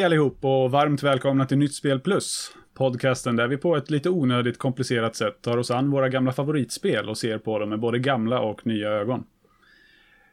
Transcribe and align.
Hej 0.00 0.04
allihop 0.06 0.44
och 0.44 0.70
varmt 0.70 1.02
välkomna 1.02 1.46
till 1.46 1.58
Nytt 1.58 1.74
Spel 1.74 2.00
Plus. 2.00 2.52
Podcasten 2.74 3.36
där 3.36 3.48
vi 3.48 3.56
på 3.56 3.76
ett 3.76 3.90
lite 3.90 4.10
onödigt 4.10 4.58
komplicerat 4.58 5.16
sätt 5.16 5.42
tar 5.42 5.56
oss 5.58 5.70
an 5.70 5.90
våra 5.90 6.08
gamla 6.08 6.32
favoritspel 6.32 7.08
och 7.08 7.18
ser 7.18 7.38
på 7.38 7.58
dem 7.58 7.68
med 7.68 7.80
både 7.80 7.98
gamla 7.98 8.40
och 8.40 8.66
nya 8.66 8.88
ögon. 8.88 9.24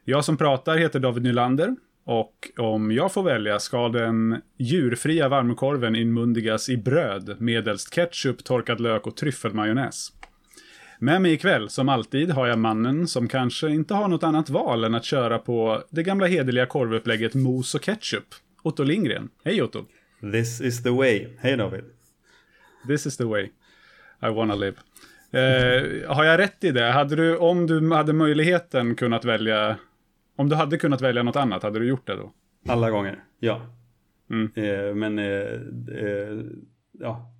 Jag 0.04 0.24
som 0.24 0.36
pratar 0.36 0.76
heter 0.76 1.00
David 1.00 1.22
Nylander 1.22 1.76
och 2.04 2.34
om 2.58 2.92
jag 2.92 3.12
får 3.12 3.22
välja 3.22 3.58
ska 3.58 3.88
den 3.88 4.42
djurfria 4.58 5.28
varmkorven 5.28 5.96
inmundigas 5.96 6.68
i 6.68 6.76
bröd 6.76 7.36
medelst 7.38 7.94
ketchup, 7.94 8.44
torkad 8.44 8.80
lök 8.80 9.06
och 9.06 9.16
tryffelmajonnäs. 9.16 10.12
Med 10.98 11.22
mig 11.22 11.32
ikväll, 11.32 11.68
som 11.68 11.88
alltid, 11.88 12.30
har 12.30 12.46
jag 12.46 12.58
mannen 12.58 13.06
som 13.06 13.28
kanske 13.28 13.68
inte 13.68 13.94
har 13.94 14.08
något 14.08 14.22
annat 14.22 14.50
val 14.50 14.84
än 14.84 14.94
att 14.94 15.04
köra 15.04 15.38
på 15.38 15.82
det 15.90 16.02
gamla 16.02 16.26
hederliga 16.26 16.66
korvupplägget 16.66 17.34
mos 17.34 17.74
och 17.74 17.82
ketchup. 17.82 18.34
Otto 18.68 18.84
Lindgren. 18.84 19.28
Hej 19.44 19.62
Otto! 19.62 19.84
This 20.32 20.60
is 20.60 20.82
the 20.82 20.90
way. 20.90 21.28
Hej 21.40 21.56
David! 21.56 21.84
This 22.86 23.06
is 23.06 23.16
the 23.16 23.24
way 23.24 23.44
I 24.22 24.28
wanna 24.28 24.54
live. 24.54 24.76
Eh, 25.30 26.14
har 26.16 26.24
jag 26.24 26.38
rätt 26.38 26.64
i 26.64 26.70
det? 26.70 26.84
Hade 26.92 27.16
du, 27.16 27.36
om 27.36 27.66
du 27.66 27.92
hade 27.94 28.12
möjligheten 28.12 28.94
kunnat 28.94 29.24
välja, 29.24 29.76
om 30.36 30.48
du 30.48 30.56
hade 30.56 30.78
kunnat 30.78 31.00
välja 31.00 31.22
något 31.22 31.36
annat, 31.36 31.62
hade 31.62 31.78
du 31.78 31.88
gjort 31.88 32.06
det 32.06 32.14
då? 32.16 32.32
Alla 32.68 32.90
gånger, 32.90 33.24
ja. 33.38 33.60
Mm. 34.30 34.50
Eh, 34.54 34.94
men, 34.94 35.18
eh, 35.18 35.26
eh, 36.04 36.38
ja. 36.98 37.32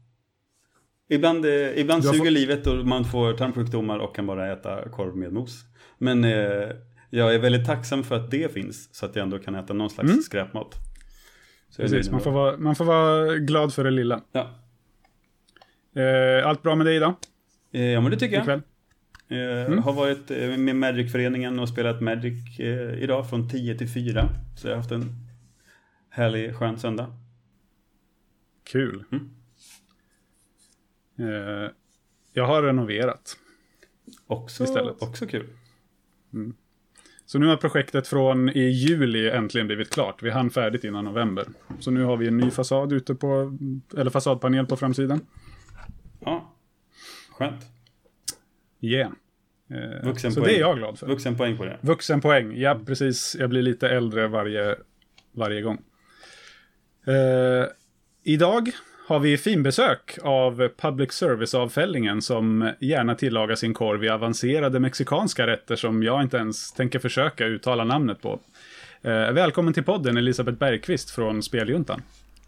Ibland, 1.09 1.45
eh, 1.47 1.79
ibland 1.79 2.05
suger 2.05 2.19
fått- 2.19 2.33
livet 2.33 2.67
och 2.67 2.87
man 2.87 3.05
får 3.05 3.33
tarmsjukdomar 3.33 3.99
och 3.99 4.17
kan 4.17 4.27
bara 4.27 4.53
äta 4.53 4.89
korv 4.89 5.17
med 5.17 5.33
mos. 5.33 5.65
Men 5.99 6.25
eh, 6.25 6.69
jag 7.11 7.35
är 7.35 7.39
väldigt 7.39 7.67
tacksam 7.67 8.05
för 8.05 8.17
att 8.17 8.31
det 8.31 8.53
finns, 8.53 8.95
så 8.95 9.07
att 9.07 9.17
jag 9.17 9.23
ändå 9.23 9.39
kan 9.39 9.55
äta 9.55 9.73
någon 9.75 9.91
slags 9.91 10.11
Mm. 10.11 10.23
skräpmat. 10.23 10.75
Jag 11.79 11.91
Precis, 11.91 12.11
man 12.11 12.21
får, 12.21 12.31
vara, 12.31 12.57
man 12.57 12.77
får 12.77 12.85
vara 12.85 13.37
glad 13.37 13.75
för 13.75 13.85
det 13.85 13.91
lilla. 13.91 14.21
Ja. 14.33 14.51
Eh, 16.03 16.47
allt 16.49 16.63
bra 16.63 16.75
med 16.75 16.87
dig 16.87 16.97
idag? 16.97 17.15
Eh, 17.73 17.83
ja, 17.83 18.01
men 18.01 18.11
det 18.11 18.17
tycker 18.17 18.35
jag. 18.37 18.43
Ikväll? 18.43 18.63
Eh, 19.29 19.67
Mm. 19.67 19.79
Har 19.79 19.93
varit 19.93 20.29
med 20.59 20.77
Magic-föreningen 20.77 21.59
och 21.59 21.69
spelat 21.69 22.01
Magic 22.01 22.61
idag 22.99 23.31
från 23.31 23.49
10 23.51 23.79
till 23.79 23.89
4. 23.89 24.29
Så 24.57 24.67
jag 24.67 24.73
har 24.73 24.77
haft 24.77 24.91
en 24.91 25.05
härlig, 26.11 26.55
skön 26.55 26.79
söndag. 26.79 27.17
Kul. 28.65 29.05
Mm. 29.13 29.31
Jag 32.33 32.47
har 32.47 32.63
renoverat. 32.63 33.37
Också, 34.27 34.65
Istället. 34.65 35.03
också 35.03 35.27
kul. 35.27 35.47
Så 37.29 37.39
nu 37.39 37.47
har 37.47 37.57
projektet 37.57 38.09
från 38.09 38.49
i 38.49 38.61
juli 38.61 39.31
äntligen 39.31 39.67
blivit 39.67 39.91
klart. 39.91 40.23
Vi 40.23 40.31
hann 40.31 40.51
färdigt 40.51 40.85
innan 40.85 41.05
november. 41.05 41.47
Så 41.81 41.91
nu 41.91 42.05
har 42.05 42.17
vi 42.17 42.29
en 42.29 42.37
ny 42.37 42.51
fasad 42.51 42.93
ute 42.93 43.15
på, 43.15 43.59
eller 43.97 44.11
fasadpanel 44.11 44.67
på 44.67 44.77
framsidan. 44.77 45.21
Ja, 46.21 46.55
skönt. 47.31 47.67
Yeah. 48.81 49.13
Eh, 49.71 50.01
så 50.01 50.09
Vuxenpoäng. 50.09 50.47
det 50.47 50.57
är 50.57 50.61
jag 50.61 50.77
glad 50.77 50.99
för. 50.99 51.07
Vuxenpoäng 51.07 51.57
på 51.57 51.65
det. 51.65 51.79
Vuxenpoäng, 51.81 52.57
ja 52.57 52.81
precis. 52.87 53.37
Jag 53.39 53.51
blir 53.51 53.63
lite 53.63 53.89
äldre 53.89 54.29
varje, 54.29 54.77
varje 55.33 55.63
gång. 55.63 55.79
Eh, 57.07 57.67
idag 58.23 58.71
har 59.09 59.19
vi 59.19 59.39
finbesök 59.39 60.19
av 60.23 60.69
Public 60.77 61.13
Service-avfällningen 61.13 62.23
som 62.23 62.73
gärna 62.81 63.15
tillagar 63.15 63.55
sin 63.55 63.75
korv 63.75 64.05
i 64.05 64.09
avancerade 64.09 64.81
mexikanska 64.81 65.47
rätter 65.47 65.77
som 65.77 66.03
jag 66.03 66.23
inte 66.23 66.37
ens 66.37 66.73
tänker 66.73 66.99
försöka 66.99 67.47
uttala 67.47 67.85
namnet 67.85 68.23
på. 68.23 68.41
Eh, 69.03 69.11
välkommen 69.33 69.75
till 69.75 69.83
podden 69.83 70.17
Elisabeth 70.17 70.59
Bergqvist 70.59 71.11
från 71.11 71.43
Speljuntan. 71.43 72.03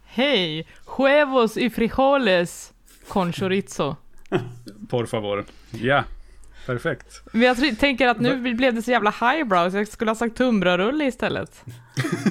Hej! 0.04 0.66
Huevos 0.84 1.56
y 1.56 1.70
frijoles 1.70 2.72
con 3.08 3.32
chorizo. 3.32 3.96
Por 4.90 5.06
favor. 5.06 5.44
Ja, 5.70 6.04
perfekt. 6.66 7.22
Men 7.32 7.42
jag 7.42 7.78
tänker 7.78 8.08
att 8.08 8.20
nu 8.20 8.54
blev 8.54 8.74
det 8.74 8.82
så 8.82 8.90
jävla 8.90 9.10
highbrow 9.10 9.70
så 9.70 9.76
jag 9.76 9.88
skulle 9.88 10.10
ha 10.10 10.16
sagt 10.16 10.36
tunnbrödsrulle 10.36 11.04
istället. 11.04 11.64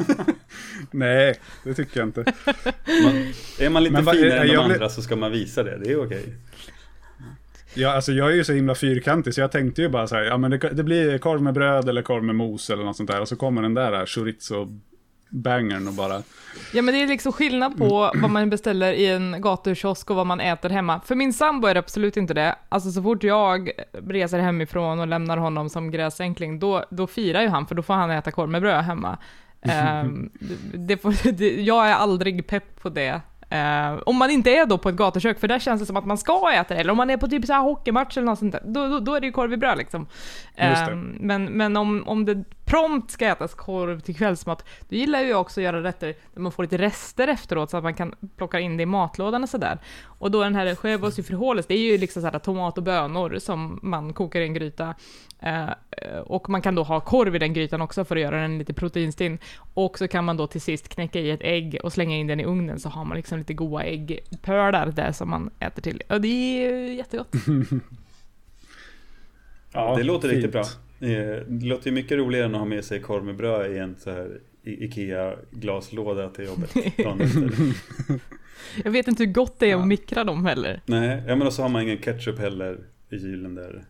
Nej, 0.91 1.35
det 1.63 1.73
tycker 1.73 1.99
jag 1.99 2.07
inte. 2.07 2.23
Man, 3.03 3.13
är 3.59 3.69
man 3.69 3.83
lite 3.83 4.01
Men 4.01 4.05
finare 4.13 4.33
än 4.39 4.47
de 4.47 4.51
blir- 4.53 4.59
andra 4.73 4.89
så 4.89 5.01
ska 5.01 5.15
man 5.15 5.31
visa 5.31 5.63
det. 5.63 5.77
Det 5.83 5.91
är 5.91 6.05
okej. 6.05 6.35
Ja, 7.73 7.93
alltså 7.93 8.11
jag 8.11 8.31
är 8.31 8.35
ju 8.35 8.43
så 8.43 8.53
himla 8.53 8.75
fyrkantig 8.75 9.33
så 9.33 9.41
jag 9.41 9.51
tänkte 9.51 9.81
ju 9.81 9.89
bara 9.89 10.07
så 10.07 10.15
här, 10.15 10.23
ja 10.23 10.37
men 10.37 10.51
det, 10.51 10.57
det 10.57 10.83
blir 10.83 11.17
korv 11.17 11.41
med 11.41 11.53
bröd 11.53 11.89
eller 11.89 12.01
korv 12.01 12.23
med 12.23 12.35
mos 12.35 12.69
eller 12.69 12.83
något 12.83 12.97
sånt 12.97 13.09
där 13.09 13.21
och 13.21 13.27
så 13.27 13.35
kommer 13.35 13.61
den 13.61 13.73
där 13.73 14.05
chorizo-bangern 15.29 15.87
och 15.87 15.93
bara, 15.93 16.23
Ja 16.73 16.81
men 16.81 16.93
det 16.93 17.03
är 17.03 17.07
liksom 17.07 17.31
skillnad 17.31 17.77
på 17.77 18.11
vad 18.15 18.31
man 18.31 18.49
beställer 18.49 18.93
i 18.93 19.07
en 19.07 19.41
gatukiosk 19.41 20.09
och 20.09 20.15
vad 20.15 20.27
man 20.27 20.39
äter 20.39 20.69
hemma. 20.69 21.01
För 21.05 21.15
min 21.15 21.33
sambo 21.33 21.67
är 21.67 21.73
det 21.73 21.79
absolut 21.79 22.17
inte 22.17 22.33
det. 22.33 22.55
Alltså 22.69 22.91
så 22.91 23.03
fort 23.03 23.23
jag 23.23 23.71
reser 23.91 24.39
hemifrån 24.39 24.99
och 24.99 25.07
lämnar 25.07 25.37
honom 25.37 25.69
som 25.69 25.91
gräsänkling, 25.91 26.59
då, 26.59 26.85
då 26.89 27.07
firar 27.07 27.41
ju 27.41 27.47
han 27.47 27.67
för 27.67 27.75
då 27.75 27.81
får 27.81 27.93
han 27.93 28.11
äta 28.11 28.31
korv 28.31 28.49
med 28.49 28.61
bröd 28.61 28.83
hemma. 28.83 29.17
Ehm, 29.61 30.29
det, 30.73 30.97
får, 30.97 31.31
det, 31.31 31.61
jag 31.61 31.89
är 31.89 31.93
aldrig 31.93 32.47
pepp 32.47 32.81
på 32.81 32.89
det. 32.89 33.21
Ehm, 33.49 33.99
om 34.05 34.15
man 34.15 34.29
inte 34.29 34.51
är 34.51 34.65
då 34.65 34.77
på 34.77 34.89
ett 34.89 34.95
gatukök, 34.95 35.39
för 35.39 35.47
där 35.47 35.59
känns 35.59 35.81
det 35.81 35.85
som 35.85 35.97
att 35.97 36.05
man 36.05 36.17
ska 36.17 36.51
äta 36.53 36.73
det, 36.73 36.79
eller 36.79 36.91
om 36.91 36.97
man 36.97 37.09
är 37.09 37.17
på 37.17 37.27
typ 37.27 37.45
så 37.45 37.53
här 37.53 37.61
hockeymatch 37.61 38.17
eller 38.17 38.25
något 38.25 38.39
sånt 38.39 38.51
där, 38.51 38.61
då, 38.65 38.87
då, 38.87 38.99
då 38.99 39.15
är 39.15 39.19
det 39.19 39.25
ju 39.25 39.31
korv 39.31 39.53
i 39.53 39.57
bröd 39.57 39.77
liksom. 39.77 40.07
Ehm, 40.55 41.17
men 41.19 41.45
men 41.45 41.77
om, 41.77 42.03
om 42.07 42.25
det 42.25 42.43
prompt 42.69 43.11
ska 43.11 43.27
ätas 43.27 43.53
korv 43.53 43.99
till 43.99 44.15
kvällsmat, 44.15 44.65
då 44.89 44.95
gillar 44.95 45.19
jag 45.19 45.41
också 45.41 45.59
att 45.59 45.63
göra 45.63 45.83
rätter 45.83 46.15
där 46.33 46.41
man 46.41 46.51
får 46.51 46.63
lite 46.63 46.77
rester 46.77 47.27
efteråt 47.27 47.69
så 47.69 47.77
att 47.77 47.83
man 47.83 47.93
kan 47.93 48.15
plocka 48.37 48.59
in 48.59 48.77
det 48.77 48.83
i 48.83 48.85
matlådan 48.85 49.43
och 49.43 49.49
sådär. 49.49 49.77
Och 50.03 50.31
då 50.31 50.43
den 50.43 50.55
här 50.55 50.77
huevos 50.81 51.19
y 51.19 51.23
frijoles, 51.23 51.65
det 51.67 51.73
är 51.73 51.91
ju 51.91 51.97
liksom 51.97 52.21
såhär 52.21 52.39
tomat 52.39 52.77
och 52.77 52.83
bönor 52.83 53.39
som 53.39 53.79
man 53.83 54.13
kokar 54.13 54.41
i 54.41 54.43
en 54.43 54.53
gryta. 54.53 54.95
Eh, 55.39 55.69
och 56.25 56.49
man 56.49 56.61
kan 56.61 56.75
då 56.75 56.83
ha 56.83 56.99
korv 56.99 57.35
i 57.35 57.39
den 57.39 57.53
grytan 57.53 57.81
också 57.81 58.05
för 58.05 58.15
att 58.15 58.21
göra 58.21 58.41
den 58.41 58.57
lite 58.57 58.73
proteinstinn. 58.73 59.37
Och 59.73 59.97
så 59.97 60.07
kan 60.07 60.25
man 60.25 60.37
då 60.37 60.47
till 60.47 60.61
sist 60.61 60.89
knäcka 60.89 61.19
i 61.19 61.31
ett 61.31 61.41
ägg 61.43 61.79
och 61.83 61.93
slänga 61.93 62.15
in 62.15 62.27
den 62.27 62.39
i 62.39 62.45
ugnen 62.45 62.79
så 62.79 62.89
har 62.89 63.05
man 63.05 63.17
liksom 63.17 63.37
lite 63.37 63.53
goda 63.53 63.83
äggpölar 63.83 64.85
där 64.85 65.11
som 65.11 65.29
man 65.29 65.49
äter 65.59 65.81
till. 65.81 66.03
Och 66.09 66.21
det 66.21 66.27
är 66.27 66.71
ju 66.71 66.93
jättegott. 66.93 67.33
ja, 69.73 69.95
det 69.95 70.03
låter 70.03 70.29
fint. 70.29 70.37
riktigt 70.37 70.51
bra. 70.51 70.63
Eh, 71.01 71.07
Det 71.47 71.65
låter 71.65 71.87
ju 71.87 71.91
mycket 71.93 72.17
roligare 72.17 72.45
än 72.45 72.53
att 72.55 72.59
ha 72.59 72.65
med 72.65 72.85
sig 72.85 72.99
korv 73.01 73.23
med 73.25 73.35
bröd 73.35 73.71
i 73.71 73.77
en 73.77 73.95
så 73.99 74.11
här 74.11 74.39
Ikea-glaslåda 74.63 76.29
till 76.29 76.45
jobbet. 76.45 76.75
Jag 78.83 78.91
vet 78.91 79.07
inte 79.07 79.23
hur 79.23 79.31
gott 79.31 79.59
det 79.59 79.65
är 79.65 79.69
Ja. 79.69 79.79
att 79.81 79.87
mikra 79.87 80.23
dem 80.23 80.45
heller. 80.45 80.81
Nej, 80.85 81.23
ja, 81.27 81.35
men 81.35 81.47
och 81.47 81.53
så 81.53 81.61
har 81.61 81.69
man 81.69 81.81
ingen 81.81 81.97
ketchup 81.97 82.39
heller 82.39 82.77
i 83.09 83.19
kylen 83.19 83.55
där. 83.55 83.83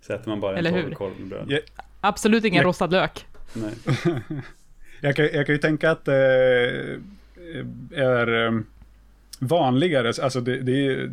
Så 0.00 0.12
äter 0.12 0.28
man 0.28 0.40
bara 0.40 0.52
en 0.52 0.58
Eller 0.58 0.72
hur? 0.72 0.82
torr 0.82 0.94
korv 0.94 1.12
med 1.18 1.28
bröd. 1.28 1.44
Ja. 1.48 1.58
Absolut 2.00 2.44
ingen 2.44 2.62
Ja. 2.62 2.68
rostad 2.68 2.86
lök. 2.86 3.26
Nej. 3.52 3.72
Jag 5.00 5.16
kan, 5.16 5.24
jag 5.32 5.46
kan 5.46 5.54
ju 5.54 5.58
tänka 5.58 5.90
att 5.90 6.04
det 6.04 6.14
är 7.94 8.46
eh, 8.46 8.60
vanligare, 9.40 10.12
alltså 10.22 10.40
det, 10.40 10.58
det, 10.60 11.10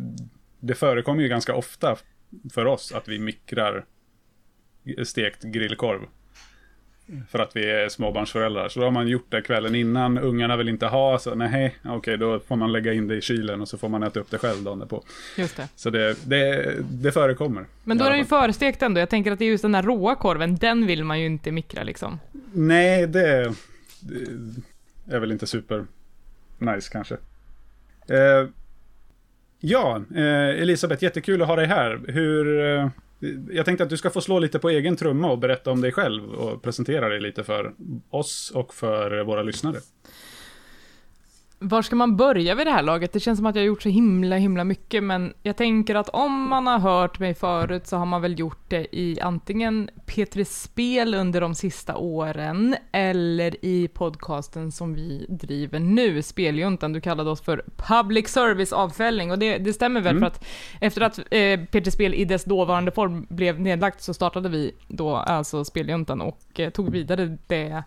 det 0.60 0.74
förekommer 0.74 1.22
ju 1.22 1.28
ganska 1.28 1.54
ofta 1.54 1.96
för 2.52 2.66
oss 2.66 2.92
att 2.92 3.08
vi 3.08 3.18
mikrar 3.18 3.84
stekt 5.04 5.42
grillkorv. 5.42 6.00
För 7.30 7.38
att 7.38 7.56
vi 7.56 7.70
är 7.70 7.88
småbarnsföräldrar. 7.88 8.68
Så 8.68 8.80
då 8.80 8.86
har 8.86 8.90
man 8.90 9.08
gjort 9.08 9.26
det 9.28 9.42
kvällen 9.42 9.74
innan, 9.74 10.18
ungarna 10.18 10.56
vill 10.56 10.68
inte 10.68 10.86
ha, 10.86 11.18
så 11.18 11.34
nej, 11.34 11.76
okej 11.84 12.16
då 12.16 12.40
får 12.40 12.56
man 12.56 12.72
lägga 12.72 12.92
in 12.92 13.08
det 13.08 13.16
i 13.16 13.20
kylen 13.20 13.60
och 13.60 13.68
så 13.68 13.78
får 13.78 13.88
man 13.88 14.02
äta 14.02 14.20
upp 14.20 14.30
det 14.30 14.38
själv 14.38 14.62
dagen 14.62 14.78
därpå. 14.78 15.04
Just 15.36 15.56
det. 15.56 15.68
Så 15.76 15.90
det, 15.90 16.16
det, 16.28 16.74
det 16.80 17.12
förekommer. 17.12 17.64
Men 17.84 17.98
då 17.98 18.04
är 18.04 18.10
den 18.10 18.18
ju 18.18 18.24
fall. 18.24 18.42
förestekt 18.42 18.82
ändå. 18.82 19.00
Jag 19.00 19.10
tänker 19.10 19.32
att 19.32 19.38
det 19.38 19.44
är 19.44 19.48
just 19.48 19.62
den 19.62 19.72
där 19.72 19.82
råa 19.82 20.14
korven, 20.14 20.56
den 20.56 20.86
vill 20.86 21.04
man 21.04 21.20
ju 21.20 21.26
inte 21.26 21.52
mikra 21.52 21.82
liksom. 21.82 22.18
Nej, 22.52 23.06
det, 23.06 23.54
det 24.00 25.16
är 25.16 25.20
väl 25.20 25.32
inte 25.32 25.46
super 25.46 25.86
nice 26.58 26.90
kanske. 26.92 27.14
Eh, 28.08 28.48
ja, 29.60 30.02
eh, 30.14 30.62
Elisabeth, 30.62 31.04
jättekul 31.04 31.42
att 31.42 31.48
ha 31.48 31.56
dig 31.56 31.66
här. 31.66 32.00
Hur, 32.08 32.64
eh, 32.64 32.88
jag 33.50 33.64
tänkte 33.64 33.84
att 33.84 33.90
du 33.90 33.96
ska 33.96 34.10
få 34.10 34.20
slå 34.20 34.38
lite 34.38 34.58
på 34.58 34.70
egen 34.70 34.96
trumma 34.96 35.30
och 35.30 35.38
berätta 35.38 35.70
om 35.70 35.80
dig 35.80 35.92
själv 35.92 36.34
och 36.34 36.62
presentera 36.62 37.08
dig 37.08 37.20
lite 37.20 37.44
för 37.44 37.74
oss 38.10 38.52
och 38.54 38.74
för 38.74 39.24
våra 39.24 39.42
lyssnare. 39.42 39.78
Var 41.62 41.82
ska 41.82 41.96
man 41.96 42.16
börja 42.16 42.54
vid 42.54 42.66
det 42.66 42.70
här 42.70 42.82
laget? 42.82 43.12
Det 43.12 43.20
känns 43.20 43.38
som 43.38 43.46
att 43.46 43.54
jag 43.54 43.62
har 43.62 43.66
gjort 43.66 43.82
så 43.82 43.88
himla, 43.88 44.36
himla 44.36 44.64
mycket, 44.64 45.04
men 45.04 45.34
jag 45.42 45.56
tänker 45.56 45.94
att 45.94 46.08
om 46.08 46.48
man 46.48 46.66
har 46.66 46.78
hört 46.78 47.18
mig 47.18 47.34
förut 47.34 47.86
så 47.86 47.96
har 47.96 48.06
man 48.06 48.22
väl 48.22 48.38
gjort 48.38 48.64
det 48.70 48.96
i 48.96 49.20
antingen 49.20 49.90
P3 50.06 50.44
Spel 50.44 51.14
under 51.14 51.40
de 51.40 51.54
sista 51.54 51.96
åren, 51.96 52.76
eller 52.92 53.64
i 53.64 53.88
podcasten 53.88 54.72
som 54.72 54.94
vi 54.94 55.26
driver 55.28 55.78
nu, 55.78 56.22
Speljuntan. 56.22 56.92
Du 56.92 57.00
kallade 57.00 57.30
oss 57.30 57.40
för 57.40 57.64
Public 57.76 58.28
Service-avfällning, 58.28 59.30
och 59.30 59.38
det, 59.38 59.58
det 59.58 59.72
stämmer 59.72 60.00
väl 60.00 60.16
Mm. 60.16 60.20
för 60.20 60.26
att 60.26 60.44
efter 60.80 61.00
att 61.00 61.18
eh, 61.18 61.58
P3 61.72 61.90
Spel 61.90 62.14
i 62.14 62.24
dess 62.24 62.44
dåvarande 62.44 62.90
form 62.90 63.26
blev 63.28 63.60
nedlagt 63.60 64.02
så 64.02 64.14
startade 64.14 64.48
vi 64.48 64.74
då 64.88 65.16
alltså 65.16 65.64
Speljuntan 65.64 66.20
och 66.20 66.60
eh, 66.60 66.70
tog 66.70 66.90
vidare 66.90 67.38
det 67.46 67.82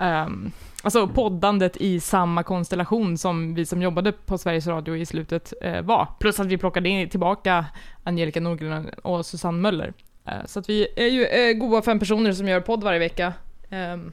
ehm, 0.00 0.50
alltså 0.82 1.06
poddandet 1.06 1.76
i 1.76 2.00
samma 2.00 2.42
konstellation 2.42 3.18
som 3.18 3.54
vi 3.54 3.66
som 3.66 3.82
jobbade 3.82 4.12
på 4.12 4.38
Sveriges 4.38 4.66
Radio 4.66 4.96
i 4.96 5.06
slutet 5.06 5.52
eh, 5.62 5.82
var. 5.82 6.08
Plus 6.20 6.40
att 6.40 6.46
vi 6.46 6.58
plockade 6.58 6.88
in, 6.88 7.08
tillbaka 7.08 7.66
Angelica 8.04 8.40
Norgren 8.40 8.90
och 9.02 9.26
Susanne 9.26 9.58
Möller. 9.58 9.92
Eh, 10.24 10.44
så 10.46 10.58
att 10.58 10.68
vi 10.68 10.88
är 10.96 11.08
ju 11.08 11.24
eh, 11.24 11.52
goda 11.52 11.82
fem 11.82 11.98
personer 11.98 12.32
som 12.32 12.48
gör 12.48 12.60
podd 12.60 12.84
varje 12.84 12.98
vecka. 12.98 13.32
ehm, 13.70 14.12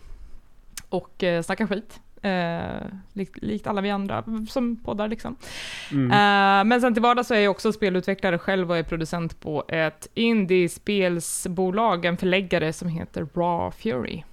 och 0.90 1.24
eh, 1.24 1.42
snackar 1.42 1.68
skit. 1.68 2.00
Eh, 2.22 2.88
likt, 3.14 3.38
likt 3.42 3.68
alla 3.68 3.82
vi 3.82 3.90
andra 3.90 4.24
som 4.50 4.76
poddar 4.76 5.08
liksom. 5.08 5.36
Mm. 5.92 6.12
Eh, 6.12 6.70
men 6.70 6.82
sen 6.82 6.94
till 6.94 7.04
vardags 7.04 7.28
så 7.28 7.34
är 7.34 7.40
jag 7.40 7.52
också 7.52 7.72
spelutvecklare 7.72 8.38
själv 8.38 8.72
och 8.72 8.78
är 8.78 8.84
producent 8.84 9.40
på 9.40 9.64
ett 9.68 10.08
indie-spelsbolag, 10.14 12.06
en 12.06 12.18
förläggare 12.18 12.74
som 12.74 12.88
heter 12.90 13.28
Raw 13.36 13.72
Fury. 13.78 14.24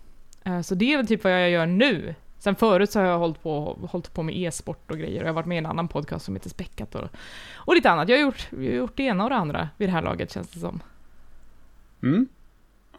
Eh, 0.45 0.61
så 0.61 0.75
det 0.75 0.93
är 0.93 0.97
väl 0.97 1.07
typ 1.07 1.25
vad 1.25 1.33
jag 1.33 1.51
gör 1.51 1.67
nu. 1.67 2.15
Sen 2.39 2.57
förut 2.57 2.91
så 2.91 3.01
har 3.01 3.07
jag 3.07 3.19
hållit 3.19 3.43
på, 3.43 3.79
hållit 3.91 4.15
på 4.15 4.23
med 4.23 4.37
e-sport 4.37 4.91
och 4.91 4.99
grejer 4.99 5.21
och 5.21 5.25
jag 5.25 5.29
har 5.29 5.35
varit 5.35 5.47
med 5.47 5.57
i 5.57 5.59
en 5.59 5.67
annan 5.67 5.89
podcast 5.89 6.25
som 6.25 6.35
heter 6.35 6.51
Späckat 6.51 6.95
och, 6.95 7.09
och 7.55 7.75
lite 7.75 7.91
annat. 7.91 8.09
Jag 8.09 8.17
har, 8.17 8.23
gjort, 8.23 8.49
jag 8.51 8.59
har 8.59 8.65
gjort 8.65 8.97
det 8.97 9.03
ena 9.03 9.25
och 9.25 9.31
det 9.31 9.37
andra 9.37 9.69
vid 9.77 9.89
det 9.89 9.93
här 9.93 10.03
laget 10.03 10.33
känns 10.33 10.51
det 10.51 10.61
som. 10.61 10.81
Mm. 12.03 12.29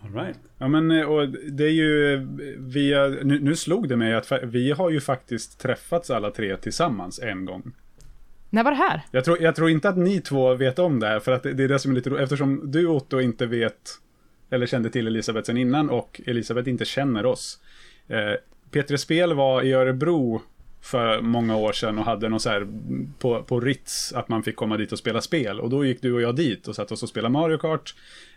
All 0.01 0.13
right. 0.13 0.39
Ja 0.57 0.67
men 0.67 0.91
eh, 0.91 1.05
och 1.05 1.29
det 1.29 1.63
är 1.63 1.71
ju, 1.71 2.17
vi, 2.59 2.93
nu, 3.23 3.39
nu 3.39 3.55
slog 3.55 3.89
det 3.89 3.95
mig 3.95 4.15
att 4.15 4.31
vi 4.43 4.71
har 4.71 4.89
ju 4.89 5.01
faktiskt 5.01 5.59
träffats 5.59 6.09
alla 6.09 6.31
tre 6.31 6.57
tillsammans 6.57 7.19
en 7.19 7.45
gång. 7.45 7.71
När 8.49 8.63
var 8.63 8.71
det 8.71 8.77
här? 8.77 9.01
Jag 9.11 9.25
tror, 9.25 9.41
jag 9.41 9.55
tror 9.55 9.69
inte 9.69 9.89
att 9.89 9.97
ni 9.97 10.21
två 10.21 10.55
vet 10.55 10.79
om 10.79 10.99
det 10.99 11.07
här, 11.07 11.19
för 11.19 11.31
att 11.31 11.43
det, 11.43 11.53
det 11.53 11.63
är 11.63 11.67
det 11.67 11.79
som 11.79 11.91
är 11.91 11.95
lite 11.95 12.09
roligt, 12.09 12.23
eftersom 12.23 12.71
du 12.71 12.87
Otto 12.87 13.19
inte 13.19 13.45
vet, 13.45 13.99
eller 14.49 14.65
kände 14.65 14.89
till 14.89 15.07
Elisabeth 15.07 15.45
sen 15.45 15.57
innan, 15.57 15.89
och 15.89 16.21
Elisabeth 16.25 16.69
inte 16.69 16.85
känner 16.85 17.25
oss. 17.25 17.59
Eh, 18.07 18.33
P3 18.71 18.97
Spel 18.97 19.33
var 19.33 19.61
i 19.61 19.73
Örebro 19.73 20.41
för 20.81 21.21
många 21.21 21.55
år 21.55 21.71
sedan 21.73 21.99
och 21.99 22.05
hade 22.05 22.29
någon 22.29 22.39
så 22.39 22.49
här 22.49 22.67
på, 23.19 23.43
på 23.43 23.59
Ritz, 23.59 24.13
att 24.13 24.29
man 24.29 24.43
fick 24.43 24.55
komma 24.55 24.77
dit 24.77 24.91
och 24.91 24.99
spela 24.99 25.21
spel. 25.21 25.59
Och 25.59 25.69
då 25.69 25.85
gick 25.85 26.01
du 26.01 26.13
och 26.13 26.21
jag 26.21 26.35
dit 26.35 26.67
och 26.67 26.75
satt 26.75 26.91
oss 26.91 27.03
och 27.03 27.09
spelade 27.09 27.31
Mario 27.31 27.57
Kart. 27.57 27.95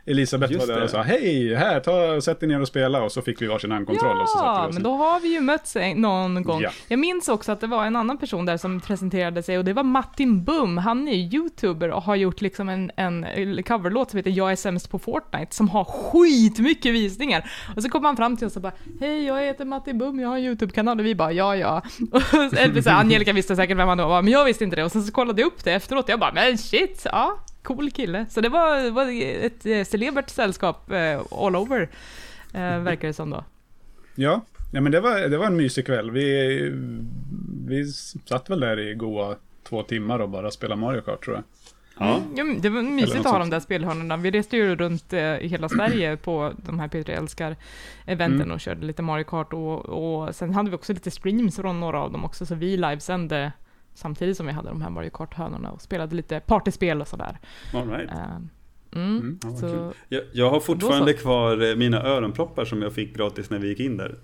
Elisabeth 0.09 0.53
Just 0.53 0.69
var 0.69 0.75
där 0.75 0.85
och 0.85 0.91
sa 0.91 1.03
hej, 1.03 1.55
här, 1.55 1.81
ta, 1.81 2.21
sätt 2.21 2.41
dig 2.41 2.49
ner 2.49 2.61
och 2.61 2.69
spela. 2.69 3.03
Och 3.03 3.13
så 3.13 3.23
fick 3.23 3.43
vi 3.43 3.47
varsin 3.47 3.71
handkontroll 3.71 4.21
och 4.21 4.29
så 4.29 4.39
satte 4.39 4.51
vi 4.51 4.59
Ja, 4.59 4.69
oss 4.69 4.75
men 4.75 4.83
då 4.83 4.91
har 4.91 5.21
vi 5.21 5.29
ju 5.29 5.41
mötts 5.41 5.77
någon 5.95 6.43
gång. 6.43 6.61
Ja. 6.61 6.71
Jag 6.89 6.99
minns 6.99 7.29
också 7.29 7.53
att 7.53 7.61
det 7.61 7.67
var 7.67 7.85
en 7.85 7.97
annan 7.97 8.19
person 8.19 8.47
där 8.47 8.57
som 8.57 8.81
presenterade 8.81 9.43
sig 9.43 9.59
och 9.59 9.65
det 9.65 9.73
var 9.73 9.83
Martin 9.83 10.45
Bum. 10.45 10.79
Han 10.79 11.09
är 11.09 11.15
youtuber 11.15 11.91
och 11.91 12.03
har 12.03 12.17
gjort 12.17 12.41
liksom 12.41 12.69
en, 12.69 12.91
en 12.97 13.27
coverlåt 13.63 14.11
som 14.11 14.17
heter 14.17 14.31
Jag 14.31 14.53
är 14.53 14.57
sämst 14.57 14.91
på 14.91 14.99
Fortnite 14.99 15.55
som 15.55 15.69
har 15.69 15.85
skitmycket 15.85 16.93
visningar. 16.93 17.51
Och 17.77 17.83
så 17.83 17.89
kom 17.89 18.05
han 18.05 18.17
fram 18.17 18.37
till 18.37 18.47
oss 18.47 18.57
och 18.57 18.63
bara 18.63 18.73
Hej, 19.01 19.25
jag 19.25 19.43
heter 19.43 19.65
Martin 19.65 19.99
Bum, 19.99 20.21
jag 20.21 20.29
har 20.29 20.37
en 20.37 20.45
YouTube-kanal 20.45 21.01
och 21.01 21.07
vi 21.07 21.15
bara 21.15 21.33
ja, 21.33 21.57
ja. 21.57 21.83
Eller 22.57 22.83
så 22.83 22.91
Angelica 22.91 23.33
visste 23.33 23.57
säkert 23.57 23.77
vem 23.77 23.89
han 23.89 23.99
var, 23.99 24.23
men 24.23 24.33
jag 24.33 24.45
visste 24.45 24.65
inte 24.65 24.77
det. 24.77 24.85
Och 24.85 24.93
sen 24.93 25.03
så 25.03 25.13
kollade 25.13 25.41
jag 25.41 25.47
upp 25.47 25.65
det 25.65 25.73
efteråt 25.73 26.05
och 26.05 26.11
jag 26.11 26.21
bara 26.21 26.33
men 26.33 26.59
shit, 26.59 27.03
ja, 27.05 27.39
cool 27.63 27.91
kille. 27.91 28.27
Så 28.31 28.41
det 28.41 28.49
var, 28.49 28.91
var 28.91 29.23
ett 29.45 29.67
eh, 29.67 29.85
celebert 29.85 30.31
sällskap 30.31 30.91
eh, 30.91 31.21
all 31.31 31.57
over, 31.57 31.89
eh, 32.55 32.79
verkar 32.79 33.09
det 33.09 33.15
som 33.15 33.31
då. 33.31 33.45
Ja, 34.15 34.41
ja 34.73 34.81
men 34.81 34.93
det 34.93 35.01
var, 35.01 35.21
det 35.21 35.39
var 35.39 35.47
en 35.47 35.57
mysig 35.57 35.87
kväll. 35.87 36.11
Vi, 36.11 36.59
vi 37.67 37.93
satt 38.25 38.51
väl 38.51 38.61
där 38.61 38.79
i 38.81 38.95
goa 38.95 39.37
två 39.69 39.83
timmar 39.83 40.19
och 40.19 40.29
bara 40.29 40.51
spelade 40.51 40.81
Mario 40.81 41.01
Kart 41.01 41.25
tror 41.25 41.37
jag. 41.37 41.45
Ja. 42.01 42.21
Men 42.35 42.61
det 42.61 42.69
var 42.69 42.83
mysigt 42.83 43.27
att 43.27 43.33
ha 43.33 43.39
de 43.39 43.51
där 43.51 43.61
spelhörnorna. 43.61 44.17
Vi 44.17 44.31
reste 44.31 44.57
ju 44.57 44.77
runt 44.77 45.13
eh, 45.13 45.39
i 45.39 45.49
hela 45.49 45.69
Sverige 45.79 46.17
på 46.17 46.53
de 46.57 46.81
här 46.81 46.89
P3 46.89 47.11
Älskar-eventen 47.11 48.41
Mm. 48.41 48.51
och 48.53 48.61
körde 48.61 48.87
lite 48.87 49.03
Mario 49.03 49.25
Kart 49.25 49.53
och, 49.53 49.87
och 49.87 50.35
sen 50.35 50.55
hade 50.55 50.71
vi 50.71 50.77
också 50.77 50.93
lite 50.93 51.11
streams 51.11 51.57
från 51.57 51.81
några 51.81 52.01
av 52.01 52.13
dem 52.13 52.25
också, 52.25 52.47
så 52.47 52.55
vi 52.55 52.77
livesände 52.77 53.53
samtidigt 53.99 54.37
som 54.37 54.47
vi 54.47 54.53
hade 54.53 54.69
de 54.69 54.83
här 54.83 54.91
Mario 54.91 55.11
Kart-hörnorna 55.11 55.71
och 55.71 55.83
spelade 55.83 56.17
lite 56.17 56.41
partyspel 56.41 57.01
och 57.01 57.09
sådär. 57.09 57.39
All 57.75 57.91
right. 57.91 58.11
Eh, 58.11 58.25
mm, 58.25 58.49
Mm, 58.95 59.39
ja, 59.43 59.57
så. 59.57 59.93
Jag, 60.09 60.23
jag 60.33 60.51
har 60.51 60.61
fortfarande 60.61 61.13
kvar 61.13 61.71
eh, 61.71 61.77
mina 61.77 62.03
öronproppar 62.03 62.65
som 62.65 62.83
jag 62.83 62.93
fick 62.93 63.17
gratis 63.17 63.51
när 63.51 63.59
vi 63.59 63.69
gick 63.69 63.81
in 63.81 63.97
där. 63.97 64.19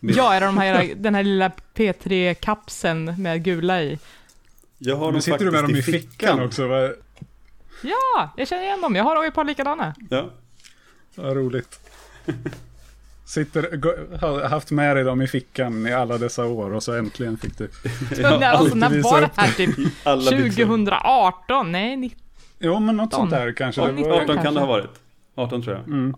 ja, 0.00 0.34
är 0.34 0.40
det 0.40 0.46
de 0.46 0.58
här, 0.58 0.94
den 0.96 1.14
här 1.14 1.22
lilla 1.22 1.52
P3-kapseln 1.74 3.22
med 3.22 3.44
gula 3.44 3.82
i? 3.82 3.98
Jag 4.78 4.96
har 4.96 5.06
Men 5.06 5.12
dem 5.12 5.22
sitter 5.22 5.44
du 5.44 5.50
med 5.50 5.64
dem 5.64 5.76
i 5.76 5.82
fickan 5.82 6.40
också? 6.40 6.66
Vad, 6.66 6.92
Ja, 7.82 8.30
jag 8.36 8.48
känner 8.48 8.62
igen 8.62 8.80
dem. 8.80 8.96
Jag 8.96 9.04
har 9.04 9.26
ett 9.26 9.34
par 9.34 9.44
likadana. 9.44 9.94
Ja. 10.10 10.30
vad 11.14 11.36
roligt. 11.36 11.80
Sitter, 13.28 14.18
har 14.20 14.48
haft 14.48 14.70
med 14.70 14.96
dig 14.96 15.04
dem 15.04 15.22
i 15.22 15.26
fickan 15.28 15.86
i 15.86 15.92
alla 15.92 16.18
dessa 16.18 16.44
år 16.46 16.74
och 16.74 16.82
så 16.82 16.92
äntligen 16.94 17.36
fick 17.36 17.58
du. 17.58 17.68
När, 18.22 18.42
alltså, 18.42 18.74
när 18.74 19.02
var 19.02 19.20
det 19.20 19.30
här? 19.36 19.52
Typ 19.52 19.76
alla 20.04 20.30
byxor. 20.30 20.64
2018? 20.64 21.72
Nej, 21.72 21.96
19 21.96 22.20
Jo, 22.58 22.80
men 22.80 22.96
något 22.96 23.14
sånt 23.14 23.30
19. 23.30 23.40
där 23.46 23.52
kanske. 23.52 23.80
Ja, 23.80 23.86
Det 23.86 23.92
var, 23.92 24.00
19. 24.20 24.20
18 24.30 24.44
kan 24.44 24.54
det 24.54 24.60
ha 24.60 24.66
varit. 24.66 25.00
18 25.34 25.62
tror 25.62 25.76
jag. 25.76 25.86
mm. 25.86 26.14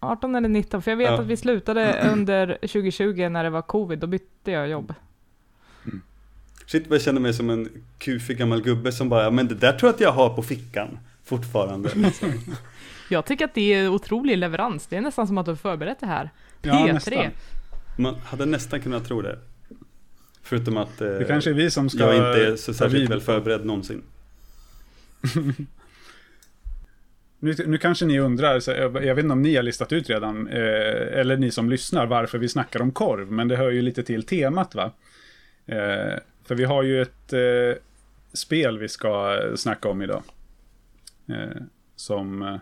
18 0.00 0.34
eller 0.34 0.48
19, 0.48 0.82
för 0.82 0.90
jag 0.90 0.96
vet 0.98 1.06
Ja. 1.10 1.20
att 1.20 1.26
vi 1.26 1.36
slutade 1.36 2.10
under 2.12 2.46
2020 2.60 3.28
när 3.28 3.44
det 3.44 3.50
var 3.50 3.62
covid, 3.62 3.98
då 3.98 4.06
bytte 4.06 4.50
jag 4.50 4.68
jobb. 4.68 4.94
Shit 6.66 6.86
vad 6.88 6.94
jag 6.94 7.02
känner 7.02 7.20
mig 7.20 7.34
som 7.34 7.50
en 7.50 7.68
kufig 7.98 8.38
gammal 8.38 8.62
gubbe 8.62 8.92
som 8.92 9.08
bara, 9.08 9.30
men 9.30 9.48
det 9.48 9.54
där 9.54 9.72
tror 9.72 9.88
jag 9.88 9.94
att 9.94 10.00
jag 10.00 10.12
har 10.12 10.28
på 10.30 10.42
fickan 10.42 10.98
fortfarande. 11.24 11.90
Jag 13.08 13.24
tycker 13.24 13.44
att 13.44 13.54
det 13.54 13.74
är 13.74 13.88
otrolig 13.88 14.38
leverans, 14.38 14.86
det 14.86 14.96
är 14.96 15.00
nästan 15.00 15.26
som 15.26 15.38
att 15.38 15.46
du 15.46 15.50
har 15.52 15.56
förberett 15.56 16.00
det 16.00 16.06
här. 16.06 16.30
Ja, 16.62 16.72
P3. 16.72 16.92
nästan. 16.92 17.30
Man 17.96 18.14
hade 18.14 18.46
nästan 18.46 18.80
kunnat 18.80 19.04
tro 19.04 19.22
det. 19.22 19.38
Förutom 20.42 20.76
att 20.76 21.00
eh, 21.00 21.08
Det 21.08 21.24
kanske 21.24 21.50
är 21.50 21.54
vi 21.54 21.70
som 21.70 21.90
ska 21.90 21.98
jag 21.98 22.14
inte 22.14 22.46
är 22.46 22.56
så 22.56 22.74
särskilt 22.74 23.10
väl 23.10 23.20
förberedd 23.20 23.64
någonsin. 23.64 24.02
Nu, 27.44 27.54
nu 27.66 27.78
kanske 27.78 28.04
ni 28.04 28.20
undrar, 28.20 28.60
så 28.60 28.70
jag 28.70 29.04
jag 29.04 29.14
vet 29.14 29.22
inte 29.22 29.32
om 29.32 29.42
ni 29.42 29.56
har 29.56 29.62
listat 29.62 29.92
ut 29.92 30.10
redan, 30.10 30.48
eh, 30.48 31.18
eller 31.20 31.36
ni 31.36 31.50
som 31.50 31.70
lyssnar, 31.70 32.06
varför 32.06 32.38
vi 32.38 32.48
snackar 32.48 32.82
om 32.82 32.92
korv, 32.92 33.32
men 33.32 33.48
det 33.48 33.56
hör 33.56 33.70
ju 33.70 33.82
lite 33.82 34.02
till 34.02 34.22
temat 34.22 34.74
va? 34.74 34.92
Eh, 35.66 36.18
för 36.44 36.54
vi 36.54 36.64
har 36.64 36.82
ju 36.82 37.02
ett 37.02 37.32
eh, 37.32 37.82
spel 38.32 38.78
vi 38.78 38.88
ska 38.88 39.38
snacka 39.56 39.88
om 39.88 40.02
idag. 40.02 40.22
Eh, 41.28 41.62
som 41.96 42.42
eh, 42.42 42.56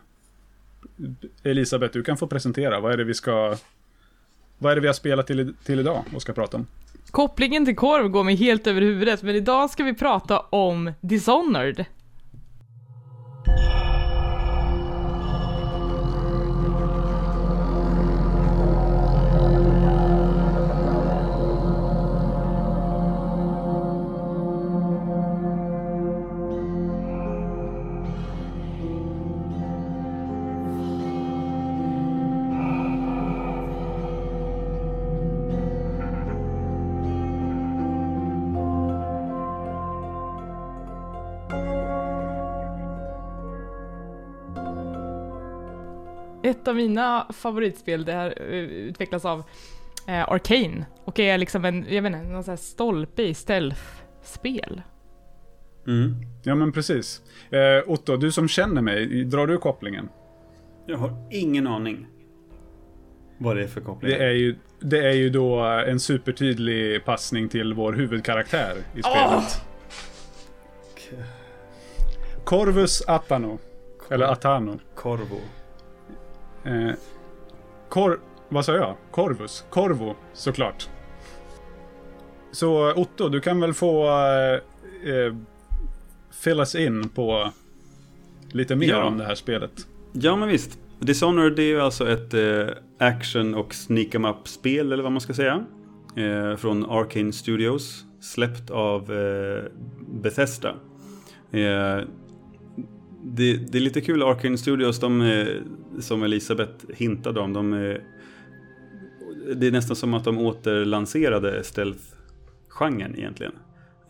Elisabeth, 1.42 1.92
du 1.92 2.02
kan 2.02 2.16
få 2.16 2.26
presentera, 2.26 2.80
vad 2.80 2.92
är 2.92 2.96
det 2.96 3.04
vi 3.04 3.14
ska 3.14 3.56
vad 4.60 4.72
är 4.72 4.76
det 4.76 4.80
vi 4.80 4.86
har 4.86 4.94
spelat 4.94 5.26
till, 5.26 5.54
till 5.64 5.80
idag 5.80 6.04
och 6.14 6.22
ska 6.22 6.32
prata 6.32 6.56
om? 6.56 6.66
Kopplingen 7.10 7.64
till 7.64 7.76
korv 7.76 8.08
går 8.08 8.24
mig 8.24 8.36
helt 8.36 8.66
över 8.66 8.80
huvudet, 8.80 9.22
men 9.22 9.34
idag 9.34 9.70
ska 9.70 9.84
vi 9.84 9.94
prata 9.94 10.40
om 10.40 10.92
Dishonored. 11.00 11.84
Ett 46.50 46.68
av 46.68 46.76
mina 46.76 47.26
favoritspel, 47.32 48.04
det 48.04 48.12
här 48.12 48.34
eh, 48.40 48.58
utvecklas 48.58 49.24
av 49.24 49.42
eh, 50.06 50.28
Arcane 50.28 50.86
och 51.04 51.18
är 51.20 51.38
liksom 51.38 51.64
en, 51.64 51.86
jag 51.88 52.02
vet 52.02 52.12
inte, 52.12 52.22
någon 52.22 52.44
sån 52.44 52.52
här 52.52 52.56
stolpe 52.56 53.22
i 53.22 53.34
stealth-spel. 53.34 54.82
Mm. 55.86 56.14
Ja 56.42 56.54
men 56.54 56.72
precis. 56.72 57.22
Eh, 57.50 57.90
Otto, 57.90 58.16
du 58.16 58.32
som 58.32 58.48
känner 58.48 58.82
mig, 58.82 59.24
drar 59.24 59.46
du 59.46 59.58
kopplingen? 59.58 60.08
Jag 60.86 60.96
har 60.96 61.28
ingen 61.30 61.66
aning 61.66 62.06
vad 63.38 63.56
det 63.56 63.62
är 63.62 63.68
för 63.68 63.80
koppling. 63.80 64.10
Det 64.10 64.24
är, 64.24 64.30
ju, 64.30 64.56
det 64.80 65.08
är 65.08 65.12
ju 65.12 65.30
då 65.30 65.60
en 65.60 66.00
supertydlig 66.00 67.04
passning 67.04 67.48
till 67.48 67.74
vår 67.74 67.92
huvudkaraktär 67.92 68.76
i 68.94 69.02
spelet. 69.02 69.62
Corvus 72.44 73.02
Atano. 73.06 73.58
Eller 74.10 74.26
Atano. 74.26 74.78
Corvo. 74.94 75.40
Eh, 76.64 76.90
Cor... 77.88 78.20
Vad 78.48 78.64
sa 78.64 78.74
jag? 78.76 78.96
Corvus? 79.10 79.64
Corvo, 79.70 80.14
såklart. 80.32 80.88
Så 82.52 82.92
Otto, 82.94 83.28
du 83.28 83.40
kan 83.40 83.60
väl 83.60 83.74
få 83.74 84.06
eh, 84.08 84.54
eh, 85.14 85.34
fill 86.30 86.58
us 86.58 86.74
in 86.74 87.08
på 87.08 87.50
lite 88.52 88.76
mer 88.76 88.88
Ja. 88.88 89.04
om 89.04 89.18
det 89.18 89.24
här 89.24 89.34
spelet. 89.34 89.86
Ja 90.12 90.36
men 90.36 90.48
visst. 90.48 90.78
Dishonored 90.98 91.56
det 91.56 91.62
är 91.62 91.66
ju 91.68 91.80
alltså 91.80 92.08
ett 92.08 92.34
eh, 92.34 92.66
action 92.98 93.54
och 93.54 93.74
sneak 93.74 94.14
em 94.14 94.24
up-spel 94.24 94.92
eller 94.92 95.02
vad 95.02 95.12
man 95.12 95.20
ska 95.20 95.34
säga. 95.34 95.64
Eh, 96.16 96.56
från 96.56 96.90
Arcane 96.90 97.32
Studios. 97.32 98.04
Släppt 98.20 98.70
av 98.70 99.12
eh, 99.12 99.64
Bethesda. 100.08 100.74
Det, 103.24 103.56
det, 103.56 103.78
är 103.78 103.82
lite 103.82 104.00
kul, 104.00 104.22
Arcane 104.22 104.58
Studios, 104.58 105.00
de, 105.00 105.44
som 105.98 106.22
Elisabeth 106.22 106.84
hintade 106.94 107.40
om, 107.40 107.52
de, 107.52 107.70
det 109.56 109.66
är 109.66 109.72
nästan 109.72 109.96
som 109.96 110.14
att 110.14 110.24
de 110.24 110.38
återlanserade 110.38 111.64
stealth-genren 111.64 113.18
egentligen. 113.18 113.52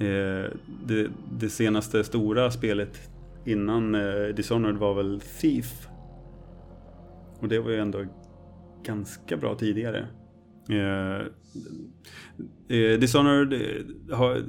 Eh, 0.01 0.51
det, 0.87 1.11
det, 1.33 1.49
senaste 1.49 2.05
stora 2.05 2.51
spelet 2.51 3.11
innan 3.45 3.95
eh, 3.95 4.35
Dishonored 4.37 4.77
var 4.77 4.95
väl 4.95 5.21
Thief. 5.41 5.89
Och 7.39 7.49
det 7.49 7.59
var 7.59 7.71
ju 7.71 7.77
ändå 7.77 8.05
ganska 8.85 9.37
bra 9.37 9.55
tidigare. 9.55 10.07
Eh, 10.69 11.27
Dishonored 12.99 13.63
har 14.11 14.45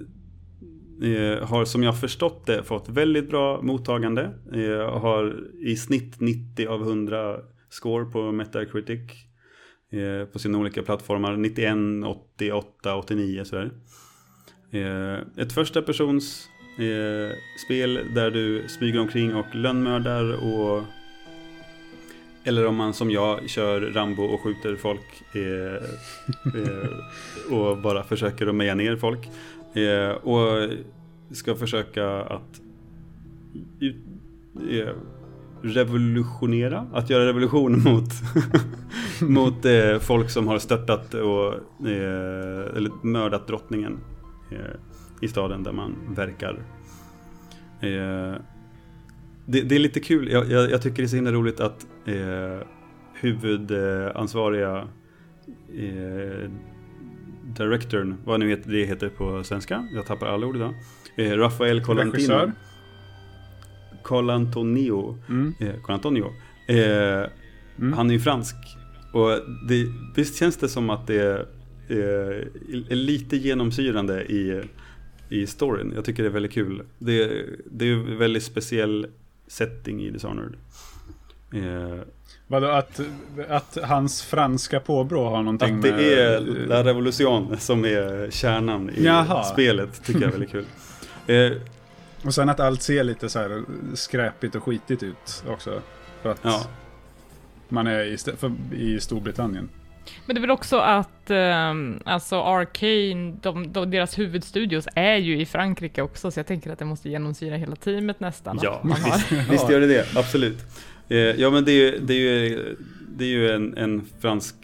Eh, 1.02 1.48
har 1.48 1.66
som 1.66 1.84
jag 1.84 2.00
förstått 2.00 2.46
det 2.46 2.64
fått 2.64 2.90
väldigt 2.90 3.30
bra 3.30 3.62
mottagande. 3.62 4.30
Eh, 4.54 5.00
har 5.00 5.36
i 5.60 5.76
snitt 5.76 6.20
90 6.20 6.68
av 6.68 6.82
100 6.82 7.40
score 7.70 8.06
på 8.06 8.32
Metacritic. 8.32 9.12
Eh, 9.92 10.26
på 10.26 10.40
sina 10.40 10.58
olika 10.58 10.84
plattformar. 10.84 11.38
91, 11.38 12.06
88, 12.06 12.96
89 12.96 13.44
sådär. 13.44 13.72
Eh, 14.72 15.44
ett 15.44 15.54
första 15.54 15.82
persons 15.82 16.50
eh, 16.78 17.36
spel 17.66 18.00
där 18.16 18.32
du 18.32 18.68
smyger 18.68 19.00
omkring 19.00 19.36
och 19.36 19.56
lönnmördar 19.56 20.32
och 20.34 20.84
eller 22.44 22.68
om 22.68 22.76
man 22.76 22.94
som 22.94 23.12
jag 23.12 23.50
kör 23.50 23.82
Rambo 23.82 24.24
och 24.24 24.42
skjuter 24.42 24.76
folk 24.76 25.36
eh, 25.36 25.84
eh, 26.62 27.58
och 27.58 27.78
bara 27.78 28.04
försöker 28.04 28.48
att 28.48 28.56
meja 28.56 28.76
ner 28.76 28.96
folk. 28.96 29.30
Eh, 29.74 30.10
och 30.10 30.70
ska 31.32 31.56
försöka 31.56 32.22
att 32.22 32.62
eh, 34.70 34.96
revolutionera, 35.62 36.88
att 36.94 37.10
göra 37.10 37.26
revolution 37.26 37.84
mot, 37.84 38.10
mot 39.22 39.66
eh, 39.66 40.00
folk 40.00 40.30
som 40.30 40.48
har 40.48 40.60
störtat 40.60 41.14
och 41.14 41.54
eh, 41.88 42.78
eller 42.78 43.06
mördat 43.06 43.48
drottningen 43.48 44.00
eh, 44.52 44.58
i 45.22 45.28
staden 45.28 45.64
där 45.64 45.72
man 45.72 45.96
verkar. 46.16 46.54
Eh, 47.80 48.36
det, 49.46 49.62
det, 49.62 49.76
är 49.76 49.80
lite 49.80 50.00
kul, 50.00 50.32
jag, 50.32 50.52
jag, 50.52 50.72
jag, 50.72 50.82
tycker 50.82 50.98
det 50.98 51.04
är 51.04 51.08
så 51.08 51.16
himla 51.16 51.32
roligt 51.32 51.60
att 51.60 51.88
eh, 52.06 52.68
huvudansvariga 53.14 54.88
eh, 55.76 56.52
directorn, 57.58 58.16
vad 58.26 58.40
nu 58.40 58.62
det 58.66 58.86
heter 58.86 59.10
på 59.10 59.44
svenska, 59.44 59.88
jag 59.94 60.06
tappar 60.06 60.28
alla 60.28 60.48
ord 60.48 60.56
idag. 60.56 60.74
Eh, 61.16 61.32
Rafael 61.32 61.84
Colantino. 61.84 62.52
Colantonio. 64.04 65.18
Mm. 65.30 65.54
Eh, 65.60 65.82
Colantonio. 65.82 66.34
Eh, 66.68 66.78
mm. 66.78 67.94
Han 67.94 68.10
är 68.10 68.14
ju 68.14 68.20
fransk. 68.20 68.56
Och 69.14 69.30
det, 69.68 69.88
visst 70.16 70.40
känns 70.40 70.58
det 70.58 70.70
som 70.70 70.90
att 70.90 71.08
det 71.08 71.20
är, 71.20 71.46
är, 71.88 72.48
är 72.90 72.96
lite 72.96 73.38
genomsyrande 73.38 74.24
i, 74.24 74.64
i 75.30 75.48
storyn. 75.48 75.92
Jag 75.96 76.06
tycker 76.06 76.24
det 76.24 76.30
är 76.30 76.34
väldigt 76.34 76.52
kul. 76.52 76.84
Det, 77.00 77.46
det 77.72 77.86
är 77.86 77.94
en 77.94 78.18
väldigt 78.18 78.44
speciell 78.44 79.08
setting 79.48 80.04
i 80.04 80.10
Dishonored. 80.10 80.54
Eh, 81.54 82.02
Vadå, 82.52 82.68
att, 82.68 83.00
att 83.50 83.78
hans 83.84 84.24
franska 84.24 84.80
påbrå 84.80 85.30
har 85.30 85.38
någonting 85.44 85.80
med... 85.80 85.92
Att 85.92 85.98
det 85.98 86.22
är 86.22 86.40
La 86.68 86.84
Revolution 86.84 87.58
som 87.60 87.86
är 87.86 88.32
kärnan 88.32 88.90
i 88.90 89.04
Jaha. 89.04 89.44
spelet, 89.44 90.04
tycker 90.04 90.22
jag 90.22 90.28
är 90.28 90.32
väldigt 90.32 90.52
kul. 90.52 90.66
Eh, 91.28 91.52
och 92.26 92.34
sen 92.34 92.50
att 92.50 92.60
allt 92.60 92.82
ser 92.82 93.04
lite 93.04 93.30
så 93.30 93.40
här 93.40 93.64
skräpigt 93.94 94.56
och 94.56 94.64
skitigt 94.64 95.04
ut 95.04 95.44
också. 95.48 95.82
För 96.22 96.30
att 96.32 96.40
ja. 96.42 96.62
man 97.70 97.88
är 97.88 98.04
i, 98.04 98.18
för, 98.18 98.52
i 98.76 99.00
Storbritannien. 99.00 99.70
Men 100.26 100.36
det 100.36 100.40
är 100.40 100.42
väl 100.42 100.52
också 100.52 100.78
att, 100.78 101.30
eh, 101.30 101.74
alltså 102.06 102.42
Arcane, 102.42 103.38
de, 103.42 103.74
de, 103.74 103.92
deras 103.92 104.20
huvudstudios 104.20 104.88
är 104.96 105.16
ju 105.16 105.42
i 105.42 105.46
Frankrike 105.46 106.02
också, 106.02 106.32
så 106.32 106.40
jag 106.40 106.48
tänker 106.48 106.72
att 106.72 106.80
det 106.80 106.86
måste 106.86 107.10
genomsyra 107.10 107.56
hela 107.56 107.76
teamet 107.76 108.20
nästan. 108.20 108.60
Ja, 108.62 108.82
visst, 108.84 109.32
visst 109.32 109.70
gör 109.70 109.80
det 109.80 109.88
det, 109.88 110.16
absolut. 110.16 110.60
Eh, 111.12 111.18
ja 111.18 111.50
men 111.50 111.66
det 111.66 111.72
är 111.72 111.92
ju, 111.92 112.00
det 112.00 112.14
är 112.14 112.18
ju, 112.18 112.76
det 113.18 113.26
är 113.26 113.30
ju 113.30 113.50
en, 113.50 113.78
en 113.78 114.02
fransk 114.20 114.56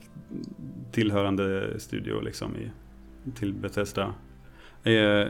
tillhörande 0.91 1.79
studio 1.79 2.21
liksom 2.21 2.55
i, 2.55 2.71
till 3.39 3.53
Bethesda. 3.53 4.13
Eh, 4.83 5.27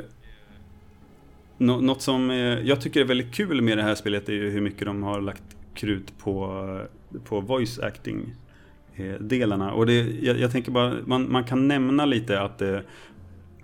Nå 1.58 1.82
något 1.82 2.02
som 2.02 2.30
eh, 2.30 2.38
jag 2.38 2.82
tycker 2.82 3.02
är 3.02 3.06
väldigt 3.06 3.34
kul 3.34 3.62
med 3.62 3.78
det 3.78 3.84
här 3.84 3.96
spelet 3.96 4.30
är 4.30 4.34
ju 4.34 4.50
hur 4.50 4.62
mycket 4.62 4.86
de 4.86 5.04
har 5.04 5.22
lagt 5.22 5.44
krut 5.74 6.18
på, 6.18 6.82
på 7.24 7.42
voice 7.42 7.80
acting-delarna. 7.80 9.68
Eh, 9.68 9.74
Och 9.74 9.86
det, 9.86 9.94
jag, 10.22 10.40
jag 10.40 10.52
tänker 10.52 10.72
bara, 10.72 10.94
man, 11.06 11.32
man, 11.32 11.44
kan 11.44 11.68
nämna 11.68 12.06
lite 12.06 12.42
att 12.42 12.58
det, 12.58 12.84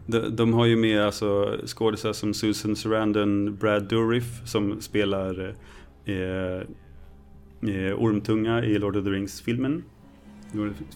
de, 0.06 0.36
de 0.36 0.54
har 0.54 0.66
ju 0.66 0.76
med 0.76 1.02
alltså 1.02 1.58
skådisar 1.66 2.14
som 2.14 2.34
Susan 2.34 2.76
Sarandon, 2.76 3.56
Brad 3.56 3.84
Dourif 3.84 4.48
som 4.48 4.82
spelar 4.82 5.56
eh, 6.06 6.68
eh, 7.70 8.00
Ormtunga 8.00 8.64
i 8.64 8.80
Lord 8.80 8.96
of 8.96 9.04
the 9.04 9.10
Rings-filmen. 9.10 9.84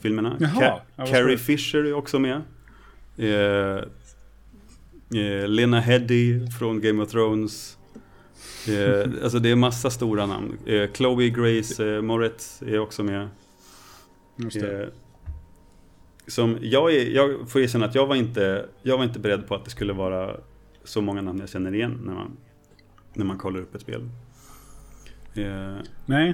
Filmerna. 0.01 0.37
Jaha, 0.39 0.81
Ca 0.97 1.05
Carrie 1.05 1.37
Fisher 1.37 1.83
är 1.83 1.93
också 1.93 2.19
med. 2.19 2.41
Eh, 3.17 3.83
Eh, 5.15 5.47
Lena 5.47 5.79
Headey 5.79 6.47
från 6.59 6.81
Game 6.81 7.03
of 7.03 7.11
Thrones. 7.11 7.77
Eh, 8.67 9.23
alltså 9.23 9.39
det 9.39 9.49
är 9.49 9.55
massa 9.55 9.89
stora 9.89 10.25
namn. 10.25 10.57
Eh, 10.65 10.91
Chloe 10.91 11.29
Grace 11.29 11.95
eh, 11.95 12.01
Moretz 12.01 12.61
är 12.61 12.79
också 12.79 13.03
med. 13.03 13.21
Eh, 14.55 14.87
som 16.27 16.57
jag, 16.61 16.95
är, 16.95 17.09
jag 17.09 17.49
får 17.49 17.61
erkänna 17.61 17.85
att 17.85 17.95
jag 17.95 18.07
var, 18.07 18.15
inte, 18.15 18.65
jag 18.83 18.97
var 18.97 19.03
inte 19.03 19.19
beredd 19.19 19.47
på 19.47 19.55
att 19.55 19.65
det 19.65 19.71
skulle 19.71 19.93
vara 19.93 20.35
så 20.83 21.01
många 21.01 21.21
namn 21.21 21.39
jag 21.39 21.49
känner 21.49 21.75
igen 21.75 22.01
när 22.05 22.13
man, 22.13 22.37
när 23.13 23.25
man 23.25 23.37
kollar 23.37 23.59
upp 23.59 23.75
ett 23.75 23.81
spel. 23.81 24.09
Eh, 25.35 25.75
Nej, 26.05 26.33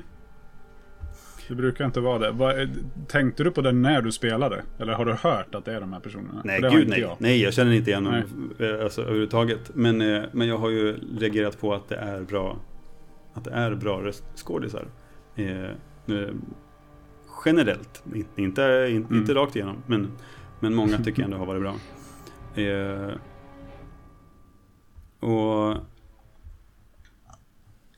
det 1.48 1.56
brukar 1.56 1.86
inte 1.86 2.00
vara 2.00 2.20
det. 2.20 2.32
Vad, 2.32 2.70
tänkte 3.08 3.44
du 3.44 3.52
på 3.52 3.62
det 3.62 3.72
när 3.72 4.02
du 4.02 4.12
spelade? 4.12 4.64
Eller 4.80 4.94
har 4.94 5.06
du 5.06 5.14
hört 5.14 5.56
att 5.56 5.66
det 5.66 5.74
är 5.74 5.80
de 5.80 5.94
här 5.94 6.00
personerna? 6.00 6.42
Nej, 6.44 6.62
gud 6.62 6.90
nej. 6.90 7.00
Jag. 7.00 7.16
Nej, 7.20 7.42
jag 7.42 7.54
känner 7.54 7.72
inte 7.72 7.90
igen 7.90 8.04
dem 8.04 8.24
eh, 8.60 8.84
alltså, 8.84 9.02
överhuvudtaget. 9.02 9.72
Men, 9.74 10.02
eh, 10.02 10.24
men 10.32 10.48
jag 10.48 10.58
har 10.58 10.70
ju 10.70 10.98
reagerat 11.20 11.62
på 11.62 11.74
att 11.74 11.90
det 11.90 11.96
är 11.96 12.22
bra 12.22 12.58
att 13.34 13.44
det 13.44 13.52
är 13.52 13.76
bra 13.76 14.02
röstskådisar. 14.02 14.88
Eh, 15.36 15.64
eh, 15.64 16.30
generellt, 17.46 18.04
inte, 18.06 18.42
inte, 18.42 18.88
inte, 18.92 19.14
mm. 19.32 19.34
rakt 19.34 19.56
igenom. 19.56 19.84
Men, 19.88 20.12
men 20.60 20.76
många 20.76 20.98
tycker 20.98 21.22
jag 21.22 21.26
ändå 21.32 21.38
har 21.38 21.46
varit 21.46 21.62
bra. 21.62 21.76
Eh, 22.64 23.12
och 25.20 25.78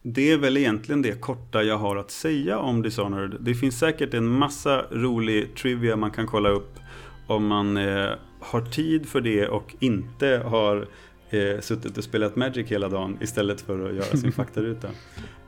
det 0.07 0.31
är 0.31 0.37
väl 0.37 0.57
egentligen 0.57 1.01
det 1.01 1.21
korta 1.21 1.63
jag 1.63 1.77
har 1.77 1.95
att 1.95 2.11
säga 2.11 2.59
om 2.59 2.81
Dishonored. 2.81 3.37
Det 3.39 3.55
finns 3.55 3.79
säkert 3.79 4.13
en 4.13 4.27
massa 4.27 4.85
rolig 4.91 5.55
trivia 5.55 5.95
man 5.95 6.11
kan 6.11 6.27
kolla 6.27 6.49
upp 6.49 6.79
om 7.27 7.47
man 7.47 7.77
eh, 7.77 8.09
har 8.39 8.61
tid 8.61 9.05
för 9.05 9.21
det 9.21 9.47
och 9.47 9.75
inte 9.79 10.41
har 10.45 10.87
eh, 11.29 11.59
suttit 11.59 11.97
och 11.97 12.03
spelat 12.03 12.35
Magic 12.35 12.67
hela 12.67 12.89
dagen 12.89 13.17
istället 13.21 13.61
för 13.61 13.89
att 13.89 13.95
göra 13.95 14.17
sin 14.17 14.31
faktaruta. 14.31 14.87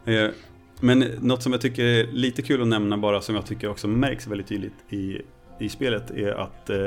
Eh, 0.05 0.29
men 0.79 0.99
något 1.21 1.43
som 1.43 1.51
jag 1.51 1.61
tycker 1.61 1.85
är 1.85 2.07
lite 2.07 2.41
kul 2.41 2.61
att 2.61 2.67
nämna 2.67 2.97
bara 2.97 3.21
som 3.21 3.35
jag 3.35 3.45
tycker 3.45 3.69
också 3.69 3.87
märks 3.87 4.27
väldigt 4.27 4.47
tydligt 4.47 4.93
i, 4.93 5.21
i 5.59 5.69
spelet 5.69 6.11
är 6.11 6.31
att 6.31 6.69
eh, 6.69 6.77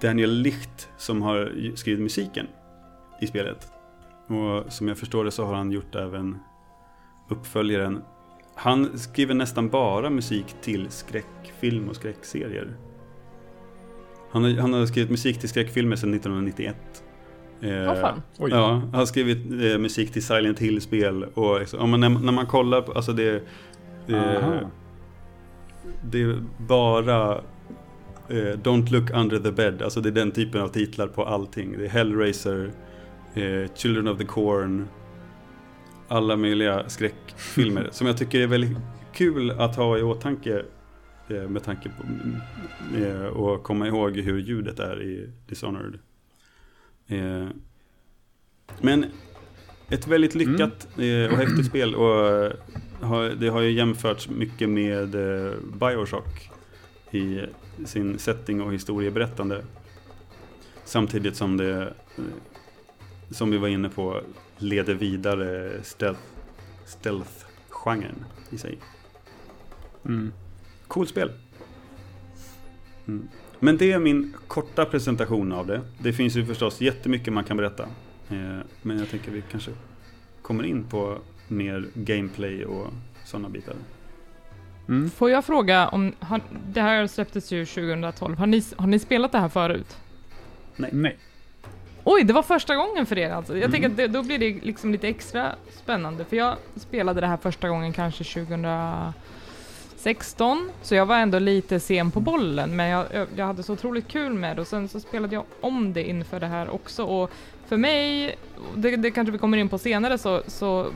Daniel 0.00 0.30
Licht 0.30 0.88
som 0.98 1.22
har 1.22 1.52
skrivit 1.74 2.02
musiken 2.02 2.46
i 3.20 3.26
spelet 3.26 3.75
och 4.26 4.72
som 4.72 4.88
jag 4.88 4.98
förstår 4.98 5.24
det 5.24 5.30
så 5.30 5.44
har 5.44 5.54
han 5.54 5.72
gjort 5.72 5.94
även 5.94 6.38
uppföljaren. 7.28 8.02
Han 8.54 8.98
skriver 8.98 9.34
nästan 9.34 9.68
bara 9.68 10.10
musik 10.10 10.56
till 10.60 10.90
skräckfilm 10.90 11.88
och 11.88 11.96
skräckserier. 11.96 12.76
Han 14.30 14.44
har, 14.44 14.50
han 14.50 14.72
har 14.72 14.86
skrivit 14.86 15.10
musik 15.10 15.40
till 15.40 15.48
skräckfilmer 15.48 15.96
sedan 15.96 16.14
1991. 16.14 16.76
Eh, 17.60 17.68
oh. 17.68 18.50
Ja, 18.50 18.68
han 18.68 18.94
har 18.94 19.06
skrivit 19.06 19.46
eh, 19.46 19.78
musik 19.78 20.12
till 20.12 20.24
Silent 20.24 20.58
Hill-spel. 20.58 21.24
Och 21.24 21.60
liksom, 21.60 21.90
när, 21.90 22.08
när, 22.08 22.32
man 22.32 22.46
kollar 22.46 22.82
på, 22.82 22.92
alltså 22.92 23.12
det... 23.12 23.34
Eh, 24.08 24.58
det 26.02 26.22
är 26.22 26.42
bara 26.58 27.34
eh, 28.28 28.56
Don't 28.62 28.90
look 28.90 29.10
under 29.10 29.38
the 29.38 29.52
bed. 29.52 29.82
Alltså 29.82 30.00
det 30.00 30.08
är 30.08 30.12
den 30.12 30.30
typen 30.30 30.60
av 30.60 30.68
titlar 30.68 31.06
på 31.06 31.24
allting. 31.24 31.78
Det 31.78 31.84
är 31.84 31.88
Hellraiser, 31.88 32.70
eh, 33.36 33.70
Children 33.74 34.08
of 34.08 34.18
the 34.18 34.24
Corn, 34.24 34.88
alla 36.08 36.36
möjliga 36.36 36.88
skräckfilmer 36.88 37.88
som 37.92 38.06
jag 38.06 38.18
tycker 38.18 38.40
är 38.40 38.46
väldigt 38.46 38.78
kul 39.12 39.50
att 39.50 39.76
ha 39.76 39.98
i 39.98 40.02
åtanke 40.02 40.62
eh, 41.28 41.48
med 41.48 41.64
tanke 41.64 41.88
på 41.88 42.04
eh, 42.98 43.26
och 43.26 43.62
komma 43.62 43.86
ihåg 43.86 44.16
hur 44.16 44.38
ljudet 44.38 44.78
är 44.78 45.02
i 45.02 45.30
Dishonored. 45.46 45.98
Eh, 47.06 47.48
men 48.80 49.06
ett 49.88 50.06
väldigt 50.06 50.34
lyckat 50.34 50.88
mm. 50.98 51.32
och 51.32 51.38
häftigt 51.38 51.66
spel 51.66 51.94
och 51.94 52.50
det 53.38 53.48
har 53.48 53.60
ju 53.60 53.70
jämförts 53.70 54.28
mycket 54.28 54.68
med 54.68 55.10
Bioshock 55.80 56.50
i 57.10 57.40
sin 57.84 58.18
setting 58.18 58.62
och 58.62 58.74
historieberättande. 58.74 59.64
Samtidigt 60.84 61.36
som 61.36 61.56
det, 61.56 61.94
som 63.30 63.50
vi 63.50 63.58
var 63.58 63.68
inne 63.68 63.88
på, 63.88 64.20
leder 64.58 64.94
vidare 64.94 65.82
stealth, 65.82 66.20
stealth-genren 66.84 68.24
i 68.50 68.58
sig. 68.58 68.78
Mm. 70.04 70.32
Coolt 70.86 71.08
spel. 71.08 71.32
Mm. 73.06 73.28
Men 73.58 73.76
det 73.76 73.92
är 73.92 73.98
min 73.98 74.34
korta 74.46 74.84
presentation 74.84 75.52
av 75.52 75.66
det. 75.66 75.80
Det 75.98 76.12
finns 76.12 76.36
ju 76.36 76.46
förstås 76.46 76.80
jättemycket 76.80 77.32
man 77.32 77.44
kan 77.44 77.56
berätta. 77.56 77.82
Eh, 78.30 78.58
men 78.82 78.98
jag 78.98 79.10
tänker 79.10 79.30
vi 79.32 79.42
kanske 79.50 79.70
kommer 80.42 80.64
in 80.64 80.84
på 80.84 81.18
mer 81.48 81.88
gameplay 81.94 82.64
och 82.64 82.86
sådana 83.24 83.48
bitar. 83.48 83.74
Mm. 84.88 85.10
Får 85.10 85.30
jag 85.30 85.44
fråga 85.44 85.88
om, 85.88 86.12
har, 86.20 86.40
det 86.68 86.80
här 86.80 87.06
släpptes 87.06 87.52
ju 87.52 87.66
2012, 87.66 88.36
har 88.36 88.46
ni, 88.46 88.62
har 88.76 88.86
ni 88.86 88.98
spelat 88.98 89.32
det 89.32 89.38
här 89.38 89.48
förut? 89.48 89.96
Nej. 90.76 90.90
Nej. 90.92 91.18
Oj, 92.08 92.24
det 92.24 92.32
var 92.32 92.42
första 92.42 92.76
gången 92.76 93.06
för 93.06 93.18
er 93.18 93.30
alltså. 93.30 93.52
Jag 93.52 93.58
mm. 93.58 93.72
tänker 93.72 93.88
att 93.88 93.96
det, 93.96 94.08
då 94.08 94.22
blir 94.22 94.38
det 94.38 94.58
liksom 94.62 94.92
lite 94.92 95.08
extra 95.08 95.54
spännande, 95.70 96.24
för 96.24 96.36
jag 96.36 96.56
spelade 96.76 97.20
det 97.20 97.26
här 97.26 97.36
första 97.36 97.68
gången 97.68 97.92
kanske 97.92 98.24
2016, 98.24 100.70
så 100.82 100.94
jag 100.94 101.06
var 101.06 101.16
ändå 101.16 101.38
lite 101.38 101.80
sen 101.80 102.10
på 102.10 102.20
bollen, 102.20 102.76
men 102.76 102.88
jag, 102.88 103.06
jag 103.36 103.46
hade 103.46 103.62
så 103.62 103.72
otroligt 103.72 104.08
kul 104.08 104.34
med 104.34 104.56
det 104.56 104.60
och 104.60 104.66
sen 104.66 104.88
så 104.88 105.00
spelade 105.00 105.34
jag 105.34 105.44
om 105.60 105.92
det 105.92 106.08
inför 106.08 106.40
det 106.40 106.46
här 106.46 106.70
också 106.70 107.04
och 107.04 107.30
för 107.68 107.76
mig, 107.76 108.36
det, 108.74 108.96
det 108.96 109.10
kanske 109.10 109.32
vi 109.32 109.38
kommer 109.38 109.58
in 109.58 109.68
på 109.68 109.78
senare, 109.78 110.18
så, 110.18 110.42
så 110.46 110.86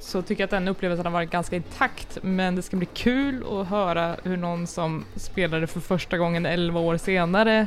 så 0.00 0.22
tycker 0.22 0.42
jag 0.42 0.46
att 0.46 0.50
den 0.50 0.68
upplevelsen 0.68 1.06
har 1.06 1.12
varit 1.12 1.30
ganska 1.30 1.56
intakt, 1.56 2.18
men 2.22 2.56
det 2.56 2.62
ska 2.62 2.76
bli 2.76 2.86
kul 2.86 3.44
att 3.50 3.68
höra 3.68 4.16
hur 4.22 4.36
någon 4.36 4.66
som 4.66 5.04
spelade 5.14 5.66
för 5.66 5.80
första 5.80 6.18
gången 6.18 6.46
11 6.46 6.80
år 6.80 6.96
senare 6.96 7.66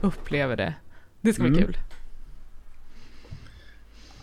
upplever 0.00 0.56
det. 0.56 0.74
Det 1.20 1.32
ska 1.32 1.42
bli 1.42 1.52
mm. 1.52 1.64
kul. 1.64 1.76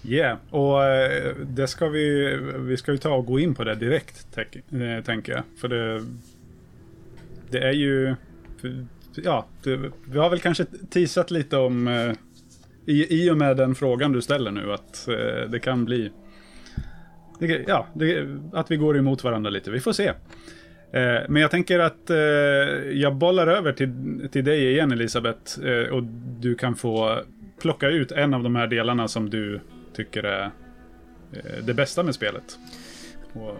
Yeah, 0.08 0.38
och 0.50 0.84
eh, 0.84 1.36
det 1.36 1.68
ska 1.68 1.88
vi, 1.88 2.38
vi 2.58 2.78
ska 2.78 2.92
ju 2.92 2.98
ta 2.98 3.16
och 3.16 3.26
gå 3.26 3.40
in 3.40 3.56
på 3.56 3.64
det 3.64 3.76
direkt, 3.76 4.38
eh, 4.38 5.04
tänker 5.06 5.32
jag. 5.32 5.44
För 5.58 5.68
det, 5.68 6.04
det 7.50 7.58
är 7.58 7.72
ju, 7.72 8.16
ja, 9.16 9.46
det, 9.64 9.80
vi 10.06 10.20
har 10.20 10.30
väl 10.30 10.40
kanske 10.40 10.66
teasat 10.90 11.32
lite 11.32 11.58
om, 11.58 11.88
eh, 11.88 12.12
i, 12.86 13.24
i 13.24 13.32
och 13.32 13.38
med 13.38 13.58
den 13.58 13.76
frågan 13.76 14.12
du 14.12 14.22
ställer 14.22 14.52
nu, 14.52 14.74
att 14.74 15.08
det 15.48 15.60
kan 15.60 15.86
bli 15.86 16.12
det, 17.40 17.66
ja, 17.68 17.88
det, 17.94 18.28
att 18.54 18.72
vi 18.72 18.78
går 18.78 18.98
emot 18.98 19.24
varandra 19.24 19.50
lite. 19.50 19.72
Vi 19.72 19.80
får 19.80 19.92
se. 19.92 20.14
Men 21.28 21.36
jag 21.36 21.52
tänker 21.52 21.80
att 21.80 22.10
jag 22.92 23.16
bollar 23.16 23.48
över 23.48 23.74
till, 23.74 23.92
till 24.32 24.46
dig 24.46 24.72
igen 24.72 24.92
Elisabeth. 24.92 25.60
Och 25.92 26.04
du 26.40 26.56
kan 26.56 26.76
få 26.76 27.20
plocka 27.62 27.90
ut 27.90 28.12
en 28.12 28.34
av 28.34 28.44
de 28.44 28.56
här 28.56 28.68
delarna 28.68 29.08
som 29.08 29.30
du 29.30 29.60
tycker 29.96 30.24
är 30.24 30.52
eh, 31.34 31.64
det 31.64 31.74
bästa 31.74 32.04
med 32.04 32.16
spelet. 32.16 32.58
Och 33.34 33.58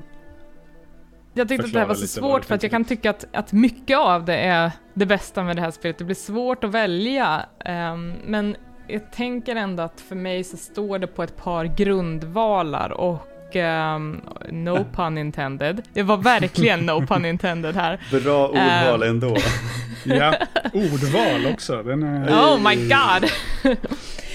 jag 1.34 1.48
tyckte 1.48 1.66
att 1.66 1.74
det 1.74 1.80
här 1.80 1.88
var 1.88 1.96
så 1.96 2.08
svårt 2.08 2.46
för 2.46 2.56
att 2.56 2.64
jag 2.64 2.72
kan 2.72 2.86
tycka 2.86 3.10
att, 3.10 3.26
att 3.32 3.52
mycket 3.52 3.98
av 3.98 4.26
det 4.26 4.38
är 4.38 4.72
det 4.94 5.06
bästa 5.06 5.44
med 5.44 5.56
det 5.56 5.62
här 5.62 5.72
spelet. 5.72 5.98
Det 5.98 6.04
blir 6.04 6.16
svårt 6.16 6.64
att 6.64 6.72
välja. 6.72 7.46
Um, 7.66 8.14
men 8.26 8.56
jag 8.88 9.12
tänker 9.12 9.56
ändå 9.56 9.84
att 9.84 10.02
för 10.02 10.16
mig 10.16 10.44
så 10.44 10.58
står 10.58 11.00
det 11.00 11.08
på 11.08 11.24
ett 11.24 11.38
par 11.38 11.66
grundvalar 11.66 12.90
och 12.90 13.28
um, 13.56 14.22
no 14.50 14.86
pun 14.96 15.18
intended. 15.18 15.82
Det 15.94 16.04
var 16.04 16.18
verkligen 16.18 16.86
no 16.86 17.08
pun 17.08 17.26
intended 17.26 17.76
här. 17.76 18.00
Bra 18.24 18.48
ordval 18.48 19.04
um, 19.04 19.10
ändå. 19.10 19.38
ja, 20.04 20.36
ordval 20.74 21.54
också. 21.54 21.84
Den 21.84 22.04
är... 22.04 22.30
Oh 22.30 22.70
my 22.70 22.76
god! 22.76 23.30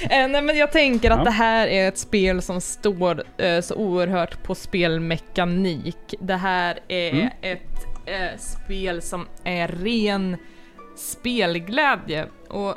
Eh, 0.02 0.28
nej 0.28 0.42
men 0.42 0.56
jag 0.56 0.72
tänker 0.72 1.10
att 1.10 1.18
ja. 1.18 1.24
det 1.24 1.30
här 1.30 1.66
är 1.66 1.88
ett 1.88 1.98
spel 1.98 2.42
som 2.42 2.60
står 2.60 3.22
uh, 3.42 3.60
så 3.60 3.74
oerhört 3.74 4.42
på 4.42 4.54
spelmekanik. 4.54 6.14
Det 6.20 6.36
här 6.36 6.78
är 6.88 7.10
mm. 7.10 7.28
ett 7.42 7.86
uh, 8.08 8.38
spel 8.38 9.02
som 9.02 9.26
är 9.44 9.68
ren 9.68 10.36
spelglädje. 10.96 12.26
Och 12.48 12.74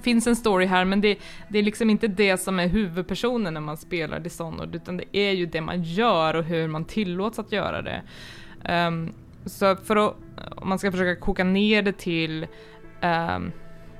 finns 0.00 0.26
en 0.26 0.36
story 0.36 0.66
här, 0.66 0.84
men 0.84 1.00
det, 1.00 1.18
det 1.48 1.58
är 1.58 1.62
liksom 1.62 1.90
inte 1.90 2.08
det 2.08 2.36
som 2.36 2.58
är 2.58 2.68
huvudpersonen 2.68 3.54
när 3.54 3.60
man 3.60 3.76
spelar 3.76 4.20
Dishonored, 4.20 4.74
utan 4.74 4.96
det 4.96 5.16
är 5.16 5.32
ju 5.32 5.46
det 5.46 5.60
man 5.60 5.82
gör 5.82 6.34
och 6.34 6.44
hur 6.44 6.68
man 6.68 6.84
tillåts 6.84 7.38
att 7.38 7.52
göra 7.52 7.82
det. 7.82 8.02
Um, 8.68 9.12
så 9.46 9.76
för 9.76 9.96
att, 9.96 10.14
om 10.56 10.68
man 10.68 10.78
ska 10.78 10.90
försöka 10.90 11.20
koka 11.20 11.44
ner 11.44 11.82
det 11.82 11.92
till 11.92 12.46
um, 13.02 13.52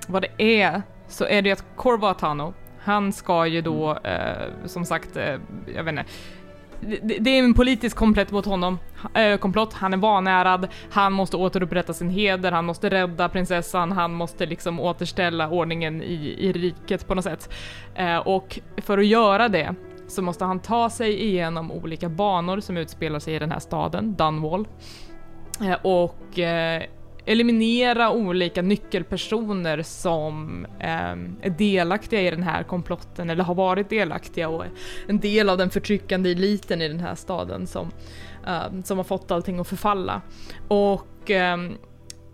vad 0.09 0.23
det 0.23 0.61
är, 0.63 0.83
så 1.09 1.25
är 1.25 1.43
det 1.43 1.53
att 1.53 1.65
Corvo 1.77 2.07
Atano, 2.07 2.55
han 2.79 3.13
ska 3.13 3.47
ju 3.47 3.61
då, 3.61 3.91
uh, 3.93 4.67
som 4.67 4.85
sagt, 4.85 5.17
uh, 5.17 5.23
jag 5.75 5.85
vet 5.85 5.89
inte, 5.89 6.05
det, 7.03 7.31
är 7.31 7.39
en 7.39 7.55
politisk 7.55 7.97
komplett 7.97 8.31
mot 8.31 8.47
honom, 8.47 8.79
äh, 9.15 9.37
komplott, 9.37 9.73
han 9.73 9.93
är 9.93 9.97
vanärad, 9.97 10.69
han 10.91 11.13
måste 11.13 11.37
återupprätta 11.37 11.93
sin 11.93 12.11
heder, 12.11 12.53
han 12.53 12.65
måste 12.65 12.91
rädda 12.91 13.29
prinsessan, 13.29 13.93
han 13.93 14.13
måste 14.13 14.47
liksom 14.47 14.81
återställa 14.81 15.51
ordningen 15.51 16.03
i, 16.03 16.37
i 16.39 16.53
riket 16.53 17.07
på 17.07 17.15
något 17.15 17.25
sätt. 17.25 17.51
Äh, 17.95 18.17
och 18.17 18.61
för 18.77 18.99
att 18.99 19.07
göra 19.07 19.49
det 19.49 19.75
så 20.09 20.23
måste 20.23 20.45
han 20.45 20.61
ta 20.61 20.91
sig 20.91 21.23
igenom 21.23 21.73
olika 21.73 22.09
banor 22.09 22.61
som 22.61 22.77
utspelar 22.77 23.19
sig 23.19 23.35
i 23.35 23.39
den 23.39 23.51
här 23.51 23.59
staden, 23.59 24.15
Dunwall. 24.15 24.69
Äh, 25.61 25.71
eh, 25.71 25.79
och 25.83 26.39
eliminera 27.31 28.11
olika 28.11 28.63
nyckelpersoner 28.63 29.83
som 29.83 30.67
eh, 30.81 31.47
är 31.47 31.59
delaktiga 31.59 32.21
i 32.21 32.31
den 32.31 32.43
här 32.43 32.63
komplotten 32.63 33.31
eller 33.31 33.45
har 33.45 33.55
varit 33.55 33.91
delaktiga 33.91 34.49
och 34.49 34.65
är 34.65 34.71
en 35.07 35.21
del 35.21 35.49
av 35.49 35.59
den 35.59 35.71
förtryckande 35.71 36.31
eliten 36.31 36.83
i 36.83 36.89
den 36.89 37.01
här 37.01 37.15
staden 37.15 37.67
som, 37.67 37.91
eh, 38.47 38.83
som 38.85 38.97
har 38.97 39.05
fått 39.05 39.31
allting 39.31 39.59
att 39.59 39.69
förfalla. 39.69 40.23
Och 40.69 41.31
eh, 41.31 41.57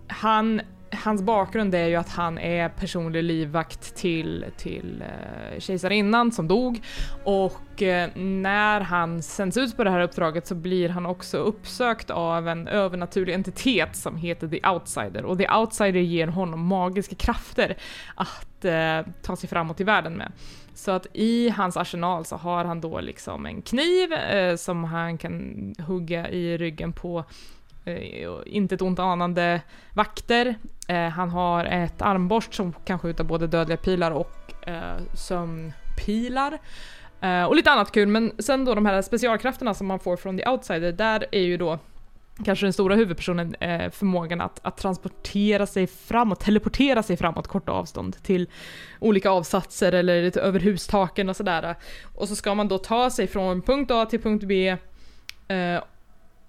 han 0.09 0.61
hans 1.05 1.23
bakgrund 1.23 1.75
är 1.75 1.87
ju 1.87 1.97
att 1.97 2.09
han 2.09 2.39
är 2.39 2.69
personlig 2.69 3.23
livvakt 3.23 3.97
till, 3.97 4.45
till 4.57 5.03
eh, 5.03 5.61
kejsarinnan 5.61 6.33
som 6.33 6.49
dog 6.49 6.81
och 7.25 7.83
eh, 7.83 8.11
när 8.17 8.81
han 8.81 9.23
sänds 9.23 9.57
ut 9.57 9.77
på 9.77 9.85
det 9.85 9.91
här 9.91 10.01
uppdraget 10.01 10.47
så 10.47 10.55
blir 10.55 10.89
han 10.89 11.07
också 11.07 11.39
uppsökt 11.39 12.11
av 12.11 12.49
en 12.49 12.69
övernaturlig 12.69 13.35
entitet 13.35 13.97
som 13.97 14.17
heter 14.17 14.49
The 14.49 14.69
Outsider 14.69 15.25
och 15.25 15.39
The 15.39 15.49
Outsider 15.51 16.01
ger 16.01 16.27
honom 16.27 16.67
magiska 16.67 17.17
krafter 17.17 17.77
att 18.15 18.65
eh, 18.65 19.01
ta 19.23 19.37
sig 19.37 19.49
framåt 19.49 19.81
i 19.81 19.85
världen 19.85 20.13
med. 20.13 20.33
Så 20.75 20.91
att 20.91 21.07
i 21.13 21.49
hans 21.49 21.77
arsenal 21.77 22.25
så 22.25 22.37
har 22.37 22.65
han 22.65 22.81
då 22.81 23.01
liksom 23.01 23.47
en 23.47 23.63
kniv 23.63 24.13
eh, 24.13 24.57
som 24.57 24.85
han 24.85 25.19
kan 25.19 25.75
hugga 25.79 26.29
i 26.29 26.59
ryggen 26.59 26.93
på 26.93 27.25
Eh, 27.87 28.31
inte 28.47 28.75
ett 28.75 28.83
ont 28.83 28.99
anande 28.99 29.61
vakter. 29.93 30.55
Eh, 30.89 31.09
han 31.09 31.31
har 31.31 31.65
ett 31.65 32.03
armborst 32.03 32.55
som 32.55 32.73
kan 32.73 32.99
skjuta 32.99 33.25
både 33.25 33.47
dödliga 33.47 33.77
pilar 33.77 34.11
och 34.11 34.69
eh, 34.69 34.97
sömnpilar. 35.15 36.59
Eh, 37.21 37.45
och 37.45 37.57
lite 37.57 37.71
annat 37.71 37.93
kul, 37.93 38.09
men 38.09 38.33
sen 38.39 38.65
då 38.65 38.75
de 38.75 38.87
här 38.87 39.03
specialkrafterna 39.03 39.75
som 39.75 39.87
man 39.87 39.99
får 39.99 40.17
från 40.17 40.39
The 40.39 40.49
Outsider, 40.49 40.93
där 40.93 41.27
är 41.33 41.41
ju 41.41 41.57
då 41.57 41.79
kanske 42.45 42.67
den 42.67 42.73
stora 42.73 42.95
huvudpersonen 42.95 43.55
eh, 43.55 43.91
förmågan 43.91 44.41
att, 44.41 44.61
att 44.63 44.77
transportera 44.77 45.67
sig 45.67 45.87
framåt, 45.87 46.41
teleportera 46.41 47.03
sig 47.03 47.17
framåt 47.17 47.47
korta 47.47 47.73
avstånd 47.73 48.23
till 48.23 48.51
olika 49.01 49.31
avsatser 49.31 49.93
eller 49.93 50.39
över 50.39 50.61
hustaken 50.61 51.29
och 51.29 51.37
sådär. 51.37 51.77
Och 52.15 52.29
så 52.29 52.37
ska 52.37 52.55
man 52.55 52.69
då 52.69 52.79
ta 52.79 53.11
sig 53.11 53.27
från 53.27 53.63
punkt 53.63 53.91
A 53.91 54.07
till 54.07 54.23
punkt 54.23 54.45
B 54.45 54.77
eh, 55.49 55.83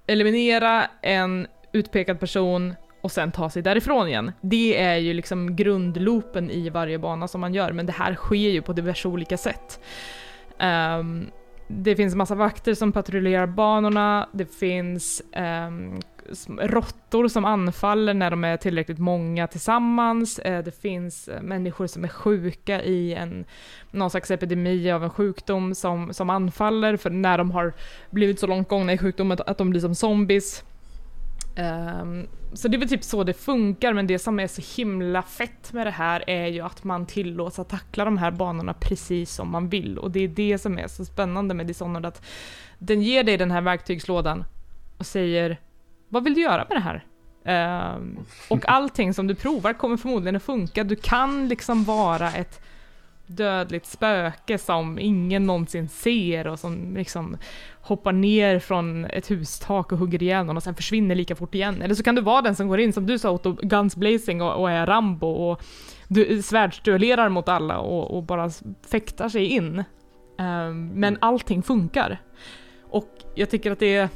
eliminera 0.08 0.88
en 1.02 1.48
utpekad 1.72 2.20
person 2.20 2.76
och 3.02 3.12
sen 3.12 3.32
ta 3.32 3.50
sig 3.50 3.62
därifrån 3.62 4.08
igen. 4.08 4.32
Det 4.42 4.82
är 4.82 4.96
ju 4.96 5.14
liksom 5.14 5.56
grundloopen 5.56 6.52
i 6.52 6.70
varje 6.70 7.00
bana 7.00 7.28
som 7.28 7.42
man 7.42 7.54
gör, 7.54 7.72
men 7.72 7.86
det 7.86 7.94
här 7.94 8.16
sker 8.16 8.36
ju 8.36 8.62
på 8.62 8.74
diverse 8.74 9.08
olika 9.08 9.38
sätt. 9.38 9.80
Um, 11.00 11.32
det 11.68 11.96
finns 11.96 12.16
massa 12.16 12.36
vakter 12.36 12.74
som 12.74 12.92
patrullerar 12.92 13.48
banorna, 13.48 14.30
det 14.34 14.56
finns 14.56 15.22
um, 15.68 16.00
råttor 16.60 17.28
som 17.28 17.46
anfaller 17.46 18.14
när 18.14 18.32
de 18.32 18.44
är 18.44 18.58
tillräckligt 18.58 19.00
många 19.00 19.48
tillsammans. 19.48 20.40
Eh, 20.40 20.64
det 20.64 20.82
finns 20.82 21.28
eh, 21.28 21.42
människor 21.42 21.88
som 21.88 22.04
är 22.04 22.08
sjuka 22.08 22.84
i 22.84 23.14
en, 23.14 23.46
någon 23.92 24.10
slags 24.10 24.32
epidemi 24.32 24.92
av 24.92 25.04
en 25.04 25.10
sjukdom 25.10 25.76
som, 25.76 26.14
som 26.14 26.30
anfaller 26.30 26.98
för 26.98 27.10
när 27.10 27.38
de 27.38 27.52
har 27.52 27.74
blivit 28.10 28.40
så 28.40 28.48
långt 28.48 28.70
gångna 28.70 28.94
i 28.94 28.98
sjukdomen 28.98 29.38
att 29.46 29.58
de 29.58 29.70
blir 29.70 29.82
som 29.82 29.96
zombies. 29.96 30.64
Um, 31.58 32.28
så 32.54 32.68
det 32.68 32.78
är 32.78 32.80
väl 32.80 32.90
typ 32.90 33.04
så 33.04 33.24
det 33.24 33.34
funkar, 33.34 33.94
men 33.94 34.08
det 34.08 34.20
som 34.20 34.40
är 34.40 34.48
så 34.48 34.82
himla 34.82 35.22
fett 35.22 35.74
med 35.74 35.88
det 35.88 35.92
här 35.92 36.24
är 36.28 36.48
ju 36.48 36.62
att 36.62 36.84
man 36.84 37.06
tillåts 37.06 37.60
att 37.60 37.70
tackla 37.70 38.06
de 38.06 38.18
här 38.18 38.32
banorna 38.32 38.74
precis 38.74 39.34
som 39.34 39.52
man 39.52 39.70
vill. 39.70 39.98
Och 39.98 40.12
det 40.12 40.20
är 40.20 40.28
det 40.28 40.58
som 40.58 40.78
är 40.78 40.88
så 40.88 41.06
spännande 41.06 41.54
med 41.54 41.68
Dishonored, 41.68 42.06
att 42.06 42.26
den 42.80 43.02
ger 43.02 43.24
dig 43.24 43.38
den 43.38 43.52
här 43.52 43.62
verktygslådan 43.62 44.44
och 44.98 45.06
säger 45.06 45.58
vad 46.10 46.24
vill 46.24 46.34
du 46.34 46.42
göra 46.42 46.66
med 46.70 46.78
det 46.78 46.82
här? 46.82 47.06
Um, 47.96 48.20
och 48.50 48.66
allting 48.70 49.14
som 49.14 49.28
du 49.28 49.36
provar 49.36 49.74
kommer 49.74 49.98
förmodligen 49.98 50.36
att 50.36 50.44
funka. 50.44 50.84
Du 50.84 50.96
kan 50.96 51.48
liksom 51.48 51.84
vara 51.84 52.32
ett 52.32 52.62
dödligt 53.28 53.86
spöke 53.86 54.58
som 54.58 55.00
ingen 55.00 55.44
någonsin 55.44 55.90
ser 55.90 56.48
och 56.48 56.60
som 56.60 56.96
liksom 56.96 57.38
hoppar 57.82 58.12
ner 58.12 58.60
från 58.60 59.06
ett 59.06 59.32
hustak 59.32 59.92
och 59.92 59.98
hugger 59.98 60.24
ihjäl 60.24 60.46
någon 60.46 60.58
och 60.58 60.64
sen 60.64 60.76
försvinner 60.76 61.16
lika 61.16 61.36
fort 61.36 61.56
igen. 61.56 61.82
Eller 61.82 61.96
så 61.96 62.04
kan 62.04 62.16
du 62.16 62.22
vara 62.22 62.42
den 62.42 62.56
som 62.56 62.68
går 62.68 62.80
in, 62.80 62.94
som 62.94 63.06
du 63.06 63.20
sa 63.20 63.32
Otto, 63.32 63.54
guns 63.54 63.96
blazing 63.96 64.42
och, 64.42 64.62
och 64.62 64.72
är 64.72 64.86
Rambo 64.86 65.28
och 65.28 65.64
du 66.08 66.42
svärdsduellerar 66.42 67.30
mot 67.30 67.50
alla 67.50 67.80
och, 67.80 68.18
och, 68.18 68.24
bara 68.24 68.50
fäktar 68.90 69.30
sig 69.30 69.46
in. 69.46 69.84
Um, 70.38 70.88
men 70.88 71.18
allting 71.22 71.64
funkar. 71.64 72.22
Och 72.90 73.10
jag 73.36 73.50
tycker 73.50 73.72
att 73.72 73.80
det 73.80 73.96
är 73.96 74.10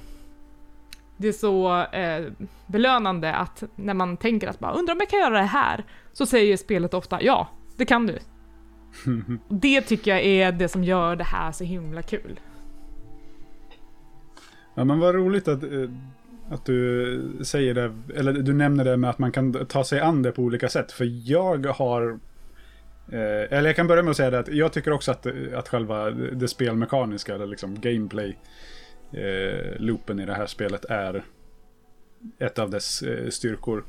det 1.21 1.27
är 1.27 1.31
så 1.31 1.81
eh, 1.83 2.31
belönande 2.67 3.33
att 3.33 3.63
när 3.75 3.93
man 3.93 4.17
tänker 4.17 4.47
att 4.47 4.59
bara 4.59 4.73
undrar 4.73 4.93
om 4.93 4.99
jag 4.99 5.09
kan 5.09 5.19
göra 5.19 5.39
det 5.39 5.45
här, 5.45 5.83
så 6.13 6.25
säger 6.25 6.57
spelet 6.57 6.93
ofta 6.93 7.21
ja, 7.21 7.47
det 7.77 7.85
kan 7.85 8.07
du. 8.07 8.19
det 9.49 9.81
tycker 9.81 10.11
jag 10.11 10.21
är 10.25 10.51
det 10.51 10.67
som 10.67 10.83
gör 10.83 11.15
det 11.15 11.23
här 11.23 11.51
så 11.51 11.63
himla 11.63 12.01
kul. 12.01 12.39
Ja 14.75 14.83
men 14.83 14.99
vad 14.99 15.15
roligt 15.15 15.47
att, 15.47 15.63
eh, 15.63 15.89
att 16.49 16.65
du 16.65 17.43
säger 17.43 17.73
det, 17.73 17.93
eller 18.15 18.33
du 18.33 18.53
nämner 18.53 18.85
det 18.85 18.97
med 18.97 19.09
att 19.09 19.19
man 19.19 19.31
kan 19.31 19.65
ta 19.65 19.83
sig 19.83 19.99
an 19.99 20.21
det 20.21 20.31
på 20.31 20.41
olika 20.41 20.69
sätt. 20.69 20.91
För 20.91 21.29
jag 21.31 21.65
har 21.65 22.19
eh, 23.11 23.57
eller 23.57 23.65
jag 23.65 23.75
kan 23.75 23.87
börja 23.87 24.03
med 24.03 24.11
att 24.11 24.17
säga 24.17 24.31
det 24.31 24.39
att 24.39 24.47
jag 24.47 24.73
tycker 24.73 24.91
också 24.91 25.11
att, 25.11 25.27
att 25.55 25.69
själva 25.69 26.11
det 26.11 26.47
spelmekaniska, 26.47 27.35
eller 27.35 27.47
liksom 27.47 27.81
gameplay, 27.81 28.37
eh, 29.13 29.79
loopen 29.79 30.19
i 30.19 30.25
det 30.25 30.33
här 30.33 30.45
spelet 30.45 30.85
är 30.85 31.23
ett 32.39 32.59
av 32.59 32.69
dess 32.69 33.01
eh, 33.01 33.29
styrkor. 33.29 33.83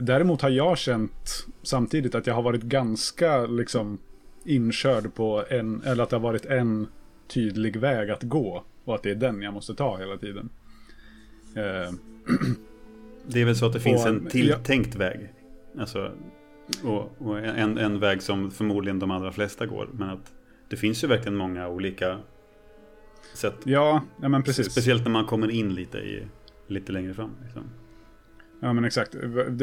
Däremot 0.00 0.42
har 0.42 0.50
jag 0.50 0.78
känt 0.78 1.46
samtidigt 1.62 2.14
att 2.14 2.26
jag 2.26 2.34
har 2.34 2.42
varit 2.42 2.62
ganska 2.62 3.46
liksom 3.46 3.98
inkörd 4.44 5.14
på 5.14 5.44
en, 5.48 5.82
eller 5.82 6.02
att 6.02 6.10
det 6.10 6.16
har 6.16 6.22
varit 6.22 6.46
en 6.46 6.86
tydlig 7.28 7.76
väg 7.76 8.10
att 8.10 8.22
gå. 8.22 8.64
Och 8.84 8.94
att 8.94 9.02
det 9.02 9.10
är 9.10 9.14
den 9.14 9.42
jag 9.42 9.54
måste 9.54 9.74
ta 9.74 9.96
hela 9.96 10.16
tiden. 10.16 10.48
Eh. 11.56 11.92
Det 13.28 13.40
är 13.40 13.44
väl 13.44 13.56
så 13.56 13.66
att 13.66 13.72
det 13.72 13.80
finns 13.80 14.02
och, 14.02 14.08
en 14.08 14.26
tilltänkt 14.26 14.90
ja. 14.92 14.98
väg. 14.98 15.32
Alltså, 15.78 16.12
och, 16.84 17.12
och 17.18 17.38
en, 17.38 17.78
en 17.78 18.00
väg 18.00 18.22
som 18.22 18.50
förmodligen 18.50 18.98
de 18.98 19.10
allra 19.10 19.32
flesta 19.32 19.66
går. 19.66 19.88
Men 19.92 20.10
att 20.10 20.32
det 20.68 20.76
finns 20.76 21.04
ju 21.04 21.08
verkligen 21.08 21.36
många 21.36 21.68
olika 21.68 22.18
sätt. 23.36 23.56
Ja, 23.64 24.02
ja 24.22 24.28
men 24.28 24.42
precis. 24.42 24.72
Speciellt 24.72 25.04
när 25.04 25.10
man 25.10 25.26
kommer 25.26 25.50
in 25.50 25.74
lite, 25.74 25.98
i, 25.98 26.26
lite 26.66 26.92
längre 26.92 27.14
fram. 27.14 27.30
Liksom. 27.44 27.62
Ja 28.60 28.72
men 28.72 28.84
exakt. 28.84 29.14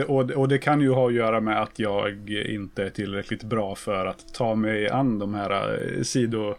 Och, 0.08 0.32
och 0.32 0.48
det 0.48 0.58
kan 0.58 0.82
ju 0.82 0.90
ha 0.90 1.08
att 1.08 1.14
göra 1.14 1.40
med 1.40 1.62
att 1.62 1.80
jag 1.80 2.30
inte 2.30 2.84
är 2.84 2.90
tillräckligt 2.90 3.44
bra 3.44 3.76
för 3.76 4.06
att 4.06 4.34
ta 4.34 4.56
mig 4.56 4.90
an 4.90 5.20
de 5.20 5.34
här 5.34 5.80
eh, 5.98 6.04
sido... 6.04 6.56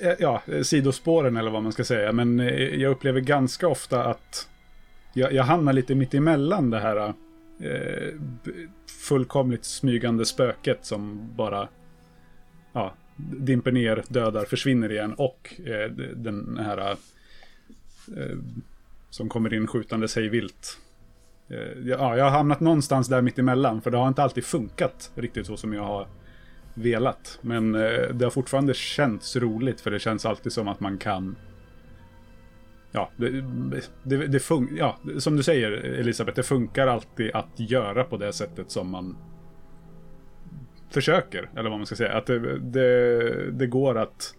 Eh, 0.00 0.14
ja, 0.18 0.42
sidospåren 0.62 1.36
eller 1.36 1.50
vad 1.50 1.62
man 1.62 1.72
ska 1.72 1.84
säga. 1.84 2.12
Men 2.12 2.40
eh, 2.40 2.74
jag 2.74 2.90
upplever 2.90 3.20
ganska 3.20 3.68
ofta 3.68 4.04
att 4.04 4.48
jag, 5.12 5.32
jag 5.32 5.44
hamnar 5.44 5.72
lite 5.72 5.94
mitt 5.94 6.14
emellan 6.14 6.70
det 6.70 6.78
här 6.78 7.14
eh, 7.60 8.14
fullkomligt 9.08 9.64
smygande 9.64 10.24
spöket 10.24 10.78
som 10.86 11.30
bara 11.36 11.68
ja, 12.72 12.94
dimper 13.38 13.72
ner, 13.72 14.04
dödar, 14.08 14.44
försvinner 14.44 14.92
igen 14.92 15.14
och 15.14 15.54
eh, 15.66 15.90
den 16.16 16.58
här 16.58 16.90
eh, 18.16 18.36
som 19.10 19.28
kommer 19.28 19.54
in 19.54 19.66
skjutande 19.66 20.08
sig 20.08 20.28
vilt 20.28 20.78
Eh, 21.50 21.78
ja, 21.84 22.16
jag 22.16 22.24
har 22.24 22.30
hamnat 22.30 22.60
någonstans 22.60 23.08
där 23.08 23.22
mitt 23.22 23.38
emellan 23.38 23.80
för 23.80 23.90
det 23.90 23.96
har 23.96 24.08
inte 24.08 24.22
alltid 24.22 24.44
funkat 24.44 25.12
riktigt 25.14 25.46
så 25.46 25.56
som 25.56 25.72
jag 25.72 25.82
har 25.82 26.06
velat. 26.74 27.38
Men 27.42 27.74
eh, 27.74 28.08
det 28.14 28.24
har 28.24 28.30
fortfarande 28.30 28.74
känts 28.74 29.36
roligt 29.36 29.80
för 29.80 29.90
det 29.90 29.98
känns 29.98 30.26
alltid 30.26 30.52
som 30.52 30.68
att 30.68 30.80
man 30.80 30.98
kan 30.98 31.36
Ja, 32.92 33.10
det, 33.16 33.30
det, 34.02 34.26
det 34.26 34.38
fun- 34.38 34.76
ja, 34.76 34.98
som 35.18 35.36
du 35.36 35.42
säger 35.42 35.72
Elisabeth, 35.72 36.36
det 36.36 36.42
funkar 36.42 36.86
alltid 36.86 37.30
att 37.34 37.50
göra 37.56 38.04
på 38.04 38.16
det 38.16 38.32
sättet 38.32 38.70
som 38.70 38.90
man 38.90 39.16
försöker, 40.90 41.50
eller 41.56 41.70
vad 41.70 41.78
man 41.78 41.86
ska 41.86 41.96
säga. 41.96 42.12
Att 42.12 42.26
det, 42.26 42.58
det, 42.58 43.50
det 43.50 43.66
går 43.66 43.98
att 43.98 44.34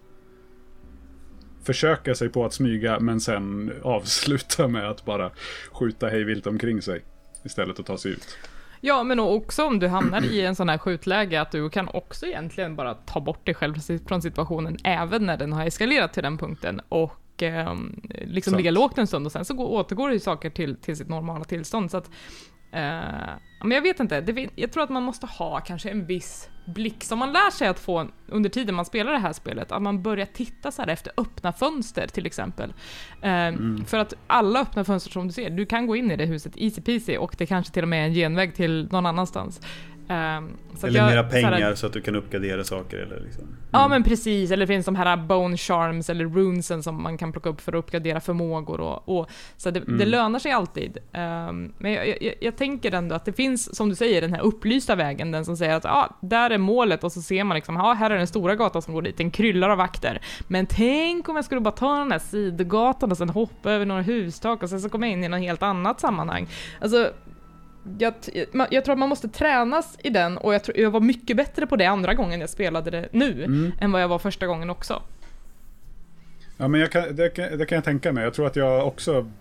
försöka 1.64 2.16
sig 2.16 2.30
på 2.30 2.46
att 2.46 2.54
smyga 2.54 3.00
men 3.00 3.20
sen 3.20 3.74
avsluta 3.84 4.68
med 4.68 4.90
att 4.90 5.06
bara 5.06 5.32
skjuta 5.72 6.08
hejvilt 6.08 6.48
omkring 6.48 6.82
sig 6.82 7.02
istället 7.44 7.80
att 7.80 7.86
ta 7.86 7.98
sig 7.98 8.12
ut. 8.12 8.38
Ja, 8.84 9.04
men 9.04 9.20
också 9.20 9.66
om 9.66 9.80
du 9.80 9.88
hamnar 9.88 10.26
i 10.26 10.42
en 10.42 10.56
sån 10.56 10.70
här 10.70 10.78
skjutläge 10.78 11.42
att 11.42 11.52
du 11.52 11.70
kan 11.70 11.88
också 11.88 12.26
egentligen 12.26 12.76
bara 12.76 12.94
ta 12.94 13.20
bort 13.20 13.46
dig 13.46 13.56
själv 13.56 13.76
från 14.08 14.22
situationen 14.22 14.78
även 14.84 15.26
när 15.26 15.38
den 15.38 15.54
har 15.54 15.66
eskalerat 15.66 16.14
till 16.14 16.24
den 16.24 16.38
punkten 16.38 16.82
och 16.90 17.44
eh, 17.44 17.76
liksom 18.26 18.58
ligga 18.58 18.72
lågt 18.72 18.98
en 18.98 19.08
stund 19.08 19.26
och 19.26 19.32
sen 19.32 19.46
så 19.46 19.54
går, 19.54 19.66
återgår 19.66 20.12
ju 20.12 20.20
saker 20.20 20.50
till, 20.50 20.76
till 20.76 20.98
sitt 20.98 21.10
normala 21.10 21.44
tillstånd. 21.44 21.92
Så 21.92 21.98
att 21.98 22.10
Uh, 22.73 23.31
men 23.63 23.71
jag 23.71 23.81
vet 23.81 23.99
inte, 23.99 24.21
det, 24.21 24.49
jag 24.55 24.71
tror 24.71 24.84
att 24.84 24.89
man 24.89 25.03
måste 25.03 25.25
ha 25.25 25.60
kanske 25.60 25.89
en 25.89 26.05
viss 26.05 26.49
blick 26.65 27.03
som 27.03 27.19
man 27.19 27.34
lär 27.34 27.51
sig 27.51 27.67
att 27.67 27.79
få 27.79 28.07
under 28.27 28.49
tiden 28.49 28.75
man 28.75 28.86
spelar 28.86 29.12
det 29.12 29.17
här 29.17 29.34
spelet, 29.34 29.71
att 29.71 29.81
man 29.81 30.01
börjar 30.03 30.25
titta 30.25 30.71
så 30.71 30.81
efter 30.81 31.13
öppna 31.17 31.53
fönster 31.53 32.07
till 32.07 32.25
exempel. 32.25 32.69
Uh, 32.69 33.29
mm. 33.29 33.86
För 33.86 33.97
att 33.97 34.13
alla 34.27 34.62
öppna 34.62 34.84
fönster 34.84 35.12
som 35.12 35.27
du 35.27 35.34
ser, 35.34 35.49
du 35.49 35.65
kan 35.65 35.88
gå 35.88 35.95
in 35.95 36.12
i 36.12 36.15
det 36.15 36.25
huset 36.25 36.53
easy 36.55 36.81
peasy 36.81 37.17
och 37.17 37.36
det 37.38 37.45
kanske 37.45 37.73
till 37.73 37.84
och 37.84 37.89
med 37.89 38.01
är 38.01 38.07
en 38.07 38.13
genväg 38.13 38.55
till 38.55 38.88
någon 38.91 39.05
annanstans. 39.05 39.62
Um, 40.12 40.58
eller 40.84 41.00
jag, 41.00 41.10
mera 41.10 41.24
pengar 41.24 41.52
så, 41.52 41.63
här, 41.63 41.76
så, 41.76 41.88
att 41.88 41.93
du 41.93 42.02
kan 42.02 42.15
uppgradera 42.15 42.63
saker 42.63 42.97
eller 42.97 43.19
liksom. 43.19 43.43
Mm. 43.43 43.56
Ja 43.71 43.88
men 43.88 44.04
precis, 44.04 44.52
eller 44.52 44.65
det 44.65 44.74
finns 44.74 44.86
de 44.86 44.95
här 44.95 45.17
bone 45.17 45.58
charms 45.58 46.10
eller 46.10 46.26
runesen 46.26 46.84
som 46.84 47.04
man 47.04 47.17
kan 47.17 47.32
plocka 47.32 47.50
upp 47.50 47.62
för 47.62 47.71
att 47.71 47.80
uppgradera 47.80 48.19
förmågor 48.19 48.82
och, 48.82 49.19
och 49.19 49.30
så 49.58 49.71
det, 49.71 49.80
mm. 49.80 49.97
det, 49.97 50.06
lönar 50.06 50.39
sig 50.39 50.52
alltid. 50.52 50.97
Um, 50.97 51.74
men 51.78 51.91
jag, 51.93 52.08
jag, 52.08 52.34
jag, 52.39 52.56
tänker 52.56 52.93
ändå 52.93 53.15
att 53.15 53.26
det 53.26 53.34
finns, 53.34 53.76
som 53.76 53.89
du 53.89 53.95
säger, 53.95 54.21
den 54.21 54.34
här 54.34 54.41
upplysta 54.41 54.95
vägen, 54.95 55.32
den 55.32 55.45
som 55.45 55.58
säger 55.58 55.76
att 55.76 55.86
ah, 55.86 56.17
där 56.21 56.50
är 56.50 56.58
målet 56.58 57.04
och 57.04 57.12
så 57.12 57.21
ser 57.21 57.43
man 57.43 57.56
liksom, 57.56 57.78
ah, 57.78 57.93
här 57.93 58.10
är 58.10 58.17
den 58.17 58.28
stora 58.28 58.56
gatan 58.56 58.82
som 58.82 58.93
går 58.93 59.02
dit, 59.02 59.17
den 59.17 59.32
kryllar 59.32 59.69
av 59.69 59.78
vakter. 59.78 60.21
Men 60.47 60.65
tänk 60.65 61.30
om 61.30 61.36
jag 61.36 61.45
skulle 61.45 61.62
bara 61.62 61.71
ta 61.71 61.97
den 62.00 62.12
här 62.12 62.19
sidogatan 62.19 63.12
och 63.12 63.17
sen 63.17 63.30
hoppa 63.30 63.71
över 63.71 63.86
några 63.86 64.02
hustak 64.02 64.63
och 64.63 64.69
sen 64.69 64.82
så 64.82 64.89
komma 64.89 65.08
in 65.08 65.24
i 65.24 65.28
något 65.28 65.39
helt 65.39 65.63
annat 65.63 66.00
sammanhang. 66.00 66.47
Alltså 66.80 67.12
jag, 67.98 68.13
jag, 68.70 68.86
tror 68.86 68.94
att 68.94 69.00
man 69.00 69.10
måste 69.10 69.28
tränas 69.30 69.98
i 70.04 70.10
den 70.10 70.38
och 70.38 70.54
jag, 70.54 70.63
tror, 70.63 70.78
jag 70.78 70.91
var 70.91 71.00
mycket 71.00 71.38
bättre 71.38 71.67
på 71.67 71.76
det 71.76 71.86
andra 71.86 72.13
gången 72.13 72.39
jag 72.39 72.50
spelade 72.50 72.91
det 72.91 73.10
nu 73.12 73.44
mm. 73.44 73.72
än 73.80 73.91
vad 73.91 74.02
jag 74.02 74.08
var 74.08 74.20
första 74.20 74.48
gången 74.48 74.70
också. 74.70 75.02
Ja, 76.58 76.67
men 76.67 76.88
kan, 76.88 77.15
det, 77.15 77.30
kan, 77.30 77.58
det, 77.58 77.65
kan 77.65 77.76
jag 77.76 77.86
tänka 77.86 78.12
mig. 78.13 78.24
Jag 78.24 78.34
tror 78.34 78.48
att 78.48 78.56
jag 78.56 78.88
också... 78.88 79.32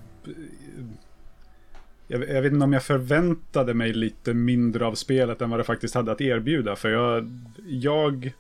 Jag, 2.07 2.29
jag, 2.29 2.43
vet 2.43 2.53
inte 2.53 2.65
om 2.65 2.73
jag 2.73 2.83
förväntade 2.83 3.75
mig 3.75 3.93
lite 3.93 4.35
mindre 4.35 4.87
av 4.87 4.95
spelet 4.95 5.43
än 5.43 5.51
vad 5.51 5.61
det 5.61 5.65
faktiskt 5.65 5.95
hade 5.95 6.13
att 6.13 6.21
erbjuda. 6.21 6.77
För 6.77 6.89
jag, 6.89 7.31
jag 7.67 8.33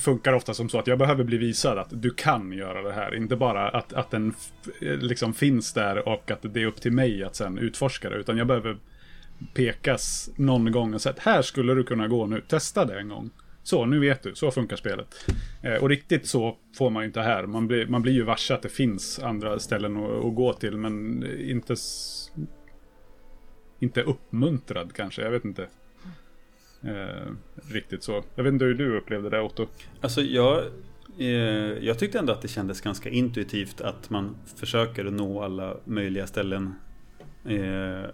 funkar 0.00 0.32
ofta 0.32 0.54
som 0.54 0.68
så 0.68 0.78
att 0.78 0.86
jag 0.86 0.98
behöver 0.98 1.24
bli 1.24 1.38
visad 1.38 1.78
att 1.78 2.02
du 2.02 2.10
kan 2.10 2.52
göra 2.52 2.82
det 2.82 2.92
här. 2.92 3.14
Inte 3.14 3.36
bara 3.36 3.68
att, 3.68 3.92
att 3.92 4.10
den 4.10 4.34
eh, 4.80 4.96
liksom 4.96 5.34
finns 5.34 5.72
där 5.72 6.08
och 6.08 6.30
att 6.30 6.42
det 6.42 6.62
är 6.62 6.66
upp 6.66 6.80
till 6.80 6.92
mig 6.92 7.24
att 7.24 7.36
sen 7.36 7.58
utforska 7.58 8.10
det. 8.10 8.16
Utan 8.16 8.38
jag 8.38 8.46
behöver 8.46 8.76
pekas 9.54 10.30
någon 10.36 10.72
gång 10.72 10.94
och 10.94 11.00
säga 11.00 11.12
att 11.12 11.18
här 11.18 11.42
skulle 11.42 11.74
du 11.74 11.84
kunna 11.84 12.08
gå 12.08 12.26
nu. 12.26 12.40
Testa 12.48 12.84
det 12.84 12.98
en 12.98 13.08
gång. 13.08 13.30
Så, 13.62 13.86
nu 13.86 14.00
vet 14.00 14.22
du. 14.22 14.34
Så 14.34 14.50
funkar 14.50 14.76
spelet. 14.76 15.30
Eh, 15.62 15.74
och 15.74 15.88
riktigt 15.88 16.26
så 16.26 16.56
får 16.78 16.90
man 16.90 17.02
ju 17.02 17.06
inte 17.06 17.20
här. 17.20 17.46
Man 17.46 17.66
blir, 17.66 17.86
man 17.86 18.02
blir 18.02 18.12
ju 18.12 18.22
varse 18.22 18.54
att 18.54 18.62
det 18.62 18.68
finns 18.68 19.18
andra 19.18 19.58
ställen 19.58 19.96
att, 19.96 20.24
att 20.24 20.34
gå 20.34 20.52
till, 20.52 20.76
men 20.76 21.24
inte... 21.40 21.74
Inte 23.80 24.02
uppmuntrad 24.02 24.92
kanske, 24.94 25.22
jag 25.22 25.30
vet 25.30 25.44
inte. 25.44 25.66
Eh, 26.84 27.32
riktigt 27.72 28.02
så. 28.02 28.24
Jag 28.34 28.44
vet 28.44 28.52
inte 28.52 28.64
hur 28.64 28.74
du 28.74 28.96
upplevde 28.96 29.30
det 29.30 29.40
Otto? 29.40 29.66
Alltså 30.00 30.20
jag 30.20 30.64
Eh, 31.18 31.26
jag 31.86 31.98
tyckte 31.98 32.18
ändå 32.18 32.32
att 32.32 32.42
det 32.42 32.48
kändes 32.48 32.80
ganska 32.80 33.10
intuitivt 33.10 33.80
att 33.80 34.10
man 34.10 34.36
försöker 34.56 35.04
nå 35.04 35.42
alla 35.42 35.76
möjliga 35.84 36.26
ställen. 36.26 36.74
Eh, 37.44 38.10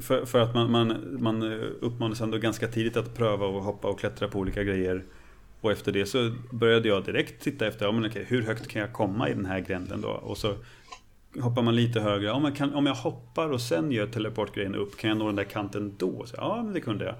för, 0.00 0.24
för 0.24 0.40
att 0.40 0.54
man, 0.54 0.70
man, 0.70 1.16
man 1.20 1.42
uppmanas 1.80 2.20
ändå 2.20 2.38
ganska 2.38 2.68
tidigt 2.68 2.96
att 2.96 3.16
pröva 3.16 3.46
och 3.46 3.62
hoppa 3.62 3.88
och 3.88 4.00
klättra 4.00 4.28
på 4.28 4.38
olika 4.38 4.64
grejer. 4.64 5.04
Och 5.60 5.72
efter 5.72 5.92
det 5.92 6.06
så 6.06 6.32
började 6.50 6.88
jag 6.88 7.04
direkt 7.04 7.42
titta 7.42 7.66
efter, 7.66 7.86
ja, 7.86 7.92
men 7.92 8.06
okej, 8.06 8.24
hur 8.28 8.42
högt 8.42 8.68
kan 8.68 8.82
jag 8.82 8.92
komma 8.92 9.28
i 9.28 9.34
den 9.34 9.46
här 9.46 9.60
gränden 9.60 10.00
då? 10.00 10.08
Och 10.08 10.38
så 10.38 10.54
hoppar 11.40 11.62
man 11.62 11.76
lite 11.76 12.00
högre, 12.00 12.30
om 12.30 12.44
jag, 12.44 12.56
kan, 12.56 12.74
om 12.74 12.86
jag 12.86 12.94
hoppar 12.94 13.48
och 13.48 13.60
sen 13.60 13.92
gör 13.92 14.06
teleportgrejen 14.06 14.74
upp, 14.74 14.96
kan 14.96 15.08
jag 15.10 15.16
nå 15.16 15.26
den 15.26 15.36
där 15.36 15.44
kanten 15.44 15.94
då? 15.98 16.26
Så, 16.26 16.34
ja, 16.38 16.62
men 16.64 16.74
det 16.74 16.80
kunde 16.80 17.04
jag. 17.04 17.14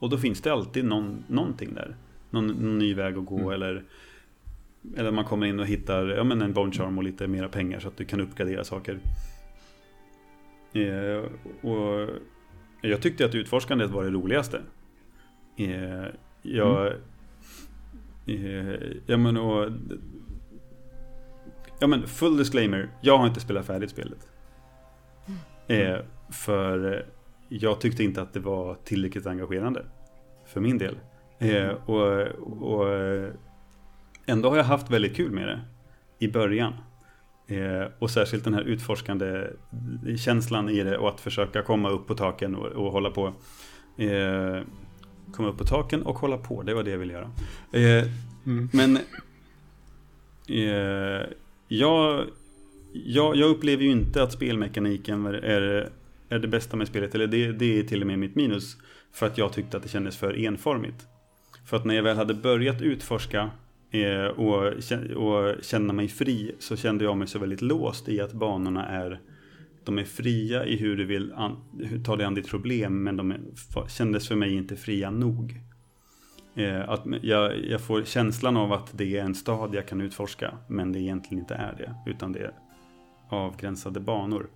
Och 0.00 0.10
då 0.10 0.18
finns 0.18 0.40
det 0.40 0.52
alltid 0.52 0.84
någon, 0.84 1.24
någonting 1.26 1.74
där. 1.74 1.96
Någon, 2.30 2.46
någon 2.46 2.78
ny 2.78 2.94
väg 2.94 3.18
att 3.18 3.26
gå 3.26 3.38
mm. 3.38 3.52
eller 3.52 3.84
eller 4.96 5.10
man 5.10 5.24
kommer 5.24 5.46
in 5.46 5.60
och 5.60 5.66
hittar 5.66 6.06
ja, 6.06 6.24
men 6.24 6.42
en 6.42 6.52
bone 6.52 6.72
charm 6.72 6.98
och 6.98 7.04
lite 7.04 7.26
mera 7.26 7.48
pengar 7.48 7.80
så 7.80 7.88
att 7.88 7.96
du 7.96 8.04
kan 8.04 8.20
uppgradera 8.20 8.64
saker. 8.64 9.00
Eh, 10.72 11.24
och 11.70 12.08
jag 12.80 13.02
tyckte 13.02 13.24
att 13.24 13.34
utforskandet 13.34 13.90
var 13.90 14.04
det 14.04 14.10
roligaste. 14.10 14.60
Eh, 15.56 16.06
jag, 16.42 16.92
mm. 18.26 18.56
eh, 18.66 18.80
ja, 19.06 19.16
men, 19.16 19.36
och, 19.36 19.72
ja 21.80 21.86
men 21.86 22.06
full 22.06 22.36
disclaimer, 22.36 22.88
jag 23.00 23.18
har 23.18 23.26
inte 23.26 23.40
spelat 23.40 23.66
färdigt 23.66 23.90
spelet. 23.90 24.28
Mm. 25.68 25.92
Eh, 25.92 26.00
för 26.30 27.06
jag 27.52 27.80
tyckte 27.80 28.04
inte 28.04 28.22
att 28.22 28.32
det 28.32 28.40
var 28.40 28.74
tillräckligt 28.84 29.26
engagerande. 29.26 29.84
För 30.46 30.60
min 30.60 30.78
del. 30.78 30.98
Eh, 31.38 31.68
och, 31.68 32.22
och 32.62 32.86
ändå 34.26 34.50
har 34.50 34.56
jag 34.56 34.64
haft 34.64 34.90
väldigt 34.90 35.16
kul 35.16 35.30
med 35.30 35.48
det 35.48 35.60
i 36.18 36.28
början. 36.28 36.72
Eh, 37.46 37.92
och 37.98 38.10
särskilt 38.10 38.44
den 38.44 38.54
här 38.54 38.62
utforskande 38.62 39.46
känslan 40.18 40.68
i 40.68 40.82
det 40.82 40.98
och 40.98 41.08
att 41.08 41.20
försöka 41.20 41.62
komma 41.62 41.90
upp 41.90 42.06
på 42.06 42.14
taken 42.14 42.54
och, 42.54 42.66
och 42.66 42.92
hålla 42.92 43.10
på. 43.10 43.26
Eh, 43.96 44.62
komma 45.32 45.48
upp 45.48 45.58
på 45.58 45.64
taken 45.64 46.02
och 46.02 46.18
hålla 46.18 46.38
på, 46.38 46.62
det 46.62 46.74
var 46.74 46.82
det 46.82 46.90
jag 46.90 46.98
ville 46.98 47.12
göra. 47.12 47.30
Eh, 47.72 48.08
mm. 48.46 48.68
Men 48.72 48.96
eh, 50.48 51.26
jag, 51.68 52.24
jag, 52.92 53.36
jag, 53.36 53.50
upplever 53.50 53.82
ju 53.82 53.90
inte 53.90 54.22
att 54.22 54.32
spelmekaniken 54.32 55.26
är, 55.26 55.90
är 56.30 56.38
det 56.38 56.48
bästa 56.48 56.76
med 56.76 56.88
spelet, 56.88 57.14
eller 57.14 57.26
det, 57.26 57.52
det 57.52 57.78
är 57.78 57.82
till 57.82 58.00
och 58.00 58.06
med 58.06 58.18
mitt 58.18 58.34
minus. 58.34 58.76
För 59.12 59.26
att 59.26 59.38
jag 59.38 59.52
tyckte 59.52 59.76
att 59.76 59.82
det 59.82 59.88
kändes 59.88 60.16
för 60.16 60.38
enformigt. 60.38 61.06
För 61.66 61.76
att 61.76 61.84
när 61.84 61.94
jag 61.94 62.02
väl 62.02 62.16
hade 62.16 62.34
börjat 62.34 62.82
utforska 62.82 63.50
Eh, 63.90 64.26
och, 64.26 64.72
och 65.16 65.62
känna 65.62 65.92
mig 65.92 66.08
fri 66.08 66.54
så 66.58 66.76
kände 66.76 67.04
jag 67.04 67.16
mig 67.16 67.28
så 67.28 67.38
väldigt 67.38 67.62
låst 67.62 68.08
i 68.08 68.20
att 68.20 68.32
banorna 68.32 68.86
är 68.86 69.20
de 69.84 69.98
är 69.98 70.04
fria 70.04 70.66
i 70.66 70.76
hur 70.76 70.96
du 70.96 71.04
vill 71.04 71.32
an, 71.32 71.56
hur 71.78 72.04
ta 72.04 72.16
dig 72.16 72.26
an 72.26 72.34
ditt 72.34 72.48
problem 72.48 73.02
men 73.02 73.16
de 73.16 73.30
är, 73.30 73.40
kändes 73.88 74.28
för 74.28 74.36
mig 74.36 74.54
inte 74.54 74.76
fria 74.76 75.10
nog. 75.10 75.60
Eh, 76.54 76.88
att 76.88 77.04
jag, 77.22 77.64
jag, 77.64 77.80
får 77.80 78.02
känslan 78.04 78.56
av 78.56 78.72
att 78.72 78.98
det 78.98 79.18
är 79.18 79.24
en 79.24 79.34
stad 79.34 79.74
jag 79.74 79.88
kan 79.88 80.00
utforska 80.00 80.54
men 80.68 80.92
det 80.92 81.00
egentligen 81.00 81.38
inte 81.38 81.54
är 81.54 81.74
det 81.78 82.10
utan 82.10 82.32
det 82.32 82.38
är 82.38 82.52
avgränsade 83.28 84.00
banor. 84.00 84.48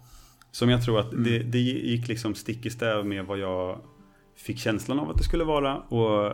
Som 0.55 0.69
jag 0.69 0.85
tror 0.85 1.01
att 1.01 1.13
mm. 1.13 1.25
det, 1.25 1.39
det 1.39 1.59
gick 1.59 2.09
liksom 2.09 2.35
stick 2.35 2.67
i 2.67 2.71
stäv 2.71 3.07
med 3.07 3.27
vad 3.27 3.39
jag 3.39 3.81
fick 4.37 4.59
känslan 4.59 4.99
av 4.99 5.11
att 5.11 5.19
det 5.19 5.25
skulle 5.25 5.45
vara 5.45 5.77
och 5.77 6.27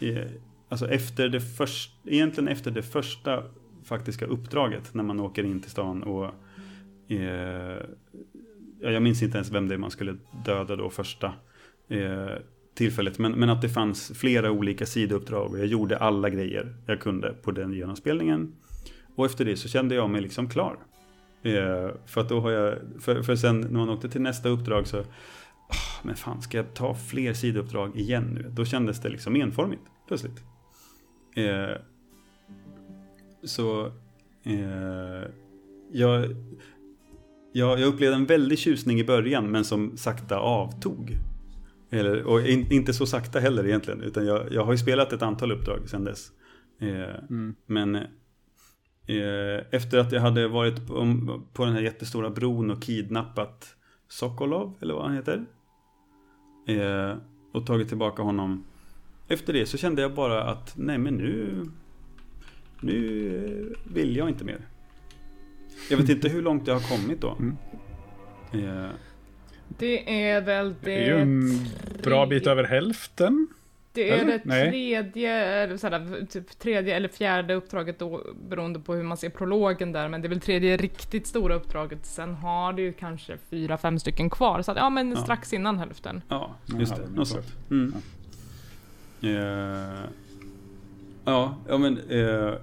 eh, 0.00 0.30
alltså 0.68 0.90
efter 0.90 1.28
det 1.28 1.40
första, 1.40 2.10
egentligen 2.10 2.48
efter 2.48 2.70
det 2.70 2.82
första 2.82 3.42
faktiska 3.84 4.26
uppdraget 4.26 4.94
när 4.94 5.02
man 5.02 5.20
åker 5.20 5.44
in 5.44 5.60
till 5.60 5.70
stan 5.70 6.02
och 6.02 6.24
eh, 7.08 7.82
jag 8.80 9.02
minns 9.02 9.22
inte 9.22 9.38
ens 9.38 9.50
vem 9.50 9.68
det 9.68 9.74
är 9.74 9.78
man 9.78 9.90
skulle 9.90 10.16
döda 10.44 10.76
då 10.76 10.90
första 10.90 11.32
eh, 11.88 12.28
tillfället. 12.74 13.18
Men, 13.18 13.32
men 13.32 13.50
att 13.50 13.62
det 13.62 13.68
fanns 13.68 14.12
flera 14.14 14.50
olika 14.50 14.86
sidouppdrag 14.86 15.50
och 15.50 15.58
jag 15.58 15.66
gjorde 15.66 15.98
alla 15.98 16.30
grejer 16.30 16.74
jag 16.86 17.00
kunde 17.00 17.34
på 17.42 17.50
den 17.50 17.72
genomspelningen. 17.72 18.54
Och 19.16 19.26
efter 19.26 19.44
det 19.44 19.56
så 19.56 19.68
kände 19.68 19.94
jag 19.94 20.10
mig 20.10 20.20
liksom 20.20 20.48
klar. 20.48 20.76
Eh, 21.42 21.90
för 22.06 22.20
att 22.20 22.28
då 22.28 22.40
har 22.40 22.50
jag, 22.50 22.78
för, 23.00 23.22
för 23.22 23.36
sen 23.36 23.60
när 23.60 23.78
man 23.78 23.88
åkte 23.88 24.08
till 24.08 24.20
nästa 24.20 24.48
uppdrag 24.48 24.86
så, 24.86 24.98
oh, 24.98 25.06
men 26.02 26.16
fan 26.16 26.42
ska 26.42 26.56
jag 26.56 26.74
ta 26.74 26.94
fler 26.94 27.32
sidouppdrag 27.32 27.96
igen 27.96 28.24
nu? 28.34 28.50
Då 28.50 28.64
kändes 28.64 29.00
det 29.00 29.08
liksom 29.08 29.36
enformigt 29.36 29.82
plötsligt. 30.08 30.42
Eh, 31.36 31.76
så 33.44 33.86
eh, 34.44 35.28
jag, 35.92 36.24
jag, 37.52 37.80
jag 37.80 37.88
upplevde 37.88 38.16
en 38.16 38.26
väldig 38.26 38.58
tjusning 38.58 39.00
i 39.00 39.04
början 39.04 39.50
men 39.50 39.64
som 39.64 39.96
sakta 39.96 40.38
avtog. 40.38 41.16
Eller, 41.90 42.22
och 42.22 42.40
in, 42.40 42.72
inte 42.72 42.92
så 42.92 43.06
sakta 43.06 43.40
heller 43.40 43.66
egentligen, 43.66 44.02
utan 44.02 44.26
jag, 44.26 44.52
jag 44.52 44.64
har 44.64 44.72
ju 44.72 44.78
spelat 44.78 45.12
ett 45.12 45.22
antal 45.22 45.52
uppdrag 45.52 45.88
sedan 45.88 46.04
dess. 46.04 46.32
Eh, 46.80 47.24
mm. 47.30 47.54
Men 47.66 47.98
efter 49.70 49.98
att 49.98 50.12
jag 50.12 50.20
hade 50.20 50.48
varit 50.48 50.86
på, 50.86 51.16
på 51.52 51.64
den 51.64 51.74
här 51.74 51.82
jättestora 51.82 52.30
bron 52.30 52.70
och 52.70 52.82
kidnappat 52.82 53.74
Sokolov, 54.08 54.74
eller 54.80 54.94
vad 54.94 55.04
han 55.04 55.14
heter. 55.14 55.44
Eh, 56.66 57.16
och 57.52 57.66
tagit 57.66 57.88
tillbaka 57.88 58.22
honom 58.22 58.64
efter 59.28 59.52
det 59.52 59.66
så 59.66 59.78
kände 59.78 60.02
jag 60.02 60.14
bara 60.14 60.42
att 60.44 60.72
nej 60.76 60.98
men 60.98 61.14
nu 61.14 61.66
Nu 62.80 63.74
vill 63.94 64.16
jag 64.16 64.28
inte 64.28 64.44
mer. 64.44 64.60
Jag 65.90 65.96
vet 65.96 66.08
inte 66.08 66.28
hur 66.28 66.42
långt 66.42 66.66
jag 66.66 66.74
har 66.74 66.96
kommit 66.96 67.20
då. 67.20 67.36
Mm. 67.38 67.56
Eh. 68.52 68.90
Det 69.78 70.24
är 70.30 70.40
väl 70.40 70.68
det... 70.68 70.76
Det 70.84 70.94
är 70.94 71.16
ju 71.16 71.22
en 71.22 71.66
bra 72.02 72.26
bit 72.26 72.46
över 72.46 72.64
hälften. 72.64 73.46
Det 73.92 74.10
är 74.10 74.18
eller? 74.18 74.40
det 74.44 74.70
tredje, 74.70 75.32
eller 75.32 75.76
såhär, 75.76 76.26
typ 76.26 76.58
tredje 76.58 76.96
eller 76.96 77.08
fjärde 77.08 77.54
uppdraget 77.54 77.98
då, 77.98 78.22
beroende 78.48 78.80
på 78.80 78.94
hur 78.94 79.02
man 79.02 79.16
ser 79.16 79.28
prologen 79.28 79.92
där, 79.92 80.08
men 80.08 80.22
det 80.22 80.26
är 80.26 80.28
väl 80.28 80.40
tredje 80.40 80.76
riktigt 80.76 81.26
stora 81.26 81.54
uppdraget. 81.54 82.06
Sen 82.06 82.34
har 82.34 82.72
det 82.72 82.82
ju 82.82 82.92
kanske 82.92 83.38
fyra, 83.50 83.78
fem 83.78 83.98
stycken 83.98 84.30
kvar, 84.30 84.62
så 84.62 84.70
att, 84.70 84.76
ja 84.76 84.90
men 84.90 85.10
ja. 85.10 85.16
strax 85.16 85.52
innan 85.52 85.78
hälften. 85.78 86.22
Ja, 86.28 86.54
just 86.78 86.96
det. 86.96 87.02
Något 87.14 87.28
sånt. 87.28 87.56
Mm. 87.70 87.94
Uh, 89.24 90.00
ja, 91.24 91.56
ja 91.68 91.78
men... 91.78 91.98
Uh, 91.98 92.54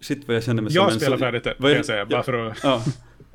shit 0.00 0.28
vad 0.28 0.36
jag 0.36 0.44
kände 0.44 0.62
mig 0.62 0.72
jag 0.72 0.84
som. 0.84 0.92
Jag 0.92 1.02
spelar 1.02 1.18
färdigt 1.18 1.44
det, 1.44 1.54
kan 1.54 1.70
jag, 1.70 1.86
säga, 1.86 2.06
bara 2.06 2.22
för 2.22 2.50
att... 2.50 2.58
Ja. 2.62 2.82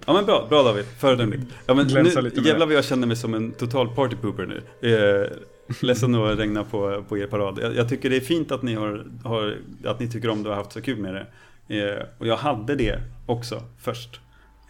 ja 0.06 0.14
men 0.14 0.26
bra, 0.26 0.46
bra 0.50 0.64
David, 0.64 0.86
föredömligt. 0.86 1.44
Ja 1.66 1.74
men 1.74 1.88
nu, 1.88 2.32
jävlar 2.44 2.66
vad 2.66 2.76
jag 2.76 2.86
känner 2.86 3.08
mig 3.08 3.16
som 3.16 3.34
en 3.34 3.52
total 3.52 3.96
partypooper 3.96 4.46
nu. 4.46 4.90
Uh, 4.90 5.28
ledsen 5.82 6.15
att 6.15 6.39
regna 6.39 6.63
på, 6.63 7.04
på 7.10 7.17
er 7.17 7.28
parad. 7.28 7.60
Jag, 7.62 7.76
jag, 7.76 7.89
tycker 7.89 8.10
det 8.10 8.15
är 8.15 8.21
fint 8.21 8.52
att 8.52 8.63
ni, 8.63 8.74
har, 8.76 9.06
har, 9.24 9.58
att 9.86 10.00
ni 10.00 10.08
tycker 10.08 10.30
om 10.30 10.43
det 10.43 10.50
och 10.50 10.56
har 10.56 10.63
haft 10.63 10.74
så 10.74 10.82
kul 10.82 10.97
med 10.97 11.13
det. 11.13 11.28
Uh, 11.69 12.04
och 12.17 12.28
jag 12.28 12.38
hade 12.38 12.76
det 12.76 13.00
också 13.26 13.63
först. 13.80 14.19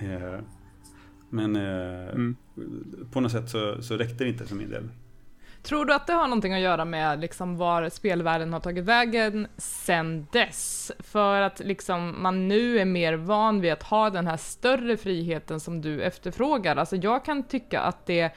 Uh, 0.01 0.39
men 1.29 1.55
mm. 1.55 2.35
på 3.11 3.19
något 3.19 3.31
sätt 3.31 3.49
så, 3.49 3.81
så 3.81 3.97
räckte 3.97 4.23
det 4.23 4.29
inte 4.29 4.45
för 4.45 4.55
min 4.55 4.69
del. 4.69 4.83
Tror 5.63 5.85
du 5.85 5.93
att 5.93 6.07
det 6.07 6.13
har 6.13 6.27
någonting 6.27 6.53
att 6.53 6.59
göra 6.59 6.85
med 6.85 7.19
liksom 7.19 7.57
var 7.57 7.89
spelvärlden 7.89 8.53
har 8.53 8.59
tagit 8.59 8.85
vägen 8.85 9.47
sen 9.57 10.27
dess? 10.31 10.91
För 10.99 11.41
att 11.41 11.59
liksom 11.59 12.15
man 12.21 12.47
nu 12.47 12.79
är 12.79 12.85
mer 12.85 13.13
van 13.13 13.61
vid 13.61 13.73
att 13.73 13.83
ha 13.83 14.09
den 14.09 14.27
här 14.27 14.37
större 14.37 14.97
friheten 14.97 15.59
som 15.59 15.81
du 15.81 16.01
efterfrågar. 16.01 16.75
Alltså 16.75 16.95
jag 16.95 17.25
kan 17.25 17.43
tycka 17.43 17.81
att 17.81 18.05
det 18.05 18.31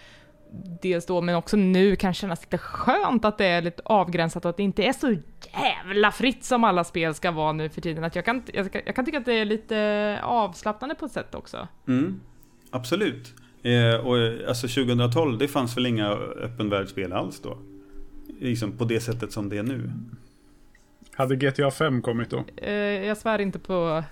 dels 0.83 1.07
då, 1.07 1.21
men 1.21 1.35
också 1.35 1.57
nu 1.57 1.97
kan 1.97 2.15
kännas 2.15 2.43
lite 2.43 2.59
skönt 2.59 3.25
att 3.25 3.39
det 3.39 3.47
är 3.47 3.63
lite 3.63 3.83
avgränsat 3.85 4.45
och 4.45 4.49
att 4.49 4.57
det 4.57 4.63
inte 4.63 4.83
är 4.83 4.93
så 4.93 5.17
jävla 5.53 6.13
fritt 6.13 6.45
som 6.45 6.65
alla 6.65 6.85
spel 6.85 7.15
ska 7.15 7.31
vara 7.31 7.53
nu 7.53 7.69
för 7.69 7.81
tiden. 7.81 8.05
Att 8.05 8.17
jag, 8.17 8.25
kan, 8.25 8.43
jag, 8.53 8.83
jag 8.87 8.95
kan 8.95 9.05
tycka 9.05 9.19
att 9.19 9.25
det 9.25 9.35
är 9.35 9.45
lite 9.45 10.21
avslappnande 10.23 10.95
på 10.95 11.07
ett 11.07 11.13
sätt 11.13 11.35
också. 11.35 11.69
Mm, 11.89 12.21
absolut. 12.71 13.35
Eh, 13.63 14.07
och 14.07 14.17
alltså 14.49 14.69
2012, 14.69 15.39
det 15.39 15.49
fanns 15.49 15.77
väl 15.77 15.87
inga 15.87 16.11
öppen 16.43 16.71
världsspel 16.71 17.13
alls 17.13 17.41
då? 17.41 17.59
Liksom 18.41 18.73
på 18.73 18.85
det 18.85 19.01
sättet 19.01 19.33
som 19.33 19.49
det 19.49 19.59
är 19.59 19.63
nu. 19.63 19.91
Hade 21.13 21.37
GTA 21.37 21.71
5 21.71 22.03
kommit 22.03 22.31
då? 22.31 22.45
Eh, 22.57 22.73
jag 23.07 23.17
svär 23.17 23.41
inte 23.41 23.59
på, 23.59 24.05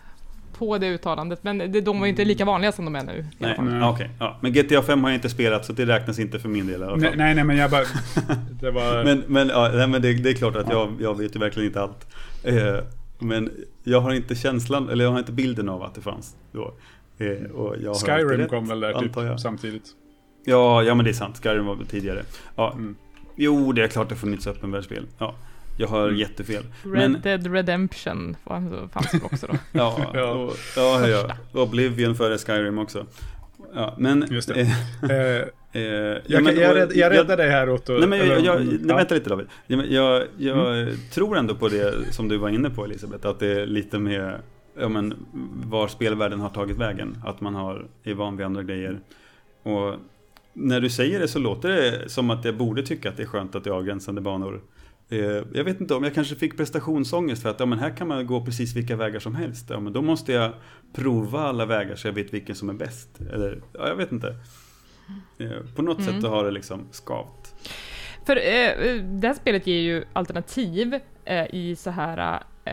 på 0.53 0.79
det 0.79 0.89
uttalandet, 0.89 1.45
men 1.45 1.59
det, 1.59 1.81
de 1.81 1.99
var 1.99 2.07
ju 2.07 2.11
inte 2.11 2.25
lika 2.25 2.45
vanliga 2.45 2.73
som 2.73 2.85
de 2.85 2.97
är 2.97 3.03
nu. 3.03 3.27
Nej, 3.39 3.57
nej. 3.59 3.89
Okay, 3.89 4.09
ja. 4.19 4.39
Men 4.41 4.53
GTA 4.53 4.83
5 4.83 5.03
har 5.03 5.11
jag 5.11 5.17
inte 5.17 5.29
spelat 5.29 5.65
så 5.65 5.73
det 5.73 5.87
räknas 5.87 6.19
inte 6.19 6.39
för 6.39 6.49
min 6.49 6.67
del 6.67 6.81
i 6.81 6.85
alla 6.85 6.93
fall. 6.93 7.01
Nej, 7.01 7.13
nej, 7.17 7.35
nej 7.35 7.45
men 7.45 7.57
jag 7.57 7.71
bara... 7.71 7.85
Det 8.61 8.71
var... 8.71 9.05
men 9.05 9.23
men, 9.27 9.49
ja, 9.49 9.71
nej, 9.75 9.87
men 9.87 10.03
det, 10.03 10.15
det, 10.15 10.31
är 10.31 10.35
klart 10.35 10.57
att 10.57 10.71
jag, 10.71 10.93
jag 11.01 11.19
vet 11.19 11.37
ju 11.37 11.41
verkligen 11.41 11.67
inte 11.67 11.81
allt. 11.81 12.15
Eh, 12.43 12.77
men 13.19 13.51
jag 13.85 14.01
har 14.01 14.13
inte 14.13 14.35
känslan, 14.35 14.89
eller 14.89 15.05
jag 15.05 15.11
har 15.11 15.19
inte 15.19 15.33
bilden 15.33 15.69
av 15.69 15.83
att 15.83 15.95
det 15.95 16.01
fanns 16.01 16.37
då. 16.53 16.75
Eh, 17.19 17.95
Skyrim 18.07 18.49
kom 18.49 18.69
väl 18.69 18.81
där 18.81 18.93
typ 18.93 19.41
samtidigt? 19.41 19.85
Ja, 20.45 20.83
ja 20.83 20.95
men 20.95 21.05
det 21.05 21.11
är 21.11 21.15
sant. 21.15 21.41
Skyrim 21.43 21.67
var 21.67 21.75
väl 21.75 21.87
tidigare. 21.87 22.23
Ja. 22.57 22.73
Mm. 22.73 22.97
Jo, 23.37 23.73
det 23.73 23.85
är 23.85 23.89
klart 23.89 24.09
det 24.09 24.15
funnits 24.15 24.47
öppenvärldsspel. 24.47 25.07
Ja. 25.19 25.35
Jag 25.77 25.89
har 25.89 26.05
Mm. 26.09 26.17
jättefel. 26.21 26.63
Red 26.83 27.11
Men- 27.11 27.21
Dead 27.23 27.47
Redemption 27.53 28.37
fanns 28.45 28.73
väl 29.15 29.21
också 29.23 29.47
då. 29.47 29.55
Ja, 29.73 30.11
Ja. 30.15 30.33
och, 30.35 30.57
ja, 30.77 31.09
ja. 31.09 31.37
Oblivion 31.63 32.15
före 32.15 32.39
Skyrim 32.39 32.79
också. 32.79 33.07
Ja, 33.75 33.95
men... 33.99 34.27
Just 34.31 34.49
det. 34.49 34.61
eh, 35.11 35.49
Eh, 35.75 35.83
eh, 35.83 35.85
ja, 35.85 36.19
jag, 36.27 36.45
men- 36.45 36.57
jag, 36.57 36.71
och- 36.71 36.77
rädd, 36.77 36.93
jag 36.95 37.13
räddar 37.13 37.37
dig 37.37 37.51
här 37.51 37.71
Otto. 37.71 37.93
Nej 37.99 38.09
men 38.09 38.19
jag, 38.19 38.27
Eller- 38.29 38.45
jag, 38.47 38.67
nej, 38.67 38.79
ja. 38.89 38.97
vänta 38.97 39.15
lite 39.15 39.31
David. 39.31 39.47
Jag, 39.67 40.23
jag 40.39 40.79
Mm. 40.79 40.95
tror 41.13 41.37
ändå 41.39 41.55
på 41.55 41.69
det 41.69 42.13
som 42.15 42.29
du 42.29 42.37
var 42.37 42.49
inne 42.49 42.71
på 42.71 42.85
Elisabeth, 42.85 43.27
att 43.27 43.39
det 43.39 43.61
är 43.63 43.67
lite 43.67 43.99
med 43.99 44.35
ja, 44.81 44.89
men, 44.89 45.15
var 45.67 45.89
spelvärlden 45.89 46.41
har 46.41 46.49
tagit 46.51 46.77
vägen. 46.79 47.17
Att 47.27 47.41
man 47.41 47.55
har, 47.55 47.87
är 48.05 48.15
van 48.15 48.37
vid 48.37 48.47
andra 48.47 48.63
grejer. 48.63 49.01
Och 49.63 49.95
när 50.53 50.81
du 50.81 50.91
säger 50.91 51.21
det 51.21 51.29
så 51.29 51.39
låter 51.39 51.69
det 51.69 52.09
som 52.11 52.31
att 52.31 52.45
jag 52.45 52.57
borde 52.57 52.83
tycka 52.83 53.09
att 53.09 53.17
det 53.17 53.23
är 53.23 53.27
skönt 53.27 53.55
att 53.55 53.65
det 53.65 53.71
är 53.71 53.75
avgränsande 53.75 54.21
banor. 54.21 54.61
Eh, 55.13 55.43
Jag 55.55 55.65
vet 55.65 55.81
inte 55.81 55.95
om 55.95 56.05
jag 56.05 56.15
kanske 56.15 56.35
fick 56.35 56.57
prestationsångest 56.57 57.43
för 57.43 57.51
att 57.51 57.61
ja, 57.61 57.67
men 57.67 57.79
här 57.79 57.91
kan 57.97 58.09
man 58.09 58.27
gå 58.27 58.45
precis 58.45 58.77
vilka 58.77 58.97
vägar 58.97 59.21
som 59.21 59.35
helst. 59.35 59.71
Ja, 59.71 59.81
men 59.81 59.93
då 59.93 60.03
måste 60.03 60.33
jag 60.33 60.53
prova 60.93 61.41
alla 61.41 61.67
vägar 61.67 61.97
så 61.97 62.09
jag 62.09 62.13
vet 62.13 62.35
vilken 62.35 62.55
som 62.55 62.69
är 62.69 62.75
bäst. 62.75 63.21
Eller, 63.33 63.63
ja, 63.73 63.89
jag 63.89 63.97
vet 63.97 64.13
inte. 64.13 64.37
Eh, 65.39 65.51
På 65.77 65.83
något 65.83 65.99
Mm. 66.01 66.13
sätt 66.21 66.31
har 66.31 66.45
det 66.45 66.51
liksom 66.51 66.87
skavt. 66.91 67.55
För 68.27 68.37
eh, 68.37 69.03
det 69.03 69.27
här 69.27 69.35
spelet 69.35 69.67
ger 69.67 69.81
ju 69.81 70.05
alternativ 70.13 70.99
eh, 71.25 71.47
i 71.55 71.77
så 71.77 71.91
här 71.91 72.43
eh, 72.65 72.73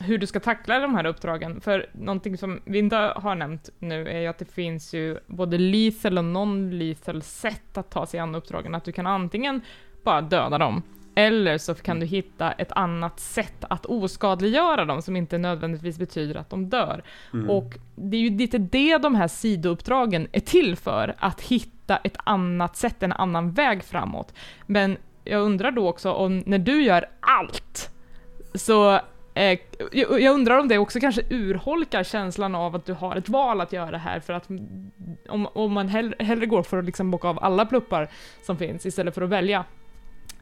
hur 0.00 0.18
du 0.18 0.26
ska 0.26 0.40
tackla 0.40 0.78
de 0.78 0.94
här 0.94 1.06
uppdragen. 1.06 1.60
För 1.60 1.86
någonting 1.92 2.38
som 2.38 2.60
vi 2.64 2.78
inte 2.78 2.96
har 2.96 3.34
nämnt 3.34 3.70
nu 3.78 4.08
är 4.08 4.20
ju 4.20 4.26
att 4.26 4.38
det 4.38 4.52
finns 4.52 4.94
ju 4.94 5.18
både 5.26 5.58
lethal 5.58 6.18
och 6.18 6.24
non-lethal 6.24 7.20
sätt 7.22 7.78
att 7.78 7.90
ta 7.90 8.06
sig 8.06 8.20
an 8.20 8.34
uppdragen. 8.34 8.74
Att 8.74 8.84
du 8.84 8.92
kan 8.92 9.06
antingen 9.06 9.60
bara 10.04 10.20
döda 10.20 10.58
dem, 10.58 10.82
eller 11.18 11.58
så 11.58 11.74
kan 11.74 12.00
du 12.00 12.06
hitta 12.06 12.52
ett 12.52 12.72
annat 12.72 13.20
sätt 13.20 13.64
att 13.70 13.86
oskadliggöra 13.86 14.84
dem 14.84 15.02
som 15.02 15.16
inte 15.16 15.38
nödvändigtvis 15.38 15.98
betyder 15.98 16.34
att 16.34 16.50
de 16.50 16.68
dör. 16.68 17.02
Mm. 17.32 17.50
Och 17.50 17.74
det 17.94 18.16
är 18.16 18.20
ju 18.20 18.36
lite 18.36 18.58
det 18.58 18.98
de 18.98 19.14
här 19.14 19.28
sidouppdragen 19.28 20.28
är 20.32 20.40
till 20.40 20.76
för, 20.76 21.14
att 21.18 21.40
hitta 21.40 21.96
ett 21.96 22.16
annat 22.24 22.76
sätt, 22.76 23.02
en 23.02 23.12
annan 23.12 23.52
väg 23.52 23.84
framåt. 23.84 24.34
Men 24.66 24.96
jag 25.24 25.42
undrar 25.42 25.70
då 25.70 25.88
också 25.88 26.12
om 26.12 26.42
när 26.46 26.58
du 26.58 26.82
gör 26.82 27.08
allt, 27.20 27.90
så 28.54 29.00
eh, 29.34 29.58
jag 29.92 30.20
jag 30.20 30.34
undrar 30.34 30.58
om 30.58 30.68
det 30.68 30.78
också 30.78 31.00
kanske 31.00 31.22
urholkar 31.30 32.02
känslan 32.02 32.54
av 32.54 32.76
att 32.76 32.86
du 32.86 32.92
har 32.92 33.16
ett 33.16 33.28
val 33.28 33.60
att 33.60 33.72
göra 33.72 33.98
här, 33.98 34.20
för 34.20 34.32
att 34.32 34.48
om, 35.28 35.46
om 35.46 35.72
man 35.72 35.88
hellre, 35.88 36.24
hellre 36.24 36.46
går 36.46 36.62
för 36.62 36.78
att 36.78 36.84
liksom 36.84 37.10
bocka 37.10 37.28
av 37.28 37.38
alla 37.42 37.66
pluppar 37.66 38.08
som 38.42 38.58
finns 38.58 38.86
istället 38.86 39.14
för 39.14 39.22
att 39.22 39.30
välja 39.30 39.64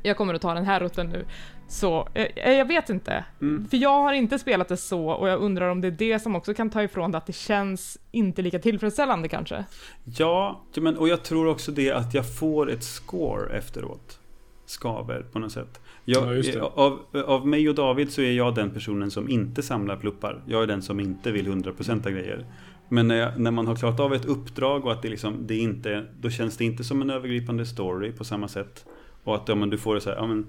jag 0.02 0.16
kommer 0.16 0.34
att 0.34 0.42
ta 0.42 0.54
den 0.54 0.64
här 0.64 0.80
rutten 0.80 1.06
nu. 1.06 1.24
Så, 1.68 2.08
eh, 2.14 2.52
jag 2.52 2.68
vet 2.68 2.90
inte. 2.90 3.24
Mm. 3.40 3.68
För 3.68 3.76
jag 3.76 4.02
har 4.02 4.12
inte 4.12 4.38
spelat 4.38 4.68
det 4.68 4.76
så 4.76 5.08
och 5.08 5.28
jag 5.28 5.40
undrar 5.40 5.68
om 5.68 5.80
det 5.80 5.88
är 5.88 5.90
det 5.90 6.18
som 6.18 6.36
också 6.36 6.54
kan 6.54 6.70
ta 6.70 6.82
ifrån 6.82 7.12
det 7.12 7.18
att 7.18 7.26
det 7.26 7.32
känns 7.32 7.98
inte 8.10 8.42
lika 8.42 8.58
tillfredsställande 8.58 9.28
kanske. 9.28 9.64
Ja, 10.04 10.62
men, 10.76 10.96
och 10.96 11.08
jag 11.08 11.22
tror 11.22 11.46
också 11.46 11.72
det 11.72 11.92
att 11.92 12.14
jag 12.14 12.34
får 12.38 12.70
ett 12.70 12.84
score 12.84 13.56
efteråt. 13.56 14.18
Skaver 14.66 15.22
på 15.32 15.38
något 15.38 15.52
sätt. 15.52 15.80
Jag, 16.04 16.26
Ja, 16.26 16.34
just 16.34 16.52
det. 16.52 16.62
Av, 16.62 16.98
av 17.26 17.46
mig 17.46 17.68
och 17.68 17.74
David 17.74 18.12
så 18.12 18.20
är 18.20 18.32
jag 18.32 18.54
den 18.54 18.70
personen 18.70 19.10
som 19.10 19.28
inte 19.28 19.62
samlar 19.62 19.96
pluppar. 19.96 20.42
Jag 20.46 20.62
är 20.62 20.66
den 20.66 20.82
som 20.82 21.00
inte 21.00 21.32
vill 21.32 21.46
100% 21.48 22.10
grejer. 22.10 22.46
Men 22.88 23.08
när, 23.08 23.16
jag, 23.16 23.40
när 23.40 23.50
man 23.50 23.66
har 23.66 23.76
klarat 23.76 24.00
av 24.00 24.14
ett 24.14 24.24
uppdrag 24.24 24.84
och 24.84 24.92
att 24.92 25.02
det 25.02 25.08
liksom, 25.08 25.46
det 25.46 25.54
är 25.54 25.60
inte, 25.60 26.06
då 26.20 26.30
känns 26.30 26.56
det 26.56 26.64
inte 26.64 26.84
som 26.84 27.02
en 27.02 27.10
övergripande 27.10 27.66
story 27.66 28.12
på 28.12 28.24
samma 28.24 28.48
sätt. 28.48 28.86
Och 29.24 29.34
att 29.34 29.48
ja, 29.48 29.54
men 29.54 29.70
du 29.70 29.78
får 29.78 29.94
det 29.94 30.00
så 30.00 30.10
här, 30.10 30.16
ja, 30.16 30.26
men, 30.26 30.46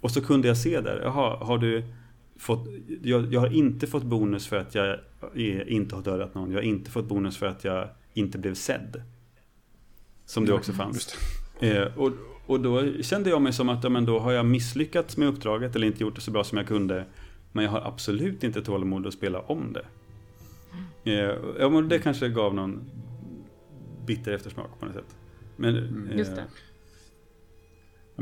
och 0.00 0.10
så 0.10 0.20
kunde 0.20 0.48
jag 0.48 0.56
se 0.56 0.80
där, 0.80 1.00
jaha, 1.04 1.36
har 1.36 1.58
du 1.58 1.84
fått, 2.36 2.68
jag, 3.02 3.32
jag 3.32 3.40
har 3.40 3.54
inte 3.54 3.86
fått 3.86 4.02
bonus 4.02 4.46
för 4.46 4.56
att 4.56 4.74
jag 4.74 4.98
inte 5.66 5.94
har 5.94 6.02
dödat 6.02 6.34
någon. 6.34 6.50
Jag 6.50 6.58
har 6.58 6.62
inte 6.62 6.90
fått 6.90 7.04
bonus 7.04 7.36
för 7.36 7.46
att 7.46 7.64
jag 7.64 7.88
inte 8.14 8.38
blev 8.38 8.54
sedd. 8.54 9.02
Som 10.24 10.46
det 10.46 10.52
också 10.52 10.72
fanns. 10.72 10.94
Just 10.94 11.16
Eh, 11.62 11.98
och, 11.98 12.12
och 12.46 12.60
då 12.60 13.02
kände 13.02 13.30
jag 13.30 13.42
mig 13.42 13.52
som 13.52 13.68
att 13.68 13.84
ja, 13.84 13.90
men 13.90 14.04
då 14.04 14.18
har 14.18 14.32
jag 14.32 14.46
misslyckats 14.46 15.16
med 15.16 15.28
uppdraget 15.28 15.76
eller 15.76 15.86
inte 15.86 16.02
gjort 16.02 16.14
det 16.14 16.20
så 16.20 16.30
bra 16.30 16.44
som 16.44 16.58
jag 16.58 16.66
kunde. 16.66 17.04
Men 17.52 17.64
jag 17.64 17.70
har 17.70 17.80
absolut 17.80 18.44
inte 18.44 18.62
tålamod 18.62 19.06
att 19.06 19.14
spela 19.14 19.40
om 19.40 19.72
det. 19.72 19.84
Eh, 21.12 21.36
ja, 21.58 21.68
men 21.68 21.88
det 21.88 21.98
kanske 21.98 22.28
gav 22.28 22.54
någon 22.54 22.80
bitter 24.06 24.32
eftersmak 24.32 24.80
på 24.80 24.86
något 24.86 24.94
sätt. 24.94 25.16
Men, 25.56 25.76
eh, 26.10 26.18
Just 26.18 26.36
det. 26.36 26.44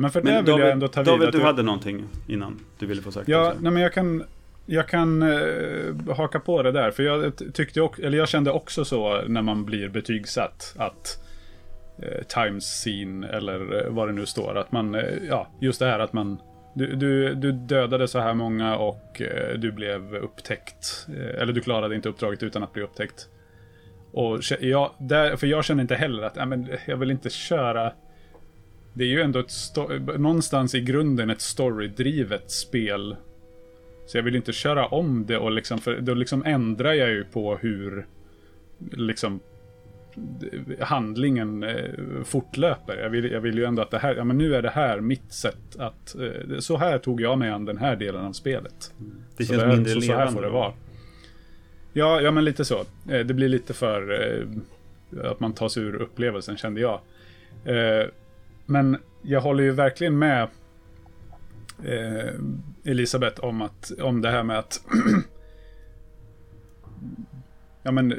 Men 0.00 0.10
för 0.10 0.22
Men 0.22 0.32
det 0.32 0.38
vill 0.40 0.46
David, 0.46 0.64
jag 0.64 0.72
ändå 0.72 0.88
ta 0.88 1.00
vid. 1.00 1.06
David 1.06 1.32
du 1.32 1.40
hade 1.40 1.62
någonting 1.62 2.04
innan 2.26 2.60
du 2.78 2.86
ville 2.86 3.02
få 3.02 3.12
sagt 3.12 3.28
Ja, 3.28 3.48
också. 3.48 3.60
nej 3.60 3.72
men 3.72 3.82
jag 3.82 3.92
kan, 3.92 4.24
jag 4.66 4.88
kan 4.88 5.22
eh, 5.22 6.16
haka 6.16 6.40
på 6.40 6.62
det 6.62 6.72
där. 6.72 6.90
För 6.90 7.02
jag 7.02 7.32
tyckte 7.54 7.80
också, 7.80 8.02
eller 8.02 8.18
jag 8.18 8.28
kände 8.28 8.50
också 8.50 8.84
så 8.84 9.22
när 9.26 9.42
man 9.42 9.64
blir 9.64 9.88
betygsatt 9.88 10.74
att 10.78 11.22
eh, 11.98 12.22
times 12.22 12.64
scene 12.64 13.28
eller 13.28 13.84
eh, 13.86 13.92
vad 13.92 14.08
det 14.08 14.12
nu 14.12 14.26
står. 14.26 14.58
Att 14.58 14.72
man, 14.72 14.94
eh, 14.94 15.02
ja, 15.28 15.48
just 15.60 15.78
det 15.78 15.86
här 15.86 15.98
att 15.98 16.12
man 16.12 16.38
du, 16.74 16.96
du, 16.96 17.34
du 17.34 17.52
dödade 17.52 18.08
så 18.08 18.18
här 18.18 18.34
många 18.34 18.76
och 18.76 19.22
eh, 19.22 19.58
du 19.58 19.72
blev 19.72 20.14
upptäckt. 20.14 21.06
Eh, 21.08 21.42
eller 21.42 21.52
du 21.52 21.60
klarade 21.60 21.94
inte 21.94 22.08
uppdraget 22.08 22.42
utan 22.42 22.62
att 22.62 22.72
bli 22.72 22.82
upptäckt. 22.82 23.28
Och 24.12 24.40
jag, 24.60 24.90
där, 24.98 25.36
för 25.36 25.46
jag 25.46 25.64
känner 25.64 25.82
inte 25.82 25.94
heller 25.94 26.22
att, 26.22 26.36
ja, 26.36 26.46
men 26.46 26.68
jag 26.86 26.96
vill 26.96 27.10
inte 27.10 27.30
köra 27.30 27.92
det 29.00 29.04
är 29.06 29.08
ju 29.08 29.20
ändå 29.20 29.38
ett 29.38 29.52
någonstans 30.18 30.74
i 30.74 30.80
grunden 30.80 31.30
ett 31.30 31.40
storydrivet 31.40 32.50
spel. 32.50 33.16
Så 34.06 34.18
jag 34.18 34.22
vill 34.22 34.36
inte 34.36 34.52
köra 34.52 34.86
om 34.86 35.26
det 35.26 35.36
och 35.38 35.50
liksom, 35.52 35.78
för 35.78 36.00
då 36.00 36.14
liksom 36.14 36.44
ändrar 36.44 36.92
jag 36.92 37.10
ju 37.10 37.24
på 37.24 37.56
hur 37.56 38.06
liksom 38.92 39.40
handlingen 40.80 41.62
eh, 41.62 41.84
fortlöper. 42.24 42.96
Jag 42.96 43.10
vill, 43.10 43.30
jag 43.30 43.40
vill 43.40 43.58
ju 43.58 43.64
ändå 43.64 43.82
att 43.82 43.90
det 43.90 43.98
här, 43.98 44.14
ja 44.14 44.24
men 44.24 44.38
nu 44.38 44.54
är 44.54 44.62
det 44.62 44.70
här 44.70 45.00
mitt 45.00 45.32
sätt 45.32 45.76
att, 45.78 46.14
eh, 46.14 46.58
så 46.58 46.76
här 46.76 46.98
tog 46.98 47.20
jag 47.20 47.38
mig 47.38 47.50
an 47.50 47.64
den 47.64 47.78
här 47.78 47.96
delen 47.96 48.24
av 48.24 48.32
spelet. 48.32 48.92
det 49.36 49.44
Så 49.44 49.52
känns 49.52 49.62
det- 49.62 49.68
mindre 49.68 49.92
så, 49.92 50.00
så 50.00 50.12
här 50.12 50.26
får 50.26 50.42
det 50.42 50.50
vara. 50.50 50.72
Ja, 51.92 52.20
ja 52.20 52.30
men 52.30 52.44
lite 52.44 52.64
så. 52.64 52.78
Eh, 53.10 53.20
Det 53.26 53.34
blir 53.34 53.48
lite 53.48 53.74
för 53.74 54.46
att 55.24 55.40
man 55.40 55.52
tar 55.52 55.68
sig 55.68 55.82
ur 55.82 55.94
upplevelsen 56.02 56.56
kände 56.56 56.80
jag. 56.80 57.00
Men 58.70 58.96
jag 59.22 59.40
håller 59.40 59.64
ju 59.64 59.70
verkligen 59.70 60.18
med 60.18 60.48
eh, 61.84 62.34
Elisabeth 62.84 63.44
om, 63.44 63.62
att, 63.62 63.92
om 64.02 64.22
det 64.22 64.30
här 64.30 64.42
med 64.42 64.58
att 64.58 64.80
Ja 67.82 67.90
men 67.92 68.14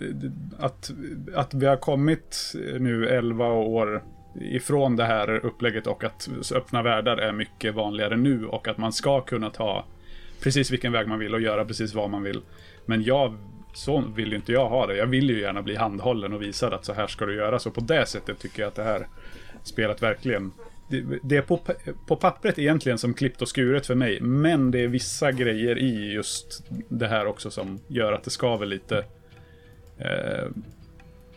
att, 0.59 0.91
att 1.35 1.53
vi 1.53 1.65
har 1.65 1.75
kommit 1.75 2.53
nu 2.79 3.07
11 3.07 3.47
år 3.47 4.03
ifrån 4.41 4.95
det 4.95 5.03
här 5.03 5.45
upplägget 5.45 5.87
och 5.87 6.03
att 6.03 6.29
öppna 6.55 6.83
världar 6.83 7.17
är 7.17 7.31
mycket 7.31 7.75
vanligare 7.75 8.17
nu 8.17 8.45
och 8.45 8.67
att 8.67 8.77
man 8.77 8.93
ska 8.93 9.21
kunna 9.21 9.49
ta 9.49 9.85
precis 10.43 10.71
vilken 10.71 10.91
väg 10.91 11.07
man 11.07 11.19
vill 11.19 11.33
och 11.33 11.41
göra 11.41 11.65
precis 11.65 11.93
vad 11.93 12.09
man 12.09 12.23
vill. 12.23 12.41
Men 12.85 13.03
jag, 13.03 13.37
så 13.73 14.03
vill 14.15 14.29
ju 14.29 14.35
inte 14.35 14.51
jag 14.51 14.69
ha 14.69 14.87
det. 14.87 14.97
Jag 14.97 15.07
vill 15.07 15.29
ju 15.29 15.41
gärna 15.41 15.61
bli 15.61 15.75
handhållen 15.75 16.33
och 16.33 16.41
visad 16.41 16.73
att 16.73 16.85
så 16.85 16.93
här 16.93 17.07
ska 17.07 17.25
du 17.25 17.35
göra. 17.35 17.59
Så 17.59 17.71
på 17.71 17.81
det 17.81 18.05
sättet 18.05 18.39
tycker 18.39 18.61
jag 18.61 18.67
att 18.67 18.75
det 18.75 18.83
här 18.83 19.07
spelet 19.63 20.03
verkligen 20.03 20.51
det, 20.91 21.19
det 21.23 21.37
är 21.37 21.41
på, 21.41 21.59
på 22.07 22.15
pappret 22.15 22.59
egentligen 22.59 22.97
som 22.97 23.13
klippt 23.13 23.41
och 23.41 23.47
skuret 23.47 23.87
för 23.87 23.95
mig. 23.95 24.21
Men 24.21 24.71
det 24.71 24.79
är 24.79 24.87
vissa 24.87 25.31
grejer 25.31 25.77
i 25.77 26.11
just 26.11 26.63
det 26.89 27.07
här 27.07 27.25
också 27.25 27.51
som 27.51 27.79
gör 27.87 28.13
att 28.13 28.23
det 28.23 28.29
skaver 28.29 28.65
lite. 28.65 29.05
Eh, 29.97 30.47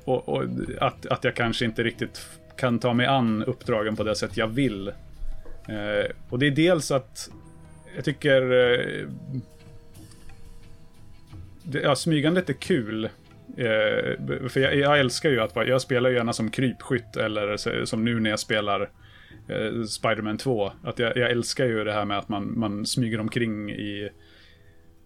och 0.04 0.28
och 0.28 0.44
att, 0.80 1.06
att 1.06 1.24
jag 1.24 1.34
kanske 1.34 1.64
inte 1.64 1.82
riktigt 1.82 2.26
kan 2.56 2.78
ta 2.78 2.94
mig 2.94 3.06
an 3.06 3.44
uppdragen 3.44 3.96
på 3.96 4.04
det 4.04 4.16
sätt 4.16 4.37
jag 4.37 4.48
vill. 4.48 4.88
Eh, 5.68 6.11
och 6.28 6.38
det 6.38 6.46
är 6.46 6.51
dels 6.51 6.90
att 6.90 7.30
jag 7.96 8.05
tycker... 8.05 8.42
Eh, 8.42 9.09
det, 11.62 11.80
ja, 11.80 11.96
smygandet 11.96 12.51
är 12.51 12.55
kul. 12.55 13.09
Eh, 13.57 14.48
för 14.48 14.59
jag, 14.59 14.76
jag 14.76 15.00
älskar 15.00 15.30
ju 15.30 15.40
att 15.40 15.68
jag 15.68 15.80
spelar 15.80 16.11
gärna 16.11 16.32
som 16.32 16.50
krypskytt 16.50 17.16
eller 17.16 17.84
som 17.84 18.05
nu 18.05 18.20
när 18.20 18.30
jag 18.30 18.40
spelar 18.40 18.80
eh, 18.80 18.86
Spiderman 19.46 19.88
Spider-Man 19.88 20.38
2. 20.38 20.72
Att 20.82 20.98
jag, 20.98 21.16
jag 21.16 21.30
älskar 21.30 21.64
ju 21.64 21.84
det 21.84 21.92
här 21.92 22.05
med 22.05 22.18
att 22.18 22.28
man, 22.28 22.59
man 22.59 22.86
smyger 22.86 23.20
omkring 23.20 23.70
i, 23.70 24.11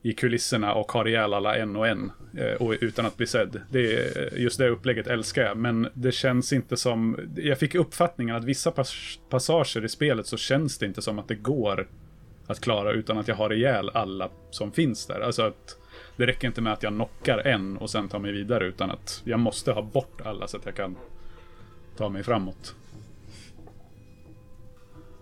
i 0.03 0.13
kulisserna 0.13 0.75
och 0.75 0.93
har 0.93 1.09
ihjäl 1.09 1.35
alla 1.35 1.57
en 1.57 1.77
och 1.77 1.89
en. 1.89 2.13
Eh, 2.39 2.53
och 2.53 2.75
utan 2.81 3.07
att 3.07 3.17
bli 3.17 3.27
sedd. 3.27 3.61
Det, 3.71 4.15
just 4.37 4.59
det 4.59 4.69
upplägget 4.69 5.07
älskar 5.07 5.43
jag. 5.43 5.57
Men 5.57 5.89
det 5.95 6.13
känns 6.13 6.53
inte 6.53 6.77
som... 6.77 7.19
Jag 7.37 7.59
fick 7.59 7.75
uppfattningen 7.75 8.37
att 8.37 8.45
vissa 8.45 8.71
pas, 8.71 9.19
passager 9.31 9.85
i 9.85 9.89
spelet 9.89 10.27
så 10.27 10.37
känns 10.37 10.79
det 10.79 10.87
inte 10.87 11.03
som 11.03 11.19
att 11.19 11.29
det 11.29 11.35
går 11.35 11.89
att 12.47 12.61
klara 12.61 12.93
utan 12.93 13.19
att 13.19 13.29
jag 13.29 13.35
har 13.35 13.53
ihjäl 13.53 13.91
alla 13.95 14.31
som 14.51 14.73
finns 14.73 15.07
där. 15.07 15.21
Alltså 15.21 15.43
att 15.43 15.77
det 16.19 16.27
räcker 16.27 16.49
inte 16.49 16.61
med 16.61 16.73
att 16.73 16.83
jag 16.83 16.93
knockar 16.93 17.39
en 17.39 17.77
och 17.77 17.91
sen 17.91 18.09
tar 18.09 18.19
mig 18.19 18.33
vidare 18.33 18.67
utan 18.67 18.91
att 18.91 19.23
jag 19.25 19.41
måste 19.41 19.73
ha 19.73 19.83
bort 19.83 20.21
alla 20.25 20.47
så 20.49 20.57
att 20.57 20.67
jag 20.67 20.75
kan 20.75 20.97
ta 21.97 22.09
mig 22.09 22.23
framåt. 22.23 22.75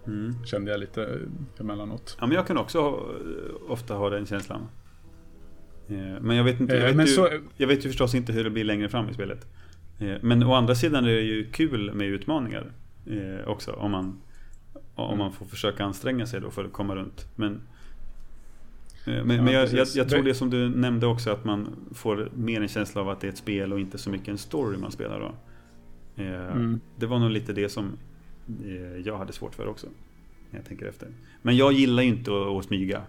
Mm. 0.06 0.44
Kände 0.46 0.70
jag 0.70 0.80
lite 0.80 1.02
eh, 1.04 1.60
emellanåt. 1.60 2.16
Ja, 2.20 2.26
men 2.26 2.36
jag 2.36 2.46
kan 2.46 2.58
också 2.58 2.80
ha, 2.80 3.00
ofta 3.68 3.94
ha 3.94 4.10
den 4.10 4.26
känslan. 4.26 4.60
Eh, 5.88 6.20
Men 6.20 6.36
jag 6.36 6.44
vet, 6.44 6.60
inte, 6.60 6.74
jag, 6.76 6.90
Eh, 6.90 6.96
vet 6.96 7.08
ju, 7.08 7.12
så- 7.12 7.28
jag 7.56 7.66
vet 7.68 7.84
ju 7.84 7.88
förstås 7.88 8.14
inte 8.14 8.32
hur 8.32 8.44
det 8.44 8.50
blir 8.50 8.64
längre 8.64 8.88
fram 8.88 9.08
i 9.08 9.14
spelet. 9.14 9.46
Eh, 9.98 10.14
Men 10.20 10.42
å 10.42 10.54
andra 10.54 10.74
sidan 10.74 11.04
är 11.04 11.08
det 11.08 11.20
ju 11.20 11.50
kul 11.50 11.94
med 11.94 12.06
utmaningar 12.06 12.72
eh, 13.06 13.48
också. 13.48 13.72
Om 13.72 13.90
man, 13.90 14.20
om 14.94 15.18
man 15.18 15.32
får 15.32 15.46
försöka 15.46 15.84
anstränga 15.84 16.26
sig 16.26 16.40
då 16.40 16.50
för 16.50 16.64
att 16.64 16.72
komma 16.72 16.94
runt. 16.96 17.26
Men, 17.36 17.60
eh, 19.06 19.24
men, 19.24 19.26
men 19.44 19.54
jag, 19.54 19.68
jag, 19.72 19.86
jag 19.94 20.08
tror 20.08 20.22
Det- 20.22 20.34
som 20.34 20.50
du 20.50 20.68
nämnde 20.68 21.06
också 21.06 21.30
att 21.30 21.44
man 21.44 21.68
får 21.94 22.30
mer 22.34 22.60
en 22.60 22.68
känsla 22.68 23.00
av 23.00 23.08
att 23.08 23.20
det 23.20 23.26
är 23.26 23.32
ett 23.32 23.38
spel 23.38 23.72
och 23.72 23.80
inte 23.80 23.98
så 23.98 24.10
mycket 24.10 24.28
en 24.28 24.38
story 24.38 24.78
man 24.78 24.92
spelar 24.92 25.20
då. 25.20 25.34
Eh, 26.22 26.46
Mm. 26.46 26.80
Det 26.96 27.06
var 27.06 27.18
nog 27.18 27.30
lite 27.30 27.52
det 27.52 27.68
som 27.68 27.92
eh, 28.64 28.96
jag 29.04 29.18
hade 29.18 29.32
svårt 29.32 29.54
för 29.54 29.66
också. 29.68 29.86
När 30.50 30.58
jag 30.58 30.66
tänker 30.68 30.86
efter. 30.86 31.08
Men 31.42 31.56
jag 31.56 31.72
gillar 31.72 32.02
ju 32.02 32.08
inte 32.08 32.30
att, 32.30 32.46
att 32.46 32.64
smyga. 32.64 33.02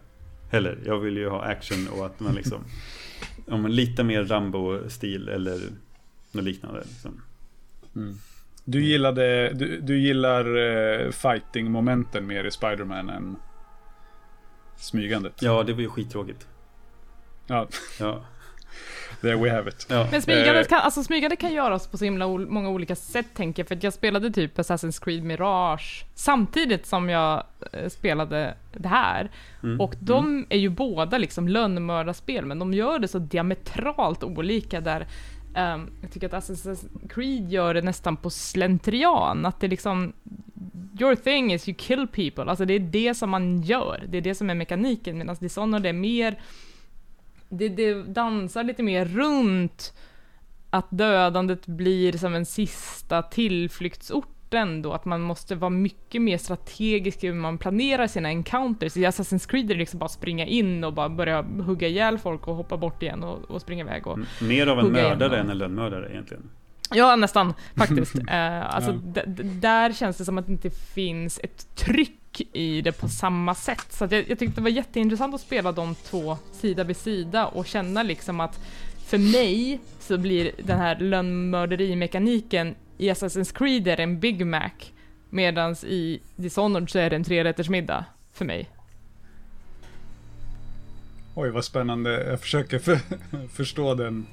Heller. 0.51 0.79
Jag 0.85 0.99
vill 0.99 1.17
ju 1.17 1.29
ha 1.29 1.41
action 1.43 1.87
och 1.87 2.05
att 2.05 2.19
man 2.19 2.35
liksom 2.35 2.61
om 3.47 3.61
man 3.61 3.75
lite 3.75 4.03
mer 4.03 4.23
Rambo-stil 4.23 5.29
eller 5.29 5.59
något 6.31 6.43
liknande. 6.43 6.79
Liksom. 6.79 7.21
Mm. 7.95 8.13
Du 8.65 8.83
gillade, 8.83 9.53
du, 9.53 9.79
du 9.81 9.99
gillar 9.99 10.43
fighting-momenten 11.11 12.27
mer 12.27 12.43
i 12.43 12.51
Spider-Man 12.51 13.09
än 13.09 13.35
smygandet? 14.77 15.41
Ja, 15.41 15.63
det 15.63 15.73
var 15.73 15.81
ju 15.81 15.89
skittråkigt. 15.89 16.47
Ja, 17.47 17.67
Ja. 17.99 18.21
there 19.21 19.35
we 19.35 19.51
have 19.51 19.69
it. 19.69 19.87
Ja. 19.89 20.07
Men 20.11 20.21
smygandet 20.21 20.65
Eh. 20.65 20.69
kan, 20.69 20.79
alltså 20.79 21.03
smygandet 21.03 21.39
kan 21.39 21.53
göras 21.53 21.87
på 21.87 21.97
så 21.97 22.05
himla 22.05 22.25
ol- 22.25 22.47
många 22.49 22.69
olika 22.69 22.95
sätt 22.95 23.25
tänker 23.35 23.61
jag, 23.63 23.67
för 23.67 23.75
att 23.75 23.83
jag 23.83 23.93
spelade 23.93 24.29
typ 24.31 24.57
Assassin's 24.57 25.03
Creed 25.03 25.23
Mirage 25.23 26.05
samtidigt 26.15 26.85
som 26.85 27.09
jag 27.09 27.43
eh, 27.73 27.89
spelade 27.89 28.55
det 28.73 28.87
här. 28.87 29.31
Mm. 29.63 29.81
Och 29.81 29.93
de 29.99 30.45
är 30.49 30.57
ju 30.57 30.69
båda 30.69 31.17
liksom 31.17 31.47
lönnmördarspel, 31.47 32.45
men 32.45 32.59
de 32.59 32.73
gör 32.73 32.99
det 32.99 33.07
så 33.07 33.19
diametralt 33.19 34.23
olika 34.23 34.81
där 34.81 35.07
Um, 35.57 35.89
jag 36.01 36.11
tycker 36.11 36.27
att 36.27 36.43
Assassin's 36.43 37.07
Creed 37.09 37.49
gör 37.49 37.73
det 37.73 37.81
nästan 37.81 38.17
på 38.17 38.29
slentrian, 38.29 39.45
att 39.45 39.59
det 39.59 39.67
liksom 39.67 40.13
Your 40.99 41.15
thing 41.15 41.53
is 41.53 41.69
you 41.69 41.75
kill 41.79 42.07
people, 42.07 42.43
alltså 42.43 42.65
det 42.65 42.73
är 42.73 42.79
det 42.79 43.13
som 43.13 43.29
man 43.29 43.61
gör, 43.61 44.03
det 44.07 44.17
är 44.17 44.21
det 44.21 44.35
som 44.35 44.49
är 44.49 44.55
mekaniken, 44.55 45.17
medan 45.17 45.35
Dishonored 45.39 45.85
är 45.85 45.93
mer 45.93 46.39
det, 47.49 47.69
det 47.69 48.03
dansar 48.03 48.63
lite 48.63 48.83
mer 48.83 49.05
runt 49.05 49.93
att 50.69 50.87
dödandet 50.89 51.67
blir 51.67 52.17
som 52.17 52.33
en 52.35 52.45
sista 52.45 53.21
tillflyktsort 53.21 54.36
ändå, 54.53 54.93
att 54.93 55.05
man 55.05 55.21
måste 55.21 55.55
vara 55.55 55.69
mycket 55.69 56.21
mer 56.21 56.37
strategisk 56.37 57.23
i 57.23 57.27
hur 57.27 57.33
man 57.33 57.57
planerar 57.57 58.07
sina 58.07 58.29
encounters. 58.29 58.97
I 58.97 59.05
Assassin's 59.05 59.49
Creed 59.49 59.65
är 59.65 59.73
det 59.73 59.79
liksom 59.79 59.99
bara 59.99 60.09
springa 60.09 60.45
in 60.45 60.83
och 60.83 60.93
bara 60.93 61.09
börja 61.09 61.41
hugga 61.41 61.87
ihjäl 61.87 62.17
folk 62.17 62.47
och 62.47 62.55
hoppa 62.55 62.77
bort 62.77 63.03
igen 63.03 63.23
och, 63.23 63.51
och 63.51 63.61
springa 63.61 63.83
iväg. 63.83 64.07
Och. 64.07 64.19
Mer 64.41 64.67
av 64.67 64.79
en 64.79 64.91
mördare 64.91 65.39
än 65.39 65.49
en 65.49 65.57
lönnmördare 65.57 66.09
egentligen. 66.11 66.43
Ja, 66.93 67.15
nästan 67.15 67.53
faktiskt. 67.75 68.15
Eh, 68.29 68.75
alltså, 68.75 68.99
Ja. 69.15 69.21
där 69.43 69.93
känns 69.93 70.17
det 70.17 70.25
som 70.25 70.37
att 70.37 70.45
det 70.45 70.51
inte 70.51 70.69
finns 70.69 71.39
ett 71.43 71.75
tryck 71.75 72.41
i 72.53 72.81
det 72.81 72.91
på 72.91 73.07
samma 73.07 73.55
sätt. 73.55 73.85
Så 73.89 74.03
jag, 74.11 74.29
jag 74.29 74.39
tyckte 74.39 74.55
det 74.55 74.61
var 74.61 74.69
jätteintressant 74.69 75.35
att 75.35 75.41
spela 75.41 75.71
de 75.71 75.95
två 75.95 76.37
sida 76.51 76.83
vid 76.83 76.97
sida 76.97 77.47
och 77.47 77.65
känna 77.65 78.03
liksom 78.03 78.39
att 78.39 78.59
för 79.07 79.17
mig 79.17 79.79
så 79.99 80.17
blir 80.17 80.51
den 80.63 80.77
här 80.79 80.99
lönnmörderimekaniken 80.99 82.75
i 82.97 83.09
Assassin's 83.11 83.57
Creed 83.57 83.87
är 83.87 83.97
det 83.97 84.03
en 84.03 84.19
Big 84.19 84.45
Mac 84.45 84.71
medans 85.29 85.83
i 85.83 86.19
Dishonored 86.35 86.89
så 86.89 86.99
är 86.99 87.09
det 87.09 87.15
en 87.15 87.23
trerättersmiddag 87.23 88.05
för 88.33 88.45
mig. 88.45 88.69
Oj, 91.35 91.49
vad 91.49 91.65
spännande. 91.65 92.23
Jag 92.23 92.41
försöker 92.41 92.79
för, 92.79 92.99
förstå 93.53 93.95
den. 93.95 94.27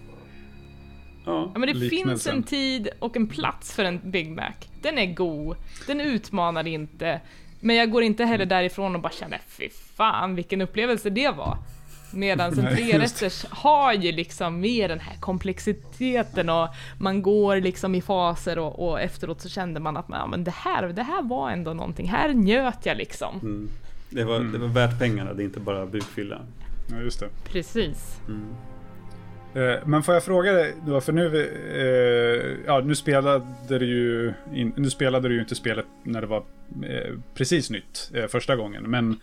Ja. 1.26 1.50
Ja 1.54 1.58
men 1.58 1.66
det 1.66 1.74
finns 1.74 1.92
Liknelsen. 1.92 2.36
en 2.36 2.42
tid 2.42 2.88
och 2.98 3.16
en 3.16 3.28
plats 3.28 3.72
för 3.74 3.84
en 3.84 4.10
Big 4.10 4.30
Mac. 4.30 4.52
Den 4.82 4.98
är 4.98 5.14
god, 5.14 5.56
den 5.86 6.00
utmanar 6.00 6.66
inte, 6.66 7.20
men 7.60 7.76
jag 7.76 7.90
går 7.90 8.02
inte 8.02 8.24
heller 8.24 8.46
därifrån 8.46 8.94
och 8.94 9.00
bara 9.00 9.12
känner 9.12 9.40
fy 9.46 9.68
fan 9.70 10.34
vilken 10.34 10.60
upplevelse 10.60 11.10
det 11.10 11.30
var. 11.30 11.58
Medan 12.14 12.58
en 12.58 12.76
trerätters 12.76 13.44
har 13.50 13.92
ju 13.92 14.12
liksom 14.12 14.60
mer 14.60 14.88
den 14.88 15.00
här 15.00 15.16
komplexiteten 15.20 16.48
och 16.48 16.68
man 16.98 17.22
går 17.22 17.56
liksom 17.56 17.94
i 17.94 18.02
faser 18.02 18.58
och, 18.58 18.88
och 18.88 19.00
efteråt 19.00 19.40
så 19.40 19.48
kände 19.48 19.80
man 19.80 19.96
att 19.96 20.06
ja, 20.08 20.26
men 20.26 20.44
det, 20.44 20.54
här, 20.54 20.88
det 20.88 21.02
här 21.02 21.22
var 21.22 21.50
ändå 21.50 21.74
någonting, 21.74 22.08
här 22.08 22.28
njöt 22.28 22.86
jag 22.86 22.96
liksom. 22.96 23.40
Mm. 23.42 23.68
Det, 24.10 24.24
var, 24.24 24.40
det 24.40 24.58
var 24.58 24.68
värt 24.68 24.98
pengarna, 24.98 25.32
det 25.32 25.42
är 25.42 25.44
inte 25.44 25.60
bara 25.60 25.86
bukfylla. 25.86 26.40
Ja, 26.90 26.96
just 26.96 27.20
det. 27.20 27.28
Precis. 27.44 28.20
Mm. 28.28 28.46
Eh, 29.54 29.78
Men 29.84 30.02
får 30.02 30.14
jag 30.14 30.24
fråga 30.24 30.52
dig 30.52 30.74
då, 30.86 31.00
för 31.00 31.12
nu, 31.12 31.26
eh, 31.74 32.66
ja, 32.66 32.80
nu 32.80 32.94
spelade 32.94 33.78
du 33.78 33.86
ju 33.86 34.32
in, 34.54 34.72
nu 34.76 34.90
spelade 34.90 35.28
du 35.28 35.34
ju 35.34 35.40
inte 35.40 35.54
spelet 35.54 35.86
när 36.02 36.20
det 36.20 36.26
var 36.26 36.44
eh, 36.82 37.18
precis 37.34 37.70
nytt 37.70 38.10
eh, 38.14 38.26
första 38.26 38.56
gången. 38.56 38.82
Men 38.82 39.20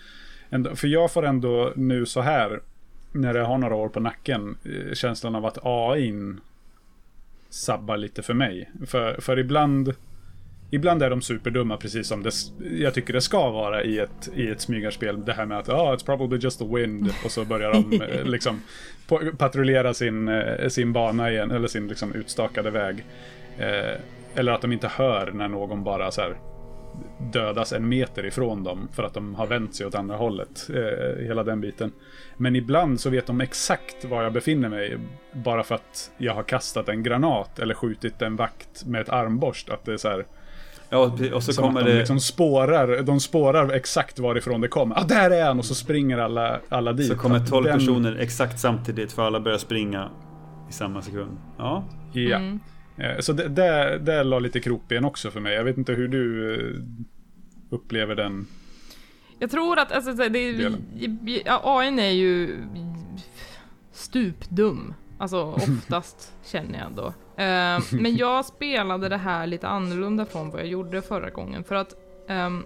ändå, 0.49 0.75
för 0.75 0.87
jag 0.87 1.11
får 1.11 1.25
ändå 1.25 1.73
nu 1.75 2.05
så 2.05 2.21
här, 2.21 2.59
när 3.11 3.35
jag 3.35 3.45
har 3.45 3.57
några 3.57 3.75
år 3.75 3.89
på 3.89 3.99
nacken, 3.99 4.57
eh, 4.63 4.93
känslan 4.93 5.35
av 5.35 5.45
att 5.45 5.57
AI 5.61 6.13
sabbar 7.49 7.97
lite 7.97 8.21
för 8.21 8.33
mig. 8.33 8.69
För, 8.85 9.21
för 9.21 9.39
ibland, 9.39 9.93
ibland 10.69 11.03
är 11.03 11.09
de 11.09 11.21
superdumma 11.21 11.77
precis 11.77 12.07
som 12.07 12.23
det, 12.23 12.33
jag 12.71 12.93
tycker 12.93 13.13
det 13.13 13.21
ska 13.21 13.49
vara 13.49 13.83
i 13.83 13.99
ett, 13.99 14.29
i 14.35 14.47
ett 14.47 14.61
smygarspel. 14.61 15.25
Det 15.25 15.33
här 15.33 15.45
med 15.45 15.57
att 15.57 15.69
oh, 15.69 15.93
it's 15.93 16.05
probably 16.05 16.39
just 16.39 16.59
the 16.59 16.65
wind 16.65 17.13
och 17.25 17.31
så 17.31 17.45
börjar 17.45 17.73
de 17.73 18.01
eh, 18.01 18.25
liksom 18.25 18.61
patrullera 19.37 19.93
sin, 19.93 20.27
eh, 20.27 20.67
sin 20.67 20.93
bana 20.93 21.31
igen, 21.31 21.51
eller 21.51 21.67
sin 21.67 21.87
liksom 21.87 22.13
utstakade 22.13 22.71
väg. 22.71 23.05
Eh, 23.57 23.99
eller 24.35 24.51
att 24.51 24.61
de 24.61 24.71
inte 24.71 24.87
hör 24.87 25.31
när 25.31 25.47
någon 25.47 25.83
bara 25.83 26.11
så 26.11 26.21
här 26.21 26.35
dödas 27.31 27.73
en 27.73 27.89
meter 27.89 28.25
ifrån 28.25 28.63
dem 28.63 28.87
för 28.93 29.03
att 29.03 29.13
de 29.13 29.35
har 29.35 29.47
vänt 29.47 29.75
sig 29.75 29.85
åt 29.85 29.95
andra 29.95 30.15
hållet. 30.17 30.69
Eh, 30.73 31.25
hela 31.25 31.43
den 31.43 31.61
biten. 31.61 31.91
Men 32.37 32.55
ibland 32.55 32.99
så 32.99 33.09
vet 33.09 33.27
de 33.27 33.41
exakt 33.41 34.05
var 34.05 34.23
jag 34.23 34.33
befinner 34.33 34.69
mig 34.69 34.97
bara 35.33 35.63
för 35.63 35.75
att 35.75 36.11
jag 36.17 36.33
har 36.33 36.43
kastat 36.43 36.89
en 36.89 37.03
granat 37.03 37.59
eller 37.59 37.73
skjutit 37.73 38.21
en 38.21 38.35
vakt 38.35 38.85
med 38.85 39.01
ett 39.01 39.09
armborst. 39.09 39.69
Att 39.69 39.85
det 39.85 39.93
är 39.93 39.97
så 39.97 40.09
här, 40.09 40.25
Ja, 40.93 41.11
och 41.33 41.43
så 41.43 41.53
som 41.53 41.63
kommer 41.63 41.79
att 41.79 41.85
de 41.85 41.91
det... 41.91 41.97
liksom 41.99 42.19
spårar, 42.19 43.01
de 43.01 43.19
spårar 43.19 43.71
exakt 43.71 44.19
varifrån 44.19 44.61
det 44.61 44.67
kommer. 44.67 44.99
Ah, 44.99 45.03
där 45.03 45.31
är 45.31 45.45
han! 45.45 45.59
Och 45.59 45.65
så 45.65 45.75
springer 45.75 46.17
alla, 46.17 46.59
alla 46.69 46.93
dit. 46.93 47.07
Så 47.07 47.15
kommer 47.17 47.35
Att 47.35 47.49
12 47.49 47.65
den- 47.65 47.79
personer 47.79 48.15
exakt 48.19 48.59
samtidigt 48.59 49.11
för 49.11 49.21
alla 49.27 49.39
börjar 49.39 49.57
springa 49.57 50.09
i 50.69 50.73
samma 50.73 51.01
sekund. 51.01 51.37
Ja, 51.57 51.83
Ja. 52.13 52.37
Mm. 52.37 52.59
Eh, 53.01 53.19
Så 53.19 53.33
det, 53.33 53.47
det, 53.47 53.99
det 53.99 54.23
la 54.23 54.39
lite 54.39 54.59
krokben 54.59 55.05
också 55.05 55.31
för 55.31 55.39
mig. 55.39 55.53
Jag 55.53 55.63
vet 55.63 55.77
inte 55.77 55.93
hur 55.93 56.07
du 56.07 56.53
eh, 56.53 56.81
upplever 57.69 58.15
den. 58.15 58.47
Jag 59.39 59.51
tror 59.51 59.79
att 59.79 59.91
alltså, 59.91 60.13
det 60.13 60.39
är, 60.39 60.71
AI 61.45 61.99
är 61.99 62.11
ju 62.11 62.57
stupdum. 63.91 64.93
Alltså 65.17 65.43
oftast 65.55 66.33
känner 66.45 66.79
jag 66.79 66.87
ändå. 66.87 67.07
Eh, 67.37 68.01
men 68.01 68.15
jag 68.15 68.45
spelade 68.45 69.09
det 69.09 69.17
här 69.17 69.47
lite 69.47 69.67
annorlunda 69.67 70.25
från 70.25 70.49
vad 70.49 70.59
jag 70.59 70.67
gjorde 70.67 71.01
förra 71.01 71.29
gången. 71.29 71.63
För 71.63 71.75
att 71.75 71.93
ehm, 72.27 72.65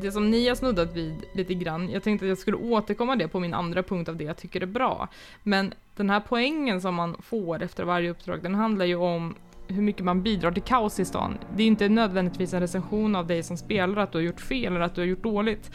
det 0.00 0.12
som 0.12 0.30
ni 0.30 0.48
har 0.48 0.54
snuddat 0.54 0.96
vid 0.96 1.14
lite 1.34 1.54
grann, 1.54 1.90
jag 1.90 2.02
tänkte 2.02 2.24
att 2.24 2.28
jag 2.28 2.38
skulle 2.38 2.56
återkomma 2.56 3.16
det 3.16 3.28
på 3.28 3.40
min 3.40 3.54
andra 3.54 3.82
punkt 3.82 4.08
av 4.08 4.16
det 4.16 4.24
jag 4.24 4.36
tycker 4.36 4.60
är 4.60 4.66
bra. 4.66 5.08
Men 5.42 5.74
den 5.96 6.10
här 6.10 6.22
poängen 6.28 6.80
som 6.80 6.94
man 6.94 7.16
får 7.22 7.62
efter 7.62 7.84
varje 7.84 8.10
uppdrag, 8.10 8.42
den 8.42 8.54
handlar 8.54 8.84
ju 8.84 8.96
om 8.96 9.34
hur 9.68 9.82
mycket 9.82 10.04
man 10.04 10.22
bidrar 10.22 10.52
till 10.52 10.62
kaos 10.62 11.00
i 11.00 11.04
stan. 11.04 11.38
Det 11.56 11.62
är 11.62 11.66
inte 11.66 11.88
nödvändigtvis 11.88 12.54
en 12.54 12.60
recension 12.60 13.16
av 13.16 13.26
dig 13.26 13.42
som 13.42 13.56
spelare 13.56 14.02
att 14.02 14.12
du 14.12 14.18
har 14.18 14.22
gjort 14.22 14.40
fel 14.40 14.72
eller 14.72 14.84
att 14.84 14.94
du 14.94 15.00
har 15.00 15.06
gjort 15.06 15.22
dåligt. 15.22 15.70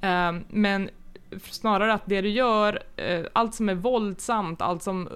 Eh, 0.00 0.32
men 0.48 0.90
snarare 1.42 1.92
att 1.92 2.06
det 2.06 2.20
du 2.20 2.28
gör, 2.28 2.82
eh, 2.96 3.24
allt 3.32 3.54
som 3.54 3.68
är 3.68 3.74
våldsamt, 3.74 4.62
allt 4.62 4.82
som 4.82 5.08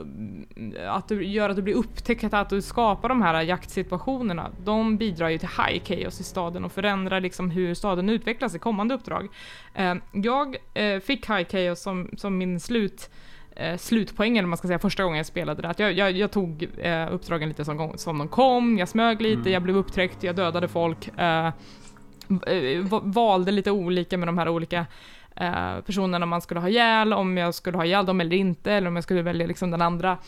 eh, 0.76 0.94
att 0.94 1.08
du 1.08 1.24
gör 1.24 1.48
att 1.48 1.56
du 1.56 1.62
blir 1.62 1.74
upptäckt, 1.74 2.34
att 2.34 2.50
du 2.50 2.62
skapar 2.62 3.08
de 3.08 3.22
här 3.22 3.42
jaktsituationerna, 3.42 4.50
de 4.64 4.96
bidrar 4.96 5.28
ju 5.28 5.38
till 5.38 5.48
high 5.48 5.84
chaos 5.84 6.20
i 6.20 6.24
staden 6.24 6.64
och 6.64 6.72
förändrar 6.72 7.20
liksom 7.20 7.50
hur 7.50 7.74
staden 7.74 8.08
utvecklas 8.08 8.54
i 8.54 8.58
kommande 8.58 8.94
uppdrag. 8.94 9.28
Jag 10.12 10.56
fick 11.02 11.30
high 11.30 11.48
chaos 11.48 11.82
som, 11.82 12.10
som 12.16 12.38
min 12.38 12.60
slut 12.60 13.10
eh, 13.60 13.76
slutpoängen, 13.76 14.48
man 14.48 14.56
ska 14.58 14.66
säga, 14.68 14.78
första 14.78 15.02
gången 15.02 15.16
jag 15.16 15.26
spelade 15.26 15.62
det. 15.62 15.68
Att 15.68 15.78
jag, 15.78 15.92
jag, 15.92 16.12
jag 16.12 16.30
tog 16.30 16.68
eh, 16.78 17.12
uppdragen 17.14 17.48
lite 17.48 17.64
som, 17.64 17.92
som 17.98 18.18
de 18.18 18.28
kom, 18.28 18.78
jag 18.78 18.88
smög 18.88 19.20
lite, 19.22 19.40
Mm. 19.40 19.52
jag 19.52 19.62
blev 19.62 19.76
upptäckt, 19.76 20.22
jag 20.22 20.36
dödade 20.36 20.68
folk. 20.68 21.08
Eh, 21.18 21.46
eh, 22.46 22.80
va- 22.82 23.00
valde 23.04 23.52
lite 23.52 23.70
olika 23.70 24.18
med 24.18 24.28
de 24.28 24.38
här 24.38 24.48
olika 24.48 24.86
eh, 25.40 25.80
personerna 25.80 26.26
man 26.26 26.40
skulle 26.40 26.60
ha 26.60 26.68
ihjäl, 26.68 27.12
om 27.12 27.36
jag 27.36 27.54
skulle 27.54 27.76
ha 27.76 27.84
ihjäl 27.84 28.06
dem 28.06 28.20
eller 28.20 28.36
inte, 28.36 28.72
eller 28.72 28.88
om 28.88 28.94
jag 28.96 29.04
skulle 29.04 29.22
välja 29.22 29.46
liksom 29.46 29.70
den 29.70 29.82
andra 29.82 30.18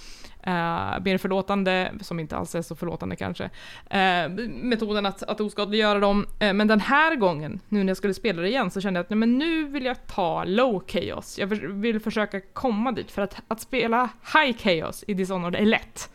eh, 0.42 1.00
mer 1.04 1.18
förlåtande, 1.18 1.92
som 2.00 2.20
inte 2.20 2.36
alls 2.36 2.54
är 2.54 2.62
så 2.62 2.76
förlåtande 2.76 3.16
kanske, 3.16 3.44
eh, 3.90 4.28
metoden 4.48 5.06
att, 5.06 5.22
att 5.22 5.40
oskadliggöra 5.40 5.98
dem. 5.98 6.26
Eh, 6.38 6.52
men 6.52 6.68
den 6.68 6.80
här 6.80 7.16
gången, 7.16 7.60
nu 7.68 7.84
när 7.84 7.90
jag 7.90 7.96
skulle 7.96 8.14
spela 8.14 8.42
det 8.42 8.48
igen, 8.48 8.70
så 8.70 8.80
kände 8.80 8.98
jag 8.98 9.04
att 9.04 9.10
nej, 9.10 9.16
men 9.16 9.38
nu 9.38 9.64
vill 9.64 9.84
jag 9.84 10.06
ta 10.06 10.44
low 10.44 10.84
chaos. 10.88 11.38
Jag 11.38 11.46
vill 11.46 12.00
försöka 12.00 12.40
komma 12.40 12.92
dit, 12.92 13.10
för 13.10 13.22
att, 13.22 13.42
att 13.48 13.60
spela 13.60 14.08
high 14.34 14.58
chaos 14.58 15.04
i 15.06 15.14
Dishonored 15.14 15.62
är 15.62 15.66
lätt. 15.66 16.10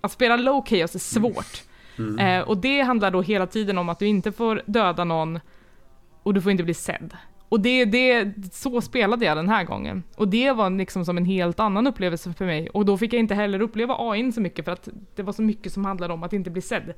Att 0.00 0.12
spela 0.12 0.36
low 0.36 0.66
chaos 0.66 0.94
är 0.94 0.98
svårt. 0.98 1.62
Mm. 1.98 2.18
Eh, 2.18 2.48
och 2.48 2.56
det 2.56 2.80
handlar 2.80 3.10
då 3.10 3.22
hela 3.22 3.46
tiden 3.46 3.78
om 3.78 3.88
att 3.88 3.98
du 3.98 4.06
inte 4.06 4.32
får 4.32 4.62
döda 4.66 5.04
någon 5.04 5.40
och 6.22 6.34
du 6.34 6.42
får 6.42 6.52
inte 6.52 6.64
bli 6.64 6.74
sedd. 6.74 7.16
Och 7.50 7.60
det, 7.60 7.84
det, 7.84 8.32
så 8.52 8.80
spelade 8.80 9.24
jag 9.24 9.36
den 9.36 9.48
här 9.48 9.64
gången. 9.64 10.02
Och 10.16 10.28
det 10.28 10.52
var 10.52 10.70
liksom 10.70 11.04
som 11.04 11.16
en 11.16 11.24
helt 11.24 11.60
annan 11.60 11.86
upplevelse 11.86 12.32
för 12.32 12.44
mig. 12.44 12.68
Och 12.68 12.84
då 12.84 12.98
fick 12.98 13.12
jag 13.12 13.20
inte 13.20 13.34
heller 13.34 13.60
uppleva 13.60 13.96
AI 13.98 14.32
så 14.32 14.40
mycket 14.40 14.64
för 14.64 14.72
att 14.72 14.88
det 15.14 15.22
var 15.22 15.32
så 15.32 15.42
mycket 15.42 15.72
som 15.72 15.84
handlade 15.84 16.14
om 16.14 16.22
att 16.22 16.32
inte 16.32 16.50
bli 16.50 16.62
sedd. 16.62 16.94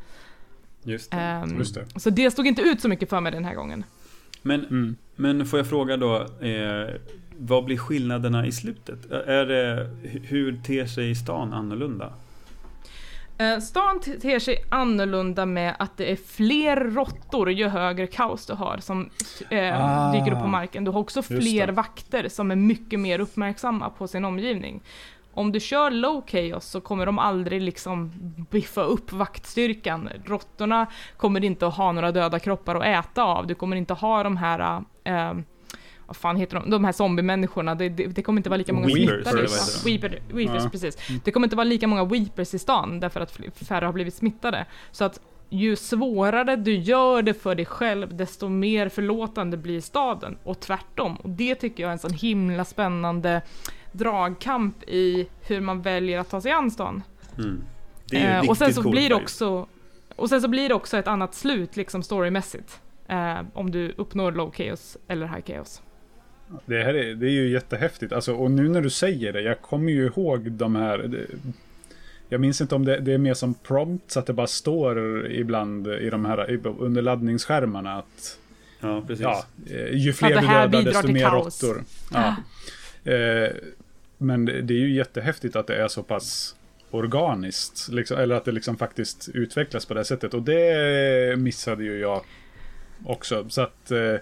Just 0.83 1.11
det. 1.11 1.43
Um, 1.45 1.59
Just 1.59 1.75
det. 1.75 2.01
Så 2.01 2.11
det 2.11 2.31
stod 2.31 2.47
inte 2.47 2.63
ut 2.63 2.81
så 2.81 2.89
mycket 2.89 3.11
för 3.11 3.21
mig 3.21 3.33
den 3.33 3.45
här 3.45 3.55
gången. 3.55 3.85
Men, 4.43 4.61
mm. 4.65 4.97
men 5.17 5.47
får 5.47 5.59
jag 5.59 5.67
fråga 5.67 5.97
då, 5.97 6.17
eh, 6.41 6.95
vad 7.39 7.65
blir 7.65 7.77
skillnaderna 7.77 8.47
i 8.47 8.53
slutet? 8.53 9.11
Är 9.11 9.47
det, 9.47 9.91
hur 10.23 10.61
ter 10.63 10.87
sig 10.87 11.15
stan 11.15 11.53
annorlunda? 11.53 12.13
Eh, 13.43 13.59
stan 13.59 14.01
ter 14.01 14.39
sig 14.39 14.65
annorlunda 14.69 15.47
med 15.47 15.75
att 15.79 15.97
det 15.97 16.13
är 16.13 16.17
fler 16.17 16.77
råttor 16.77 17.51
ju 17.51 17.69
högre 17.69 18.07
kaos 18.07 18.47
du 18.47 18.53
har 18.53 18.79
som 18.79 19.11
eh, 19.51 19.85
ah, 19.85 20.13
dyker 20.13 20.33
upp 20.33 20.41
på 20.41 20.47
marken. 20.47 20.85
Du 20.85 20.91
har 20.91 21.01
också 21.01 21.23
fler 21.23 21.69
vakter 21.69 22.29
som 22.29 22.51
är 22.51 22.57
mycket 22.57 23.01
mer 23.01 23.19
uppmärksamma 23.19 23.91
på 23.91 24.09
sin 24.09 24.25
omgivning. 24.25 24.83
Om 25.35 25.53
du 25.53 25.61
kör 25.61 25.91
low 25.91 26.23
chaos 26.27 26.65
så 26.65 26.81
kommer 26.81 27.07
de 27.07 27.19
aldrig 27.19 27.63
liksom 27.63 28.13
biffa 28.51 28.83
upp 28.83 29.13
vaktstyrkan. 29.13 30.09
Råttorna 30.25 30.87
kommer 31.17 31.45
inte 31.45 31.67
att 31.67 31.77
ha 31.77 31.93
några 31.93 32.13
döda 32.13 32.39
kroppar 32.39 32.75
att 32.75 33.07
äta 33.07 33.23
av. 33.23 33.47
Du 33.47 33.55
kommer 33.55 33.77
inte 33.77 33.95
ha 33.95 34.23
de 34.23 34.37
här 34.37 34.83
eh, 35.05 35.35
vad 36.07 36.17
fan 36.17 36.37
heter 36.37 36.57
de, 36.57 36.71
de 36.71 36.85
här 36.85 36.93
zombiemänniskorna, 36.93 37.75
det, 37.75 37.89
det, 37.89 38.07
det 38.07 38.23
kommer 38.23 38.41
inte 38.41 38.51
vara 38.51 38.57
lika 38.57 38.73
många 38.73 38.87
weepers, 38.87 39.51
smittade. 39.51 39.79
Weeper, 39.85 40.37
weepers, 40.37 40.65
ja. 40.65 40.71
precis. 40.71 41.11
Mm. 41.11 41.21
Det 41.25 41.31
kommer 41.31 41.47
inte 41.47 41.57
vara 41.57 41.65
lika 41.65 41.87
många 41.87 42.05
weepers 42.05 42.55
i 42.55 42.59
stan, 42.59 43.01
därför 43.01 43.21
att 43.21 43.41
färre 43.55 43.85
har 43.85 43.93
blivit 43.93 44.15
smittade. 44.15 44.67
Så 44.91 45.05
att 45.05 45.21
ju 45.49 45.77
svårare 45.77 46.57
du 46.57 46.75
gör 46.75 47.23
det 47.23 47.35
för 47.35 47.55
dig 47.55 47.67
själv, 47.67 48.17
desto 48.17 48.49
mer 48.49 48.89
förlåtande 48.89 49.57
blir 49.57 49.81
staden. 49.81 50.39
Och 50.45 50.61
tvärtom. 50.61 51.17
Och 51.17 51.31
det 51.31 51.55
tycker 51.55 51.83
jag 51.83 51.89
är 51.89 51.93
en 51.93 51.99
sån 51.99 52.13
himla 52.13 52.65
spännande 52.65 53.43
dragkamp 53.93 54.83
i 54.83 55.29
hur 55.41 55.61
man 55.61 55.83
väljer 55.83 56.19
att 56.19 56.31
ta 56.31 56.41
sig 56.41 56.53
an 56.53 56.71
stan. 56.71 57.03
Mm. 57.39 57.63
Eh, 58.13 58.51
och 58.51 58.57
sen 58.57 58.75
så 58.75 58.91
blir 58.91 59.09
det 59.09 59.15
också 59.15 59.67
och 60.17 60.29
sen 60.29 60.43
så 60.43 60.49
blir 60.49 60.69
det 60.69 60.75
också 60.75 60.97
ett 60.99 61.09
annat 61.09 61.35
slut 61.35 61.77
liksom 61.77 62.03
storymässigt. 62.03 62.81
Eh, 63.09 63.41
om 63.55 63.71
du 63.71 63.95
uppnår 63.97 64.33
low 64.33 64.53
chaos 64.53 64.97
eller 65.09 65.27
high 65.27 65.47
chaos. 65.47 65.83
Det 66.67 66.83
här 66.83 66.95
är, 66.95 67.15
det 67.15 67.27
är 67.27 67.31
ju 67.31 67.49
jättehäftigt. 67.49 68.13
Alltså, 68.13 68.35
och 68.35 68.51
nu 68.51 68.69
när 68.69 68.81
du 68.81 68.91
säger 68.91 69.33
det, 69.33 69.41
jag 69.41 69.61
kommer 69.61 69.93
ju 69.93 70.07
ihåg 70.07 70.51
de 70.53 70.77
här... 70.77 70.99
Det, 70.99 71.27
jag 72.29 72.41
minns 72.41 72.61
inte 72.61 72.75
om 72.75 72.85
det, 72.85 72.99
det, 72.99 73.13
är 73.13 73.19
mer 73.19 73.35
som 73.35 73.55
prompts, 73.55 74.17
att 74.17 74.27
det 74.27 74.33
bara 74.33 74.47
står 74.47 75.27
ibland 75.27 75.87
i 75.87 76.11
de 76.11 76.25
här 76.25 76.67
under 76.79 77.03
laddningsskärmarna 77.03 77.99
att... 77.99 78.39
Ja, 78.81 79.05
precis. 79.07 79.23
Ja, 79.23 79.45
eh, 79.71 79.97
ju 79.97 80.13
fler 80.13 80.41
du 80.41 80.47
dödar, 80.47 80.83
desto 80.83 81.09
mer 81.09 81.31
råttor. 81.31 81.83
Ja. 82.13 82.37
Eh, 83.13 83.51
men 84.19 84.45
det 84.45 84.75
är 84.75 84.79
ju 84.79 84.95
jättehäftigt 84.95 85.57
att 85.57 85.67
det 85.67 85.77
är 85.77 85.89
så 85.89 86.03
pass 86.03 86.57
organiskt. 86.91 87.89
Liksom, 87.89 88.19
eller 88.19 88.35
att 88.35 88.45
det 88.45 88.53
liksom 88.53 88.77
faktiskt 88.77 89.29
utvecklas 89.35 89.87
på 89.87 89.95
det 89.95 90.05
sättet. 90.05 90.35
Och 90.35 90.43
det 90.43 91.39
missade 91.39 91.85
ju 91.85 91.99
jag 91.99 92.23
också. 93.05 93.47
Så 93.49 93.63
att... 93.63 93.91
Eh, 93.91 94.15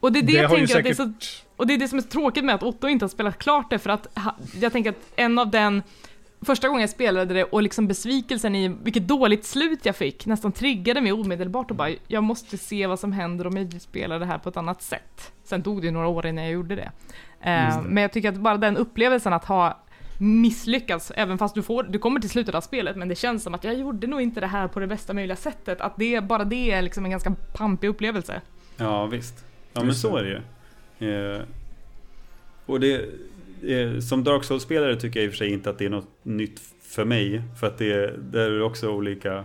och 0.00 0.12
det 0.12 0.18
är 0.18 0.22
det, 0.22 0.32
det 0.32 0.32
jag 0.32 0.50
tänker 0.50 0.66
säkert... 0.66 0.78
att 0.78 0.96
det 0.96 1.02
är 1.02 1.06
så... 1.06 1.12
Och 1.60 1.66
det 1.66 1.74
är 1.74 1.78
det 1.78 1.88
som 1.88 1.98
är 1.98 2.02
tråkigt 2.02 2.44
med 2.44 2.54
att 2.54 2.62
Otto 2.62 2.88
inte 2.88 3.04
har 3.04 3.08
spelat 3.08 3.38
klart 3.38 3.70
det, 3.70 3.78
för 3.78 3.90
att 3.90 4.06
jag 4.60 4.72
tänker 4.72 4.90
att 4.90 5.12
en 5.16 5.38
av 5.38 5.50
den 5.50 5.82
första 6.40 6.68
gången 6.68 6.80
jag 6.80 6.90
spelade 6.90 7.34
det 7.34 7.44
och 7.44 7.62
liksom 7.62 7.86
besvikelsen 7.88 8.54
i 8.54 8.68
vilket 8.68 9.08
dåligt 9.08 9.44
slut 9.44 9.86
jag 9.86 9.96
fick 9.96 10.26
nästan 10.26 10.52
triggade 10.52 11.00
mig 11.00 11.12
omedelbart 11.12 11.70
och 11.70 11.76
bara 11.76 11.90
jag 12.08 12.22
måste 12.22 12.58
se 12.58 12.86
vad 12.86 13.00
som 13.00 13.12
händer 13.12 13.46
om 13.46 13.56
jag 13.56 13.82
spelar 13.82 14.18
det 14.18 14.26
här 14.26 14.38
på 14.38 14.48
ett 14.48 14.56
annat 14.56 14.82
sätt. 14.82 15.32
Sen 15.44 15.62
tog 15.62 15.80
det 15.80 15.86
ju 15.86 15.90
några 15.90 16.08
år 16.08 16.26
innan 16.26 16.44
jag 16.44 16.52
gjorde 16.52 16.76
det. 16.76 16.90
Uh, 17.40 17.82
men 17.82 18.02
jag 18.02 18.12
tycker 18.12 18.28
att 18.28 18.36
bara 18.36 18.56
den 18.56 18.76
upplevelsen 18.76 19.32
att 19.32 19.44
ha 19.44 19.78
misslyckats, 20.18 21.12
även 21.16 21.38
fast 21.38 21.54
du, 21.54 21.62
får, 21.62 21.82
du 21.82 21.98
kommer 21.98 22.20
till 22.20 22.30
slutet 22.30 22.54
av 22.54 22.60
spelet, 22.60 22.96
men 22.96 23.08
det 23.08 23.14
känns 23.14 23.42
som 23.42 23.54
att 23.54 23.64
jag 23.64 23.74
gjorde 23.74 24.06
nog 24.06 24.20
inte 24.20 24.40
det 24.40 24.46
här 24.46 24.68
på 24.68 24.80
det 24.80 24.86
bästa 24.86 25.12
möjliga 25.12 25.36
sättet. 25.36 25.80
Att 25.80 25.96
det, 25.96 26.20
bara 26.20 26.44
det 26.44 26.70
är 26.70 26.82
liksom 26.82 27.04
en 27.04 27.10
ganska 27.10 27.34
pampig 27.52 27.88
upplevelse. 27.88 28.40
Ja, 28.76 29.06
visst. 29.06 29.44
Ja, 29.72 29.84
men 29.84 29.94
så 29.94 30.16
är 30.16 30.22
det 30.22 30.28
ju. 30.28 30.40
Eh, 31.00 31.42
och 32.66 32.80
det, 32.80 33.08
eh, 33.62 33.98
som 33.98 34.24
Dark 34.24 34.44
Souls-spelare 34.44 34.96
tycker 34.96 35.20
jag 35.20 35.24
i 35.26 35.28
och 35.28 35.32
för 35.32 35.38
sig 35.38 35.52
inte 35.52 35.70
att 35.70 35.78
det 35.78 35.84
är 35.84 35.90
något 35.90 36.10
nytt 36.22 36.60
för 36.80 37.04
mig. 37.04 37.42
För 37.60 37.66
att 37.66 37.78
det, 37.78 38.16
det 38.32 38.42
är 38.42 38.62
också 38.62 38.90
olika, 38.90 39.44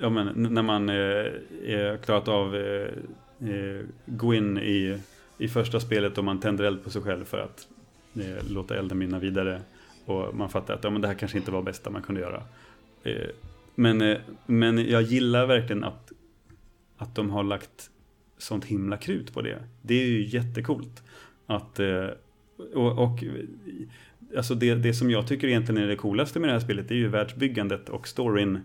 ja 0.00 0.10
men 0.10 0.54
när 0.54 0.62
man 0.62 0.88
eh, 0.88 1.96
klarat 2.04 2.28
av 2.28 2.56
eh, 2.56 2.88
eh 3.50 3.80
Gwyn 4.06 4.58
i, 4.58 4.98
i 5.38 5.48
första 5.48 5.80
spelet 5.80 6.18
och 6.18 6.24
man 6.24 6.40
tänder 6.40 6.64
eld 6.64 6.84
på 6.84 6.90
sig 6.90 7.02
själv 7.02 7.24
för 7.24 7.38
att 7.38 7.68
eh, 8.14 8.50
låta 8.50 8.76
elden 8.76 8.98
minna 8.98 9.18
vidare. 9.18 9.60
Och 10.04 10.34
man 10.34 10.48
fattar 10.48 10.74
att 10.74 10.84
ja, 10.84 10.90
men 10.90 11.00
det 11.00 11.08
här 11.08 11.14
kanske 11.14 11.38
inte 11.38 11.50
var 11.50 11.58
det 11.58 11.64
bästa 11.64 11.90
man 11.90 12.02
kunde 12.02 12.20
göra. 12.20 12.42
Eh, 13.02 13.28
men, 13.74 14.00
eh, 14.00 14.18
men 14.46 14.88
jag 14.90 15.02
gillar 15.02 15.46
verkligen 15.46 15.84
att, 15.84 16.12
att 16.96 17.14
de 17.14 17.30
har 17.30 17.42
lagt 17.44 17.90
sånt 18.44 18.64
himla 18.64 18.96
krut 18.96 19.34
på 19.34 19.42
det. 19.42 19.62
Det 19.82 19.94
är 19.94 20.06
ju 20.06 20.26
jättekult. 20.26 21.02
Att, 21.46 21.80
eh, 21.80 22.08
och, 22.74 22.98
och 22.98 23.24
alltså 24.36 24.54
det, 24.54 24.74
det 24.74 24.94
som 24.94 25.10
jag 25.10 25.28
tycker 25.28 25.48
egentligen 25.48 25.82
är 25.82 25.86
det 25.86 25.96
coolaste 25.96 26.40
med 26.40 26.48
det 26.48 26.52
här 26.52 26.60
spelet 26.60 26.88
det 26.88 26.94
är 26.94 26.98
ju 26.98 27.08
världsbyggandet 27.08 27.88
och 27.88 28.08
storyn. 28.08 28.60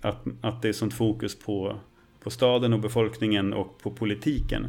Att, 0.00 0.24
att 0.40 0.62
det 0.62 0.68
är 0.68 0.72
sånt 0.72 0.94
fokus 0.94 1.38
på, 1.38 1.78
på 2.20 2.30
staden 2.30 2.72
och 2.72 2.80
befolkningen 2.80 3.52
och 3.52 3.82
på 3.82 3.90
politiken. 3.90 4.64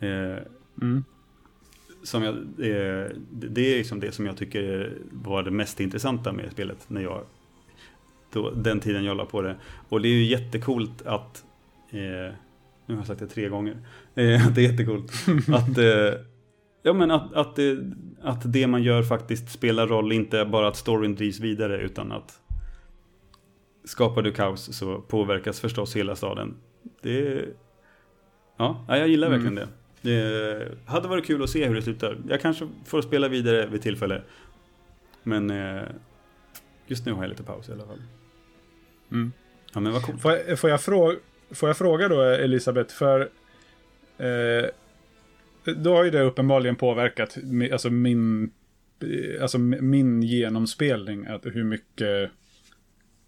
Eh, 0.00 0.38
mm. 0.82 1.04
som 2.02 2.22
jag, 2.22 2.34
eh, 2.34 3.08
det 3.30 3.74
är 3.74 3.78
liksom 3.78 4.00
det 4.00 4.12
som 4.12 4.26
jag 4.26 4.36
tycker 4.36 4.92
var 5.10 5.42
det 5.42 5.50
mest 5.50 5.80
intressanta 5.80 6.32
med 6.32 6.52
spelet 6.52 6.84
när 6.88 7.00
jag 7.00 7.24
då, 8.32 8.50
den 8.50 8.80
tiden 8.80 9.04
jag 9.04 9.16
la 9.16 9.24
på 9.24 9.42
det. 9.42 9.56
Och 9.88 10.00
det 10.00 10.08
är 10.08 10.12
ju 10.12 10.24
jättekult 10.24 11.02
att 11.02 11.44
eh, 11.90 12.34
nu 12.90 12.96
har 12.96 13.00
jag 13.00 13.06
sagt 13.06 13.20
det 13.20 13.26
tre 13.26 13.48
gånger. 13.48 13.76
Eh, 14.14 14.48
det 14.50 14.60
är 14.60 14.70
jättekult. 14.70 15.12
att, 15.48 15.78
eh, 15.78 16.20
ja, 16.82 16.92
men 16.92 17.10
att, 17.10 17.34
att, 17.34 17.56
det, 17.56 17.78
att 18.22 18.52
det 18.52 18.66
man 18.66 18.82
gör 18.82 19.02
faktiskt 19.02 19.50
spelar 19.50 19.86
roll, 19.86 20.12
inte 20.12 20.44
bara 20.44 20.68
att 20.68 20.76
storyn 20.76 21.14
drivs 21.14 21.40
vidare 21.40 21.80
utan 21.80 22.12
att 22.12 22.40
skapar 23.84 24.22
du 24.22 24.32
kaos 24.32 24.76
så 24.76 25.00
påverkas 25.00 25.60
förstås 25.60 25.96
hela 25.96 26.16
staden. 26.16 26.56
Det, 27.02 27.44
ja, 28.56 28.84
jag 28.88 29.08
gillar 29.08 29.26
mm. 29.26 29.40
verkligen 29.40 29.54
det. 29.54 29.68
Det 30.02 30.68
hade 30.86 31.08
varit 31.08 31.26
kul 31.26 31.42
att 31.42 31.50
se 31.50 31.66
hur 31.66 31.74
det 31.74 31.82
slutar. 31.82 32.18
Jag 32.28 32.40
kanske 32.40 32.68
får 32.84 33.02
spela 33.02 33.28
vidare 33.28 33.66
vid 33.66 33.82
tillfälle. 33.82 34.22
Men 35.22 35.50
eh, 35.50 35.82
just 36.86 37.06
nu 37.06 37.12
har 37.12 37.22
jag 37.22 37.30
lite 37.30 37.42
paus 37.42 37.68
i 37.68 37.72
alla 37.72 37.86
fall. 37.86 38.02
Mm. 39.12 39.32
Ja 39.72 39.80
men 39.80 39.92
vad 39.92 40.02
coolt. 40.02 40.22
Får 40.22 40.32
jag, 40.32 40.58
får 40.58 40.70
jag 40.70 40.80
fråga, 40.80 41.16
Får 41.50 41.68
jag 41.68 41.76
fråga 41.76 42.08
då 42.08 42.22
Elisabeth, 42.22 42.94
för 42.94 43.20
eh, 44.18 44.70
då 45.76 45.96
har 45.96 46.04
ju 46.04 46.10
det 46.10 46.22
uppenbarligen 46.22 46.76
påverkat 46.76 47.36
alltså 47.72 47.90
min, 47.90 48.50
eh, 49.02 49.42
alltså 49.42 49.58
min 49.58 50.22
genomspelning, 50.22 51.26
att 51.26 51.46
hur 51.46 51.64
mycket 51.64 52.30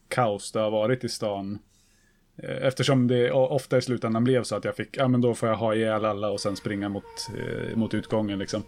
kaos 0.09 0.53
det 0.53 0.61
har 0.61 0.71
varit 0.71 1.05
i 1.05 1.09
stan. 1.09 1.59
Eh, 2.37 2.67
eftersom 2.67 3.09
det 3.09 3.33
ofta 3.33 3.79
i 3.79 3.83
slutändan 3.83 4.25
blev 4.25 4.43
så 4.43 4.57
att 4.57 4.65
jag 4.65 4.77
fick, 4.77 4.97
ja 4.97 5.09
men 5.09 5.21
då 5.21 5.35
får 5.35 5.49
jag 5.49 5.57
ha 5.57 5.75
ihjäl 5.75 6.05
alla 6.05 6.31
och 6.31 6.41
sen 6.41 6.57
springa 6.57 6.89
mot, 6.89 7.05
eh, 7.39 7.77
mot 7.77 7.95
utgången 7.95 8.39
liksom. 8.39 8.63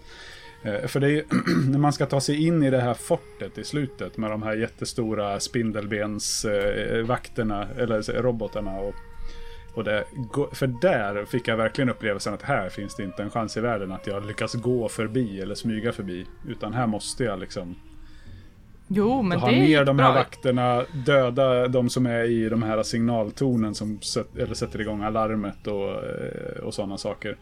Eh, 0.64 0.86
för 0.86 1.00
det 1.00 1.07
är 1.07 1.11
ju, 1.11 1.24
när 1.70 1.78
man 1.78 1.92
ska 1.92 2.07
ta 2.07 2.20
sig 2.20 2.46
in 2.46 2.62
i 2.62 2.70
det 2.70 2.80
här 2.80 2.94
fortet 2.94 3.59
i 3.59 3.64
slutet 3.64 4.16
med 4.16 4.30
de 4.30 4.42
här 4.42 4.57
jättestora 4.57 5.40
spindelbensvakterna, 5.40 7.62
eh, 7.62 7.78
eller 7.78 8.22
robotarna 8.22 8.80
och 8.80 8.94
och 9.75 9.85
det, 9.85 10.05
för 10.53 10.66
där 10.66 11.25
fick 11.25 11.49
jag 11.49 11.57
verkligen 11.57 11.89
upplevelsen 11.89 12.35
att 12.35 12.43
här 12.43 12.68
finns 12.68 12.97
det 12.97 13.05
inte 13.05 13.22
en 13.22 13.31
chans 13.31 13.57
i 13.57 13.61
världen 13.61 13.93
att 13.93 14.07
jag 14.07 14.27
lyckas 14.27 14.55
gå 14.55 14.89
förbi 14.89 15.41
eller 15.41 15.55
smyga 15.55 15.93
förbi. 15.93 16.27
Utan 16.49 16.75
här 16.75 16.87
måste 16.87 17.25
jag 17.25 17.41
liksom 17.41 17.77
Jo, 18.89 19.22
men 19.22 19.39
ha 19.41 19.51
det 19.51 19.57
ner 19.57 19.85
de 19.85 19.99
här 19.99 20.12
bra. 20.12 20.20
vakterna, 20.20 20.85
döda 21.07 21.68
de 21.68 21.91
som 21.91 22.07
är 22.07 22.25
i 22.25 22.49
de 22.49 22.62
här 22.62 22.83
signaltornen 22.83 23.75
som 23.75 24.01
sätter, 24.01 24.43
eller 24.43 24.55
sätter 24.55 24.81
igång 24.81 25.03
alarmet 25.03 25.66
och, 25.66 25.91
eh, 25.91 26.62
och 26.62 26.75
sådana 26.75 26.99
saker. 26.99 27.37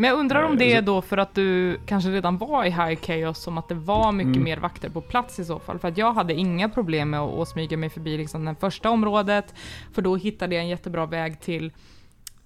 Men 0.00 0.10
jag 0.10 0.18
undrar 0.18 0.42
om 0.42 0.52
Eh, 0.52 0.58
det 0.58 0.72
är 0.74 0.82
då 0.82 1.02
för 1.02 1.16
att 1.18 1.34
du 1.34 1.78
kanske 1.86 2.10
redan 2.10 2.38
var 2.38 2.64
i 2.64 2.70
High 2.70 3.00
Chaos, 3.00 3.38
som 3.42 3.58
att 3.58 3.68
det 3.68 3.74
var 3.74 4.12
mycket 4.12 4.30
Mm. 4.36 4.44
mer 4.44 4.56
vakter 4.56 4.88
på 4.88 5.00
plats 5.00 5.38
i 5.38 5.44
så 5.44 5.58
fall. 5.58 5.78
För 5.78 5.88
att 5.88 5.98
jag 5.98 6.12
hade 6.12 6.34
inga 6.34 6.68
problem 6.68 7.10
med 7.10 7.20
att, 7.20 7.38
att 7.38 7.48
smyga 7.48 7.76
mig 7.76 7.90
förbi 7.90 8.16
liksom 8.18 8.44
det 8.44 8.54
första 8.60 8.90
området, 8.90 9.54
för 9.94 10.02
då 10.02 10.16
hittade 10.16 10.54
jag 10.54 10.62
en 10.62 10.68
jättebra 10.68 11.06
väg 11.06 11.40
till 11.40 11.72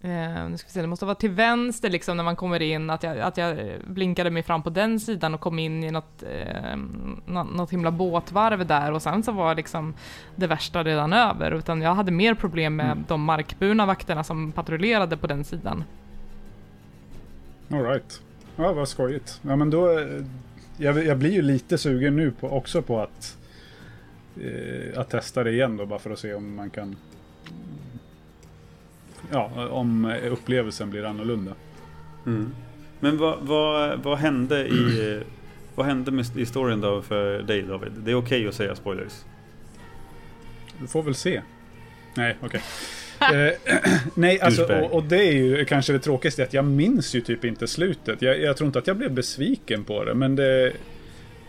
Eh, 0.00 0.48
nu 0.50 0.57
ska 0.59 0.66
vi 0.68 0.72
se, 0.72 0.80
det 0.80 0.86
måste 0.86 1.05
vara 1.05 1.14
till 1.14 1.30
vänster 1.30 1.90
liksom 1.90 2.16
när 2.16 2.24
man 2.24 2.36
kommer 2.36 2.62
in, 2.62 2.90
att 2.90 3.02
jag, 3.02 3.18
att 3.20 3.36
jag 3.36 3.57
blinkade 3.86 4.30
mig 4.30 4.42
fram 4.42 4.62
på 4.62 4.70
den 4.70 5.00
sidan 5.00 5.34
och 5.34 5.40
kom 5.40 5.59
in 5.59 5.84
i 5.84 5.90
något, 5.90 6.22
nå- 7.26 7.44
något 7.44 7.70
himla 7.72 7.90
båtvarv 7.90 8.66
där 8.66 8.92
och 8.92 9.02
sen 9.02 9.22
så 9.22 9.32
var 9.32 9.55
liksom 9.55 9.94
det 10.36 10.46
värsta 10.46 10.82
redan 10.84 11.12
över, 11.12 11.50
utan 11.50 11.82
jag 11.82 11.94
hade 11.94 12.12
mer 12.12 12.34
problem 12.34 12.76
med 12.76 12.86
Mm. 12.86 13.05
de 13.09 13.22
markburna 13.22 13.86
vakterna 13.86 14.24
som 14.24 14.52
patrullerade 14.52 15.16
på 15.16 15.26
den 15.26 15.44
sidan. 15.44 15.84
Alright. 17.71 18.23
Ja, 18.57 18.73
vad 18.73 18.89
skojigt. 18.89 19.41
Ja, 19.43 19.57
men 19.57 19.71
då... 19.71 19.99
eh, 19.99 20.07
Jag, 20.77 21.05
jag 21.07 21.19
blir 21.19 21.31
ju 21.33 21.43
lite 21.43 21.79
sugen 21.79 22.17
nu 22.17 22.31
på, 22.31 22.49
också 22.51 22.83
på 22.83 23.01
att, 23.01 23.39
eh, 24.43 25.01
att 25.01 25.11
testa 25.11 25.45
det 25.45 25.51
igen 25.51 25.77
då, 25.77 25.87
bara 25.87 25.99
för 25.99 26.11
att 26.11 26.19
se 26.19 26.35
om 26.35 26.55
man 26.55 26.71
kan... 26.71 26.97
Ja, 29.31 29.69
om 29.71 30.05
upplevelsen 30.31 30.91
blir 30.91 31.05
annorlunda. 31.05 31.53
Mm. 32.27 32.55
Men 33.01 33.19
vad, 33.19 33.39
vad, 33.43 33.99
vad 34.03 34.19
hände 34.19 34.67
i... 34.69 35.23
Vad 35.77 35.87
hände 35.87 36.11
med, 36.11 36.27
i 36.37 36.47
storyn 36.47 36.81
då 36.81 37.03
för 37.03 37.43
dig 37.43 37.62
David? 37.62 37.93
Det 37.97 38.11
är 38.11 38.15
okej 38.15 38.49
att 38.49 38.55
säga 38.55 38.75
spoilers. 38.75 39.25
Du 40.81 40.87
får 40.87 41.03
väl 41.03 41.15
se. 41.15 41.43
Nej, 42.17 42.37
okej. 42.41 42.61
Eh, 42.61 42.65
nej, 44.14 44.41
alltså, 44.41 44.64
och, 44.64 44.93
och 44.93 45.03
det 45.03 45.16
är 45.18 45.33
ju 45.33 45.64
kanske 45.64 45.93
det 45.93 45.99
tråkigaste, 45.99 46.43
att 46.43 46.55
jag 46.55 46.64
minns 46.64 47.14
ju 47.14 47.20
typ 47.20 47.45
inte 47.45 47.66
slutet. 47.66 48.22
Jag, 48.22 48.41
jag 48.41 48.57
tror 48.57 48.66
inte 48.66 48.79
att 48.79 48.87
jag 48.87 48.97
blev 48.97 49.12
besviken 49.12 49.85
på 49.85 50.05
det, 50.05 50.14
men 50.14 50.37
det, 50.37 50.72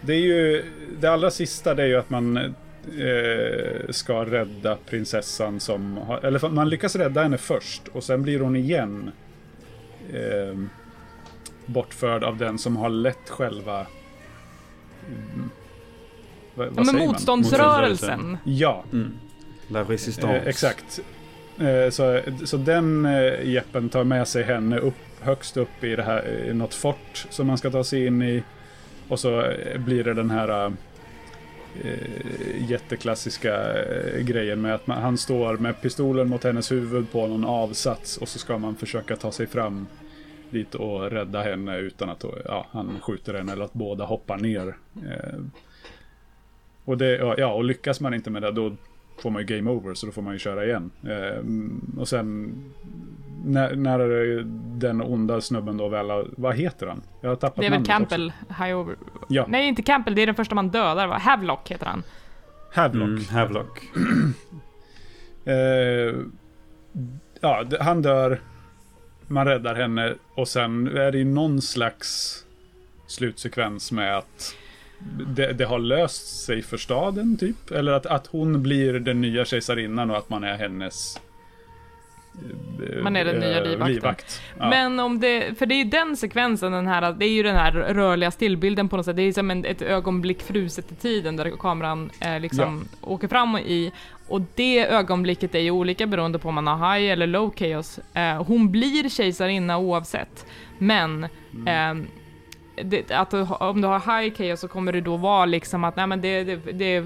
det 0.01 0.13
är 0.13 0.19
ju... 0.19 0.63
Det 0.99 1.07
allra 1.07 1.31
sista 1.31 1.73
det 1.73 1.83
är 1.83 1.87
ju 1.87 1.95
att 1.95 2.09
man 2.09 2.37
eh, 2.37 3.89
ska 3.89 4.25
rädda 4.25 4.77
prinsessan 4.89 5.59
som 5.59 5.97
har... 5.97 6.25
Eller 6.25 6.49
man 6.49 6.69
lyckas 6.69 6.95
rädda 6.95 7.23
henne 7.23 7.37
först, 7.37 7.87
och 7.87 8.03
sen 8.03 8.21
blir 8.23 8.39
hon 8.39 8.55
igen 8.55 9.11
eh, 10.13 10.59
bortförd 11.65 12.23
av 12.23 12.37
den 12.37 12.57
som 12.57 12.77
har 12.77 12.89
lett 12.89 13.29
själva... 13.29 13.87
Mm, 15.07 15.49
vad, 16.55 16.67
Ja, 16.67 16.69
vad 16.69 16.75
men 16.75 16.85
säger 16.85 16.99
man? 16.99 17.07
motståndsrörelsen. 17.07 18.37
Ja, 18.43 18.83
Mm. 18.93 19.11
La 19.67 19.83
Resistance. 19.83 20.35
Eh, 20.37 20.47
exakt. 20.47 20.99
Eh, 21.59 21.89
så, 21.89 22.21
så 22.45 22.57
den 22.57 23.05
eh, 23.05 23.49
jeppen 23.49 23.89
tar 23.89 24.03
med 24.03 24.27
sig 24.27 24.43
henne 24.43 24.77
upp 24.77 24.95
högst 25.21 25.57
upp 25.57 25.83
i 25.83 25.95
det 25.95 26.03
här, 26.03 26.47
i 26.49 26.53
något 26.53 26.73
fort 26.73 27.27
som 27.29 27.47
man 27.47 27.57
ska 27.57 27.71
ta 27.71 27.83
sig 27.83 28.05
in 28.05 28.21
i. 28.21 28.43
Och 29.07 29.19
så 29.19 29.41
eh, 29.41 29.77
blir 29.77 30.03
det 30.03 30.13
den 30.13 30.29
här 30.29 30.73
jätteklassiska 32.69 33.73
grejen 34.19 34.61
med 34.61 34.75
att 34.75 34.87
man, 34.87 35.01
han 35.01 35.17
står 35.17 35.57
med 35.57 35.81
pistolen 35.81 36.29
mot 36.29 36.43
hennes 36.43 36.71
huvud 36.71 37.11
på 37.11 37.27
någon 37.27 37.45
avsats 37.45 38.17
och 38.17 38.27
så 38.27 38.39
ska 38.39 38.57
man 38.57 38.75
försöka 38.75 39.15
ta 39.15 39.31
sig 39.31 39.47
fram 39.47 39.87
dit 40.49 40.75
och 40.75 41.11
rädda 41.11 41.41
henne 41.41 41.77
utan 41.77 42.09
att 42.09 42.23
ja, 42.45 42.67
han 42.71 42.99
skjuter 43.01 43.33
henne 43.33 43.51
eller 43.51 43.65
att 43.65 43.73
båda 43.73 44.05
hoppar 44.05 44.37
ner. 44.37 44.75
Och, 46.85 46.97
det, 46.97 47.35
ja, 47.37 47.53
och 47.53 47.63
lyckas 47.63 47.99
man 47.99 48.13
inte 48.13 48.29
med 48.29 48.41
det 48.41 48.51
då 48.51 48.75
får 49.21 49.29
man 49.29 49.41
ju 49.41 49.55
game 49.57 49.71
over 49.71 49.93
så 49.93 50.05
då 50.05 50.11
får 50.11 50.21
man 50.21 50.33
ju 50.33 50.39
köra 50.39 50.65
igen. 50.65 50.91
Eh, 51.03 51.43
och 51.99 52.07
sen 52.07 52.53
när, 53.45 53.75
när 53.75 53.99
den 54.79 55.01
onda 55.01 55.41
snubben 55.41 55.77
då 55.77 55.87
väl 55.87 56.07
vad 56.37 56.55
heter 56.55 56.87
han? 56.87 57.01
Jag 57.21 57.29
har 57.29 57.35
tappat 57.35 57.55
Det 57.55 57.65
är 57.65 57.71
väl 57.71 57.85
Campbell, 57.85 58.33
High 58.59 58.77
Over... 58.77 58.95
Ja, 59.27 59.45
Nej, 59.47 59.67
inte 59.67 59.81
Campbell, 59.81 60.15
det 60.15 60.21
är 60.21 60.25
den 60.25 60.35
första 60.35 60.55
man 60.55 60.69
dödar 60.69 61.07
va? 61.07 61.17
Havlock 61.17 61.71
heter 61.71 61.85
han. 61.85 62.03
Havelock. 62.75 63.07
Mm, 63.07 63.25
Havelock. 63.25 63.83
Eh, 65.47 66.15
ja, 67.41 67.65
han 67.79 68.01
dör. 68.01 68.39
Man 69.27 69.45
räddar 69.45 69.75
henne 69.75 70.15
och 70.35 70.47
sen 70.47 70.87
är 70.87 71.11
det 71.11 71.17
ju 71.17 71.23
någon 71.25 71.61
slags 71.61 72.39
slutsekvens 73.07 73.91
med 73.91 74.17
att 74.17 74.55
det, 75.27 75.53
det 75.53 75.65
har 75.65 75.79
löst 75.79 76.45
sig 76.45 76.61
för 76.61 76.77
staden 76.77 77.37
typ. 77.37 77.71
Eller 77.71 77.91
att, 77.91 78.05
att 78.05 78.27
hon 78.27 78.63
blir 78.63 78.93
den 78.93 79.21
nya 79.21 79.45
kejsarinnan 79.45 80.11
och 80.11 80.17
att 80.17 80.29
man 80.29 80.43
är 80.43 80.57
hennes 80.57 81.19
eh, 82.89 83.03
Man 83.03 83.15
är 83.15 83.25
den 83.25 83.39
nya 83.39 83.63
eh, 83.63 83.87
livvakten. 83.87 84.43
Ja. 84.59 84.69
Men 84.69 84.99
om 84.99 85.19
det, 85.19 85.57
för 85.59 85.65
det 85.65 85.75
är 85.75 85.83
ju 85.83 85.89
den 85.89 86.17
sekvensen, 86.17 86.71
den 86.71 86.87
här, 86.87 87.13
det 87.13 87.25
är 87.25 87.29
ju 87.29 87.43
den 87.43 87.55
här 87.55 87.71
rörliga 87.71 88.31
stillbilden 88.31 88.89
på 88.89 88.97
något 88.97 89.05
sätt, 89.05 89.15
det 89.15 89.21
är 89.21 89.31
som 89.33 89.51
en, 89.51 89.65
ett 89.65 89.81
ögonblick 89.81 90.41
fruset 90.41 90.91
i 90.91 90.95
tiden 90.95 91.35
där 91.35 91.51
kameran 91.59 92.09
eh, 92.21 92.39
liksom 92.39 92.87
åker 93.01 93.27
fram 93.27 93.57
i. 93.57 93.91
Och 94.27 94.41
det 94.55 94.85
ögonblicket 94.87 95.55
är 95.55 95.59
ju 95.59 95.71
olika 95.71 96.07
beroende 96.07 96.39
på 96.39 96.49
om 96.49 96.55
man 96.55 96.67
har 96.67 96.95
high 96.95 97.11
eller 97.11 97.27
low 97.27 97.53
chaos. 97.55 97.99
Eh, 98.13 98.43
hon 98.43 98.71
blir 98.71 99.09
kejsarinna 99.09 99.77
oavsett, 99.77 100.45
men 100.77 101.27
Mm. 101.53 101.67
ehm, 101.67 102.07
det, 102.83 103.11
att 103.11 103.33
om 103.61 103.81
du 103.81 103.87
har 103.87 104.21
high 104.21 104.35
chaos 104.35 104.59
så 104.59 104.67
kommer 104.67 104.91
det 104.91 105.01
då 105.01 105.17
vara 105.17 105.45
liksom 105.45 105.83
att 105.83 105.95
nej 105.95 106.07
men 106.07 106.21
det, 106.21 106.43
det, 106.43 106.55
det 106.55 106.95
eh, 106.95 107.03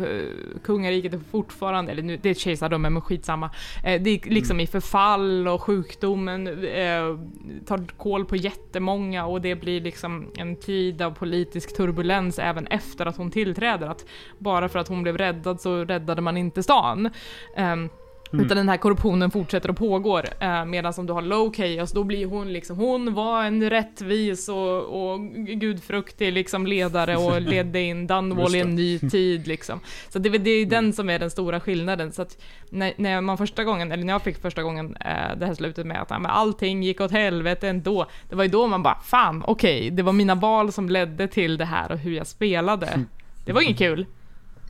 kungariket 0.63 1.13
är 1.13 1.19
fortfarande, 1.31 1.91
eller 1.91 2.03
nu, 2.03 2.17
det 2.17 2.29
är 2.29 2.31
ett 2.31 2.39
kejsardöme 2.39 2.89
men 2.89 3.01
skitsamma. 3.01 3.49
Eh, 3.83 4.01
det 4.01 4.09
är 4.09 4.29
liksom 4.29 4.59
i 4.59 4.67
förfall 4.67 5.47
och 5.47 5.61
sjukdomen 5.61 6.47
eh, 6.47 7.17
tar 7.65 7.97
koll 7.97 8.25
på 8.25 8.35
jättemånga 8.35 9.25
och 9.25 9.41
det 9.41 9.55
blir 9.55 9.81
liksom 9.81 10.31
en 10.37 10.55
tid 10.55 11.01
av 11.01 11.11
politisk 11.11 11.77
turbulens 11.77 12.39
även 12.39 12.67
efter 12.67 13.05
att 13.05 13.17
hon 13.17 13.31
tillträder. 13.31 13.87
Att 13.87 14.05
bara 14.37 14.69
för 14.69 14.79
att 14.79 14.87
hon 14.87 15.03
blev 15.03 15.17
räddad 15.17 15.61
så 15.61 15.85
räddade 15.85 16.21
man 16.21 16.37
inte 16.37 16.63
stan. 16.63 17.09
Ehm, 17.55 17.89
Mm. 18.33 18.45
Utan 18.45 18.57
den 18.57 18.69
här 18.69 18.77
korruptionen 18.77 19.31
fortsätter 19.31 19.69
och 19.69 19.77
pågår. 19.77 20.25
Eh, 20.39 20.65
Medan 20.65 20.93
om 20.97 21.05
du 21.05 21.13
har 21.13 21.21
low 21.21 21.53
chaos, 21.53 21.91
då 21.91 22.03
blir 22.03 22.25
hon 22.25 22.53
liksom, 22.53 22.77
hon 22.77 23.13
var 23.13 23.43
en 23.43 23.69
rättvis 23.69 24.49
och, 24.49 25.11
och 25.11 25.19
gudfruktig 25.33 26.33
liksom 26.33 26.67
ledare 26.67 27.17
och 27.17 27.41
ledde 27.49 27.81
in 27.81 28.07
Dunwall 28.07 28.55
i 28.55 28.59
en 28.59 28.75
ny 28.75 28.99
tid 29.11 29.47
liksom. 29.47 29.79
Så 30.09 30.19
det, 30.19 30.29
det 30.29 30.49
är 30.49 30.65
den 30.65 30.93
som 30.93 31.09
är 31.09 31.19
den 31.19 31.29
stora 31.29 31.59
skillnaden. 31.59 32.11
Så 32.11 32.21
att 32.21 32.37
när, 32.69 32.93
när 32.97 33.21
man 33.21 33.37
första 33.37 33.63
gången, 33.63 33.91
eller 33.91 34.03
när 34.03 34.13
jag 34.13 34.21
fick 34.21 34.41
första 34.41 34.63
gången 34.63 34.95
eh, 34.95 35.37
det 35.37 35.45
här 35.45 35.53
slutet 35.53 35.85
med 35.85 36.01
att 36.01 36.09
ja, 36.09 36.19
men 36.19 36.31
allting 36.31 36.83
gick 36.83 37.01
åt 37.01 37.11
helvete 37.11 37.69
ändå. 37.69 38.05
Det 38.29 38.35
var 38.35 38.43
ju 38.43 38.49
då 38.49 38.67
man 38.67 38.83
bara, 38.83 38.99
fan 39.03 39.43
okej, 39.47 39.89
det 39.89 40.03
var 40.03 40.13
mina 40.13 40.35
val 40.35 40.71
som 40.71 40.89
ledde 40.89 41.27
till 41.27 41.57
det 41.57 41.65
här 41.65 41.91
och 41.91 41.97
hur 41.97 42.11
jag 42.13 42.27
spelade. 42.27 43.05
Det 43.45 43.53
var 43.53 43.61
inget 43.61 43.77
kul. 43.77 44.05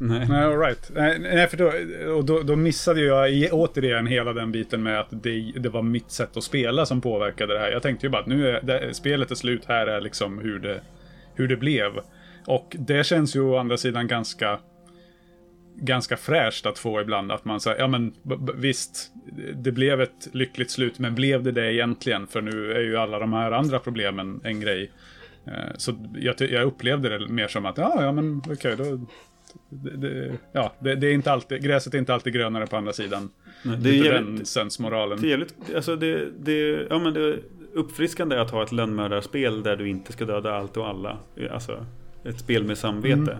Nej. 0.01 0.25
Nej, 0.29 0.43
all 0.43 0.59
right. 0.59 0.91
Nej, 0.93 1.19
nej, 1.19 1.47
för 1.47 1.57
då, 1.57 1.71
och 2.13 2.25
då, 2.25 2.41
då 2.41 2.55
missade 2.55 3.01
jag 3.01 3.53
återigen 3.53 4.07
hela 4.07 4.33
den 4.33 4.51
biten 4.51 4.83
med 4.83 4.99
att 4.99 5.07
det, 5.11 5.53
det 5.55 5.69
var 5.69 5.81
mitt 5.81 6.11
sätt 6.11 6.37
att 6.37 6.43
spela 6.43 6.85
som 6.85 7.01
påverkade 7.01 7.53
det 7.53 7.59
här. 7.59 7.71
Jag 7.71 7.81
tänkte 7.81 8.05
ju 8.05 8.09
bara 8.09 8.21
att 8.21 8.27
nu 8.27 8.49
är 8.49 8.61
det, 8.61 8.93
spelet 8.93 9.31
är 9.31 9.35
slut, 9.35 9.65
här 9.65 9.87
är 9.87 10.01
liksom 10.01 10.39
hur 10.39 10.59
det, 10.59 10.81
hur 11.35 11.47
det 11.47 11.57
blev. 11.57 11.91
Och 12.45 12.75
det 12.79 13.05
känns 13.05 13.35
ju 13.35 13.41
å 13.41 13.57
andra 13.57 13.77
sidan 13.77 14.07
ganska 14.07 14.59
ganska 15.81 16.17
fräscht 16.17 16.65
att 16.65 16.79
få 16.79 17.01
ibland 17.01 17.31
att 17.31 17.45
man 17.45 17.59
säger, 17.59 17.79
ja 17.79 17.87
men 17.87 18.13
visst, 18.55 19.11
det 19.55 19.71
blev 19.71 20.01
ett 20.01 20.27
lyckligt 20.31 20.71
slut, 20.71 20.99
men 20.99 21.15
blev 21.15 21.43
det 21.43 21.51
det 21.51 21.73
egentligen? 21.73 22.27
För 22.27 22.41
nu 22.41 22.71
är 22.71 22.79
ju 22.79 22.97
alla 22.97 23.19
de 23.19 23.33
här 23.33 23.51
andra 23.51 23.79
problemen 23.79 24.41
en 24.43 24.59
grej. 24.59 24.91
Eh, 25.45 25.75
så 25.77 25.93
jag, 26.15 26.35
jag 26.41 26.63
upplevde 26.63 27.17
det 27.17 27.27
mer 27.27 27.47
som 27.47 27.65
att, 27.65 27.77
ja, 27.77 28.03
ja 28.03 28.11
men 28.11 28.41
okej, 28.49 28.75
då, 28.77 28.99
det, 29.69 29.97
det, 29.97 30.37
ja, 30.51 30.73
det, 30.79 30.95
det 30.95 31.07
är 31.07 31.13
inte 31.13 31.31
alltid, 31.31 31.63
gräset 31.63 31.93
är 31.93 31.97
inte 31.97 32.13
alltid 32.13 32.33
grönare 32.33 32.67
på 32.67 32.77
andra 32.77 32.93
sidan. 32.93 33.29
Nej, 33.63 33.77
Det 33.77 33.89
är 33.89 33.93
jävligt, 33.93 34.37
den 34.37 34.45
sensmoralen. 34.45 35.23
jävligt, 35.23 35.55
alltså 35.75 35.95
det, 35.95 36.29
det, 36.39 36.87
ja 36.89 36.99
men 36.99 37.13
det 37.13 37.21
är 37.21 37.39
uppfriskande 37.73 38.39
att 38.39 38.51
ha 38.51 38.63
ett 38.63 38.71
lönnmördarspel 38.71 39.63
där 39.63 39.75
du 39.75 39.89
inte 39.89 40.11
ska 40.11 40.25
döda 40.25 40.55
allt 40.55 40.77
och 40.77 40.87
alla. 40.87 41.17
Alltså, 41.51 41.85
ett 42.25 42.39
spel 42.39 42.63
med 42.63 42.77
samvete. 42.77 43.37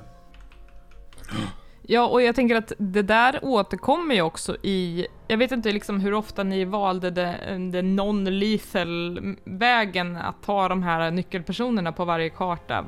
Ja, 1.81 2.07
och 2.07 2.21
jag 2.21 2.35
tänker 2.35 2.55
att 2.55 2.71
det 2.77 3.01
där 3.01 3.39
återkommer 3.41 4.15
ju 4.15 4.21
också 4.21 4.55
i, 4.63 5.07
jag 5.27 5.37
vet 5.37 5.51
inte 5.51 5.71
liksom 5.71 5.99
hur 5.99 6.13
ofta 6.13 6.43
ni 6.43 6.65
valde 6.65 7.09
det 7.11 7.35
non-lethal 7.81 9.35
vägen 9.43 10.15
att 10.15 10.43
ta 10.43 10.67
de 10.69 10.83
här 10.83 11.11
nyckelpersonerna 11.11 11.91
på 11.91 12.05
varje 12.05 12.29
karta. 12.29 12.85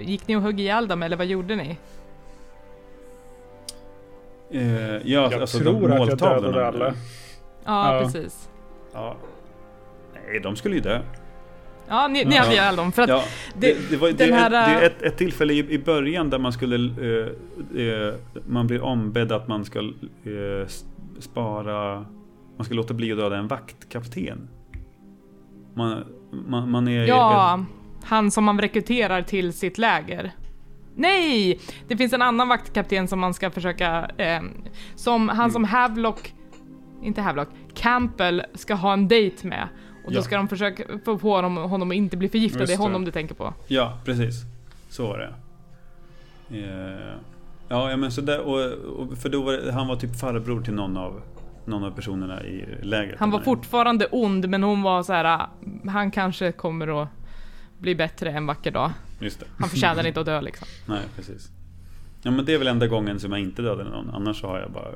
Gick 0.00 0.28
ni 0.28 0.36
och 0.36 0.42
högg 0.42 0.60
ihjäl 0.60 0.88
dem 0.88 1.02
eller 1.02 1.16
vad 1.16 1.26
gjorde 1.26 1.56
ni? 1.56 1.78
Eh, 4.52 4.62
ja, 4.94 5.00
Jag 5.04 5.34
alltså 5.34 5.58
tror 5.58 5.88
de 5.88 6.00
att 6.02 6.08
jag 6.08 6.18
dödade 6.18 6.66
alla. 6.66 6.94
Ja, 7.64 7.94
Ja. 7.94 8.00
precis. 8.04 8.48
Ja. 8.92 9.16
Nej, 10.14 10.40
de 10.40 10.56
skulle 10.56 10.74
ju 10.74 10.80
dö. 10.80 11.00
Ja, 11.88 12.08
ni, 12.08 12.24
ni 12.24 12.36
hade 12.36 12.52
ihjäl 12.52 12.76
dem 12.76 12.92
för 12.92 13.02
att 13.02 13.08
Ja, 13.08 13.22
det- 13.54 13.90
det, 13.90 13.96
var, 13.96 14.10
det, 14.12 14.32
här, 14.34 14.50
är 14.50 14.56
ett, 14.56 14.68
det 14.68 14.74
är 14.74 14.80
äh, 14.80 14.86
ett, 14.86 15.02
ett 15.12 15.16
tillfälle 15.18 15.52
i, 15.52 15.58
i 15.74 15.78
början 15.78 16.30
där 16.30 16.38
man 16.38 16.52
skulle 16.52 16.76
eh, 16.76 17.82
eh, 17.86 18.14
Man 18.46 18.66
blir 18.66 18.82
ombedd 18.82 19.32
att 19.32 19.48
man 19.48 19.64
ska 19.64 19.78
eh, 19.78 20.66
spara 21.18 22.04
Man 22.56 22.64
ska 22.64 22.74
låta 22.74 22.94
bli 22.94 23.12
att 23.12 23.18
döda 23.18 23.36
en 23.36 23.48
vaktkapten 23.48 24.48
Man, 25.74 26.04
man, 26.46 26.70
man 26.70 26.88
är... 26.88 27.06
Ja, 27.06 27.64
han 28.04 28.30
som 28.30 28.44
man 28.44 28.60
rekryterar 28.60 29.22
till 29.22 29.52
sitt 29.52 29.78
läger. 29.78 30.32
Nej! 30.94 31.60
Det 31.88 31.96
finns 31.96 32.12
en 32.12 32.22
annan 32.22 32.48
vaktkapten 32.48 33.08
som 33.08 33.20
man 33.20 33.34
ska 33.34 33.50
försöka... 33.50 34.10
Eh, 34.16 34.42
som 34.94 35.28
han 35.28 35.38
Mm. 35.40 35.50
som 35.50 35.64
Havlock... 35.64 36.34
Inte 37.02 37.22
Havlock. 37.22 37.48
Campbell 37.74 38.42
ska 38.54 38.74
ha 38.74 38.92
en 38.92 39.08
dejt 39.08 39.48
med. 39.48 39.68
Och 40.04 40.12
då 40.12 40.18
Ja. 40.18 40.22
ska 40.22 40.36
de 40.36 40.48
försöka 40.48 40.84
få 41.04 41.18
på 41.18 41.34
honom, 41.36 41.56
honom 41.56 41.90
att 41.90 41.94
inte 41.94 42.16
bli 42.16 42.28
förgiftad. 42.28 42.58
Just 42.60 42.68
Det 42.70 42.74
är 42.74 42.76
det. 42.78 42.82
honom 42.82 43.04
du 43.04 43.10
tänker 43.10 43.34
på. 43.34 43.54
Ja, 43.66 43.98
precis. 44.04 44.34
Så 44.88 45.06
var 45.08 45.18
det. 45.18 45.34
Eh, 46.58 47.14
Ja, 47.72 47.96
men 47.96 48.12
så 48.12 48.20
där, 48.20 48.40
och, 48.40 48.72
och, 48.72 49.18
för 49.18 49.28
då 49.28 49.42
var 49.42 49.52
det, 49.52 49.72
han 49.72 49.88
var 49.88 49.96
typ 49.96 50.16
farbror 50.20 50.62
till 50.62 50.74
någon 50.74 50.96
av, 50.96 51.22
någon 51.64 51.84
av 51.84 51.90
personerna 51.90 52.42
i 52.44 52.64
lägret. 52.82 53.18
Han 53.18 53.30
var 53.30 53.40
fortfarande 53.40 54.06
ond, 54.06 54.48
men 54.48 54.62
hon 54.62 54.82
var 54.82 55.02
så 55.02 55.12
här. 55.12 55.24
ah, 55.24 55.50
Han 55.90 56.10
kanske 56.10 56.52
kommer 56.52 57.02
att 57.02 57.08
bli 57.78 57.94
bättre 57.94 58.30
en 58.30 58.46
vacker 58.46 58.70
dag. 58.70 58.90
Just 59.20 59.40
det. 59.40 59.46
Han 59.58 59.68
förtjänar 59.68 60.06
inte 60.06 60.20
att 60.20 60.26
dö 60.26 60.40
liksom. 60.40 60.68
Nej, 60.86 61.02
precis. 61.16 61.50
Ja 62.22 62.30
men 62.30 62.44
det 62.44 62.54
är 62.54 62.58
väl 62.58 62.66
enda 62.66 62.86
gången 62.86 63.20
som 63.20 63.32
jag 63.32 63.40
inte 63.40 63.62
dödade 63.62 63.90
någon. 63.90 64.10
Annars 64.10 64.40
så 64.40 64.46
har 64.46 64.60
jag 64.60 64.70
bara... 64.70 64.94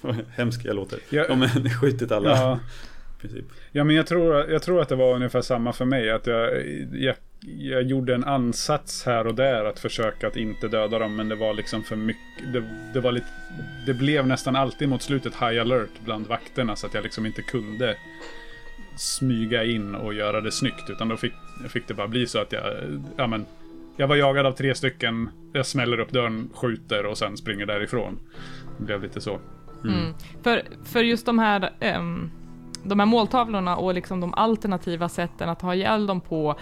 Vad 0.00 0.16
hemskt 0.36 0.64
jag 0.64 0.76
låter. 0.76 0.98
Ja. 1.10 1.24
Ja, 1.28 1.34
men 1.34 1.70
skjutit 1.70 2.12
alla. 2.12 2.30
Ja, 2.30 2.58
princip. 3.20 3.44
ja 3.72 3.84
men 3.84 3.96
jag 3.96 4.06
tror, 4.06 4.50
jag 4.50 4.62
tror 4.62 4.80
att 4.80 4.88
det 4.88 4.96
var 4.96 5.14
ungefär 5.14 5.40
samma 5.40 5.72
för 5.72 5.84
mig. 5.84 6.10
Att 6.10 6.26
jag, 6.26 6.66
jag, 6.92 7.16
jag 7.40 7.82
gjorde 7.82 8.14
en 8.14 8.24
ansats 8.24 9.06
här 9.06 9.26
och 9.26 9.34
där 9.34 9.64
att 9.64 9.78
försöka 9.78 10.26
att 10.26 10.36
inte 10.36 10.68
döda 10.68 10.98
dem. 10.98 11.16
Men 11.16 11.28
det 11.28 11.34
var 11.34 11.54
liksom 11.54 11.82
för 11.82 11.96
mycket. 11.96 12.52
Det, 12.52 12.62
det 12.94 13.00
var 13.00 13.12
lite... 13.12 13.26
Det 13.86 13.94
blev 13.94 14.26
nästan 14.26 14.56
alltid 14.56 14.88
mot 14.88 15.02
slutet 15.02 15.32
high 15.34 15.60
alert 15.60 16.00
bland 16.04 16.26
vakterna. 16.26 16.76
Så 16.76 16.86
att 16.86 16.94
jag 16.94 17.04
liksom 17.04 17.26
inte 17.26 17.42
kunde 17.42 17.96
smyga 18.98 19.64
in 19.64 19.94
och 19.94 20.14
göra 20.14 20.40
det 20.40 20.52
snyggt. 20.52 20.90
Utan 20.90 21.08
då 21.08 21.16
fick, 21.16 21.32
fick 21.68 21.88
det 21.88 21.94
bara 21.94 22.08
bli 22.08 22.26
så 22.26 22.38
att 22.38 22.52
jag... 22.52 22.62
Ja 23.16 23.26
men... 23.26 23.46
Jag 24.00 24.08
var 24.08 24.16
jagad 24.16 24.46
av 24.46 24.52
tre 24.52 24.74
stycken. 24.74 25.30
Jag 25.52 25.66
smäller 25.66 26.00
upp 26.00 26.10
dörren, 26.10 26.50
skjuter 26.54 27.06
och 27.06 27.18
sen 27.18 27.36
springer 27.36 27.66
därifrån. 27.66 28.18
Det 28.78 28.84
blev 28.84 29.02
lite 29.02 29.20
så. 29.20 29.38
Mm. 29.84 30.14
För, 30.42 30.62
för 30.84 31.02
just 31.02 31.26
de 31.26 31.38
här, 31.38 31.72
ehm, 31.80 32.30
de 32.82 32.98
här 32.98 33.06
måltavlorna 33.06 33.76
och 33.76 33.94
liksom 33.94 34.20
de 34.20 34.34
alternativa 34.34 35.08
sätten 35.08 35.48
att 35.48 35.62
ha 35.62 35.74
ihjäl 35.74 36.06
dem 36.06 36.20
på 36.20 36.58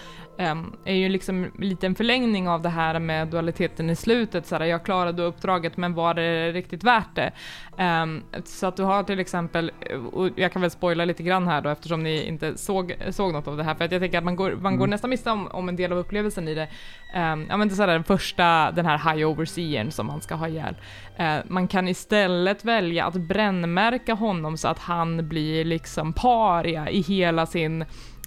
är 0.84 0.94
ju 0.94 1.08
liksom 1.08 1.50
lite 1.58 1.86
en 1.86 1.94
förlängning 1.94 2.48
av 2.48 2.62
det 2.62 2.68
här 2.68 2.98
med 2.98 3.28
dualiteten 3.28 3.90
i 3.90 3.96
slutet. 3.96 4.46
Så 4.46 4.56
här, 4.56 4.64
jag 4.64 4.84
klarade 4.84 5.22
uppdraget, 5.22 5.76
men 5.76 5.94
var 5.94 6.14
det 6.14 6.52
riktigt 6.52 6.84
värt 6.84 7.14
det? 7.14 7.32
Ehm, 7.78 8.22
så 8.44 8.66
att 8.66 8.76
du 8.76 8.82
har 8.82 9.02
till 9.02 9.20
exempel, 9.20 9.72
och 10.12 10.30
jag 10.36 10.52
kan 10.52 10.62
väl 10.62 10.70
spoila 10.70 11.04
lite 11.04 11.22
grann 11.22 11.48
här 11.48 11.60
då 11.60 11.68
eftersom 11.68 12.02
ni 12.02 12.24
inte 12.24 12.58
såg, 12.58 12.94
såg 13.10 13.32
något 13.32 13.48
av 13.48 13.56
det 13.56 13.64
här, 13.64 13.74
för 13.74 13.84
att 13.84 13.92
jag 13.92 14.00
tänker 14.00 14.18
att 14.18 14.24
man 14.24 14.36
går, 14.36 14.52
man 14.52 14.76
går 14.76 14.86
nästan 14.86 15.10
miste 15.10 15.30
om, 15.30 15.46
om 15.46 15.68
en 15.68 15.76
del 15.76 15.92
av 15.92 15.98
upplevelsen 15.98 16.48
i 16.48 16.54
det. 16.54 16.68
Um, 17.14 17.46
ja 17.48 17.56
men 17.56 17.68
det 17.68 17.74
är 17.74 17.76
sådär 17.76 17.92
den 17.92 18.04
första, 18.04 18.70
den 18.70 18.86
här 18.86 18.98
high 18.98 19.28
overseern 19.28 19.90
som 19.90 20.06
man 20.06 20.20
ska 20.20 20.34
ha 20.34 20.48
ihjäl. 20.48 20.76
Eh, 21.16 21.36
man 21.48 21.68
kan 21.68 21.88
istället 21.88 22.64
välja 22.64 23.06
att 23.06 23.14
brännmärka 23.14 24.14
honom 24.14 24.56
så 24.56 24.68
att 24.68 24.78
han 24.78 25.28
blir 25.28 25.64
liksom 25.64 26.12
paria 26.12 26.90
i 26.90 27.00
hela 27.00 27.46
sin 27.46 27.84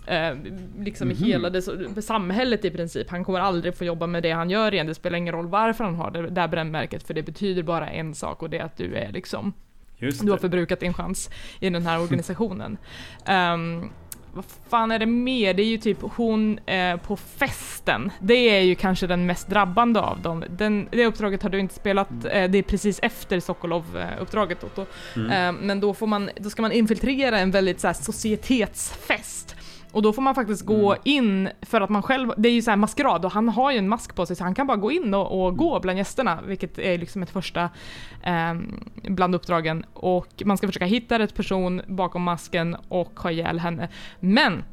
eh, 0.09 0.35
liksom 0.79 1.11
i 1.11 1.13
hela 1.13 1.49
det, 1.49 1.61
samhället 2.01 2.65
i 2.65 2.71
princip. 2.71 3.09
Han 3.09 3.23
kommer 3.23 3.39
aldrig 3.39 3.77
få 3.77 3.85
jobba 3.85 4.07
med 4.07 4.23
det 4.23 4.31
han 4.31 4.49
gör 4.49 4.73
igen. 4.73 4.87
Det 4.87 4.95
spelar 4.95 5.17
ingen 5.17 5.33
roll 5.33 5.47
varför 5.47 5.83
han 5.83 5.95
har 5.95 6.11
det 6.11 6.29
där 6.29 6.47
brännmärket, 6.47 7.03
för 7.03 7.13
det 7.13 7.23
betyder 7.23 7.63
bara 7.63 7.89
en 7.89 8.15
sak 8.15 8.41
och 8.41 8.49
det 8.49 8.57
är 8.57 8.63
att 8.63 8.77
du 8.77 8.95
är 8.95 9.11
liksom 9.11 9.53
du 9.99 10.31
har 10.31 10.37
förbrukat 10.37 10.79
din 10.79 10.93
chans 10.93 11.29
i 11.59 11.69
den 11.69 11.85
här 11.85 12.01
organisationen. 12.01 12.77
Ehm, 13.25 13.89
vad 14.33 14.45
fan 14.69 14.91
är 14.91 14.99
det 14.99 15.05
mer? 15.05 15.53
Det 15.53 15.63
är 15.63 15.65
ju 15.67 15.77
typ 15.77 15.97
hon 16.01 16.59
eh, 16.59 16.97
på 16.97 17.17
festen. 17.17 18.11
Det 18.19 18.33
är 18.33 18.61
ju 18.61 18.75
kanske 18.75 19.07
den 19.07 19.25
mest 19.25 19.49
drabbande 19.49 19.99
av 19.99 20.21
dem. 20.21 20.43
Den, 20.49 20.87
det 20.91 21.05
uppdraget 21.05 21.43
har 21.43 21.49
du 21.49 21.59
inte 21.59 21.75
spelat, 21.75 22.09
eh, 22.11 22.49
det 22.49 22.57
är 22.57 22.63
precis 22.63 22.99
efter 23.03 23.39
Sokolov-uppdraget. 23.39 24.63
Otto. 24.63 24.85
Mm. 25.15 25.31
Eh, 25.31 25.61
men 25.61 25.79
då, 25.79 25.93
får 25.93 26.07
man, 26.07 26.29
då 26.37 26.49
ska 26.49 26.61
man 26.61 26.71
infiltrera 26.71 27.39
en 27.39 27.51
väldigt 27.51 27.79
så 27.79 27.87
här, 27.87 27.93
societetsfest. 27.93 29.55
Och 29.91 30.01
då 30.01 30.13
får 30.13 30.21
man 30.21 30.35
faktiskt 30.35 30.65
gå 30.65 30.95
in, 31.03 31.49
för 31.61 31.81
att 31.81 31.89
man 31.89 32.01
själv, 32.01 32.33
det 32.37 32.49
är 32.49 32.53
ju 32.53 32.61
så 32.61 32.71
här 32.71 32.77
maskerad 32.77 33.25
och 33.25 33.31
han 33.31 33.49
har 33.49 33.71
ju 33.71 33.77
en 33.77 33.89
mask 33.89 34.15
på 34.15 34.25
sig 34.25 34.35
så 34.35 34.43
han 34.43 34.55
kan 34.55 34.67
bara 34.67 34.77
gå 34.77 34.91
in 34.91 35.13
och, 35.13 35.45
och 35.45 35.57
gå 35.57 35.79
bland 35.79 35.97
gästerna, 35.97 36.39
vilket 36.41 36.79
är 36.79 36.97
liksom 36.97 37.23
ett 37.23 37.29
första 37.29 37.69
eh, 38.23 38.53
bland 39.03 39.35
uppdragen. 39.35 39.85
Och 39.93 40.43
man 40.45 40.57
ska 40.57 40.67
försöka 40.67 40.85
hitta 40.85 41.19
rätt 41.19 41.35
person 41.35 41.81
bakom 41.87 42.23
masken 42.23 42.75
och 42.89 43.19
ha 43.19 43.31
ihjäl 43.31 43.59
henne. 43.59 43.89
Men 44.19 44.63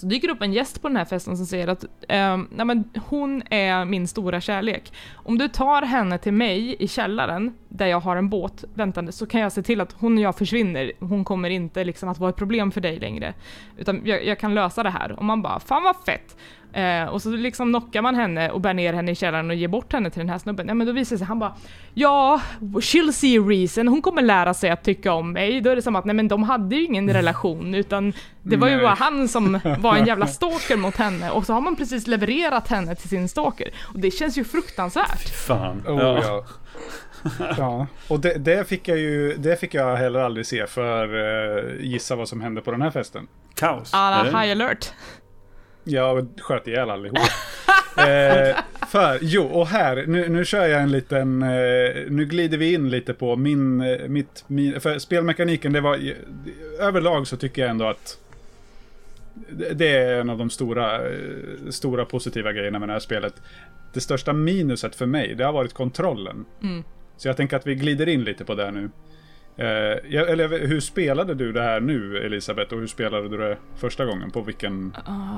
så 0.00 0.06
dyker 0.06 0.28
det 0.28 0.34
upp 0.34 0.42
en 0.42 0.52
gäst 0.52 0.82
på 0.82 0.88
den 0.88 0.96
här 0.96 1.04
festen 1.04 1.36
som 1.36 1.46
säger 1.46 1.68
att 1.68 1.84
eh, 1.84 2.36
nej 2.50 2.66
men 2.66 2.84
hon 3.08 3.42
är 3.50 3.84
min 3.84 4.08
stora 4.08 4.40
kärlek. 4.40 4.92
Om 5.14 5.38
du 5.38 5.48
tar 5.48 5.82
henne 5.82 6.18
till 6.18 6.32
mig 6.32 6.76
i 6.78 6.88
källaren, 6.88 7.54
där 7.68 7.86
jag 7.86 8.00
har 8.00 8.16
en 8.16 8.28
båt 8.28 8.64
väntande, 8.74 9.12
så 9.12 9.26
kan 9.26 9.40
jag 9.40 9.52
se 9.52 9.62
till 9.62 9.80
att 9.80 9.92
hon 9.92 10.16
och 10.16 10.22
jag 10.24 10.36
försvinner. 10.36 10.92
Hon 11.00 11.24
kommer 11.24 11.50
inte 11.50 11.84
liksom 11.84 12.08
att 12.08 12.18
vara 12.18 12.30
ett 12.30 12.36
problem 12.36 12.70
för 12.70 12.80
dig 12.80 12.98
längre. 12.98 13.34
Utan 13.76 14.02
jag, 14.04 14.24
jag 14.26 14.38
kan 14.38 14.54
lösa 14.54 14.82
det 14.82 14.90
här. 14.90 15.12
Och 15.12 15.24
man 15.24 15.42
bara, 15.42 15.60
fan 15.60 15.82
vad 15.82 15.96
fett! 15.96 16.36
Eh, 16.72 17.04
och 17.04 17.22
så 17.22 17.30
liksom 17.30 17.68
knockar 17.68 18.02
man 18.02 18.14
henne 18.14 18.50
och 18.50 18.60
bär 18.60 18.74
ner 18.74 18.92
henne 18.92 19.12
i 19.12 19.14
källaren 19.14 19.50
och 19.50 19.56
ger 19.56 19.68
bort 19.68 19.92
henne 19.92 20.10
till 20.10 20.20
den 20.20 20.28
här 20.28 20.38
snubben. 20.38 20.68
Ja 20.68 20.74
men 20.74 20.86
då 20.86 20.92
visar 20.92 21.16
det 21.16 21.18
sig, 21.18 21.26
han 21.26 21.38
bara 21.38 21.54
Ja, 21.94 22.40
she'll 22.60 23.12
see 23.12 23.38
a 23.38 23.42
reason, 23.42 23.88
hon 23.88 24.02
kommer 24.02 24.22
lära 24.22 24.54
sig 24.54 24.70
att 24.70 24.84
tycka 24.84 25.12
om 25.12 25.32
mig. 25.32 25.60
Då 25.60 25.70
är 25.70 25.76
det 25.76 25.82
som 25.82 25.96
att 25.96 26.04
nej 26.04 26.16
men 26.16 26.28
de 26.28 26.42
hade 26.42 26.76
ju 26.76 26.84
ingen 26.84 27.12
relation 27.12 27.74
utan 27.74 28.12
det 28.42 28.56
var 28.56 28.68
ju 28.68 28.74
Nej. 28.74 28.82
bara 28.82 28.94
han 28.94 29.28
som 29.28 29.60
var 29.78 29.96
en 29.96 30.06
jävla 30.06 30.26
stalker 30.40 30.76
mot 30.76 30.96
henne 30.96 31.30
och 31.30 31.46
så 31.46 31.52
har 31.52 31.60
man 31.60 31.76
precis 31.76 32.06
levererat 32.06 32.68
henne 32.68 32.94
till 32.94 33.08
sin 33.08 33.28
stalker. 33.28 33.70
Och 33.80 34.00
det 34.00 34.10
känns 34.10 34.38
ju 34.38 34.44
fruktansvärt. 34.44 35.28
Fan. 35.28 35.82
Oh, 35.86 36.00
ja. 36.00 36.44
ja. 37.56 37.86
Och 38.08 38.20
det, 38.20 38.34
det 38.34 38.68
fick 38.68 38.88
jag 38.88 38.98
ju, 38.98 39.34
det 39.36 39.56
fick 39.56 39.74
jag 39.74 39.96
heller 39.96 40.20
aldrig 40.20 40.46
se 40.46 40.66
för 40.66 41.14
uh, 41.14 41.84
gissa 41.84 42.16
vad 42.16 42.28
som 42.28 42.40
hände 42.40 42.60
på 42.60 42.70
den 42.70 42.82
här 42.82 42.90
festen. 42.90 43.26
Kaos. 43.54 43.94
Alla 43.94 44.24
high 44.24 44.52
alert. 44.52 44.92
Jag 45.84 46.28
sköt 46.40 46.66
ihjäl 46.66 46.90
allihop. 46.90 47.18
eh, 47.96 48.56
för, 48.88 49.18
jo, 49.20 49.44
och 49.44 49.66
här, 49.66 50.04
nu, 50.06 50.28
nu 50.28 50.44
kör 50.44 50.66
jag 50.66 50.82
en 50.82 50.90
liten, 50.90 51.42
eh, 51.42 51.48
nu 52.08 52.26
glider 52.28 52.58
vi 52.58 52.74
in 52.74 52.90
lite 52.90 53.14
på 53.14 53.36
min, 53.36 53.80
eh, 53.80 54.08
mitt, 54.08 54.44
min, 54.46 54.80
för 54.80 54.98
spelmekaniken, 54.98 55.72
det 55.72 55.80
var, 55.80 56.14
överlag 56.80 57.26
så 57.26 57.36
tycker 57.36 57.62
jag 57.62 57.70
ändå 57.70 57.84
att 57.86 58.18
det 59.50 59.74
det 59.74 59.88
är 59.88 60.20
en 60.20 60.30
av 60.30 60.38
de 60.38 60.50
stora, 60.50 61.08
eh, 61.08 61.70
stora 61.70 62.04
positiva 62.04 62.52
grejerna 62.52 62.78
med 62.78 62.88
det 62.88 62.92
här 62.92 63.00
spelet. 63.00 63.34
Det 63.92 64.00
största 64.00 64.32
minuset 64.32 64.96
för 64.96 65.06
mig, 65.06 65.34
det 65.34 65.44
har 65.44 65.52
varit 65.52 65.72
kontrollen. 65.72 66.44
Mm. 66.62 66.84
Så 67.16 67.28
jag 67.28 67.36
tänker 67.36 67.56
att 67.56 67.66
vi 67.66 67.74
glider 67.74 68.08
in 68.08 68.24
lite 68.24 68.44
på 68.44 68.54
det 68.54 68.70
nu. 68.70 68.90
Eh, 69.60 70.20
eller 70.30 70.66
hur 70.66 70.80
spelade 70.80 71.34
du 71.34 71.52
det 71.52 71.62
här 71.62 71.80
nu, 71.80 72.18
Elisabeth? 72.18 72.74
Och 72.74 72.80
hur 72.80 72.86
spelade 72.86 73.28
du 73.28 73.36
det 73.36 73.56
första 73.76 74.04
gången? 74.04 74.30
På 74.30 74.40
vilken 74.40 74.90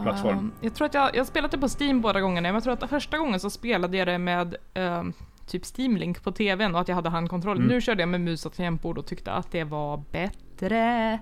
plattform? 0.03 0.39
Um, 0.39 0.53
jag 0.61 0.75
tror 0.75 0.87
att 0.87 0.95
jag, 0.95 1.17
jag 1.17 1.27
spelat 1.27 1.51
det 1.51 1.59
på 1.59 1.69
Steam 1.81 2.01
båda 2.01 2.21
gångerna, 2.21 2.49
men 2.49 2.55
jag 2.55 2.63
tror 2.63 2.73
att 2.73 2.91
första 2.91 3.19
gången 3.19 3.41
så 3.41 3.51
spelade 3.51 3.97
jag 3.97 4.07
det 4.09 4.19
med 4.19 4.57
um, 4.75 5.13
typ 5.47 5.63
Steam 5.79 5.97
Link 5.97 6.23
på 6.25 6.33
TVn 6.33 6.75
och 6.75 6.81
att 6.81 6.89
jag 6.89 6.95
hade 6.95 7.09
handkontroll. 7.09 7.57
Mm. 7.57 7.69
Nu 7.69 7.81
körde 7.81 8.03
jag 8.03 8.09
med 8.09 8.21
mus 8.21 8.47
och 8.47 8.53
tangentbord 8.55 8.99
och 8.99 9.07
tyckte 9.07 9.33
att 9.33 9.53
det 9.53 9.65
var 9.65 10.03
bättre. 10.13 11.19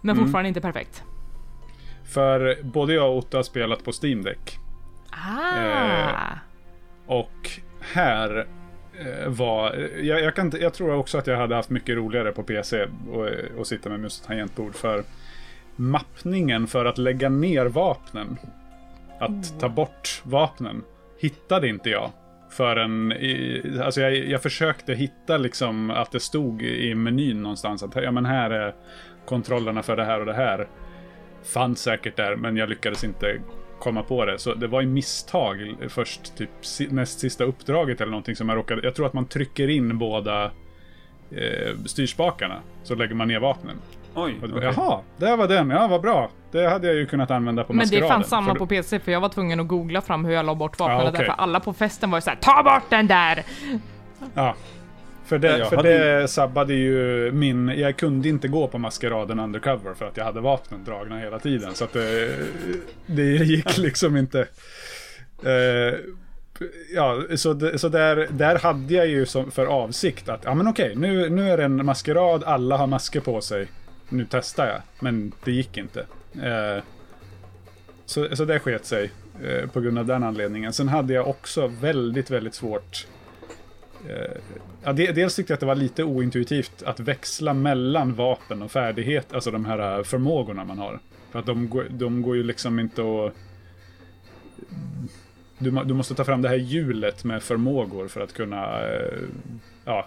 Men 0.00 0.10
Mm. 0.16 0.24
fortfarande 0.24 0.48
inte 0.48 0.60
perfekt. 0.60 1.02
För 2.04 2.56
både 2.62 2.94
jag 2.94 3.10
och 3.10 3.16
Otto 3.18 3.36
har 3.38 3.42
spelat 3.42 3.84
på 3.84 3.92
Steam 4.02 4.22
Deck. 4.22 4.58
Ah! 5.10 5.58
Eh, 5.58 6.38
Och 7.06 7.50
här 7.94 8.38
eh, 8.38 8.44
var... 9.26 9.88
Jag, 10.02 10.22
jag, 10.22 10.34
kan, 10.34 10.52
jag 10.60 10.74
tror 10.74 10.94
också 10.94 11.18
att 11.18 11.26
jag 11.26 11.36
hade 11.36 11.54
haft 11.54 11.70
mycket 11.70 11.96
roligare 11.96 12.32
på 12.32 12.42
PC 12.42 12.86
och, 13.10 13.28
och 13.58 13.66
sitta 13.66 13.88
med 13.88 14.00
mus 14.00 14.20
och 14.20 14.26
tangentbord. 14.26 14.74
För 14.74 15.04
mappningen 15.76 16.66
för 16.66 16.84
att 16.84 16.98
lägga 16.98 17.28
ner 17.28 17.66
vapnen, 17.66 18.38
att 19.18 19.60
ta 19.60 19.68
bort 19.68 20.22
vapnen, 20.24 20.82
hittade 21.20 21.68
inte 21.68 21.90
jag. 21.90 22.10
Förrän 22.50 23.12
i, 23.12 23.62
alltså 23.84 24.00
jag, 24.00 24.16
jag 24.16 24.42
försökte 24.42 24.94
hitta 24.94 25.36
liksom 25.36 25.90
att 25.90 26.12
det 26.12 26.20
stod 26.20 26.62
i 26.62 26.94
menyn 26.94 27.42
någonstans 27.42 27.82
att 27.82 27.94
ja, 27.94 28.10
men 28.10 28.26
här 28.26 28.50
är 28.50 28.74
kontrollerna 29.26 29.82
för 29.82 29.96
det 29.96 30.04
här 30.04 30.20
och 30.20 30.26
det 30.26 30.34
här. 30.34 30.68
Fanns 31.44 31.82
säkert 31.82 32.16
där, 32.16 32.36
men 32.36 32.56
jag 32.56 32.68
lyckades 32.68 33.04
inte 33.04 33.40
komma 33.84 34.02
på 34.02 34.24
det. 34.24 34.38
Så 34.38 34.54
det 34.54 34.66
var 34.66 34.82
i 34.82 34.86
misstag 34.86 35.74
först, 35.88 36.36
typ 36.36 36.50
näst 36.90 37.20
sista 37.20 37.44
uppdraget 37.44 38.00
eller 38.00 38.10
någonting 38.10 38.36
som 38.36 38.48
jag 38.48 38.58
råkade... 38.58 38.80
Jag 38.84 38.94
tror 38.94 39.06
att 39.06 39.12
man 39.12 39.24
trycker 39.26 39.68
in 39.68 39.98
båda 39.98 40.44
eh, 41.30 41.76
styrspakarna, 41.86 42.56
så 42.82 42.94
lägger 42.94 43.14
man 43.14 43.28
ner 43.28 43.40
vapnen. 43.40 43.76
Oj, 44.14 44.34
Och 44.42 44.48
okej. 44.56 44.72
Jaha, 44.76 45.00
där 45.16 45.36
var 45.36 45.48
den. 45.48 45.70
Ja, 45.70 45.86
vad 45.88 46.00
bra. 46.02 46.30
Det 46.52 46.68
hade 46.70 46.86
jag 46.86 46.96
ju 46.96 47.06
kunnat 47.06 47.30
använda 47.30 47.64
på 47.64 47.72
Men 47.72 47.78
det 47.88 47.96
är 47.96 48.00
maskeraden. 48.00 48.22
fan 48.22 48.28
samma 48.30 48.52
För- 48.52 48.58
på 48.58 48.66
PC 48.66 48.98
för 49.00 49.12
jag 49.12 49.20
var 49.20 49.28
tvungen 49.28 49.60
att 49.60 49.68
googla 49.68 50.00
fram 50.00 50.24
hur 50.24 50.32
jag 50.32 50.46
la 50.46 50.54
bort 50.54 50.78
vapnen 50.78 50.98
Ja, 50.98 51.08
okej. 51.08 51.18
därför 51.18 51.32
alla 51.42 51.60
på 51.60 51.72
festen 51.72 52.10
var 52.10 52.18
ju 52.18 52.22
såhär 52.22 52.38
Ta 52.40 52.62
bort 52.62 52.90
den 52.90 53.06
där! 53.06 53.42
Ja. 54.34 54.54
För 55.24 55.38
det, 55.38 55.58
Jag 55.58 55.68
för 55.68 55.76
hade 55.76 56.20
det 56.20 56.28
sabbade 56.28 56.74
ju 56.74 57.30
min... 57.32 57.68
Jag 57.68 57.96
kunde 57.96 58.28
inte 58.28 58.48
gå 58.48 58.68
på 58.68 58.78
maskeraden 58.78 59.40
undercover 59.40 59.94
för 59.94 60.08
att 60.08 60.16
jag 60.16 60.24
hade 60.24 60.40
vapnen 60.40 60.84
dragna 60.84 61.18
hela 61.18 61.38
tiden. 61.38 61.74
Så 61.74 61.84
att 61.84 61.92
det, 61.92 62.38
det 63.06 63.22
gick 63.22 63.78
liksom 63.78 64.16
inte. 64.16 64.40
Eh, 65.44 65.98
ja, 66.94 67.22
så, 67.36 67.52
det, 67.52 67.78
så 67.78 67.88
där, 67.88 68.28
där 68.30 68.58
hade 68.58 68.94
jag 68.94 69.06
ju 69.06 69.26
som, 69.26 69.50
för 69.50 69.66
avsikt 69.66 70.28
att, 70.28 70.44
ja 70.44 70.54
men 70.54 70.68
okej, 70.68 70.94
nu, 70.96 71.30
nu 71.30 71.50
är 71.50 71.56
det 71.56 71.64
en 71.64 71.86
maskerad, 71.86 72.44
alla 72.44 72.76
har 72.76 72.86
masker 72.86 73.20
på 73.20 73.40
sig. 73.40 73.66
Nu 74.08 74.26
testar 74.30 74.66
jag, 74.66 74.80
men 75.00 75.32
det 75.44 75.52
gick 75.52 75.76
inte. 75.76 76.00
Eh, 76.42 76.82
så, 78.06 78.36
så 78.36 78.44
det 78.44 78.58
sket 78.58 78.86
sig 78.86 79.10
eh, 79.44 79.68
på 79.70 79.80
grund 79.80 79.98
av 79.98 80.06
den 80.06 80.22
anledningen. 80.22 80.72
Sen 80.72 80.88
hade 80.88 81.14
jag 81.14 81.28
också 81.28 81.66
väldigt, 81.66 82.30
väldigt 82.30 82.54
svårt 82.54 83.06
Eh, 83.06 83.23
Ja, 84.84 84.92
de- 84.92 85.12
dels 85.12 85.34
tyckte 85.36 85.52
jag 85.52 85.54
att 85.56 85.60
det 85.60 85.66
var 85.66 85.74
lite 85.74 86.04
ointuitivt 86.04 86.82
att 86.82 87.00
växla 87.00 87.54
mellan 87.54 88.14
vapen 88.14 88.62
och 88.62 88.70
färdighet, 88.70 89.32
alltså 89.34 89.50
de 89.50 89.64
här 89.64 89.98
eh, 89.98 90.04
förmågorna 90.04 90.64
man 90.64 90.78
har. 90.78 90.98
För 91.32 91.38
att 91.38 91.46
de, 91.46 91.68
går- 91.68 91.86
de 91.90 92.22
går 92.22 92.36
ju 92.36 92.42
liksom 92.42 92.78
inte 92.78 93.02
att... 93.02 93.32
Du, 95.58 95.70
du 95.70 95.94
måste 95.94 96.14
ta 96.14 96.24
fram 96.24 96.42
det 96.42 96.48
här 96.48 96.56
hjulet 96.56 97.24
med 97.24 97.42
förmågor 97.42 98.08
för 98.08 98.20
att 98.20 98.32
kunna 98.32 98.82
eh, 98.82 99.18
ja, 99.84 100.06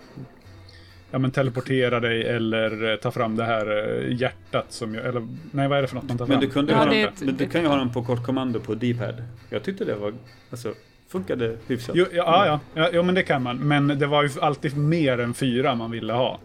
ja, 1.12 1.20
men 1.20 1.32
teleportera 1.32 2.00
dig 2.00 2.24
eller 2.28 2.92
eh, 2.92 2.96
ta 2.96 3.12
fram 3.12 3.36
det 3.36 3.44
här 3.44 3.98
eh, 4.06 4.16
hjärtat 4.22 4.66
som 4.74 4.94
ju, 4.96 5.00
eller 5.02 5.28
nej 5.52 5.68
vad 5.68 5.78
är 5.78 5.82
det 5.82 5.88
för 5.88 5.96
något 5.96 6.08
man 6.10 6.18
tar 6.18 6.26
fram? 6.26 6.34
Men 6.40 6.48
du, 6.48 6.50
kunde 6.54 6.72
Ja, 6.72 6.78
ha 6.78 6.94
ett- 6.94 7.22
men 7.22 7.38
du 7.38 7.48
kan 7.48 7.62
ju 7.62 7.68
ha 7.68 7.76
dem 7.76 7.94
på 7.94 8.04
kortkommando 8.04 8.60
på 8.60 8.76
D-pad. 8.76 9.24
Jag 9.50 9.64
tyckte 9.64 9.86
det 9.86 9.96
var, 9.96 10.14
alltså, 10.52 10.74
funkade 11.08 11.58
hyfsat. 11.68 11.96
Jo, 11.96 12.06
ja, 12.12 12.24
ja, 12.26 12.46
ja, 12.46 12.60
ja, 12.82 12.90
jo, 12.94 13.04
men 13.04 13.16
det 13.16 13.24
kan 13.24 13.44
man. 13.44 13.58
Men 13.58 13.88
det 13.88 14.08
var 14.08 14.24
ju 14.24 14.30
alltid 14.42 14.78
mer 14.78 15.20
än 15.20 15.34
fyra 15.34 15.76
man 15.76 15.92
ville 15.92 16.14
ha. 16.14 16.40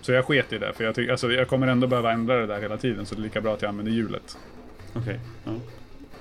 Så 0.00 0.12
jag 0.12 0.24
sket 0.24 0.52
i 0.52 0.58
det, 0.58 0.72
för 0.72 0.84
jag, 0.84 0.94
tyck, 0.94 1.10
alltså, 1.10 1.32
jag 1.32 1.48
kommer 1.48 1.66
ändå 1.66 1.86
behöva 1.86 2.12
ändra 2.12 2.36
det 2.36 2.46
där 2.46 2.60
hela 2.60 2.76
tiden, 2.76 3.06
så 3.06 3.14
det 3.14 3.20
är 3.20 3.22
lika 3.22 3.40
bra 3.40 3.54
att 3.54 3.62
jag 3.62 3.68
använder 3.68 3.92
hjulet. 3.92 4.38
Okej. 4.94 5.20
Ja. 5.44 5.52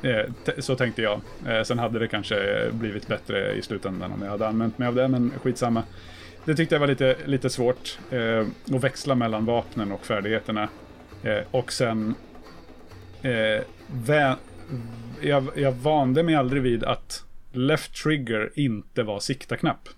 Eh, 0.09 0.25
så 0.59 0.75
tänkte 0.75 1.01
jag. 1.01 1.21
Eh, 1.47 1.63
sen 1.63 1.79
hade 1.79 1.99
det 1.99 2.07
kanske 2.07 2.69
blivit 2.71 3.07
bättre 3.07 3.53
i 3.53 3.61
slutändan 3.61 4.11
om 4.11 4.21
jag 4.21 4.29
hade 4.29 4.47
använt 4.47 4.77
mig 4.77 4.87
av 4.87 4.95
det, 4.95 5.07
men 5.07 5.31
skitsamma. 5.43 5.83
Det 6.45 6.55
tyckte 6.55 6.75
jag 6.75 6.79
var 6.79 6.87
lite, 6.87 7.15
lite 7.25 7.49
svårt. 7.49 7.99
Eh, 8.11 8.47
att 8.75 8.83
växla 8.83 9.15
mellan 9.15 9.45
vapnen 9.45 9.91
och 9.91 10.05
färdigheterna. 10.05 10.69
Och 11.51 11.71
sen... 11.71 12.15
Jag, 15.21 15.47
jag 15.55 15.71
vande 15.71 16.23
mig 16.23 16.35
aldrig 16.35 16.61
vid 16.61 16.83
att 16.83 17.25
left 17.57 18.03
trigger 18.03 18.51
inte 18.55 19.03
var 19.03 19.19
sikta-knapp. 19.19 19.89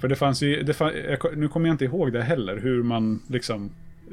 För 0.00 0.08
det 0.08 0.16
fanns 0.16 0.42
ju, 0.42 0.62
det 0.62 0.74
fann, 0.74 0.92
jag, 1.08 1.38
nu 1.38 1.48
kommer 1.48 1.68
jag 1.68 1.74
inte 1.74 1.84
ihåg 1.84 2.12
det 2.12 2.22
heller, 2.22 2.56
hur 2.56 2.82
man 2.82 3.22
liksom, 3.28 3.70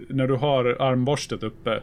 när 0.09 0.27
du 0.27 0.33
har 0.33 0.65
armborstet 0.65 1.43
uppe 1.43 1.81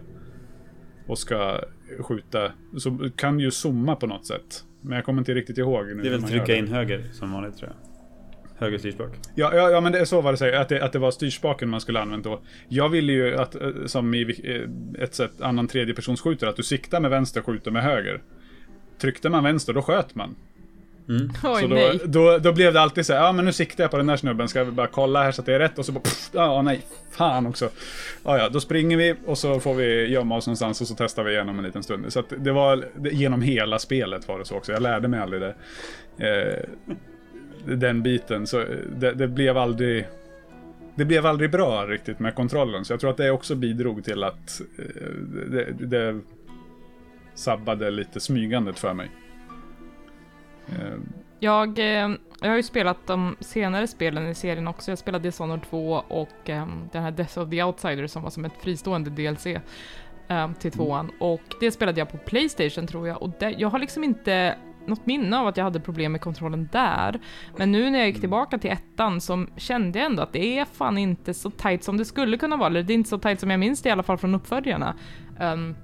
och 1.07 1.18
ska 1.18 1.61
skjuta, 2.01 2.53
så 2.78 3.11
kan 3.16 3.36
du 3.36 3.45
ju 3.45 3.51
zooma 3.51 3.97
på 3.97 4.07
något 4.07 4.26
sätt. 4.26 4.64
Men 4.80 4.97
jag 4.97 5.05
kommer 5.05 5.18
inte 5.18 5.34
riktigt 5.34 5.59
ihåg 5.59 5.86
nu 5.86 6.03
Det 6.03 6.09
är 6.09 6.11
väl 6.11 6.22
trycka 6.22 6.57
in 6.57 6.68
höger 6.68 7.05
som 7.12 7.32
vanligt 7.32 7.57
tror 7.57 7.70
jag. 7.70 7.93
Höger 8.62 8.78
styrspak. 8.78 9.11
Ja, 9.34 9.55
ja, 9.55 9.70
ja, 9.70 9.80
men 9.80 9.93
det 9.93 9.99
är 9.99 10.05
så 10.05 10.20
var 10.20 10.32
det 10.32 10.38
säkert. 10.38 10.61
Att 10.61 10.68
det, 10.68 10.84
att 10.84 10.93
det 10.93 10.99
var 10.99 11.11
styrspaken 11.11 11.68
man 11.68 11.80
skulle 11.80 12.01
använda 12.01 12.30
då. 12.30 12.40
Jag 12.68 12.88
ville 12.88 13.12
ju 13.12 13.36
att, 13.36 13.55
eh, 13.55 13.70
som 13.86 14.14
i 14.14 14.22
eh, 14.45 15.03
ett 15.03 15.14
sätt, 15.14 15.40
annan 15.40 15.68
tredjepersonsskjutare, 15.68 16.51
att 16.51 16.57
du 16.57 16.62
siktar 16.62 17.01
med 17.01 17.11
vänster 17.11 17.40
och 17.40 17.47
skjuter 17.47 17.70
med 17.70 17.82
höger. 17.82 18.22
Tryckte 18.99 19.28
man 19.28 19.45
vänster, 19.45 19.72
då 19.72 19.82
sköt 19.82 20.14
man. 20.14 20.34
Mm. 21.09 21.30
Oj, 21.45 21.61
så 21.61 21.66
då, 21.66 21.74
nej. 21.74 22.01
då, 22.05 22.38
då 22.38 22.53
blev 22.53 22.72
det 22.72 22.80
alltid 22.80 23.07
så 23.07 23.12
här, 23.12 23.20
ja 23.20 23.32
men 23.32 23.45
nu 23.45 23.53
siktar 23.53 23.84
jag 23.84 23.90
på 23.90 23.97
den 23.97 24.07
där 24.07 24.16
snubben, 24.16 24.49
ska 24.49 24.64
vi 24.64 24.70
bara 24.70 24.86
kolla 24.86 25.22
här 25.22 25.32
så 25.32 25.43
att 25.43 25.47
det 25.47 25.55
är 25.55 25.59
rätt? 25.59 25.78
Och 25.78 25.86
så 25.86 25.93
bara, 25.93 26.01
pff, 26.01 26.30
ja 26.32 26.62
nej, 26.62 26.80
fan 27.11 27.47
också. 27.47 27.70
Ja, 28.24 28.38
ja, 28.38 28.49
då 28.49 28.61
springer 28.61 28.97
vi 28.97 29.14
och 29.26 29.38
så 29.38 29.61
får 29.61 29.74
vi 29.74 30.07
gömma 30.07 30.36
oss 30.36 30.47
någonstans 30.47 30.80
och 30.80 30.86
så 30.86 30.95
testar 30.99 31.24
vi 31.24 31.32
igenom 31.32 31.59
en 31.59 31.64
liten 31.64 31.82
stund. 31.82 32.12
Så 32.12 32.20
att 32.20 32.32
det 32.36 32.53
var, 32.53 32.84
det, 32.97 33.11
genom 33.11 33.43
hela 33.43 33.78
spelet 33.78 34.28
var 34.28 34.38
det 34.38 34.45
så 34.45 34.57
också, 34.57 34.72
jag 34.72 34.82
lärde 34.82 35.09
mig 35.09 35.20
aldrig 35.20 35.43
det. 35.43 35.55
Eh, 36.16 36.59
den 37.64 38.03
biten, 38.03 38.47
så 38.47 38.64
det, 38.97 39.12
det 39.12 39.28
blev 39.28 39.59
aldrig... 39.59 40.07
Det 40.95 41.05
blev 41.05 41.26
aldrig 41.26 41.51
bra 41.51 41.86
riktigt 41.86 42.18
med 42.18 42.34
kontrollen, 42.34 42.84
så 42.84 42.93
jag 42.93 43.01
tror 43.01 43.11
att 43.11 43.16
det 43.16 43.30
också 43.30 43.55
bidrog 43.55 44.05
till 44.05 44.24
att 44.24 44.61
eh, 44.78 45.11
det, 45.51 45.66
det 45.78 46.20
sabbade 47.34 47.90
lite 47.90 48.20
smygandet 48.20 48.78
för 48.78 48.94
mig. 48.94 49.10
Eh, 50.68 50.98
Jag, 51.40 51.78
eh, 51.78 52.10
jag 52.40 52.48
har 52.48 52.56
ju 52.56 52.62
spelat 52.62 53.06
de 53.06 53.36
senare 53.40 53.86
spelen 53.86 54.26
i 54.28 54.34
serien 54.34 54.68
också. 54.68 54.90
Jag 54.90 54.98
spelade 54.98 55.22
Dishonored 55.24 55.62
2 55.70 55.92
och 56.08 56.50
eh, 56.50 56.66
den 56.92 57.02
här 57.02 57.10
Death 57.10 57.38
of 57.38 57.50
the 57.50 57.62
Outsider 57.62 58.06
som 58.06 58.22
var 58.22 58.30
som 58.30 58.44
ett 58.44 58.62
fristående 58.62 59.10
DLC 59.10 59.46
eh, 59.46 60.52
till 60.58 60.72
tvåan. 60.72 61.10
Och 61.20 61.42
det 61.60 61.70
spelade 61.70 61.98
jag 62.00 62.10
på 62.10 62.18
Playstation 62.18 62.86
tror 62.86 63.08
jag. 63.08 63.22
Och 63.22 63.30
det, 63.38 63.50
jag 63.50 63.68
har 63.70 63.78
liksom 63.78 64.04
inte 64.04 64.56
något 64.86 65.06
minne 65.06 65.38
av 65.38 65.46
att 65.46 65.56
jag 65.56 65.64
hade 65.64 65.80
problem 65.80 66.12
med 66.12 66.20
kontrollen 66.20 66.68
där. 66.72 67.20
Men 67.56 67.72
nu 67.72 67.90
när 67.90 67.98
jag 67.98 68.08
gick 68.08 68.20
tillbaka 68.20 68.58
till 68.58 68.70
ettan 68.70 69.20
så 69.20 69.46
kände 69.56 69.98
jag 69.98 70.06
ändå 70.06 70.22
att 70.22 70.32
det 70.32 70.58
är 70.58 70.64
fan 70.64 70.98
inte 70.98 71.34
så 71.34 71.50
tight 71.50 71.84
som 71.84 71.96
det 71.96 72.04
skulle 72.04 72.38
kunna 72.38 72.56
vara. 72.56 72.66
Eller 72.66 72.82
det 72.82 72.92
är 72.92 72.94
inte 72.94 73.10
så 73.10 73.18
tight 73.18 73.40
som 73.40 73.50
jag 73.50 73.60
minns 73.60 73.82
det 73.82 73.88
i 73.88 73.92
alla 73.92 74.02
fall 74.02 74.18
från 74.18 74.34
uppföljarna. 74.34 74.94
Um, 75.40 75.76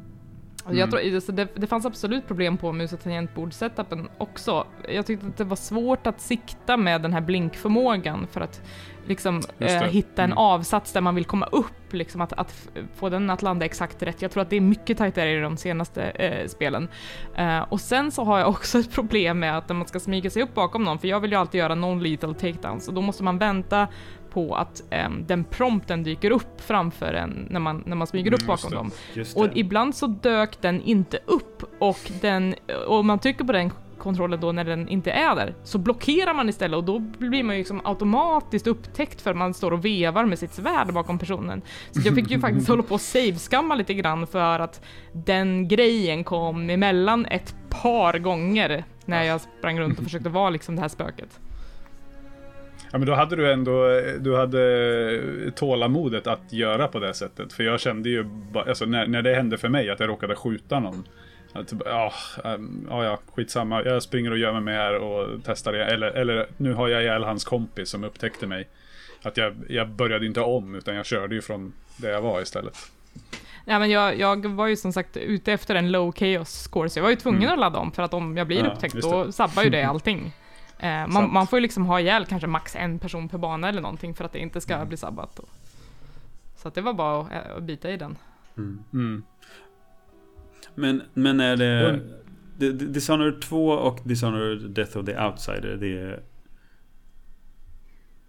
Mm. 0.67 0.79
jag 0.79 0.91
tror, 0.91 1.21
så 1.21 1.33
det, 1.33 1.49
det 1.55 1.67
fanns 1.67 1.87
absolut 1.87 2.27
problem 2.27 2.57
på 2.57 2.73
mus 2.73 2.93
och 2.93 3.01
tangentbord-setupen 3.03 4.09
också. 4.19 4.67
Jag 4.89 5.07
tyckte 5.07 5.27
att 5.27 5.37
det 5.37 5.45
var 5.45 5.57
svårt 5.57 6.07
att 6.07 6.21
sikta 6.21 6.77
med 6.77 7.03
den 7.03 7.13
här 7.13 7.21
blinkförmågan 7.21 8.27
för 8.33 8.41
att 8.41 8.63
liksom 9.07 9.43
eh, 9.59 9.83
hitta 9.83 10.23
en 10.23 10.29
Mm. 10.29 10.39
avsats 10.39 10.93
där 10.93 11.01
man 11.01 11.15
vill 11.15 11.25
komma 11.25 11.47
upp, 11.47 11.93
liksom 11.93 12.21
att, 12.21 12.33
att 12.33 12.69
få 12.97 13.09
den 13.09 13.31
att 13.31 13.43
landa 13.43 13.65
exakt 13.65 14.03
rätt. 14.03 14.23
Jag 14.23 14.31
tror 14.31 14.43
att 14.43 14.51
det 14.51 14.57
är 14.57 14.61
mycket 14.61 14.99
tajtare 14.99 15.31
i 15.31 15.41
de 15.41 15.57
senaste 15.57 16.03
eh, 16.03 16.49
spelen. 16.49 16.89
Eh, 17.35 17.61
och 17.61 17.81
sen 17.81 18.11
så 18.11 18.25
har 18.25 18.39
jag 18.39 18.49
också 18.55 18.79
ett 18.79 18.93
problem 18.93 19.39
med 19.39 19.59
att 19.59 19.69
när 19.69 19.77
man 19.77 19.87
ska 19.87 20.01
smyga 20.01 20.31
sig 20.31 20.43
upp 20.43 20.55
bakom 20.55 20.85
någon, 20.85 20.99
för 20.99 21.09
jag 21.09 21.21
vill 21.21 21.31
ju 21.31 21.37
alltid 21.39 21.59
göra 21.59 21.75
non-lethal 21.75 22.35
takedowns, 22.35 22.89
och 22.89 22.95
då 22.95 23.01
måste 23.01 23.23
man 23.23 23.39
vänta 23.39 23.89
på 24.31 24.55
att 24.55 24.83
ehm, 24.91 25.25
den 25.27 25.45
prompten 25.45 26.03
dyker 26.03 26.31
upp 26.31 26.61
framför 26.61 27.15
en 27.15 27.47
när 27.51 27.61
man, 27.61 27.83
när 27.87 27.97
man 27.97 28.07
smyger 28.07 28.33
upp 28.33 28.41
Mm, 28.41 28.47
bakom 28.47 28.71
det. 28.71 28.77
dem. 28.77 28.91
Och 29.37 29.49
ibland 29.55 29.95
så 29.95 30.07
dök 30.07 30.61
den 30.61 30.83
inte 30.83 31.19
upp 31.27 31.63
och 31.79 32.11
den, 32.21 32.55
och 32.87 33.05
man 33.05 33.19
trycker 33.19 33.45
på 33.45 33.53
den 33.53 33.73
kontrollen 33.99 34.41
då 34.41 34.53
när 34.53 34.65
den 34.65 34.89
inte 34.89 35.11
är 35.11 35.37
där, 35.37 35.55
så 35.65 35.79
blockerar 35.79 36.35
man 36.35 36.49
istället 36.49 36.77
och 36.77 36.85
då 36.85 36.99
blir 36.99 37.43
man 37.43 37.55
ju 37.55 37.59
liksom 37.61 37.81
automatiskt 37.85 38.67
upptäckt 38.67 39.21
för 39.21 39.31
att 39.31 39.37
man 39.37 39.55
står 39.55 39.71
och 39.73 39.85
vevar 39.85 40.25
med 40.25 40.39
sitt 40.39 40.53
svärd 40.55 40.93
bakom 40.95 41.19
personen. 41.19 41.63
Så 41.91 42.01
jag 42.05 42.15
fick 42.15 42.31
ju 42.31 42.41
faktiskt 42.47 42.69
hålla 42.69 42.83
på 42.83 42.95
och 42.95 43.01
save-skamma 43.01 43.75
lite 43.75 43.95
grann 43.95 44.27
för 44.27 44.61
att 44.61 44.85
den 45.13 45.69
grejen 45.69 46.25
kom 46.25 46.71
emellan 46.71 47.27
ett 47.27 47.55
par 47.83 48.19
gånger 48.19 48.85
när 49.05 49.23
jag 49.23 49.41
sprang 49.41 49.81
runt 49.81 49.99
och 49.99 50.05
försökte 50.05 50.29
vara 50.29 50.51
liksom 50.51 50.77
det 50.77 50.83
här 50.83 50.89
spöket. 50.89 51.41
Ja 52.93 52.99
men 52.99 53.07
då 53.07 53.15
hade 53.15 53.37
du 53.37 53.53
ändå, 53.53 54.01
du 54.21 54.37
hade 54.37 55.53
tålamodet 55.55 56.27
att 56.27 56.53
göra 56.53 56.89
på 56.89 56.99
det 56.99 57.15
sättet. 57.15 57.53
För 57.53 57.63
jag 57.65 57.81
kände 57.81 58.09
ju, 58.09 58.25
alltså 58.55 58.85
när, 58.85 59.07
när 59.07 59.23
det 59.23 59.35
hände 59.35 59.59
för 59.59 59.69
mig 59.69 59.91
att 59.91 60.01
jag 60.01 60.09
råkade 60.09 60.35
skjuta 60.37 60.81
någon. 60.81 61.09
Att, 61.53 61.73
ja, 61.85 62.13
ähm, 62.45 62.87
ja, 62.91 63.05
ja, 63.05 63.19
skitsamma. 63.35 63.83
Jag 63.85 64.03
springer 64.03 64.31
och 64.31 64.39
gömmer 64.39 64.61
mig 64.61 64.75
här 64.75 64.95
och 64.95 65.41
testar 65.45 65.73
det. 65.73 65.85
Eller, 65.85 66.07
eller 66.11 66.47
nu 66.57 66.73
har 66.73 66.89
jag 66.89 67.03
ihjäl 67.03 67.25
hans 67.25 67.45
kompis 67.45 67.89
som 67.89 68.05
upptäckte 68.05 68.47
mig. 68.47 68.69
Att 69.23 69.37
jag, 69.37 69.55
jag 69.69 69.89
började 69.89 70.27
inte 70.27 70.41
om, 70.41 70.75
utan 70.75 70.95
jag 70.95 71.07
körde 71.07 71.35
ju 71.35 71.41
från 71.43 71.73
där 71.97 72.11
jag 72.11 72.21
var 72.21 72.41
istället. 72.41 72.75
Ja, 73.65 73.79
men 73.79 73.91
jag, 73.91 74.19
jag 74.19 74.47
var 74.47 74.67
ju 74.67 74.77
som 74.77 74.93
sagt 74.93 75.17
ute 75.17 75.53
efter 75.53 75.75
en 75.75 75.93
low 75.93 76.13
chaos 76.13 76.63
score, 76.63 76.89
så 76.91 76.99
jag 76.99 77.03
var 77.03 77.11
ju 77.11 77.17
tvungen 77.17 77.43
Mm. 77.43 77.53
att 77.53 77.59
ladda 77.59 77.79
om, 77.79 77.93
för 77.93 78.03
att 78.03 78.15
om 78.15 78.37
jag 78.37 78.47
blir 78.47 78.65
Ja, 78.65 78.71
upptäckt, 78.73 78.95
då 78.95 79.33
sabbar 79.33 79.63
ju 79.63 79.71
det 79.71 79.83
allting. 79.83 80.33
Eh, 80.81 81.07
man, 81.07 81.33
man 81.33 81.47
får 81.47 81.57
ju 81.57 81.61
liksom 81.63 81.87
ha 81.87 82.01
ihjäl 82.01 82.27
kanske 82.27 82.47
max 82.47 82.77
en 82.77 82.99
person 82.99 83.29
per 83.29 83.39
bana 83.39 83.69
eller 83.69 83.81
någonting 83.83 84.15
för 84.15 84.25
att 84.25 84.33
det 84.33 84.39
inte 84.39 84.61
ska 84.61 84.75
Mm. 84.75 84.89
bli 84.89 84.97
sabbat. 84.97 85.37
Då. 85.37 85.43
Så 86.57 86.69
att 86.69 86.75
det 86.75 86.81
var 86.81 86.93
bara 86.95 87.21
att, 87.21 87.33
eh, 87.33 87.57
att 87.57 87.63
bita 87.63 87.91
i 87.91 87.97
den. 87.97 88.17
Mm. 88.57 88.83
Mm. 88.93 89.23
Men, 90.75 91.03
men 91.15 91.41
är 91.41 91.57
det... 91.57 91.89
Mm. 91.91 92.01
D- 92.59 92.73
Dishonored 92.73 93.41
2 93.43 93.69
och 93.71 93.99
Dishonored 94.05 94.71
Death 94.71 94.99
of 94.99 95.07
the 95.07 95.19
Outsider, 95.21 95.77
det 95.81 95.99
är... 95.99 96.21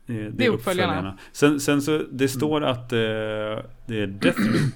Det 0.05 0.21
är, 0.25 0.29
Det 0.29 0.45
är 0.45 0.49
uppföljarna. 0.49 1.17
Sen, 1.31 1.59
sen 1.59 1.81
så, 1.81 2.03
det 2.11 2.27
står 2.27 2.61
att 2.63 2.93
eh, 2.93 2.99
det 3.85 4.01
är 4.01 4.07
Deathloop 4.07 4.73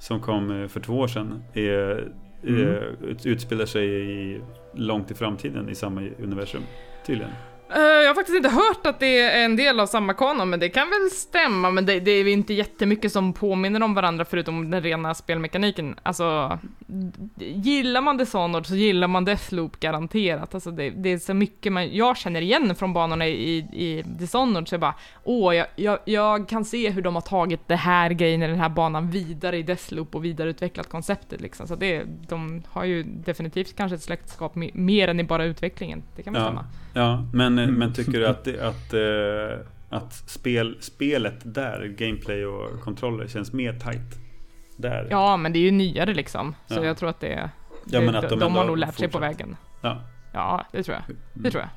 som 0.00 0.20
kom 0.20 0.62
eh, 0.62 0.68
för 0.68 0.80
två 0.80 0.98
år 0.98 1.08
sedan. 1.08 1.42
Är, 1.54 2.08
Mm. 2.42 2.60
är, 2.62 2.96
utspelar 3.24 3.66
sig 3.66 3.86
i, 4.10 4.40
långt 4.74 5.10
i 5.10 5.14
framtiden 5.14 5.68
i 5.68 5.74
samma 5.74 6.00
universum. 6.00 6.62
Tydligen. 7.06 7.32
Eh, 7.74 7.80
jag 7.80 8.08
har 8.08 8.14
faktiskt 8.14 8.36
inte 8.36 8.48
hört 8.48 8.86
att 8.86 9.00
det 9.00 9.20
är 9.20 9.44
en 9.44 9.56
del 9.56 9.80
av 9.80 9.86
samma 9.86 10.14
kanon, 10.14 10.50
men 10.50 10.60
det 10.60 10.68
kan 10.68 10.90
väl 10.90 11.10
stämma, 11.10 11.70
men 11.70 11.86
det, 11.86 12.00
det 12.00 12.10
är 12.10 12.24
ju 12.24 12.30
inte 12.30 12.54
jättemycket 12.54 13.12
som 13.12 13.32
påminner 13.32 13.82
om 13.82 13.94
varandra 13.94 14.24
förutom 14.24 14.70
den 14.70 14.82
rena 14.82 15.14
spelmekaniken. 15.14 15.96
Alltså, 16.02 16.58
gillar 17.38 18.00
man 18.00 18.16
Dishonored 18.16 18.66
så 18.66 18.76
gillar 18.76 19.08
man 19.08 19.24
Deathloop 19.24 19.80
garanterat. 19.80 20.54
Alltså 20.54 20.70
det, 20.70 20.90
det 20.90 21.08
är 21.12 21.18
så 21.18 21.34
mycket 21.34 21.72
man, 21.72 21.96
jag 21.96 22.16
känner 22.16 22.40
igen 22.40 22.74
från 22.74 22.92
banorna 22.92 23.26
i, 23.26 23.56
i 23.58 24.02
Dishonored, 24.06 24.68
så 24.68 24.74
jag 24.74 24.80
bara 24.80 24.94
åh, 25.24 25.54
jag, 25.56 25.66
jag, 25.76 25.98
jag 26.04 26.48
kan 26.48 26.64
se 26.64 26.90
hur 26.90 27.02
de 27.02 27.14
har 27.14 27.22
tagit 27.22 27.60
det 27.68 27.76
här 27.76 28.10
grejen 28.10 28.42
i 28.42 28.46
den 28.46 28.60
här 28.60 28.68
banan 28.68 29.10
vidare 29.10 29.56
i 29.58 29.62
Deathloop 29.62 30.14
och 30.14 30.24
vidareutvecklat 30.24 30.88
konceptet 30.88 31.40
liksom. 31.40 31.66
Så 31.66 31.74
det, 31.74 32.02
de 32.28 32.62
har 32.66 32.84
ju 32.84 33.02
definitivt 33.02 33.76
kanske 33.76 33.94
ett 33.94 34.02
släktskap 34.02 34.54
med, 34.54 34.74
mer 34.74 35.08
än 35.08 35.20
i 35.20 35.24
bara 35.24 35.44
utvecklingen. 35.44 36.02
Det 36.16 36.22
kan 36.22 36.32
man 36.32 36.42
Ja. 36.42 36.46
stämma. 36.48 36.64
Ja, 36.94 37.24
men, 37.32 37.54
men 37.54 37.92
tycker 37.92 38.12
du 38.12 38.26
att, 38.26 38.48
att, 38.48 38.94
eh, 38.94 39.66
att 39.90 40.12
spel, 40.14 40.76
spelet 40.80 41.54
där, 41.54 41.94
gameplay 41.98 42.44
och 42.46 42.80
kontroller 42.80 43.26
känns 43.26 43.52
mer 43.52 43.72
tight? 43.72 44.27
Där? 44.78 45.06
Ja, 45.10 45.36
men 45.36 45.52
det 45.52 45.58
är 45.58 45.62
ju 45.62 45.70
nyare 45.70 46.14
liksom. 46.14 46.54
Så 46.66 46.74
Ja. 46.74 46.84
jag 46.84 46.96
tror 46.96 47.08
att 47.08 47.20
det, 47.20 47.50
Ja, 47.84 48.00
men 48.00 48.14
att 48.16 48.28
de, 48.28 48.38
de 48.38 48.54
har 48.54 48.64
nog 48.64 48.78
lärt 48.78 48.94
sig 48.94 49.08
på 49.08 49.18
vägen. 49.18 49.56
Ja. 49.80 50.00
Ja, 50.32 50.64
det 50.72 50.82
tror 50.82 50.94
jag. 50.96 51.16
Det 51.34 51.38
Mm. 51.40 51.50
tror 51.50 51.60
jag. 51.62 51.70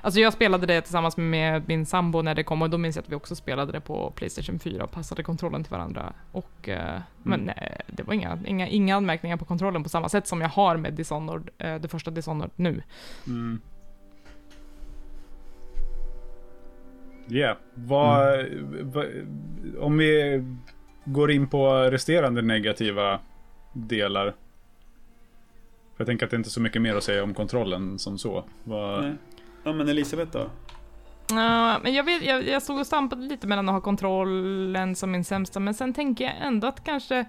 Alltså 0.00 0.20
jag 0.20 0.32
spelade 0.32 0.66
det 0.66 0.80
tillsammans 0.80 1.16
med 1.16 1.68
min 1.68 1.86
sambo 1.86 2.22
när 2.22 2.34
det 2.34 2.42
kom 2.44 2.62
och 2.62 2.70
då 2.70 2.78
minns 2.78 2.96
jag 2.96 3.02
att 3.02 3.08
vi 3.10 3.14
också 3.14 3.36
spelade 3.36 3.72
det 3.72 3.80
på 3.80 4.10
Playstation 4.16 4.58
4 4.58 4.84
och 4.84 4.90
passade 4.92 5.22
kontrollen 5.22 5.64
till 5.64 5.70
varandra. 5.70 6.12
Och, 6.32 6.68
eh, 6.68 7.00
Men 7.22 7.40
nej, 7.40 7.80
det 7.86 8.02
var 8.02 8.14
inga, 8.14 8.38
inga, 8.46 8.68
inga 8.68 8.96
anmärkningar 8.96 9.36
på 9.36 9.44
kontrollen 9.44 9.82
på 9.82 9.88
samma 9.88 10.08
sätt 10.08 10.26
som 10.26 10.40
jag 10.40 10.48
har 10.48 10.76
med 10.76 10.92
Dishonored, 10.94 11.50
eh, 11.58 11.74
det 11.74 11.88
första 11.88 12.10
Dishonored 12.10 12.50
nu. 12.56 12.82
Mm. 13.26 13.60
Yeah. 17.28 17.56
Vad, 17.74 18.44
vad, 18.82 19.06
om 19.80 19.98
vi 19.98 20.42
går 21.06 21.30
in 21.30 21.46
på 21.48 21.74
resterande 21.76 22.42
negativa 22.42 23.20
delar. 23.72 24.24
För 25.96 26.02
jag 26.02 26.06
tänker 26.06 26.24
att 26.26 26.30
det 26.30 26.36
inte 26.36 26.48
är 26.48 26.50
så 26.50 26.60
mycket 26.60 26.82
mer 26.82 26.96
att 26.96 27.04
säga 27.04 27.22
om 27.24 27.34
kontrollen 27.34 27.98
som 27.98 28.18
så. 28.18 28.44
Vad, 28.64 29.02
Nej. 29.04 29.14
Ja, 29.64 29.72
men 29.72 29.88
Elisabeth 29.88 30.32
då? 30.32 30.50
Ja, 31.30 31.78
men 31.82 31.94
jag, 31.94 32.04
vet, 32.04 32.24
jag, 32.24 32.48
jag 32.48 32.62
stod 32.62 32.78
och 32.80 32.86
stampade 32.86 33.22
lite 33.22 33.46
mellan 33.46 33.68
att 33.68 33.72
ha 33.74 33.80
kontrollen 33.80 34.94
som 34.96 35.10
min 35.10 35.24
sämsta, 35.24 35.60
men 35.60 35.74
sen 35.74 35.94
tänker 35.94 36.24
jag 36.24 36.34
ändå 36.40 36.66
att 36.66 36.84
kanske, 36.84 37.20
att 37.20 37.26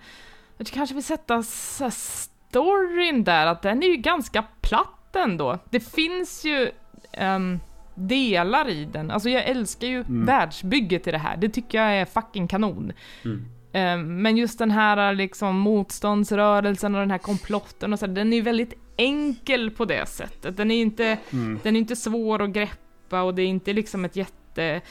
jag 0.57 0.67
kanske 0.67 0.93
vill 0.95 1.03
sätta 1.03 1.43
storyn 1.43 3.23
där, 3.23 3.45
att 3.45 3.61
den 3.61 3.83
är 3.83 3.87
ju 3.87 3.95
ganska 3.95 4.43
platt 4.61 5.15
ändå. 5.15 5.59
Det 5.69 5.79
finns 5.79 6.45
ju 6.45 6.71
ehm, 7.11 7.59
delar 7.95 8.69
i 8.69 8.85
den, 8.85 9.11
alltså 9.11 9.29
jag 9.29 9.43
älskar 9.45 9.87
ju 9.87 9.99
Mm. 9.99 10.25
världsbygget 10.25 11.07
i 11.07 11.11
det 11.11 11.17
här, 11.17 11.37
det 11.37 11.49
tycker 11.49 11.81
jag 11.81 11.95
är 11.97 12.05
fucking 12.05 12.47
kanon. 12.47 12.91
Mm. 13.25 13.45
Ehm, 13.77 14.21
Men 14.21 14.37
just 14.37 14.59
den 14.59 14.71
här 14.71 15.13
liksom 15.15 15.59
motståndsrörelsen 15.59 16.95
och 16.95 17.01
den 17.01 17.11
här 17.11 17.17
komplotten 17.17 17.93
och 17.93 17.99
så, 17.99 18.07
den 18.07 18.33
är 18.33 18.37
ju 18.37 18.43
väldigt 18.43 18.73
enkel 18.97 19.71
på 19.71 19.85
det 19.85 20.05
sättet. 20.09 20.57
Den 20.57 20.71
är 20.71 20.81
inte, 20.81 21.17
Mm. 21.33 21.59
den 21.63 21.75
är 21.75 21.79
inte 21.79 21.95
svår 21.95 22.41
att 22.41 22.49
greppa 22.49 23.21
och 23.21 23.35
det 23.35 23.41
är 23.41 23.47
inte 23.47 23.73
liksom 23.73 24.05
ett 24.05 24.15
jätte 24.15 24.81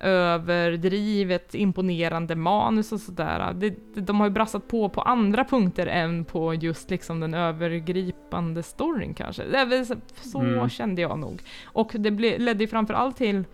överdrivet 0.00 1.54
imponerande 1.54 2.34
manus 2.36 2.92
och 2.92 3.00
sådär. 3.00 3.54
De 3.94 4.20
har 4.20 4.26
ju 4.26 4.30
brassat 4.32 4.68
på 4.68 4.88
på 4.88 5.00
andra 5.02 5.44
punkter 5.44 5.86
än 5.86 6.24
på 6.24 6.54
just 6.54 6.90
liksom 6.90 7.20
den 7.20 7.34
övergripande 7.34 8.62
storyn 8.62 9.14
kanske. 9.14 9.42
Så, 9.84 9.94
så 10.30 10.40
Mm. 10.40 10.68
kände 10.68 11.02
jag 11.02 11.18
nog. 11.18 11.42
Och 11.64 11.90
det 11.94 12.10
ble, 12.10 12.38
ledde 12.38 12.64
ju 12.64 12.68
framförallt 12.68 13.16
till 13.16 13.44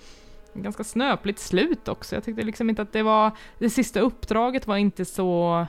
ganska 0.55 0.85
snöpligt 0.85 1.39
slut 1.39 1.89
också. 1.89 2.15
Jag 2.15 2.25
tyckte 2.25 2.43
liksom 2.43 2.71
inte 2.71 2.83
att 2.83 2.93
det 2.93 3.03
var, 3.03 3.31
det 3.59 3.71
sista 3.71 4.01
uppdraget 4.01 4.67
var 4.67 4.77
inte 4.77 5.05
så 5.05 5.67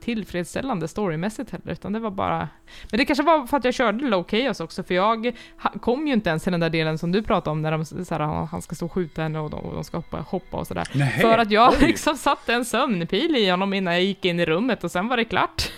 tillfredsställande 0.00 0.88
storymässigt 0.88 1.50
heller, 1.50 1.72
utan 1.72 1.92
det 1.92 1.98
var 1.98 2.10
bara... 2.10 2.48
Men 2.90 2.98
det 2.98 3.04
kanske 3.04 3.24
var 3.24 3.46
för 3.46 3.56
att 3.56 3.64
jag 3.64 3.74
körde 3.74 4.04
low 4.04 4.24
chaos 4.30 4.60
också, 4.60 4.82
för 4.82 4.94
jag 4.94 5.32
kom 5.80 6.06
ju 6.06 6.12
inte 6.12 6.30
ens 6.30 6.42
till 6.42 6.52
den 6.52 6.60
där 6.60 6.70
delen 6.70 6.98
som 6.98 7.12
du 7.12 7.22
pratade 7.22 7.50
om, 7.50 7.62
när 7.62 7.72
de, 7.72 7.84
så 7.84 8.14
här, 8.14 8.20
han- 8.20 8.62
ska 8.62 8.74
stå 8.74 8.86
och 8.86 8.92
skjuta 8.92 9.22
henne 9.22 9.38
och 9.38 9.50
de, 9.50 9.60
och 9.60 9.74
de 9.74 9.84
ska 9.84 9.96
hoppa, 9.96 10.16
hoppa 10.16 10.56
och 10.56 10.66
sådär. 10.66 10.84
För 11.20 11.38
att 11.38 11.50
jag 11.50 11.72
oj. 11.72 11.78
liksom 11.86 12.16
satte 12.16 12.54
en 12.54 12.64
sömnpil 12.64 13.36
i 13.36 13.50
honom 13.50 13.74
innan 13.74 13.94
jag 13.94 14.02
gick 14.02 14.24
in 14.24 14.40
i 14.40 14.46
rummet 14.46 14.84
och 14.84 14.90
sen 14.90 15.08
var 15.08 15.16
det 15.16 15.24
klart. 15.24 15.72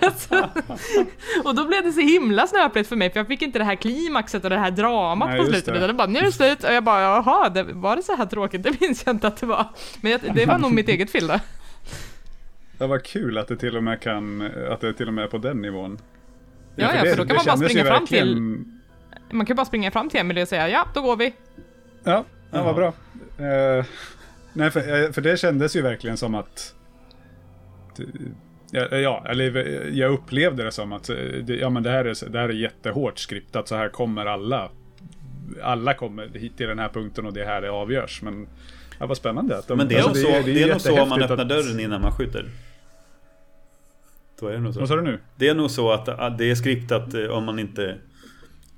Alltså, 0.00 0.34
och 1.44 1.54
då 1.54 1.66
blev 1.66 1.84
det 1.84 1.92
så 1.92 2.00
himla 2.00 2.46
snöpligt 2.46 2.88
för 2.88 2.96
mig, 2.96 3.10
för 3.10 3.20
jag 3.20 3.26
fick 3.26 3.42
inte 3.42 3.58
det 3.58 3.64
här 3.64 3.74
klimaxet 3.74 4.44
och 4.44 4.50
det 4.50 4.58
här 4.58 4.70
dramat 4.70 5.28
Nej, 5.28 5.38
på 5.38 5.44
slutet, 5.44 5.64
det. 5.64 5.72
utan 5.76 5.88
det 5.88 5.94
bara, 5.94 6.06
nu 6.06 6.18
är 6.18 6.22
det 6.22 6.32
slut, 6.32 6.64
och 6.64 6.72
jag 6.72 6.84
bara, 6.84 7.00
jaha, 7.02 7.48
det, 7.48 7.62
var 7.62 7.96
det 7.96 8.02
så 8.02 8.16
här 8.16 8.26
tråkigt? 8.26 8.62
Det 8.62 8.80
minns 8.80 9.02
jag 9.06 9.14
inte 9.14 9.26
att 9.26 9.36
det 9.36 9.46
var. 9.46 9.66
Men 10.00 10.12
jag, 10.12 10.20
det 10.34 10.46
var 10.46 10.58
nog 10.58 10.72
mitt 10.72 10.88
eget 10.88 11.10
fel 11.10 11.26
då. 11.26 11.40
Det 12.78 12.86
var 12.86 12.98
kul 12.98 13.38
att 13.38 13.48
det 13.48 13.56
till 13.56 13.76
och 13.76 13.84
med 13.84 14.00
kan, 14.00 14.50
att 14.70 14.80
det 14.80 14.92
till 14.92 15.08
och 15.08 15.14
med 15.14 15.24
är 15.24 15.28
på 15.28 15.38
den 15.38 15.62
nivån. 15.62 15.98
Ja, 16.76 16.90
ja, 16.94 17.00
för 17.10 17.16
då 17.16 17.26
kan 17.26 17.36
man 17.36 17.44
bara 17.46 17.56
springa 17.56 17.84
fram 17.84 18.06
till- 18.06 18.18
verkligen- 18.18 18.80
Man 19.30 19.46
kan 19.46 19.56
bara 19.56 19.66
springa 19.66 19.90
fram 19.90 20.10
till 20.10 20.20
Emily 20.20 20.42
och 20.42 20.48
säga, 20.48 20.68
ja, 20.68 20.86
då 20.94 21.02
går 21.02 21.16
vi. 21.16 21.34
Ja, 22.04 22.24
det 22.50 22.58
var 22.58 22.66
Ja. 22.66 22.72
bra. 22.72 22.86
Eh, 23.46 23.84
nej, 24.52 24.70
för, 24.70 25.04
eh, 25.04 25.12
för 25.12 25.20
det 25.20 25.36
kändes 25.40 25.76
ju 25.76 25.82
verkligen 25.82 26.16
som 26.16 26.34
att... 26.34 26.74
Ja, 28.76 28.96
ja, 28.96 29.24
eller 29.28 29.56
eh, 29.56 29.98
jag 29.98 30.12
upplevde 30.12 30.64
det 30.64 30.70
som 30.70 30.92
att 30.92 31.08
eh, 31.08 31.16
det, 31.16 31.56
ja, 31.56 31.70
men 31.70 31.82
det, 31.82 31.90
här 31.90 32.04
är, 32.04 32.28
det 32.30 32.38
här 32.38 32.48
är 32.48 32.52
jättehårt 32.52 33.18
skriptat, 33.18 33.68
så 33.68 33.76
här 33.76 33.88
kommer 33.88 34.26
alla. 34.26 34.70
Alla 35.62 35.94
kommer 35.94 36.28
hit 36.38 36.56
till 36.56 36.66
den 36.68 36.78
här 36.78 36.88
punkten 36.88 37.26
och 37.26 37.32
det 37.32 37.44
här 37.44 37.60
det 37.62 37.70
avgörs. 37.70 38.22
Men 38.22 38.48
ja, 38.98 39.06
vad 39.06 39.16
spännande. 39.16 39.58
Att 39.58 39.68
de, 39.68 39.78
Men 39.78 39.88
det 39.88 39.94
är 39.94 39.98
nog 40.00 40.08
alltså, 40.08 40.26
så, 40.26 40.42
det 40.46 40.62
är 40.62 40.68
nog 40.68 40.80
så 40.80 41.02
om 41.02 41.08
man 41.08 41.22
öppnar 41.22 41.38
att- 41.38 41.48
dörren 41.48 41.80
innan 41.80 42.00
man 42.00 42.12
skjuter. 42.12 42.44
Då 44.40 44.46
är 44.46 44.52
det 44.52 44.60
nog 44.60 44.74
så. 44.74 44.80
Vad 44.80 44.88
sa 44.88 44.96
du 44.96 45.02
nu? 45.02 45.18
Det 45.36 45.48
är 45.48 45.54
nog 45.54 45.70
så 45.70 45.92
att 45.92 46.38
det 46.38 46.50
är 46.50 46.54
skriptat 46.54 47.14
eh, 47.14 47.26
om 47.26 47.44
man 47.44 47.58
inte 47.58 47.90
Om 47.92 47.98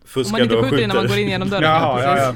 fuskar 0.05 0.33
man 0.33 0.43
inte 0.43 0.57
och 0.57 0.65
skjuter 0.65 0.85
innan 0.85 0.97
man 0.97 1.07
går 1.07 1.19
in 1.19 1.29
genom 1.29 1.49
dörren. 1.51 1.63
Jaha, 1.63 2.03
ja, 2.19 2.19
ja. 2.19 2.35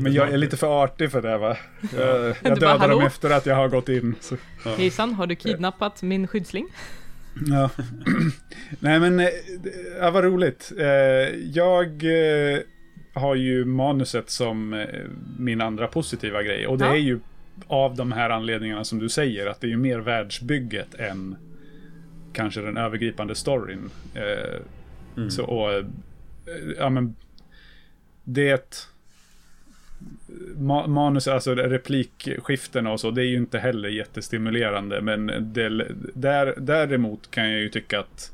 Men 0.00 0.12
jag 0.12 0.30
är 0.30 0.36
lite 0.36 0.56
för 0.56 0.84
artig 0.84 1.10
för 1.10 1.22
det 1.22 1.38
va? 1.38 1.56
Jag, 1.96 2.26
jag 2.26 2.36
bara, 2.42 2.54
dödar 2.54 2.88
dem 2.88 3.02
efter 3.02 3.30
att 3.30 3.46
jag 3.46 3.54
har 3.56 3.68
gått 3.68 3.88
in. 3.88 4.14
Så. 4.20 4.36
Ja. 4.64 4.74
Hejsan, 4.74 5.14
har 5.14 5.26
du 5.26 5.34
kidnappat 5.34 6.02
min 6.02 6.26
skyddsling? 6.26 6.66
Ja. 7.46 7.70
Nej 8.80 9.00
men, 9.00 9.20
eh, 9.20 9.28
ja, 10.00 10.10
vad 10.10 10.24
roligt. 10.24 10.72
Eh, 10.78 10.86
Jag 11.52 11.86
eh, 12.04 12.58
har 13.14 13.34
ju 13.34 13.64
manuset 13.64 14.30
som 14.30 14.86
min 15.38 15.60
andra 15.60 15.86
positiva 15.86 16.42
grej. 16.42 16.66
Och 16.66 16.78
det 16.78 16.84
Ja. 16.84 16.92
är 16.92 16.98
ju 16.98 17.20
av 17.66 17.96
de 17.96 18.12
här 18.12 18.30
anledningarna 18.30 18.84
som 18.84 18.98
du 18.98 19.08
säger. 19.08 19.46
Att 19.46 19.60
det 19.60 19.66
är 19.66 19.70
ju 19.70 19.76
mer 19.76 19.98
världsbygget 19.98 20.94
än 20.94 21.36
kanske 22.32 22.60
den 22.60 22.76
övergripande 22.76 23.34
storyn. 23.34 23.90
Mm. 25.16 25.30
Så, 25.30 25.44
och, 25.44 25.84
ja 26.78 26.90
men, 26.90 27.16
det... 28.24 28.86
Ma 30.56 30.86
manus, 30.86 31.28
alltså 31.28 31.54
replikskiftena 31.54 32.92
och 32.92 33.00
så, 33.00 33.10
det 33.10 33.22
är 33.22 33.26
ju 33.26 33.36
inte 33.36 33.58
heller 33.58 33.88
jättestimulerande. 33.88 35.00
Men 35.00 35.26
det, 35.40 35.86
där, 36.14 36.54
däremot 36.58 37.30
kan 37.30 37.50
jag 37.50 37.60
ju 37.60 37.68
tycka 37.68 38.00
att, 38.00 38.32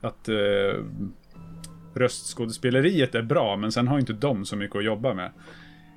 att 0.00 0.28
eh, 0.28 0.80
röstskådespeleriet 1.94 3.14
är 3.14 3.22
bra, 3.22 3.56
men 3.56 3.72
sen 3.72 3.88
har 3.88 3.98
inte 3.98 4.12
de 4.12 4.44
så 4.44 4.56
mycket 4.56 4.76
att 4.76 4.84
jobba 4.84 5.14
med. 5.14 5.30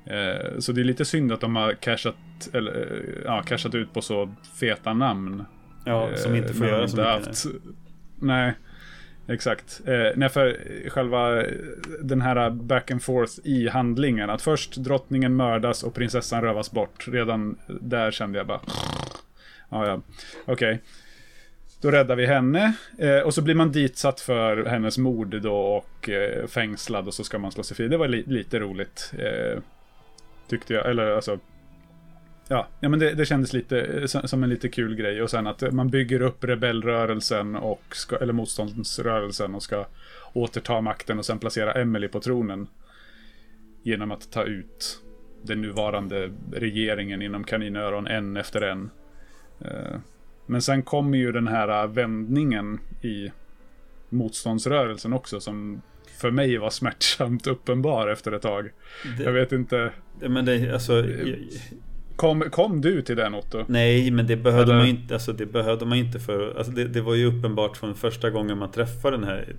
Eh, 0.06 0.60
så 0.60 0.72
det 0.72 0.82
är 0.82 0.86
lite 0.86 1.06
synd 1.06 1.32
att 1.32 1.42
de 1.42 1.56
har 1.56 1.74
cashat, 1.74 2.16
eller, 2.54 2.72
eh, 2.72 3.22
ja, 3.26 3.42
cashat 3.42 3.76
ut 3.76 3.94
på 3.94 4.02
så 4.02 4.30
feta 4.60 4.94
namn. 4.94 5.44
Ja, 5.86 6.10
som 6.16 6.36
inte 6.36 6.54
får 6.54 6.66
Eh, 6.66 6.72
göra 6.72 6.88
så 6.88 6.98
mycket. 6.98 7.26
haft- 7.28 7.46
Nej, 8.22 8.54
exakt. 9.30 9.82
Eh, 9.86 10.12
nej, 10.16 10.30
för 10.30 10.58
själva 10.90 11.42
eh, 11.42 11.54
den 12.02 12.22
här 12.22 12.50
back 12.50 12.92
and 12.92 13.04
forth 13.04 13.34
i 13.44 13.68
handlingen. 13.68 14.30
Att 14.30 14.42
först 14.42 14.76
drottningen 14.76 15.36
mördas 15.36 15.84
och 15.84 15.94
prinsessan 15.94 16.42
rövas 16.42 16.72
bort. 16.72 17.08
Redan 17.08 17.58
där 17.68 18.12
kände 18.12 18.38
jag 18.38 18.48
bara... 18.48 18.62
Ah, 19.70 19.86
ja, 19.86 19.88
ja. 19.88 20.02
Okej. 20.46 20.82
Då 21.82 21.92
räddar 21.92 22.16
vi 22.16 22.26
henne. 22.26 22.74
Eh, 22.98 23.20
och 23.20 23.34
så 23.34 23.42
blir 23.42 23.56
man 23.56 23.72
ditsatt 23.72 24.20
för 24.20 24.66
hennes 24.66 24.98
mord 24.98 25.42
då 25.42 25.56
och 25.56 26.10
eh, 26.10 26.48
fängslad 26.48 27.08
och 27.08 27.14
så 27.14 27.24
ska 27.24 27.40
man 27.40 27.52
slå 27.52 27.64
sig 27.64 27.78
fri. 27.78 27.88
Det 27.88 27.98
var 27.98 28.08
li 28.08 28.24
lite 28.28 28.60
roligt. 28.60 29.14
Eh, 29.18 29.62
tyckte 30.48 30.74
jag. 30.74 30.90
Eller 30.90 31.12
alltså... 31.12 31.40
Ja, 32.52 32.68
ja 32.80 32.90
men 32.90 33.00
det, 33.00 33.14
det 33.14 33.26
kändes 33.26 33.54
lite 33.54 33.82
eh, 33.82 34.06
som 34.06 34.44
en 34.44 34.50
lite 34.50 34.70
kul 34.70 34.96
grej. 34.96 35.22
Och 35.22 35.30
sen 35.30 35.48
att 35.48 35.72
man 35.74 35.90
bygger 35.90 36.22
upp 36.22 36.44
rebellrörelsen 36.44 37.56
och 37.56 37.82
ska, 37.92 38.16
eller 38.18 38.34
motståndsrörelsen 38.34 39.56
och 39.56 39.64
ska 39.64 39.86
återta 40.34 40.82
makten 40.82 41.20
och 41.20 41.26
sen 41.26 41.40
placera 41.40 41.74
Emily 41.74 42.08
på 42.08 42.20
tronen. 42.20 42.68
Genom 43.84 44.12
att 44.12 44.32
ta 44.32 44.44
ut 44.44 45.02
den 45.42 45.62
nuvarande 45.62 46.30
regeringen 46.54 47.22
inom 47.22 47.44
kaninöron 47.44 48.08
en 48.08 48.38
efter 48.38 48.62
en. 48.62 48.90
Eh, 49.62 49.98
Men 50.46 50.62
sen 50.62 50.84
kommer 50.84 51.18
ju 51.18 51.32
den 51.32 51.48
här 51.48 51.88
vändningen 51.88 52.80
i 53.02 53.32
motståndsrörelsen 54.10 55.14
också 55.14 55.40
som 55.40 55.82
för 56.20 56.32
mig 56.32 56.58
var 56.58 56.70
smärtsamt 56.70 57.48
uppenbar 57.48 58.08
efter 58.08 58.32
ett 58.32 58.42
tag. 58.42 58.70
Det- 59.18 59.24
Jag 59.24 59.32
vet 59.32 59.52
inte. 59.52 59.92
Men 60.20 60.46
det, 60.46 60.74
alltså, 60.74 60.94
jag, 60.94 61.36
Kom, 62.20 62.42
kom 62.42 62.82
du 62.82 63.02
till 63.02 63.16
den 63.16 63.36
Otto? 63.36 63.66
Nej, 63.68 64.12
men 64.12 64.28
det 64.28 64.36
behövde 64.36 64.64
Eller- 64.64 64.78
man 64.82 64.88
inte. 64.88 65.14
Alltså, 65.14 65.34
det 65.34 65.46
behövde 65.46 65.86
man 65.86 65.98
inte 65.98 66.20
för... 66.20 66.58
Alltså, 66.58 66.72
det, 66.72 66.84
det 66.88 67.02
var 67.02 67.16
ju 67.16 67.26
uppenbart 67.26 67.78
från 67.78 67.96
första 67.96 68.30
gången 68.30 68.58
man 68.58 68.72
träffade 68.72 69.18
den 69.18 69.26
här 69.26 69.56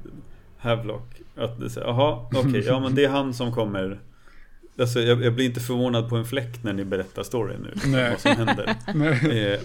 Havlock. 0.59 1.21
Att 1.37 1.61
det 1.61 1.71
säger, 1.71 1.87
jaha, 1.87 2.27
okej, 2.35 2.65
ja 2.67 2.81
men 2.81 2.95
det 2.95 3.05
är 3.05 3.09
han 3.09 3.35
som 3.35 3.53
kommer. 3.53 3.99
Alltså, 4.81 5.01
jag, 5.01 5.25
jag 5.25 5.35
blir 5.35 5.47
inte 5.47 5.61
förvånad 5.61 6.09
på 6.09 6.17
en 6.17 6.25
fläkt 6.25 6.65
när 6.65 6.73
ni 6.73 6.85
berättar 6.85 7.23
storyn 7.23 7.61
nu. 7.61 7.91
Nej. 7.91 8.11
Vad 8.11 8.21
som 8.21 8.47
händer. 8.47 8.75
Nej. 8.95 9.21
Eh, 9.25 9.61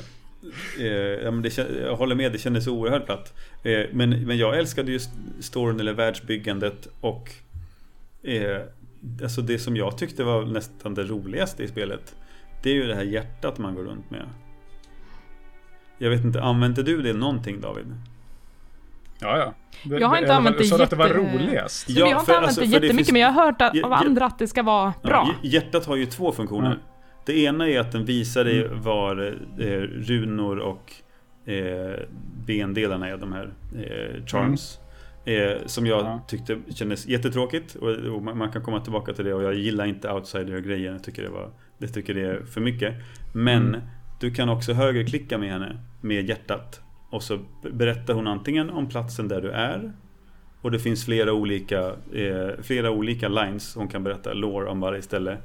eh, 0.85 1.23
ja, 1.23 1.31
men 1.31 1.41
det, 1.41 1.57
jag 1.81 1.95
håller 1.95 2.15
med, 2.15 2.31
det 2.31 2.37
kändes 2.37 2.67
oerhört 2.67 3.05
platt. 3.05 3.33
Eh, 3.63 3.79
men, 3.91 4.09
men 4.09 4.37
jag 4.37 4.57
älskade 4.57 4.91
just 4.91 5.09
storyn 5.39 5.79
eller 5.79 5.93
världsbyggandet 5.93 6.87
och 7.01 7.31
eh, 8.23 8.61
alltså 9.23 9.41
det 9.41 9.59
som 9.59 9.75
jag 9.77 9.97
tyckte 9.97 10.23
var 10.23 10.45
nästan 10.45 10.93
det 10.93 11.03
roligaste 11.03 11.63
i 11.63 11.67
spelet. 11.67 12.15
Det 12.65 12.69
är 12.71 12.73
ju 12.73 12.87
det 12.87 12.95
här 12.95 13.03
hjärtat 13.03 13.57
man 13.57 13.75
går 13.75 13.83
runt 13.83 14.11
med. 14.11 14.25
Jag 15.97 16.09
vet 16.09 16.23
inte, 16.23 16.41
använde 16.41 16.83
du 16.83 17.01
det 17.01 17.13
någonting 17.13 17.61
David? 17.61 17.85
Ja, 19.19 19.37
ja. 19.37 19.53
Det- 19.83 19.99
Jag 19.99 20.07
har 20.07 20.15
det- 20.15 20.21
inte 20.21 20.33
använt 20.35 20.57
det 20.57 20.77
du 20.77 20.83
att 20.83 20.89
det 20.89 20.95
var 20.95 21.07
jätte- 21.07 21.19
roligast? 21.19 21.89
Ja, 21.89 21.95
jag 21.99 22.05
har 22.05 22.11
inte 22.13 22.25
för- 22.25 22.33
använt 22.33 22.47
alltså, 22.47 22.61
det 22.61 22.67
jättemycket, 22.67 22.95
finns- 22.97 23.11
men 23.11 23.21
jag 23.21 23.31
har 23.31 23.45
hört 23.45 23.61
att, 23.61 23.75
Ja, 23.75 23.85
av 23.85 23.91
ja. 23.91 23.97
andra 23.97 24.25
att 24.25 24.39
det 24.39 24.47
ska 24.47 24.63
vara 24.63 24.93
Ja, 25.01 25.09
bra. 25.09 25.29
hj- 25.41 25.47
hjärtat 25.47 25.85
har 25.85 25.95
ju 25.95 26.05
två 26.05 26.31
funktioner. 26.31 26.67
Mm. 26.67 26.79
Det 27.25 27.39
ena 27.39 27.69
är 27.69 27.79
att 27.79 27.91
den 27.91 28.05
visar 28.05 28.43
dig 28.43 28.65
Mm. 28.65 28.81
var 28.81 29.35
eh, 29.59 29.65
runor 29.81 30.57
och 30.59 30.91
eh, 31.51 31.99
bendelarna 32.45 33.07
är, 33.07 33.17
de 33.17 33.33
här 33.33 33.53
eh, 33.77 34.25
charms. 34.25 34.79
Eh, 35.25 35.57
som 35.65 35.85
jag 35.85 35.99
Mm. 35.99 36.11
Ja. 36.11 36.21
tyckte 36.27 36.59
kändes 36.69 37.07
jättetråkigt. 37.07 37.75
Och, 37.75 37.89
och 37.89 38.23
man, 38.23 38.37
man 38.37 38.51
kan 38.51 38.63
komma 38.63 38.79
tillbaka 38.79 39.13
till 39.13 39.25
det. 39.25 39.33
Och 39.33 39.43
jag 39.43 39.53
gillar 39.53 39.85
inte 39.85 40.11
outsider-grejen. 40.11 40.93
Jag 40.93 41.03
tycker 41.03 41.23
det, 41.23 41.29
var, 41.29 41.49
det 41.77 41.87
tycker 41.87 42.13
det 42.13 42.21
är 42.21 42.43
för 42.45 42.61
mycket. 42.61 42.95
Men 43.33 43.67
Mm. 43.67 43.81
du 44.19 44.31
kan 44.31 44.49
också 44.49 44.73
högerklicka 44.73 45.37
med 45.37 45.49
henne 45.51 45.77
med 46.01 46.29
hjärtat. 46.29 46.81
Och 47.09 47.23
så 47.23 47.39
berättar 47.73 48.13
hon 48.13 48.27
antingen 48.27 48.69
om 48.69 48.89
platsen 48.89 49.27
där 49.27 49.41
du 49.41 49.49
är. 49.51 49.93
Och 50.61 50.71
det 50.71 50.79
finns 50.79 51.05
flera 51.05 51.33
olika, 51.33 51.79
eh, 52.13 52.49
flera 52.61 52.91
olika 52.91 53.27
lines 53.27 53.75
hon 53.75 53.87
kan 53.87 54.03
berätta 54.03 54.33
lore 54.33 54.69
om 54.69 54.79
varje 54.79 55.01
ställe. 55.01 55.37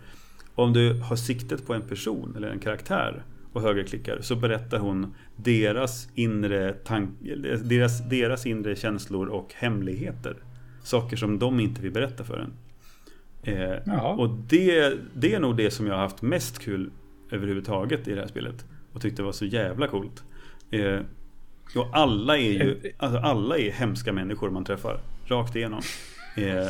Om 0.55 0.72
du 0.72 1.01
har 1.01 1.16
siktet 1.16 1.66
på 1.66 1.74
en 1.74 1.83
person 1.83 2.35
eller 2.37 2.49
en 2.51 2.59
karaktär 2.59 3.22
och 3.53 3.62
högerklickar 3.62 4.18
så 4.20 4.37
berättar 4.37 4.78
hon 4.78 5.14
deras 5.37 6.09
inre, 6.14 6.72
tank, 6.72 7.11
deras, 7.64 8.09
deras 8.09 8.47
inre 8.47 8.76
känslor 8.76 9.26
och 9.28 9.55
hemligheter. 9.55 10.37
Saker 10.83 11.16
som 11.16 11.39
de 11.39 11.61
inte 11.61 11.83
vill 11.83 11.93
berätta 11.93 12.24
för 12.24 12.39
en. 12.39 12.53
Eh, 13.43 14.05
och 14.18 14.28
det, 14.28 14.95
det 15.14 15.34
är 15.34 15.41
nog 15.41 15.57
det 15.57 15.70
som 15.70 15.86
jag 15.86 15.95
har 15.95 16.01
haft 16.03 16.22
mest 16.22 16.59
kul 16.59 16.91
överhuvudtaget 17.30 18.09
i 18.09 18.14
det 18.14 18.20
här 18.20 18.28
spelet. 18.28 18.64
Och 18.93 19.01
tyckte 19.01 19.22
var 19.22 19.32
så 19.32 19.45
jävla 19.45 19.88
coolt. 19.88 20.22
Eh, 20.70 21.01
och 21.76 21.88
alla 21.93 22.38
är 22.38 22.53
ju 22.53 22.93
alltså 22.99 23.18
alla 23.18 23.59
är 23.59 23.70
hemska 23.70 24.12
människor 24.12 24.51
man 24.51 24.64
träffar. 24.64 25.01
Rakt 25.26 25.57
igenom. 25.57 25.80
Eh, 26.36 26.68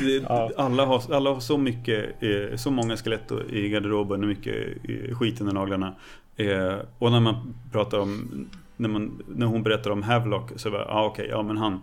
det, 0.00 0.22
Ja. 0.28 0.50
alla, 0.56 0.84
har, 0.84 1.14
alla 1.14 1.30
har 1.30 1.40
så 1.40 1.58
mycket, 1.58 2.22
eh, 2.22 2.56
så 2.56 2.70
många 2.70 2.96
skelett 2.96 3.32
i 3.50 3.68
garderoben 3.68 4.22
och 4.22 4.28
mycket 4.28 4.66
eh, 4.88 5.16
skit 5.16 5.40
under 5.40 5.54
naglarna. 5.54 5.94
Eh, 6.36 6.74
och 6.98 7.12
när 7.12 7.20
man 7.20 7.54
pratar 7.72 7.98
om, 7.98 8.28
när, 8.76 8.88
man, 8.88 9.22
när 9.28 9.46
hon 9.46 9.62
berättar 9.62 9.90
om 9.90 10.02
Havlock 10.02 10.50
så 10.56 10.70
bara, 10.70 10.84
ah, 10.84 11.06
okej, 11.06 11.26
ja 11.30 11.42
men 11.42 11.56
han, 11.56 11.80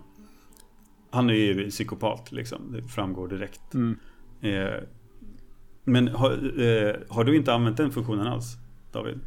han 1.13 1.29
är 1.29 1.33
ju 1.33 1.69
psykopat 1.69 2.31
liksom. 2.31 2.71
Det 2.71 2.81
framgår 2.87 3.27
direkt. 3.27 3.73
Mm. 3.73 3.99
Eh, 4.41 4.73
men 5.83 6.07
har, 6.07 6.31
eh, 6.31 6.95
har 7.09 7.23
du 7.23 7.35
inte 7.35 7.53
använt 7.53 7.77
den 7.77 7.91
funktionen 7.91 8.27
alls, 8.27 8.57
David? 8.93 9.19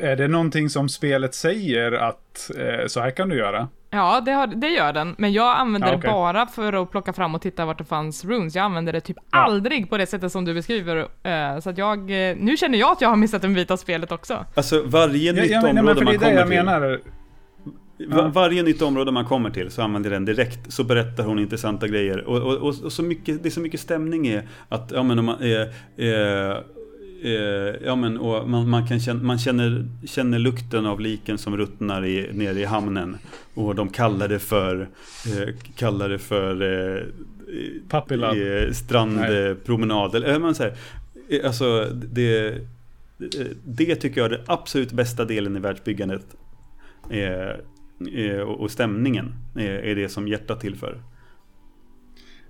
Är 0.00 0.16
det 0.16 0.28
någonting 0.28 0.70
som 0.70 0.88
spelet 0.88 1.34
säger 1.34 1.92
att 1.92 2.50
eh, 2.58 2.86
så 2.86 3.00
här 3.00 3.10
kan 3.10 3.28
du 3.28 3.36
göra? 3.36 3.68
Ja, 3.90 4.20
det, 4.20 4.32
har, 4.32 4.46
det 4.46 4.68
gör 4.68 4.92
den, 4.92 5.14
men 5.18 5.32
jag 5.32 5.56
använder 5.58 5.88
Ja, 5.88 5.92
det 5.92 5.98
okej. 5.98 6.10
bara 6.10 6.46
för 6.46 6.72
att 6.72 6.90
plocka 6.90 7.12
fram 7.12 7.34
och 7.34 7.42
titta 7.42 7.64
vart 7.64 7.78
det 7.78 7.84
fanns 7.84 8.24
runes. 8.24 8.54
Jag 8.54 8.64
använder 8.64 8.92
det 8.92 9.00
typ 9.00 9.16
Ja. 9.32 9.38
aldrig 9.38 9.90
på 9.90 9.96
det 9.98 10.06
sättet 10.06 10.32
som 10.32 10.44
du 10.44 10.54
beskriver. 10.54 10.96
eh, 11.22 11.58
Så 11.60 11.70
att 11.70 11.78
jag, 11.78 11.98
nu 12.40 12.56
känner 12.56 12.78
jag 12.78 12.92
att 12.92 13.00
jag 13.00 13.08
har 13.08 13.16
missat 13.16 13.44
en 13.44 13.54
bit 13.54 13.70
av 13.70 13.76
spelet 13.76 14.12
också. 14.12 14.44
Alltså 14.54 14.82
varje 14.86 15.32
Ja, 15.32 15.42
nytt 15.42 15.50
ja, 15.50 15.60
men, 15.62 15.74
nej, 15.74 15.74
men 15.74 15.78
område 15.78 15.94
för 15.98 16.00
det 16.00 16.04
man 16.04 16.12
det 16.12 16.18
kommer 16.18 16.36
jag 16.36 16.46
till. 16.48 16.56
menar. 16.64 17.00
Va- 18.06 18.28
Varje 18.34 18.62
nytt 18.62 18.82
område 18.82 19.12
man 19.12 19.24
kommer 19.24 19.50
till 19.50 19.70
så 19.70 19.82
använder 19.82 20.10
den 20.10 20.24
direkt 20.24 20.72
Så 20.72 20.84
berättar 20.84 21.24
hon 21.24 21.38
intressanta 21.38 21.88
grejer. 21.88 22.24
Och, 22.24 22.36
och, 22.36 22.54
och, 22.56 22.74
och 22.84 22.92
så 22.92 23.02
mycket, 23.02 23.42
det 23.42 23.48
är 23.48 23.50
så 23.50 23.60
mycket 23.60 23.80
stämning 23.80 24.28
i 24.28 24.40
att 24.68 24.90
ja, 24.94 25.02
men, 25.02 25.18
om 25.18 25.24
man, 25.24 25.40
eh, 25.42 25.68
eh, 26.06 26.56
eh, 27.22 27.74
ja, 27.84 27.96
men, 27.96 28.18
och 28.18 28.48
man, 28.50 28.68
man, 28.68 28.86
kan 28.88 29.00
känna, 29.00 29.22
man 29.22 29.38
känner, 29.38 29.86
känner 30.06 30.38
lukten 30.38 30.86
av 30.86 31.00
liken 31.00 31.38
som 31.38 31.56
ruttnar 31.56 32.04
i, 32.04 32.30
nere 32.32 32.60
i 32.60 32.64
hamnen. 32.64 33.16
Och 33.54 33.74
de 33.74 33.88
kallar 33.88 34.28
det 34.28 34.38
för 34.38 34.80
eh, 35.26 35.54
Kallar 35.76 36.08
det 36.08 36.18
för 36.18 36.62
eh, 36.62 37.02
eh, 38.36 38.72
strandpromenad. 38.72 40.14
Eller 40.14 40.38
man 40.38 40.54
säger. 40.54 40.72
Eh, 41.28 41.46
Alltså 41.46 41.84
det, 41.94 42.54
det- 43.64 43.96
tycker 43.96 44.20
jag 44.20 44.32
är 44.32 44.36
den 44.36 44.44
absolut 44.46 44.92
bästa 44.92 45.24
delen 45.24 45.56
i 45.56 45.60
världsbyggandet 45.60 46.26
och 48.46 48.60
och 48.60 48.70
stämningen 48.70 49.34
eh, 49.56 49.90
är 49.90 49.94
det 49.94 50.08
som 50.08 50.28
hjärtat 50.28 50.60
tillför. 50.60 51.02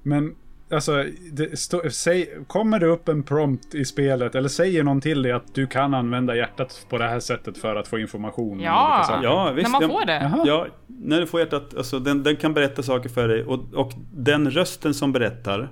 Men 0.03 0.35
alltså, 0.71 1.05
det 1.33 1.59
stå, 1.59 1.91
säg, 1.91 2.29
kommer 2.47 2.81
det 2.81 2.87
upp 2.87 3.09
en 3.09 3.23
prompt 3.23 3.75
i 3.75 3.85
spelet 3.85 4.35
eller 4.35 4.49
säger 4.49 4.83
någon 4.85 5.01
till 5.01 5.23
dig 5.23 5.33
att 5.33 5.55
du 5.55 5.67
kan 5.67 5.95
använda 5.95 6.37
hjärtat 6.37 6.87
på 6.89 6.99
det 6.99 7.05
här 7.05 7.21
sättet 7.21 7.59
för 7.59 7.77
att 7.77 7.89
få 7.89 7.99
information? 7.99 8.53
om 8.53 8.61
Ja. 8.61 9.21
Ja, 9.23 9.53
visst. 9.53 9.73
När 9.73 9.81
man 9.81 9.91
får 9.91 10.07
det. 10.07 10.43
Ja, 10.47 10.67
när 10.87 11.21
du 11.21 11.27
får 11.27 11.41
hjärtat, 11.41 11.75
alltså 11.77 11.99
den, 11.99 12.23
den 12.23 12.37
kan 12.37 12.55
berätta 12.55 12.83
saker 12.83 13.09
för 13.09 13.29
dig 13.29 13.45
och, 13.45 13.75
och 13.75 13.93
den 14.13 14.51
rösten 14.51 14.95
som 14.95 15.13
berättar, 15.13 15.69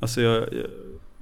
alltså 0.00 0.20
jag, 0.20 0.44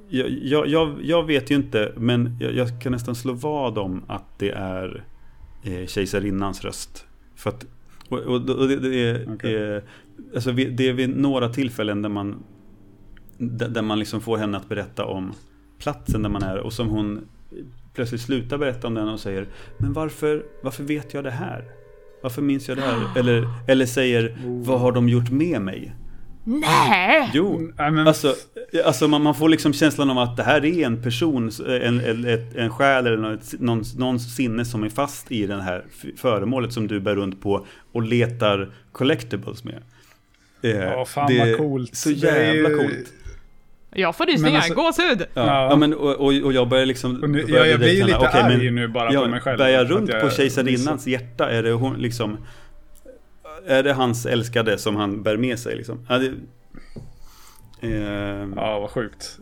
jag, 0.09 0.31
jag, 0.31 0.68
jag, 0.68 0.99
jag 1.03 1.26
vet 1.26 1.51
ju 1.51 1.55
inte, 1.55 1.93
men 1.97 2.37
jag, 2.41 2.55
jag 2.55 2.83
kan 2.83 2.93
nästan 2.93 3.14
slå 3.14 3.33
vad 3.33 3.78
om 3.78 4.05
att 4.09 4.39
det 4.39 4.51
är 4.51 5.05
eh, 5.62 5.87
kejsarinnans 5.87 6.64
röst. 6.64 7.07
För 7.41 7.51
att, 7.51 7.66
och, 8.09 8.18
och, 8.18 8.34
och 8.34 8.68
det, 8.68 8.76
det, 8.76 9.11
är, 9.11 9.34
Okej. 9.34 9.74
eh, 9.74 9.82
alltså 10.34 10.53
det 10.53 10.88
är 10.88 10.93
vid 10.93 11.16
några 11.16 11.49
tillfällen 11.49 12.03
där 12.03 12.09
man, 12.09 12.43
där 13.38 13.82
man 13.82 13.99
liksom 13.99 14.20
får 14.20 14.36
henne 14.36 14.57
att 14.57 14.68
berätta 14.68 15.05
om 15.05 15.32
platsen 15.78 16.22
där 16.22 16.30
man 16.30 16.43
är 16.43 16.59
och 16.59 16.72
som 16.72 16.88
hon 16.88 17.20
plötsligt 17.95 18.20
slutar 18.20 18.59
berätta 18.59 18.86
om 18.86 18.95
den 18.95 19.09
och 19.09 19.20
säger 19.20 19.47
Men 19.78 19.93
varför, 19.93 20.45
varför 20.62 20.84
vet 20.84 21.14
jag 21.14 21.24
det 21.24 21.30
här? 21.30 21.64
Varför 22.22 22.43
minns 22.43 22.68
jag 22.68 22.76
det 22.76 22.82
här? 22.82 22.99
Eller, 23.18 23.49
eller 23.68 23.86
säger 23.86 24.38
Vad 24.45 24.80
har 24.80 24.93
de 24.93 25.09
gjort 25.09 25.30
med 25.30 25.62
mig? 25.62 25.95
Nej! 26.61 27.30
Jo, 27.34 27.70
men, 27.76 27.98
Alltså, 27.98 28.34
alltså 28.84 29.09
man, 29.09 29.22
man 29.22 29.34
får 29.34 29.48
liksom 29.48 29.72
känslan 29.72 30.11
av 30.11 30.18
att 30.18 30.36
det 30.36 30.42
här 30.42 30.64
är 30.64 30.86
en 30.86 31.03
person, 31.03 31.51
en, 31.82 32.01
en, 32.01 32.24
en 32.57 32.70
själ 32.70 33.07
eller 33.07 33.16
något, 33.16 33.53
någon, 33.61 33.82
någons 33.98 34.36
sinne 34.36 34.64
som 34.64 34.82
är 34.84 34.88
fast 34.88 35.32
i 35.32 35.46
det 35.46 35.62
här 35.62 35.84
föremålet 36.16 36.72
som 36.72 36.86
du 36.86 37.01
bär 37.01 37.14
runt 37.14 37.42
på 37.42 37.66
och 37.92 38.03
letar 38.03 38.70
collectibles 38.92 39.64
med. 39.64 39.82
Eh, 40.62 40.70
Ja, 40.70 41.05
fan 41.05 41.28
det 41.28 41.38
vad 41.38 41.57
coolt. 41.59 41.96
Så 41.96 42.09
Det 42.09 42.28
är 42.30 42.55
jävla 42.55 42.68
ju- 42.68 42.76
coolt. 42.78 43.12
Jag 43.94 44.16
får 44.16 44.26
rysningar, 44.26 44.56
alltså- 44.56 44.74
gåshud! 44.74 45.20
Ja, 45.35 45.47
Ja. 45.47 45.68
ja. 45.70 45.77
men, 45.77 45.94
och, 45.94 46.10
och, 46.16 46.32
och 46.44 46.52
jag 46.52 46.68
börjar 46.68 46.86
liksom... 46.86 47.22
och 47.22 47.31
nu, 47.31 47.43
börjar 47.47 47.59
ja, 47.59 47.66
jag 47.70 47.81
direkt 47.81 47.81
blir 47.81 48.06
känna, 48.06 48.06
lite 48.18 48.28
okej, 48.31 48.40
arg 48.43 48.64
men- 48.64 48.74
nu 48.74 48.89
bara 48.89 49.12
Ja, 49.12 49.20
på 49.22 49.28
mig 49.28 49.40
själv. 49.40 49.59
bär 49.59 49.68
jag 49.68 49.90
runt 49.90 50.09
jag 50.10 50.20
på 50.20 50.31
kejsarinnans 50.31 51.06
hjärta? 51.06 51.51
Är 51.51 51.62
det 51.62 51.72
hon 51.72 51.97
liksom... 51.98 52.36
Är 53.66 53.82
det 53.82 53.93
hans 53.93 54.27
älskade 54.27 54.78
som 54.78 54.97
han 54.97 55.23
bär 55.23 55.37
med 55.37 55.59
sig 55.59 55.77
liksom? 55.77 56.07
Ja, 56.09 56.19
det, 56.19 56.27
eh, 57.81 57.93
ja. 57.93 58.49
Ja, 58.57 58.81
vad 58.81 58.91
sjukt. 58.91 59.39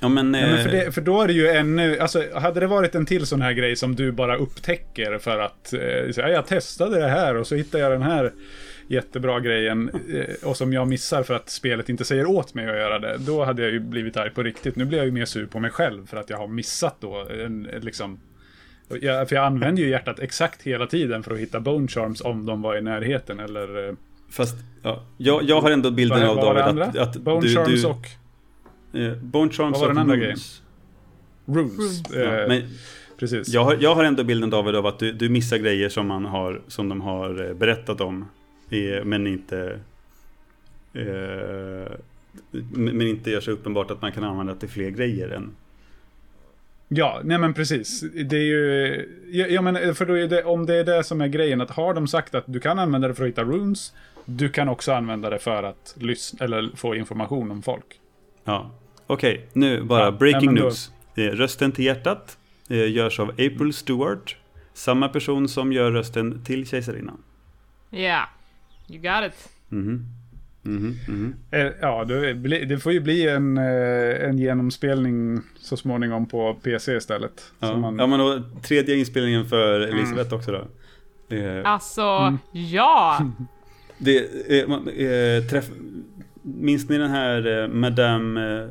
Ja, 0.00 0.08
men 0.08 0.34
för, 0.34 0.74
eh, 0.74 0.84
det, 0.84 0.92
för 0.92 1.00
då 1.00 1.22
är 1.22 1.26
det 1.26 1.32
ju 1.32 1.48
ännu, 1.48 1.98
alltså 1.98 2.24
hade 2.34 2.60
det 2.60 2.66
varit 2.66 2.94
en 2.94 3.06
till 3.06 3.26
sån 3.26 3.42
här 3.42 3.52
grej 3.52 3.76
som 3.76 3.96
du 3.96 4.12
bara 4.12 4.36
upptäcker 4.36 5.18
för 5.18 5.38
att, 5.38 5.72
eh, 5.72 5.80
ja, 6.16 6.28
jag 6.28 6.46
testade 6.46 7.00
det 7.00 7.08
här 7.08 7.36
och 7.36 7.46
så 7.46 7.54
hittade 7.54 7.82
jag 7.82 7.92
den 7.92 8.02
här 8.02 8.32
jättebra 8.88 9.40
grejen 9.40 9.90
eh, 10.14 10.48
och 10.48 10.56
som 10.56 10.72
jag 10.72 10.88
missar 10.88 11.22
för 11.22 11.34
att 11.34 11.50
spelet 11.50 11.88
inte 11.88 12.04
säger 12.04 12.26
åt 12.26 12.54
mig 12.54 12.70
att 12.70 12.76
göra 12.76 12.98
det. 12.98 13.16
Då 13.18 13.44
hade 13.44 13.62
jag 13.62 13.70
ju 13.70 13.80
blivit 13.80 14.16
arg 14.16 14.30
på 14.30 14.42
riktigt. 14.42 14.76
Nu 14.76 14.84
blir 14.84 14.98
jag 14.98 15.06
ju 15.06 15.12
mer 15.12 15.24
sur 15.24 15.46
på 15.46 15.60
mig 15.60 15.70
själv 15.70 16.06
för 16.06 16.16
att 16.16 16.30
jag 16.30 16.38
har 16.38 16.48
missat 16.48 16.96
då 17.00 17.26
en 17.44 17.62
liksom 17.62 18.20
jag, 19.00 19.28
för 19.28 19.36
jag 19.36 19.44
använder 19.44 19.82
ju 19.82 19.88
hjärtat 19.88 20.18
exakt 20.18 20.62
hela 20.62 20.86
tiden 20.86 21.22
för 21.22 21.34
att 21.34 21.38
hitta 21.38 21.60
bone 21.60 21.88
charms 21.88 22.20
om 22.20 22.46
de 22.46 22.62
var 22.62 22.76
i 22.76 22.82
närheten 22.82 23.40
eller... 23.40 23.88
eh, 23.88 23.94
Fast, 24.30 24.56
ja, 24.82 25.02
jag, 25.16 25.42
jag 25.42 25.60
har 25.60 25.70
ändå 25.70 25.90
bilden 25.90 26.22
av 26.28 26.36
David 26.36 26.62
andra? 26.62 26.84
att, 26.84 26.96
att 26.96 27.16
bone 27.16 27.40
du... 27.40 27.54
charms 27.54 27.82
du 27.82 27.88
och 27.88 28.06
eh, 29.00 29.16
Bone 29.16 29.50
Charms 29.52 29.72
Vad 29.72 29.80
var 29.80 29.88
och 29.88 29.94
den 29.94 29.98
andra 29.98 30.16
Runes. 30.16 30.62
runes. 31.46 31.78
Runes. 31.78 32.10
Eh, 32.14 32.40
Ja, 32.40 32.48
men 32.48 32.62
precis. 33.18 33.48
jag 33.48 33.64
har, 33.64 33.76
jag 33.80 33.94
har 33.94 34.04
ändå 34.04 34.24
bilden 34.24 34.50
David 34.50 34.74
av 34.76 34.86
att 34.86 34.98
du, 34.98 35.12
du 35.12 35.28
missar 35.28 35.56
grejer 35.58 35.88
som, 35.88 36.06
man 36.06 36.24
har, 36.24 36.60
som 36.68 36.88
de 36.88 37.00
har 37.00 37.48
eh, 37.48 37.54
berättat 37.54 38.00
om. 38.00 38.28
eh, 38.70 39.04
Men 39.04 39.26
inte... 39.26 39.78
Eh, 40.92 41.92
men 42.52 42.96
men 42.96 43.02
inte 43.06 43.30
gör 43.30 43.40
så 43.40 43.50
uppenbart 43.50 43.90
att 43.90 44.02
man 44.02 44.12
kan 44.12 44.24
använda 44.24 44.54
till 44.54 44.68
fler 44.68 44.90
grejer 44.90 45.28
än... 45.28 45.50
Ja, 46.92 47.20
nej 47.24 47.38
men 47.38 47.54
precis. 47.54 48.00
Det 48.24 48.36
är 48.36 48.40
ju... 48.42 49.08
Ja, 49.30 49.46
ja 49.46 49.62
men 49.62 49.94
för 49.94 50.06
då 50.06 50.18
är 50.18 50.28
det, 50.28 50.44
om 50.44 50.66
det 50.66 50.74
är 50.74 50.84
det 50.84 51.04
som 51.04 51.20
är 51.20 51.28
grejen, 51.28 51.60
att 51.60 51.70
har 51.70 51.94
de 51.94 52.06
sagt 52.08 52.34
att 52.34 52.44
du 52.46 52.60
kan 52.60 52.78
använda 52.78 53.08
det 53.08 53.14
för 53.14 53.22
att 53.24 53.28
hitta 53.28 53.44
runes, 53.44 53.92
du 54.24 54.48
kan 54.48 54.68
också 54.68 54.92
använda 54.92 55.30
det 55.30 55.38
för 55.38 55.62
att 55.62 55.94
lyssna, 55.98 56.44
eller 56.44 56.70
få 56.76 56.94
information 56.94 57.50
om 57.50 57.62
folk. 57.62 57.84
Ja. 58.44 58.70
Okej, 59.06 59.46
nu 59.52 59.82
bara 59.82 60.04
Ja, 60.04 60.10
breaking 60.10 60.54
då- 60.54 60.62
news. 60.62 60.90
Eh, 61.14 61.22
Rösten 61.24 61.72
till 61.72 61.84
hjärtat 61.84 62.38
eh, 62.68 62.90
görs 62.92 63.20
av 63.20 63.28
April 63.30 63.72
Stewart. 63.72 64.36
Samma 64.74 65.08
person 65.08 65.48
som 65.48 65.72
gör 65.72 65.90
rösten 65.90 66.44
till 66.44 66.66
kejsarinnan. 66.66 67.22
Yeah, 67.92 68.24
you 68.88 68.98
got 68.98 69.32
it. 69.32 69.48
Mhm. 69.68 69.80
Mhm, 69.82 70.06
mhm. 70.62 71.34
Eh, 71.50 71.66
Ja, 71.80 72.04
det, 72.04 72.34
det 72.64 72.78
får 72.78 72.92
ju 72.92 73.00
bli 73.00 73.28
en, 73.28 73.58
eh, 73.58 74.28
en 74.28 74.38
genomspelning 74.38 75.40
så 75.60 75.76
småningom 75.76 76.26
på 76.28 76.54
PC 76.54 76.96
istället. 76.96 77.52
Ja. 77.58 77.76
Man, 77.76 77.98
ja, 77.98 78.06
men 78.06 78.18
då, 78.18 78.42
tredje 78.62 78.96
inspelningen 78.96 79.46
för 79.46 79.80
Elisabeth 79.80 80.34
också 80.34 80.52
då. 80.52 80.66
Eh, 81.36 81.60
Alltså, 81.64 82.02
Mm. 82.02 82.38
ja! 82.52 83.20
Det, 84.02 84.68
man, 84.68 84.88
eh, 84.88 85.42
träff, 85.50 85.70
minns 86.42 86.88
ni 86.88 86.98
den 86.98 87.10
här 87.10 87.68
Madame... 87.68 88.68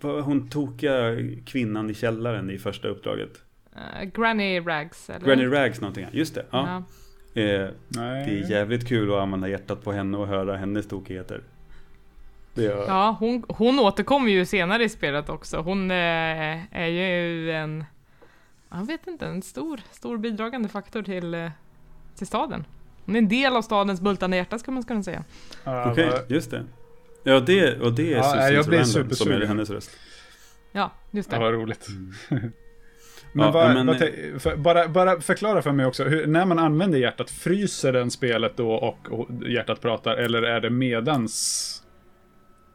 Var 0.00 0.20
hon 0.20 0.48
tokiga 0.48 1.16
kvinnan 1.46 1.90
i 1.90 1.94
källaren 1.94 2.50
i 2.50 2.58
första 2.58 2.88
uppdraget? 2.88 3.30
Eh, 3.76 4.04
Granny 4.04 4.60
Rags, 4.60 5.10
eller? 5.10 5.26
Granny 5.26 5.46
Rags 5.46 5.80
någonting, 5.80 6.06
just 6.12 6.34
det. 6.34 6.44
Ja. 6.50 6.58
Ja. 6.68 6.82
Eh, 7.38 7.68
det 7.88 8.00
är 8.00 8.50
jävligt 8.50 8.88
kul 8.88 9.12
att 9.14 9.18
använda 9.20 9.48
hjärtat 9.48 9.84
på 9.84 9.92
henne 9.92 10.16
och 10.18 10.26
höra 10.28 10.56
hennes 10.56 10.88
tokigheter. 10.88 11.42
Det 12.54 12.64
är, 12.66 12.70
Ja, 12.86 13.16
hon, 13.20 13.44
hon 13.48 13.78
återkommer 13.78 14.30
ju 14.30 14.46
senare 14.46 14.84
i 14.84 14.88
spelet 14.88 15.28
också. 15.28 15.56
Hon 15.56 15.90
eh, 15.90 15.96
är 16.76 16.86
ju 16.86 17.52
en, 17.52 17.84
jag 18.70 18.86
vet 18.86 19.06
inte, 19.06 19.26
en 19.26 19.42
stor, 19.42 19.80
stor 19.90 20.18
bidragande 20.18 20.68
faktor 20.68 21.02
till, 21.02 21.34
eh, 21.34 21.50
till 22.16 22.26
staden. 22.26 22.64
Hon 23.06 23.14
är 23.16 23.18
en 23.18 23.28
del 23.28 23.56
av 23.56 23.62
stadens 23.62 24.00
bultande 24.00 24.36
hjärta 24.36 24.58
ska 24.58 24.70
man 24.70 24.82
kunna 24.82 25.02
säga. 25.02 25.24
Ja, 25.64 25.90
Okej, 25.92 26.10
vad- 26.10 26.30
just 26.30 26.50
det. 26.50 26.64
Ja, 27.24 27.40
det, 27.40 27.80
och 27.80 27.92
det 27.92 28.12
är 28.12 28.16
Ja, 28.16 28.22
Susan 28.22 28.54
jag 28.54 28.66
blir 28.66 28.82
Sarandon 28.82 29.16
som 29.16 29.32
är 29.32 29.40
hennes 29.46 29.70
röst. 29.70 29.90
Ja, 30.72 30.90
just 31.10 31.32
Ja, 31.32 31.38
det. 31.38 31.44
vad 31.44 31.54
roligt. 31.54 31.88
Mm. 32.30 32.52
men, 33.32 33.46
Ja, 33.46 33.52
vad, 33.52 33.74
men- 33.74 33.86
vad 33.86 33.96
för, 34.42 34.56
bara, 34.56 34.88
bara 34.88 35.20
förklara 35.20 35.62
för 35.62 35.72
mig 35.72 35.86
också, 35.86 36.04
hur, 36.04 36.26
när 36.26 36.46
man 36.46 36.58
använder 36.58 36.98
hjärtat, 36.98 37.30
fryser 37.30 37.92
den 37.92 38.10
spelet 38.10 38.56
då 38.56 38.70
och, 38.72 39.08
och 39.10 39.28
hjärtat 39.48 39.80
pratar, 39.80 40.16
eller 40.16 40.42
är 40.42 40.60
det 40.60 40.70
medans? 40.70 41.74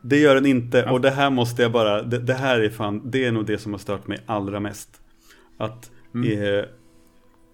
Det 0.01 0.17
gör 0.19 0.35
den 0.35 0.45
inte 0.45 0.77
Ja. 0.77 0.91
och 0.91 1.01
det 1.01 1.11
här 1.11 1.29
måste 1.29 1.61
jag 1.61 1.71
bara, 1.71 2.01
det, 2.01 2.19
det 2.19 2.33
här 2.33 2.59
är 2.59 2.69
fan, 2.69 3.01
det 3.11 3.25
är 3.25 3.31
nog 3.31 3.45
det 3.45 3.57
som 3.57 3.71
har 3.71 3.79
stört 3.79 4.07
mig 4.07 4.17
allra 4.25 4.59
mest. 4.59 4.89
Att 5.57 5.89
Mm. 6.15 6.31
eh, 6.43 6.63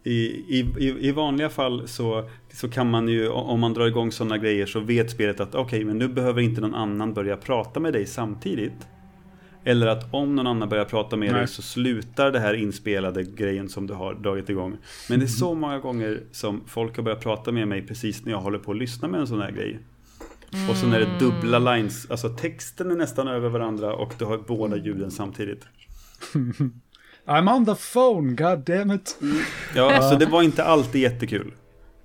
i, 0.04 0.14
i, 0.50 0.60
i, 0.78 1.08
i 1.08 1.12
vanliga 1.12 1.50
fall 1.50 1.88
så, 1.88 2.30
så 2.54 2.70
kan 2.70 2.90
man 2.90 3.08
ju, 3.08 3.30
om 3.30 3.60
man 3.60 3.74
drar 3.74 3.88
igång 3.88 4.12
sådana 4.12 4.38
grejer 4.38 4.66
så 4.66 4.80
vet 4.80 5.12
spelet 5.12 5.40
att 5.40 5.56
okej, 5.56 5.86
men 5.86 5.98
nu 5.98 6.08
behöver 6.08 6.42
inte 6.42 6.62
någon 6.62 6.76
annan 6.76 7.14
börja 7.14 7.38
prata 7.38 7.80
med 7.80 7.94
dig 7.94 8.06
samtidigt. 8.06 8.88
Eller 9.64 9.88
att 9.88 10.14
om 10.14 10.36
någon 10.36 10.48
annan 10.48 10.70
börjar 10.70 10.86
prata 10.86 11.16
med 11.16 11.32
Nej. 11.32 11.40
dig 11.40 11.48
så 11.48 11.62
slutar 11.62 12.32
det 12.32 12.40
här 12.40 12.54
inspelade 12.54 13.24
grejen 13.24 13.70
som 13.70 13.88
du 13.88 13.94
har 13.94 14.14
dragit 14.14 14.50
igång. 14.50 14.78
Men 15.10 15.20
det 15.20 15.26
är 15.26 15.28
så 15.28 15.54
många 15.54 15.80
gånger 15.80 16.20
som 16.32 16.62
folk 16.68 16.96
har 16.96 17.04
börjat 17.04 17.24
prata 17.24 17.52
med 17.52 17.68
mig 17.68 17.88
precis 17.88 18.26
när 18.26 18.32
jag 18.32 18.42
håller 18.42 18.60
på 18.60 18.72
att 18.72 18.78
lyssna 18.78 19.08
med 19.08 19.20
en 19.20 19.28
sån 19.28 19.42
här 19.42 19.52
grej. 19.52 19.80
Och 20.70 20.76
så 20.76 20.88
när 20.88 21.00
det 21.00 21.06
är 21.06 21.20
dubbla 21.20 21.60
lines, 21.60 22.12
alltså 22.12 22.30
texten 22.30 22.92
är 22.92 22.96
nästan 22.96 23.28
över 23.28 23.50
varandra 23.50 23.94
och 23.94 24.14
du 24.20 24.26
har 24.26 24.38
båda 24.38 24.78
ljuden 24.78 25.12
samtidigt. 25.12 25.66
I'm 27.26 27.56
on 27.56 27.66
the 27.66 27.76
phone, 27.94 28.34
god 28.34 28.60
damn 28.60 28.92
it. 28.92 29.18
Ja, 29.76 29.96
alltså 29.96 30.18
det 30.18 30.26
var 30.26 30.42
inte 30.42 30.64
alltid 30.64 31.02
jättekul. 31.02 31.54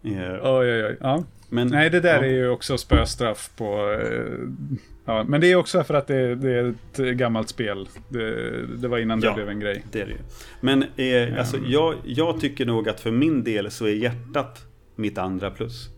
Oj, 0.02 0.40
oj, 0.42 0.84
oj. 0.84 0.96
Ja. 1.00 1.24
Men, 1.48 1.68
Nej, 1.68 1.90
det 1.90 2.00
där 2.00 2.22
ja, 2.22 2.24
är 2.24 2.30
ju 2.30 2.48
också 2.48 2.78
spöstraff 2.78 3.50
på... 3.56 3.98
eh, 4.02 4.78
Ja, 5.06 5.24
men 5.28 5.40
det 5.40 5.52
är 5.52 5.56
också 5.56 5.84
för 5.84 5.94
att 5.94 6.06
det, 6.06 6.34
det 6.34 6.50
är 6.52 6.74
ett 6.92 7.16
gammalt 7.16 7.48
spel. 7.48 7.88
Det, 8.08 8.66
det 8.66 8.88
var 8.88 8.98
innan 8.98 9.20
det 9.20 9.26
Ja. 9.26 9.34
blev 9.34 9.48
en 9.48 9.60
grej. 9.60 9.84
Det 9.92 10.00
är 10.00 10.06
det 10.06 10.12
ju. 10.12 10.18
Men 10.60 10.82
eh, 10.96 11.38
alltså, 11.38 11.56
jag, 11.66 11.94
jag 12.04 12.40
tycker 12.40 12.66
nog 12.66 12.88
att 12.88 13.00
för 13.00 13.10
min 13.10 13.44
del 13.44 13.70
så 13.70 13.86
är 13.86 13.90
hjärtat 13.94 14.66
mitt 14.96 15.18
andra 15.18 15.50
plus. 15.50 15.88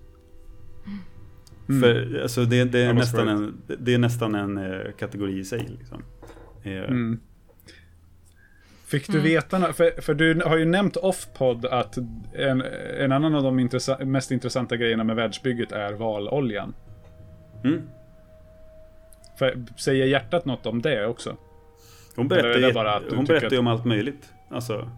Mm. 1.68 1.82
För 1.82 2.20
alltså, 2.22 2.44
det, 2.44 2.64
det, 2.64 2.78
är 2.80 2.92
nästan 2.92 3.28
en, 3.28 3.56
det 3.78 3.94
är 3.94 3.98
nästan 3.98 4.34
en 4.34 4.58
eh, 4.58 4.92
kategori 4.98 5.38
i 5.38 5.44
sig. 5.44 5.66
Liksom. 5.78 6.02
Eh, 6.62 6.72
Mm. 6.72 7.20
Fick 8.86 9.06
du 9.06 9.12
Mm. 9.18 9.24
veta 9.24 9.58
nå- 9.58 9.72
för, 9.72 10.00
för 10.00 10.14
du 10.14 10.40
har 10.44 10.56
ju 10.56 10.64
nämnt 10.64 10.96
off-pod 10.96 11.66
att 11.66 11.96
en, 12.34 12.62
en 12.98 13.12
annan 13.12 13.34
av 13.34 13.42
de 13.42 13.60
intressa- 13.60 14.04
mest 14.04 14.30
intressanta 14.30 14.76
grejerna 14.76 15.04
med 15.04 15.16
världsbygget 15.16 15.72
är 15.72 15.92
valoljan. 15.92 16.74
Mm. 17.64 17.80
För, 19.38 19.64
säger 19.76 20.06
hjärtat 20.06 20.44
något 20.44 20.66
om 20.66 20.82
det 20.82 21.06
också? 21.06 21.36
Hon 22.16 22.28
berättar, 22.28 22.72
bara 22.72 23.02
hon 23.16 23.24
berättar 23.24 23.50
ju 23.50 23.58
om 23.58 23.66
allt 23.66 23.84
möjligt. 23.84 24.32
Alltså, 24.50 24.90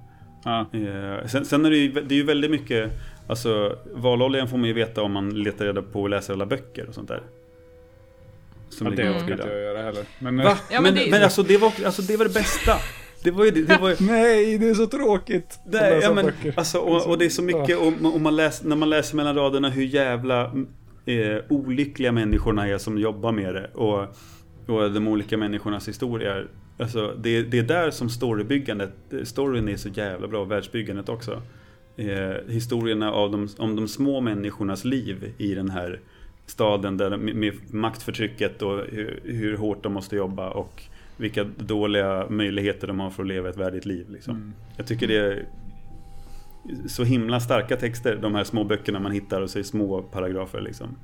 Ja. 0.45 0.67
Eh, 0.73 1.27
sen, 1.27 1.45
sen 1.45 1.65
är 1.67 1.71
det 1.71 1.77
ju, 1.77 1.93
det 1.93 2.15
är 2.15 2.17
ju 2.17 2.25
väldigt 2.25 2.51
mycket, 2.51 2.91
alltså 3.29 3.77
valoljan 3.95 4.49
får 4.49 4.57
man 4.59 4.67
ju 4.67 4.73
veta 4.73 5.03
om 5.03 5.13
man 5.13 5.31
letar 5.31 5.65
reda 5.65 5.83
på 5.83 6.03
och 6.03 6.09
läser 6.11 6.33
alla 6.33 6.47
böcker 6.47 6.89
och 6.89 6.95
sånt 6.95 7.09
där. 7.09 7.23
Som 8.69 8.87
Ja, 8.87 8.93
det 8.97 9.11
orkar 9.11 9.33
inte 9.33 9.49
jag 9.49 9.61
göra 9.63 9.83
heller. 9.83 10.05
Men, 10.19 10.37
Va? 10.37 10.45
eh, 10.45 10.57
Ja, 10.71 10.81
men 10.81 10.83
men, 10.83 10.95
det- 11.05 11.11
men, 11.11 11.23
alltså, 11.23 11.43
det 11.43 11.57
var, 11.59 11.73
alltså 11.85 12.03
det 12.03 12.17
var 12.17 12.25
det 12.25 12.35
bästa. 12.35 12.73
Det 13.25 13.31
var 13.31 13.45
ju 13.45 13.51
det, 13.51 13.63
det 13.63 13.79
var 13.81 13.89
ju, 13.89 13.97
Nej, 14.01 14.59
det 14.59 14.69
är 14.69 14.75
så 14.75 14.87
tråkigt. 14.87 15.59
Nej, 15.67 15.99
ja, 16.03 16.15
men, 16.15 16.33
alltså, 16.57 16.79
och, 16.79 17.07
och 17.07 17.19
det 17.19 17.25
är 17.25 17.29
så 17.29 17.43
mycket, 17.43 17.79
och, 17.79 18.15
och 18.15 18.21
man 18.21 18.37
läser, 18.37 18.69
när 18.69 18.77
man 18.77 18.91
läser 18.91 19.17
mellan 19.17 19.35
raderna 19.35 19.71
hur 19.71 19.85
jävla 19.85 20.53
eh, 21.09 21.43
olyckliga 21.49 22.13
människorna 22.13 22.69
är 22.69 22.79
som 22.79 22.99
jobbar 22.99 23.33
med 23.33 23.55
det. 23.55 23.71
Och, 23.75 24.01
och 24.67 24.93
de 24.93 25.09
olika 25.09 25.37
människornas 25.37 25.89
historier. 25.89 26.49
Alltså, 26.79 27.15
det, 27.23 27.43
det 27.43 27.59
är 27.59 27.63
där 27.63 27.91
som 27.91 28.09
storybyggandet, 28.09 28.93
storyn 29.25 29.69
är 29.69 29.77
så 29.77 29.89
jävla 29.89 30.29
bra, 30.29 30.45
världsbyggandet 30.45 31.09
också. 31.09 31.43
Eh, 31.97 32.35
historierna 32.49 33.13
av 33.13 33.31
de, 33.31 33.49
om 33.59 33.77
de 33.77 33.89
små 33.89 34.21
människornas 34.21 34.85
liv 34.85 35.33
i 35.39 35.55
den 35.55 35.71
här 35.71 36.01
staden 36.47 36.97
där, 36.97 37.17
med, 37.17 37.37
med 37.37 37.75
maktförtrycket 37.75 38.63
och 38.63 38.79
hur, 38.89 39.21
hur 39.25 39.57
hårt 39.57 39.83
de 39.83 39.93
måste 39.93 40.17
jobba 40.17 40.51
och 40.51 40.83
vilka 41.17 41.45
dåliga 41.45 42.27
möjligheter 42.29 42.87
de 42.87 43.01
har 43.01 43.11
för 43.11 43.23
att 43.23 43.29
leva 43.29 43.49
ett 43.49 43.57
värdigt 43.57 43.87
liv. 43.87 44.07
Liksom. 44.11 44.37
Mm. 44.37 44.53
Jag 44.77 44.87
tycker 44.87 45.09
det 45.09 45.17
är 45.17 45.47
så 46.89 47.05
himla 47.05 47.41
starka 47.41 47.77
texter, 47.77 48.17
de 48.17 48.35
här 48.35 48.45
små 48.45 48.65
böckerna 48.65 49.01
man 49.01 49.13
hittar 49.13 49.41
och 49.41 49.51
så 49.51 49.59
är 49.59 49.63
små 49.63 50.03
paragrafer 50.03 50.61
liksom. 50.61 50.97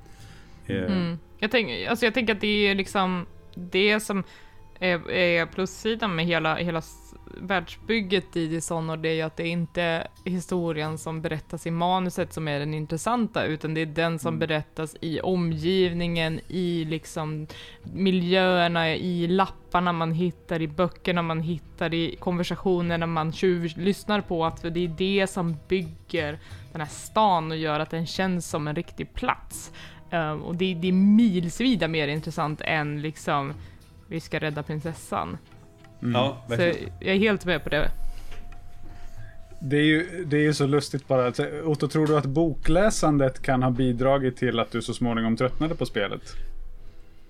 Eh, 0.67 0.77
Mm. 0.77 1.19
Jag, 1.39 1.51
tänk, 1.51 1.87
alltså 1.89 2.05
jag 2.05 2.15
tänker 2.15 2.35
att 2.35 2.41
det 2.41 2.69
är 2.69 2.75
liksom 2.75 3.27
det 3.55 4.01
som 4.01 4.25
är, 4.79 5.11
är 5.11 5.47
plussidan 5.47 6.17
med 6.17 6.27
hela, 6.27 6.55
hela 6.57 6.83
världsbygget 7.41 8.37
i 8.37 8.47
Dishonored, 8.47 9.01
det 9.01 9.09
är 9.09 9.15
ju 9.15 9.23
att 9.23 9.37
det 9.37 9.49
inte 9.49 9.83
är 9.83 10.09
historien 10.25 10.99
som 10.99 11.23
berättas 11.23 11.67
i 11.67 11.71
manuset 11.71 12.33
som 12.33 12.49
är 12.49 12.59
den 12.59 12.75
intressanta, 12.75 13.45
utan 13.45 13.75
det 13.75 13.81
är 13.81 13.87
den 13.87 14.19
som 14.19 14.39
berättas 14.39 14.97
i 15.01 15.21
omgivningen, 15.21 16.41
i 16.49 16.85
liksom 16.85 17.47
miljöerna, 17.83 18.95
i 18.95 19.27
lapparna 19.27 19.93
man 19.93 20.13
hittar, 20.13 20.63
i 20.63 20.69
böckerna 20.69 21.23
man 21.23 21.41
hittar, 21.41 21.95
i 21.95 22.17
konversationerna 22.17 23.07
man 23.07 23.33
tjuvlyssnar 23.33 24.21
på, 24.21 24.45
att 24.45 24.63
det 24.63 24.85
är 24.85 24.89
det 24.89 25.27
som 25.27 25.57
bygger 25.69 26.39
den 26.73 26.81
här 26.81 26.89
stan 26.89 27.51
och 27.51 27.57
gör 27.57 27.81
att 27.81 27.91
den 27.91 28.07
känns 28.07 28.51
som 28.51 28.69
en 28.69 28.77
riktig 28.77 29.15
plats. 29.15 29.73
Um, 30.11 30.43
och 30.43 30.57
det, 30.57 30.75
det 30.75 30.89
är 30.89 30.93
milsvida 30.93 31.89
mer 31.89 32.09
intressant 32.09 32.61
än 32.61 33.03
liksom 33.03 33.55
vi 34.07 34.21
ska 34.21 34.39
rädda 34.39 34.63
prinsessan. 34.63 35.39
Mm. 36.05 36.13
Ja, 36.15 36.43
Så 36.49 36.57
verkligen. 36.57 36.91
jag 37.01 37.15
är 37.15 37.19
helt 37.19 37.45
med 37.45 37.63
på 37.65 37.69
det. 37.69 37.91
Det 39.61 39.77
är 39.77 39.83
ju 39.83 40.25
det 40.27 40.37
är 40.37 40.41
ju 40.41 40.55
så 40.55 40.67
lustigt 40.67 41.09
bara. 41.09 41.33
Otto, 41.65 41.89
tror 41.89 42.07
du 42.07 42.17
att 42.19 42.25
bokläsandet 42.27 43.43
kan 43.43 43.63
ha 43.63 43.71
bidragit 43.71 44.37
till 44.37 44.59
att 44.61 44.71
du 44.73 44.83
så 44.83 44.95
småningom 44.95 45.37
tröttnade 45.37 45.75
på 45.75 45.87
spelet? 45.87 46.23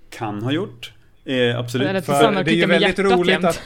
Kan 0.09 0.41
ha 0.43 0.51
gjort. 0.51 0.93
Eh, 1.25 1.59
absolut. 1.59 1.87
Eller 1.87 2.01
För 2.01 2.43
det 2.43 2.51
är 2.51 2.55
ju 2.55 2.65
väldigt 2.65 2.99
roligt 2.99 3.29
jämt. 3.31 3.45
att... 3.45 3.61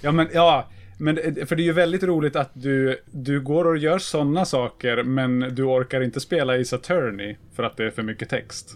Ja, 0.00 0.12
men 0.12 0.28
ja. 0.32 0.66
Men 1.00 1.14
det- 1.14 1.48
för 1.48 1.56
det 1.56 1.62
är 1.62 1.64
ju 1.64 1.72
väldigt 1.72 2.02
roligt 2.02 2.36
att 2.36 2.50
du, 2.52 3.00
du 3.10 3.40
går 3.40 3.64
och 3.64 3.76
gör 3.78 3.98
sådana 3.98 4.44
saker, 4.44 5.02
men 5.02 5.54
du 5.54 5.62
orkar 5.62 6.00
inte 6.00 6.20
spela 6.20 6.56
i 6.56 6.64
Saturny 6.64 7.36
för 7.56 7.62
att 7.62 7.76
det 7.76 7.84
är 7.84 7.90
för 7.90 8.02
mycket 8.02 8.28
text. 8.28 8.74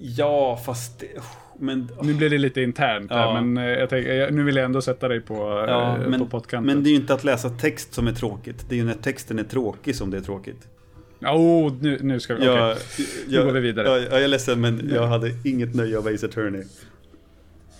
Ja, 0.00 0.56
fast... 0.66 1.00
det- 1.00 1.06
Men, 1.60 1.88
Nu 2.02 2.14
blir 2.14 2.30
det 2.30 2.38
lite 2.38 2.60
internt 2.62 3.10
här, 3.10 3.18
Ja. 3.20 3.40
men 3.40 3.64
eh, 3.64 3.70
jag 3.78 3.92
jag- 4.16 4.34
nu 4.34 4.42
vill 4.42 4.56
jag 4.56 4.64
ändå 4.64 4.80
sätta 4.82 5.08
dig 5.08 5.20
på, 5.20 5.34
ja, 5.68 5.96
eh, 5.98 6.08
men, 6.08 6.20
på 6.20 6.26
pottkanten. 6.26 6.66
men 6.74 6.82
det 6.84 6.88
är 6.88 6.90
ju 6.90 6.96
inte 6.96 7.14
att 7.14 7.24
läsa 7.24 7.50
text 7.50 7.94
som 7.94 8.06
är 8.06 8.12
tråkigt. 8.12 8.64
Det 8.68 8.74
är 8.74 8.76
ju 8.78 8.84
när 8.84 8.94
texten 8.94 9.38
är 9.38 9.42
tråkig 9.44 9.96
som 9.96 10.10
det 10.10 10.16
är 10.16 10.20
tråkigt. 10.20 10.68
Oh, 11.20 11.72
nu, 11.80 11.98
nu 12.00 12.20
ska 12.20 12.34
vi... 12.34 12.44
Jag, 12.44 12.72
okej. 12.72 13.06
jag, 13.28 13.44
går 13.44 13.52
vi 13.52 13.60
vidare. 13.60 13.88
Ja, 13.88 13.98
jag 13.98 14.22
är 14.24 14.28
ledsen 14.28 14.60
men 14.60 14.90
jag 14.94 15.06
hade 15.06 15.32
inget 15.44 15.74
nöje 15.74 15.98
av 15.98 16.06
Ace 16.06 16.26
Attorney. 16.26 16.62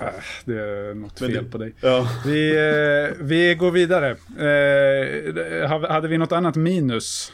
Äh, 0.00 0.06
det 0.44 0.54
är 0.60 0.94
något 0.94 1.18
fel 1.18 1.44
på 1.44 1.58
dig. 1.58 1.74
Ja. 1.80 2.08
Vi, 2.26 2.50
eh, 2.50 3.24
vi 3.24 3.54
går 3.54 3.70
vidare. 3.70 4.10
Eh, 4.10 5.68
ha- 5.68 5.92
hade 5.92 6.08
vi 6.08 6.18
något 6.18 6.32
annat 6.32 6.56
minus? 6.56 7.32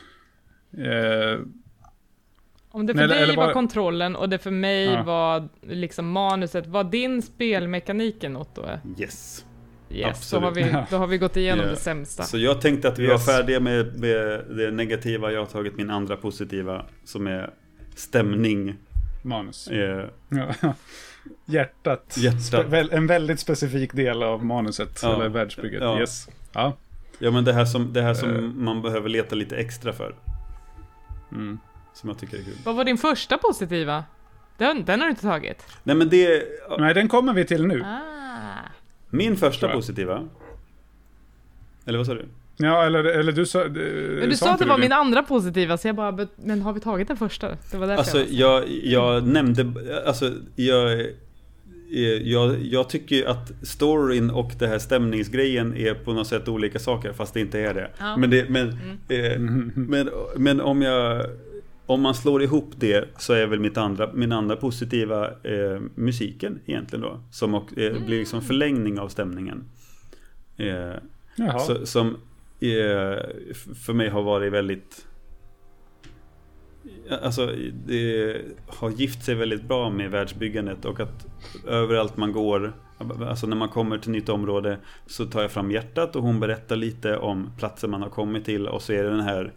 Eh, 0.79 1.39
Om 2.75 2.87
det 2.87 2.95
för 2.95 3.01
Eller- 3.03 3.15
dig 3.15 3.23
eller 3.25 3.37
var 3.37 3.47
var- 3.47 3.53
kontrollen 3.53 4.17
och 4.17 4.29
det 4.29 4.39
för 4.39 4.51
mig 4.51 4.85
Ja. 4.85 5.03
var 5.03 5.49
liksom 5.63 6.11
manuset, 6.11 6.67
var 6.67 6.85
din 6.85 7.23
spelmekaniken 7.23 8.37
Otto? 8.37 8.63
Yes. 8.99 9.45
Yes, 9.91 10.31
då 10.31 10.39
har, 10.41 10.51
vi, 10.51 10.77
då 10.91 10.97
har 10.97 11.07
vi 11.07 11.19
gått 11.19 11.37
igenom 11.37 11.65
Ja. 11.65 11.71
det 11.71 11.77
sämsta. 11.77 12.23
Så 12.23 12.39
jag 12.39 12.61
tänkte 12.61 12.89
att 12.89 12.99
vi 12.99 13.03
Yes. 13.05 13.27
var 13.27 13.35
färdiga 13.35 13.61
med, 13.61 13.99
med 14.01 14.45
det 14.57 14.71
negativa. 14.71 15.33
Jag 15.33 15.41
har 15.41 15.47
tagit 15.47 15.77
min 15.77 15.91
andra 15.91 16.17
positiva 16.17 16.85
som 17.05 17.27
är 17.27 17.51
stämning. 17.97 18.75
manus. 19.23 19.69
Eh, 19.69 20.05
Ja. 20.29 20.55
Hjärtat. 21.47 22.17
Hjärtat. 22.19 22.67
Spe- 22.67 22.89
en 22.95 23.07
väldigt 23.07 23.41
specifik 23.41 23.93
del 23.93 24.23
av 24.23 24.45
manuset, 24.45 25.01
Ja. 25.03 25.15
eller 25.15 25.29
världsbygget. 25.29 25.83
Ja. 25.83 26.01
Yes. 26.01 26.29
Ja. 26.53 26.73
ja 27.19 27.31
men 27.31 27.45
det 27.45 27.53
här 27.53 27.65
som, 27.65 27.93
det 27.93 28.03
här 28.03 28.15
som 28.15 28.31
Eh. 28.37 28.41
man 28.43 28.83
behöver 28.83 29.09
leta 29.09 29.35
lite 29.35 29.57
extra 29.57 29.93
för. 29.93 30.15
Mm. 31.33 31.59
Som 31.95 32.09
jag 32.09 32.19
tycker 32.19 32.37
är 32.39 32.43
kul. 32.43 32.55
Vad 32.65 32.75
var 32.77 32.85
din 32.85 32.99
första 32.99 33.39
positiva? 33.39 34.05
Den, 34.59 34.85
den 34.85 35.01
har 35.01 35.07
du 35.07 35.11
inte 35.11 35.23
tagit? 35.23 35.63
Nej 35.83 35.97
men 35.97 36.09
det... 36.09 36.43
Nej, 36.79 36.95
den 36.95 37.09
kommer 37.09 37.33
vi 37.33 37.45
till 37.45 37.67
nu. 37.67 37.83
Ah. 37.85 37.99
Min 39.11 39.37
första 39.37 39.69
positiva. 39.69 40.29
Eller 41.87 41.99
vad 41.99 42.07
sa 42.07 42.15
du? 42.15 42.25
Ja, 42.57 42.85
eller, 42.87 43.05
eller 43.05 43.33
du 43.33 43.47
sa... 43.47 43.59
Men 43.65 44.29
du 44.29 44.37
sa 44.37 44.53
att 44.53 44.59
det 44.59 44.65
var 44.67 44.79
min 44.79 44.93
andra 44.93 45.23
positiva, 45.23 45.77
så 45.79 45.89
jag 45.89 45.97
bara, 45.97 46.13
"Bet- 46.13 46.29
men 46.37 46.63
har 46.63 46.73
vi 46.73 46.81
tagit 46.81 47.09
den 47.09 47.17
första? 47.17 47.49
Det 47.71 47.77
var 47.77 47.87
därför 47.87 47.99
Alltså 47.99 48.25
jag 48.35 48.49
var... 48.53 48.61
jag, 48.83 49.15
jag 49.17 49.27
nämnde, 49.27 49.67
alltså 50.07 50.33
jag, 50.57 50.93
eh, 51.01 51.07
jag, 52.23 52.63
jag 52.63 52.89
tycker 52.89 53.17
ju 53.17 53.27
att 53.27 53.53
storyn 53.63 54.31
och 54.31 54.51
det 54.59 54.67
här 54.67 54.79
stämningsgrejen 54.79 55.77
är 55.77 55.95
på 55.95 56.13
något 56.13 56.27
sätt 56.27 56.49
olika 56.49 56.79
saker 56.79 57.13
fast 57.13 57.35
det 57.35 57.41
inte 57.41 57.61
är 57.61 57.75
det. 57.75 57.91
Ja. 57.99 58.17
Men, 58.17 58.31
det 58.31 58.49
men, 58.49 58.69
eh, 59.09 59.39
men, 59.75 60.11
men 60.37 60.61
om 60.61 60.83
jag 60.83 61.27
om 61.87 62.01
man 62.01 62.15
slår 62.15 62.43
ihop 62.43 62.71
det 62.77 63.09
så 63.19 63.33
är 63.33 63.47
väl 63.47 63.61
mitt 63.61 63.77
andra, 63.77 64.13
min 64.13 64.33
andra 64.33 64.57
positiva 64.57 65.27
eh, 65.27 65.81
musiken 65.95 66.61
egentligen 66.67 67.03
då. 67.03 67.21
Som 67.31 67.55
och, 67.55 67.79
eh, 67.79 68.05
blir 68.07 68.19
liksom 68.19 68.43
förlängning 68.43 68.99
av 68.99 69.09
stämningen. 69.09 69.65
Eh, 70.57 70.93
Jaha. 71.37 71.59
så, 71.59 71.87
som 71.87 72.09
eh, 72.61 73.19
för 73.75 73.93
mig 73.93 74.09
har 74.09 74.23
varit 74.23 74.53
väldigt 74.53 75.07
Alltså 77.23 77.47
det 77.87 78.41
har 78.67 78.91
gift 78.91 79.25
sig 79.25 79.35
väldigt 79.35 79.63
bra 79.63 79.91
med 79.91 80.11
världsbyggandet 80.11 80.85
och 80.85 81.01
att 81.01 81.27
överallt 81.67 82.17
man 82.17 82.33
går 82.33 82.73
Alltså 83.29 83.47
när 83.47 83.57
man 83.57 83.69
kommer 83.69 83.99
till 83.99 84.11
nytt 84.11 84.29
område 84.29 84.79
Så 85.07 85.27
tar 85.27 85.43
jag 85.43 85.51
fram 85.51 85.71
hjärtat 85.71 86.17
och 86.17 86.23
hon 86.23 86.41
berättar 86.41 86.77
lite 86.77 87.17
om 87.17 87.51
platsen 87.59 87.91
man 87.91 88.03
har 88.03 88.11
kommit 88.11 88.45
till 88.45 88.69
och 88.69 88.83
så 88.83 88.93
är 88.93 89.03
det 89.03 89.11
den 89.11 89.21
här 89.21 89.53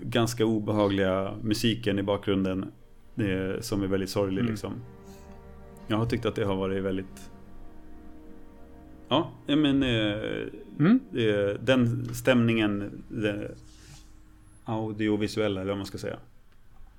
Ganska 0.00 0.44
obehagliga 0.46 1.34
musiken 1.42 1.98
i 1.98 2.02
bakgrunden 2.02 2.64
eh, 3.16 3.60
Som 3.60 3.82
är 3.82 3.86
väldigt 3.86 4.10
sorglig 4.10 4.40
Mm. 4.40 4.50
liksom 4.50 4.72
Jag 5.86 5.96
har 5.96 6.06
tyckt 6.06 6.26
att 6.26 6.34
det 6.34 6.44
har 6.44 6.56
varit 6.56 6.82
väldigt 6.82 7.30
Ja, 9.08 9.30
men 9.46 9.82
eh, 9.82 10.18
Mm. 10.78 11.00
eh, 11.14 11.54
den 11.62 12.08
stämningen, 12.14 13.02
det 13.08 13.50
audiovisuella 14.64 15.60
eller 15.60 15.70
vad 15.70 15.78
man 15.78 15.86
ska 15.86 15.98
säga. 15.98 16.16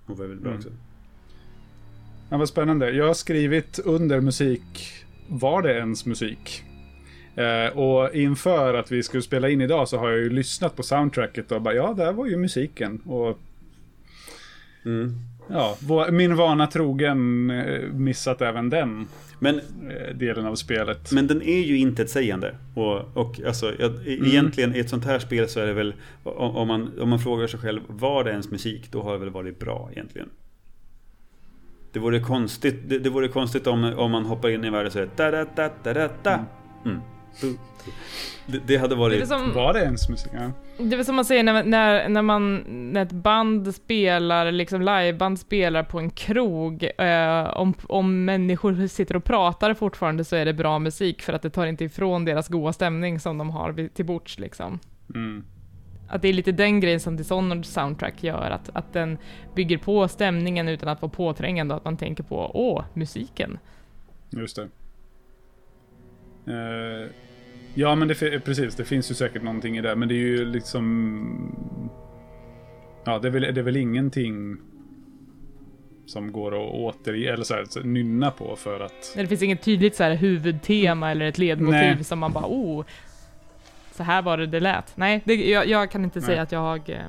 Var 0.06 0.16
väldigt 0.16 0.40
bra 0.40 0.50
Mm. 0.52 0.58
också. 0.60 0.70
Ja, 2.30 2.38
vad 2.38 2.50
spännande. 2.50 2.92
Jag 2.92 3.08
har 3.08 3.14
skrivit 3.14 3.80
under 3.80 4.22
musik, 4.22 4.94
var 5.28 5.62
det 5.62 5.74
ens 5.78 6.06
musik? 6.06 6.64
Eh, 7.36 7.78
och 7.78 8.16
inför 8.16 8.74
att 8.74 8.92
vi 8.92 9.04
skulle 9.04 9.24
spela 9.24 9.50
in 9.50 9.62
idag 9.62 9.88
så 9.88 9.98
har 9.98 10.10
jag 10.10 10.20
ju 10.20 10.30
lyssnat 10.30 10.76
på 10.76 10.84
soundtracket 10.84 11.52
och 11.52 11.62
bara 11.62 11.74
ja, 11.74 11.94
där 11.94 12.12
var 12.14 12.26
ju 12.26 12.38
musiken. 12.38 13.02
Och 13.06 13.40
Mm. 14.86 15.14
ja, 15.50 15.78
min 16.12 16.36
vana 16.36 16.68
trogen 16.68 17.50
eh, 17.50 17.82
missat 17.94 18.42
även 18.42 18.70
den 18.70 19.08
Men, 19.40 19.56
eh, 19.90 20.16
delen 20.16 20.46
av 20.46 20.56
spelet. 20.56 21.12
men 21.12 21.28
den 21.28 21.42
är 21.42 21.60
ju 21.60 21.78
intetsägande. 21.78 22.56
Och, 22.76 23.18
och 23.18 23.40
alltså, 23.48 23.74
jag, 23.80 23.92
e- 23.92 24.16
Mm. 24.16 24.26
egentligen 24.26 24.76
i 24.76 24.80
ett 24.80 24.90
sånt 24.90 25.06
här 25.06 25.20
spel 25.20 25.48
så 25.50 25.60
är 25.60 25.66
det 25.68 25.74
väl, 25.74 25.94
om, 26.24 26.68
man, 26.68 27.00
om 27.00 27.10
man 27.10 27.20
frågar 27.20 27.48
sig 27.48 27.60
själv, 27.60 27.82
var 27.88 28.24
det 28.24 28.32
ens 28.32 28.52
musik? 28.52 28.92
Då 28.92 29.02
har 29.02 29.14
det 29.14 29.20
väl 29.20 29.30
varit 29.30 29.60
bra 29.60 29.90
egentligen. 29.92 30.30
Det 31.94 32.00
vore 32.00 32.20
konstigt, 32.20 32.76
det, 32.90 33.00
det 33.00 33.10
vore 33.10 33.28
konstigt 33.28 33.68
om, 33.68 33.84
om 33.84 34.12
man 34.12 34.26
hoppar 34.26 34.50
in 34.50 34.64
i 34.66 34.70
världen 34.70 34.88
och 34.88 34.94
säger 34.94 35.10
da 35.16 35.32
da 35.32 35.46
da 35.56 35.70
da 35.84 35.94
da 35.94 36.10
da. 36.24 36.46
Mm. 36.86 37.00
Det, 38.46 38.60
det 38.68 38.78
hade 38.78 38.96
Det 38.96 39.00
varit... 39.00 39.20
väl 39.22 39.28
som, 39.28 39.54
Var 39.54 39.74
det 39.74 39.80
ens 39.84 40.10
musik? 40.10 40.32
Ja. 40.34 40.52
det 40.78 40.94
är 40.94 40.98
väl 40.98 41.06
som 41.06 41.16
man 41.16 41.26
säger 41.26 41.44
när, 41.44 41.64
när, 41.64 42.10
när, 42.10 42.22
man, 42.22 42.64
när 42.68 43.02
ett 43.02 43.12
band 43.12 43.76
spelar, 43.76 44.52
liksom 44.52 44.82
liveband 44.82 45.40
spelar 45.40 45.84
på 45.84 46.00
en 46.00 46.10
krog, 46.10 46.84
eh, 46.98 47.44
om, 47.58 47.74
om 47.88 48.26
människor 48.26 48.88
sitter 48.88 49.16
och 49.16 49.24
pratar 49.24 49.74
fortfarande 49.74 50.24
så 50.24 50.36
är 50.36 50.46
det 50.46 50.54
bra 50.54 50.80
musik 50.80 51.22
för 51.22 51.34
att 51.34 51.42
det 51.42 51.50
tar 51.50 51.66
inte 51.66 51.84
ifrån 51.86 52.26
deras 52.26 52.48
goda 52.48 52.74
stämning 52.74 53.20
som 53.20 53.38
de 53.38 53.50
har 53.50 53.72
vid- 53.72 53.94
till 53.94 54.06
bords 54.06 54.40
liksom. 54.40 54.80
Mm. 55.16 55.44
Att 56.10 56.22
det 56.22 56.28
är 56.28 56.34
lite 56.34 56.52
den 56.52 56.80
grejen 56.80 57.00
som 57.00 57.18
Dishonored 57.18 57.66
soundtrack 57.66 58.24
gör, 58.24 58.50
att, 58.52 58.70
att 58.74 58.94
den 58.94 59.18
bygger 59.56 59.78
på 59.78 60.08
stämningen 60.08 60.68
utan 60.68 60.90
att 60.90 61.02
vara 61.02 61.12
påträngande 61.12 61.74
och 61.74 61.78
att 61.78 61.86
man 61.86 61.98
tänker 61.98 62.24
på 62.24 62.52
åh, 62.54 62.84
musiken. 62.94 63.58
Just 64.30 64.56
det. 64.56 64.68
Eh, 66.48 67.10
ja, 67.74 67.96
men 67.96 68.08
det, 68.08 68.16
fi- 68.16 68.40
precis. 68.40 68.76
Det 68.76 68.86
finns 68.86 69.12
ju 69.12 69.16
säkert 69.16 69.44
någonting 69.44 69.78
i 69.78 69.82
det. 69.82 69.96
Men 69.96 70.08
det 70.08 70.14
är 70.14 70.18
ju 70.28 70.46
liksom... 70.46 71.56
Ja, 73.04 73.20
det 73.20 73.28
är 73.28 73.32
väl, 73.32 73.42
det 73.42 73.62
är 73.62 73.64
väl 73.64 73.78
ingenting 73.78 74.58
som 76.06 76.32
går 76.32 76.52
att 76.52 76.74
återge, 76.74 77.34
eller 77.34 77.44
så 77.44 77.54
här, 77.54 77.84
nynna 77.84 78.32
på 78.32 78.56
för 78.56 78.80
att... 78.80 79.14
Det 79.16 79.28
finns 79.28 79.42
inget 79.42 79.62
tydligt 79.62 79.96
så 79.96 80.04
här 80.04 80.16
huvudtema 80.16 81.12
eller 81.12 81.26
ett 81.26 81.38
ledmotiv 81.38 81.96
Nej. 81.96 82.04
som 82.04 82.20
man 82.20 82.34
bara 82.34 82.46
oh, 82.48 82.86
så 83.92 84.04
här 84.04 84.22
var 84.22 84.38
det 84.38 84.48
det 84.48 84.60
lät. 84.60 84.98
Nej, 84.98 85.22
det, 85.26 85.36
jag, 85.36 85.68
jag 85.68 85.92
kan 85.92 86.04
inte 86.04 86.20
Nej. 86.20 86.26
säga 86.26 86.42
att 86.42 86.52
jag 86.52 86.90
eh, 86.90 87.06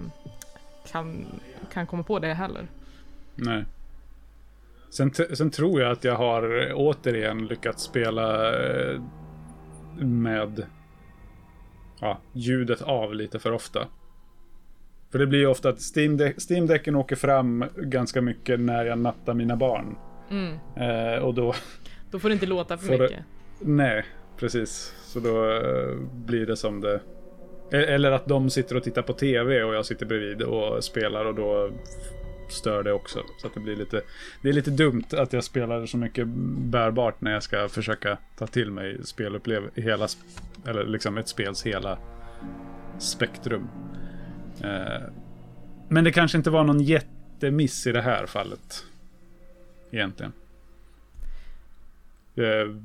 kan, 0.92 1.26
kan 1.72 1.86
komma 1.86 2.02
på 2.02 2.18
det 2.18 2.34
heller. 2.34 2.66
Nej. 3.34 3.64
Sen, 4.90 5.14
sen 5.14 5.50
tror 5.50 5.80
jag 5.80 5.92
att 5.92 6.04
jag 6.04 6.16
har 6.16 6.68
eh, 6.68 6.72
återigen 6.74 7.46
lyckats 7.46 7.82
spela 7.82 8.54
eh, 8.62 9.00
med 10.00 10.66
ja, 12.00 12.18
ljudet 12.32 12.82
av 12.82 13.14
lite 13.14 13.38
för 13.38 13.52
ofta. 13.52 13.86
För 15.12 15.18
det 15.18 15.26
blir 15.26 15.38
ju 15.38 15.46
ofta 15.46 15.68
att 15.68 15.78
Steam, 15.96 16.16
De- 16.16 16.34
Steam 16.50 16.66
Decken 16.66 16.94
åker 16.96 17.16
fram 17.16 17.64
ganska 17.76 18.22
mycket 18.22 18.60
när 18.60 18.84
jag 18.84 18.98
nattar 18.98 19.34
mina 19.34 19.56
barn. 19.56 19.96
Mm. 20.30 20.54
Eh, 20.76 21.18
och 21.22 21.34
då, 21.34 21.54
Då 22.10 22.18
får 22.18 22.28
det 22.28 22.32
inte 22.32 22.46
låta 22.46 22.78
för 22.78 22.86
Får 22.86 22.94
det- 22.98 23.02
mycket. 23.02 23.24
nej, 23.60 24.04
precis. 24.36 24.94
Så 25.04 25.20
då 25.20 25.50
eh, 25.52 25.96
blir 26.12 26.46
det 26.46 26.56
som 26.56 26.80
det... 26.80 26.94
E- 27.72 27.76
Eller 27.94 28.10
att 28.12 28.26
de 28.26 28.50
sitter 28.50 28.76
och 28.76 28.82
tittar 28.82 29.02
på 29.02 29.12
TV 29.12 29.62
och 29.62 29.74
jag 29.74 29.86
sitter 29.86 30.06
bredvid 30.06 30.42
och 30.42 30.84
spelar 30.84 31.24
och 31.24 31.34
då 31.34 31.70
stör 32.52 32.82
det 32.82 32.92
också. 32.92 33.22
Så 33.38 33.46
att 33.46 33.54
det 33.54 33.60
blir 33.60 33.76
lite... 33.76 34.02
Det 34.42 34.48
är 34.48 34.52
lite 34.52 34.70
dumt 34.70 35.04
att 35.12 35.32
jag 35.32 35.44
spelar 35.44 35.86
så 35.86 35.96
mycket 35.96 36.26
bärbart 36.56 37.20
när 37.20 37.32
jag 37.32 37.42
ska 37.42 37.68
försöka 37.68 38.18
ta 38.38 38.46
till 38.46 38.70
mig 38.70 39.04
spelupplev... 39.04 39.70
Hela... 39.74 40.08
Eller 40.66 40.84
liksom 40.86 41.18
ett 41.18 41.28
spels 41.28 41.62
hela 41.66 41.98
spektrum. 42.98 43.68
Eh, 44.60 45.02
men 45.88 46.04
det 46.04 46.12
kanske 46.12 46.38
inte 46.38 46.50
var 46.50 46.64
någon 46.64 46.80
jättemiss 46.82 47.86
i 47.86 47.92
det 47.92 48.02
här 48.02 48.26
fallet. 48.26 48.84
Egentligen. 49.90 50.32
Eh, 52.36 52.76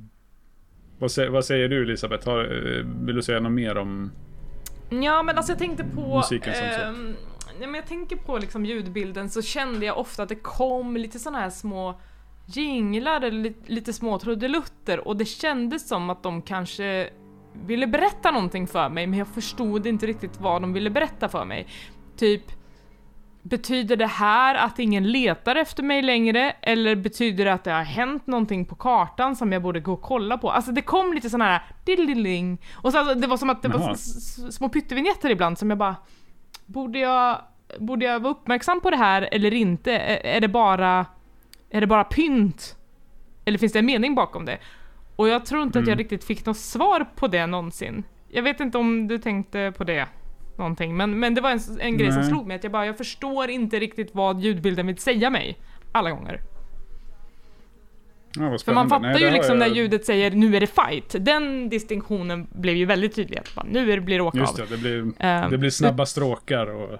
vad, 0.99 1.10
sä- 1.10 1.30
vad 1.30 1.45
säger 1.45 1.69
du 1.69 1.84
Elisabeth? 1.84 2.30
Har, 2.30 2.44
eh, 2.44 2.85
vill 3.06 3.15
du 3.15 3.23
säga 3.23 3.39
något 3.39 3.52
mer 3.52 3.77
om... 3.77 4.11
Ja, 4.89 5.23
men 5.23 5.38
alltså 5.38 5.52
jag 5.52 5.60
tänkte 5.60 5.84
på... 5.95 6.18
Musiken 6.18 6.53
som 6.53 6.65
så. 6.72 7.14
Men 7.59 7.73
jag 7.75 7.88
tänker 7.88 8.15
på 8.15 8.38
liksom 8.38 8.65
ljudbilden 8.65 9.29
så 9.29 9.41
kände 9.41 9.85
jag 9.85 9.97
ofta 9.97 10.23
att 10.23 10.29
det 10.29 10.35
kom 10.35 10.97
lite 10.97 11.19
sådana 11.19 11.39
här 11.39 11.49
små 11.49 11.99
jinglar 12.45 13.21
eller 13.21 13.39
lite, 13.43 13.71
lite 13.71 13.93
små 13.93 14.19
trudelutter 14.19 15.07
och 15.07 15.17
det 15.17 15.25
kändes 15.25 15.88
som 15.88 16.09
att 16.09 16.23
de 16.23 16.41
kanske 16.41 17.09
ville 17.65 17.88
berätta 17.88 18.31
någonting 18.31 18.67
för 18.67 18.89
mig 18.89 19.07
men 19.07 19.19
jag 19.19 19.27
förstod 19.27 19.88
inte 19.88 20.05
riktigt 20.07 20.39
vad 20.41 20.61
de 20.61 20.73
ville 20.73 20.89
berätta 20.89 21.29
för 21.29 21.45
mig. 21.45 21.67
Typ 22.17 22.41
Betyder 23.41 23.95
det 23.95 24.07
här 24.07 24.55
att 24.55 24.79
ingen 24.79 25.11
letar 25.11 25.55
efter 25.55 25.84
mig 25.84 26.01
längre? 26.01 26.51
Eller 26.61 26.95
betyder 26.95 27.45
det 27.45 27.53
att 27.53 27.63
det 27.63 27.71
har 27.71 27.84
hänt 27.84 28.27
någonting 28.27 28.65
på 28.65 28.75
kartan 28.75 29.35
som 29.35 29.51
jag 29.51 29.61
borde 29.61 29.79
gå 29.79 29.93
och 29.93 30.01
kolla 30.01 30.38
på? 30.38 30.51
Alltså 30.51 30.71
det 30.71 30.81
kom 30.81 31.13
lite 31.13 31.29
sådana 31.29 31.45
här 31.45 31.61
diddling 31.85 32.61
Och 32.75 32.91
så, 32.91 32.97
alltså, 32.97 33.15
det 33.15 33.27
var 33.27 33.38
som 33.38 33.49
att 33.49 33.61
det 33.61 33.67
var 33.67 33.79
Jaha. 33.79 33.91
s- 33.91 34.55
små 34.55 34.69
pyttevinjetter 34.69 35.29
ibland 35.29 35.57
som 35.57 35.69
jag 35.69 35.77
bara 35.79 35.95
Borde 36.68 36.99
jag, 36.99 37.41
borde 37.80 38.06
jag 38.06 38.19
vara 38.19 38.31
uppmärksam 38.31 38.81
på 38.81 38.89
det 38.89 38.98
här 38.98 39.30
eller 39.31 39.53
inte? 39.53 39.91
Är, 39.94 40.35
är 40.35 40.41
det 40.41 40.48
bara 40.48 41.06
Är 41.69 41.81
det 41.81 41.88
bara 41.88 42.03
pynt? 42.03 42.76
Eller 43.45 43.57
finns 43.57 43.73
det 43.73 43.80
en 43.80 43.85
mening 43.85 44.15
bakom 44.15 44.45
det? 44.45 44.57
Och 45.15 45.27
jag 45.27 45.45
tror 45.45 45.64
inte 45.64 45.80
att 45.80 45.88
jag 45.88 45.94
Mm. 45.94 45.98
riktigt 45.98 46.23
fick 46.23 46.45
något 46.45 46.57
svar 46.57 47.06
på 47.15 47.27
det 47.27 47.45
någonsin. 47.48 48.03
Jag 48.30 48.44
vet 48.44 48.60
inte 48.60 48.77
om 48.77 49.07
du 49.07 49.18
tänkte 49.18 49.73
på 49.77 49.84
det 49.84 50.07
någonting, 50.57 50.98
men, 50.98 51.19
men 51.19 51.35
det 51.35 51.41
var 51.41 51.52
en, 51.52 51.60
en 51.80 51.98
grej 51.98 52.11
som 52.11 52.22
Nej. 52.22 52.30
slog 52.30 52.48
mig 52.48 52.56
att 52.56 52.64
jag 52.64 52.72
bara, 52.72 52.85
jag 52.85 52.98
förstår 52.98 53.49
inte 53.49 53.80
riktigt 53.80 54.15
vad 54.15 54.41
ljudbilden 54.41 54.88
vill 54.88 54.98
säga 54.98 55.30
mig. 55.30 55.57
Alla 55.91 56.11
gånger. 56.11 56.41
Ja, 58.39 58.57
För 58.65 58.73
man 58.73 58.89
fattar 58.89 59.01
Nej, 59.01 59.14
det 59.14 59.19
ju 59.19 59.31
liksom 59.31 59.59
jag- 59.61 59.69
när 59.69 59.76
ljudet 59.76 60.05
säger 60.05 60.31
nu 60.31 60.55
är 60.55 60.59
det 60.59 60.68
fight. 60.68 61.15
Den 61.26 61.69
distinktionen 61.69 62.47
blev 62.51 62.76
ju 62.76 62.85
väldigt 62.85 63.15
tydlig. 63.15 63.38
Att 63.38 63.55
bara, 63.55 63.65
nu 63.69 63.91
är 63.91 63.95
det, 63.95 64.01
blir 64.01 64.15
det 64.18 64.23
åka 64.23 64.38
Just 64.38 64.59
av. 64.59 64.68
det, 64.69 64.76
det 64.76 64.81
blir, 64.81 65.11
Ehm, 65.19 65.51
det 65.51 65.57
blir 65.57 65.69
snabba 65.69 66.05
stråkar 66.05 66.68
och... 66.68 66.99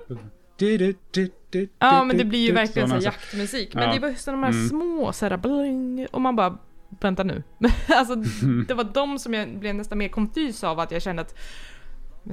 Ja 1.80 2.04
men 2.04 2.18
det 2.18 2.26
blir 2.26 2.40
ju 2.40 2.52
verkligen 2.52 2.88
såhär 2.90 3.02
saker. 3.02 3.18
jaktmusik. 3.18 3.74
Men 3.74 3.84
Ja. 3.84 3.94
det 3.94 4.00
var 4.00 4.10
just 4.10 4.26
de 4.26 4.44
här 4.44 4.52
Mm. 4.52 4.68
små 4.68 5.14
såhär 5.14 5.38
bling, 5.38 6.08
och 6.12 6.22
man 6.22 6.36
bara 6.36 6.58
Vänta 7.02 7.24
nu. 7.24 7.44
alltså 7.88 8.16
det 8.68 8.74
var 8.74 8.84
de 8.94 9.20
som 9.20 9.34
jag 9.34 9.60
blev 9.60 9.76
nästan 9.76 9.98
mer 9.98 10.08
konfys 10.10 10.64
av 10.64 10.80
att 10.80 10.92
jag 10.92 11.02
kände 11.02 11.22
att 11.22 11.36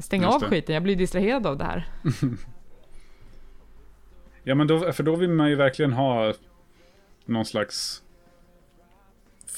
stäng 0.00 0.24
av 0.24 0.40
det. 0.40 0.46
skiten, 0.46 0.74
jag 0.74 0.82
blir 0.82 0.96
distraherad 0.96 1.46
av 1.46 1.58
det 1.58 1.64
här. 1.64 1.88
Ja, 4.46 4.54
men 4.54 4.66
då, 4.66 4.92
för 4.92 5.02
då 5.02 5.16
vill 5.16 5.30
man 5.30 5.48
ju 5.50 5.54
verkligen 5.56 5.92
ha 5.92 6.32
någon 7.24 7.44
slags 7.44 8.02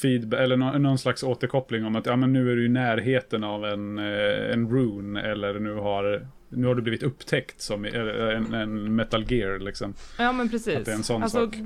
feedback, 0.03 0.41
eller 0.41 0.57
någon, 0.57 0.83
någon 0.83 0.99
slags 0.99 1.23
återkoppling 1.23 1.85
om 1.85 1.97
att 1.97 2.07
ja, 2.07 2.17
men 2.17 2.33
nu 2.33 2.53
är 2.53 2.57
du 2.57 2.67
i 2.67 2.69
närheten 2.69 3.45
av 3.45 3.65
en, 3.65 3.99
eh, 3.99 4.53
en 4.53 4.71
rune 4.71 5.23
eller 5.23 5.61
nu 5.61 5.75
har, 5.75 6.27
nu 6.49 6.67
har 6.67 6.75
du 6.75 6.83
blivit 6.83 7.03
upptäckt 7.03 7.61
som 7.61 7.85
eller 7.85 8.31
en, 8.31 8.55
en 8.55 8.97
metal 8.97 9.33
gear 9.33 9.59
liksom. 9.59 9.95
Ja 10.19 10.33
men 10.33 10.49
precis. 10.49 10.77
Att 10.77 10.85
det 10.85 10.91
är 10.91 10.97
en 10.97 11.03
sån 11.03 11.23
alltså, 11.23 11.39
sak. 11.39 11.57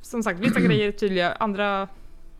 Som 0.00 0.22
sagt, 0.22 0.40
vissa 0.40 0.60
grejer 0.66 0.88
är 0.88 0.92
tydliga, 0.92 1.32
andra 1.32 1.88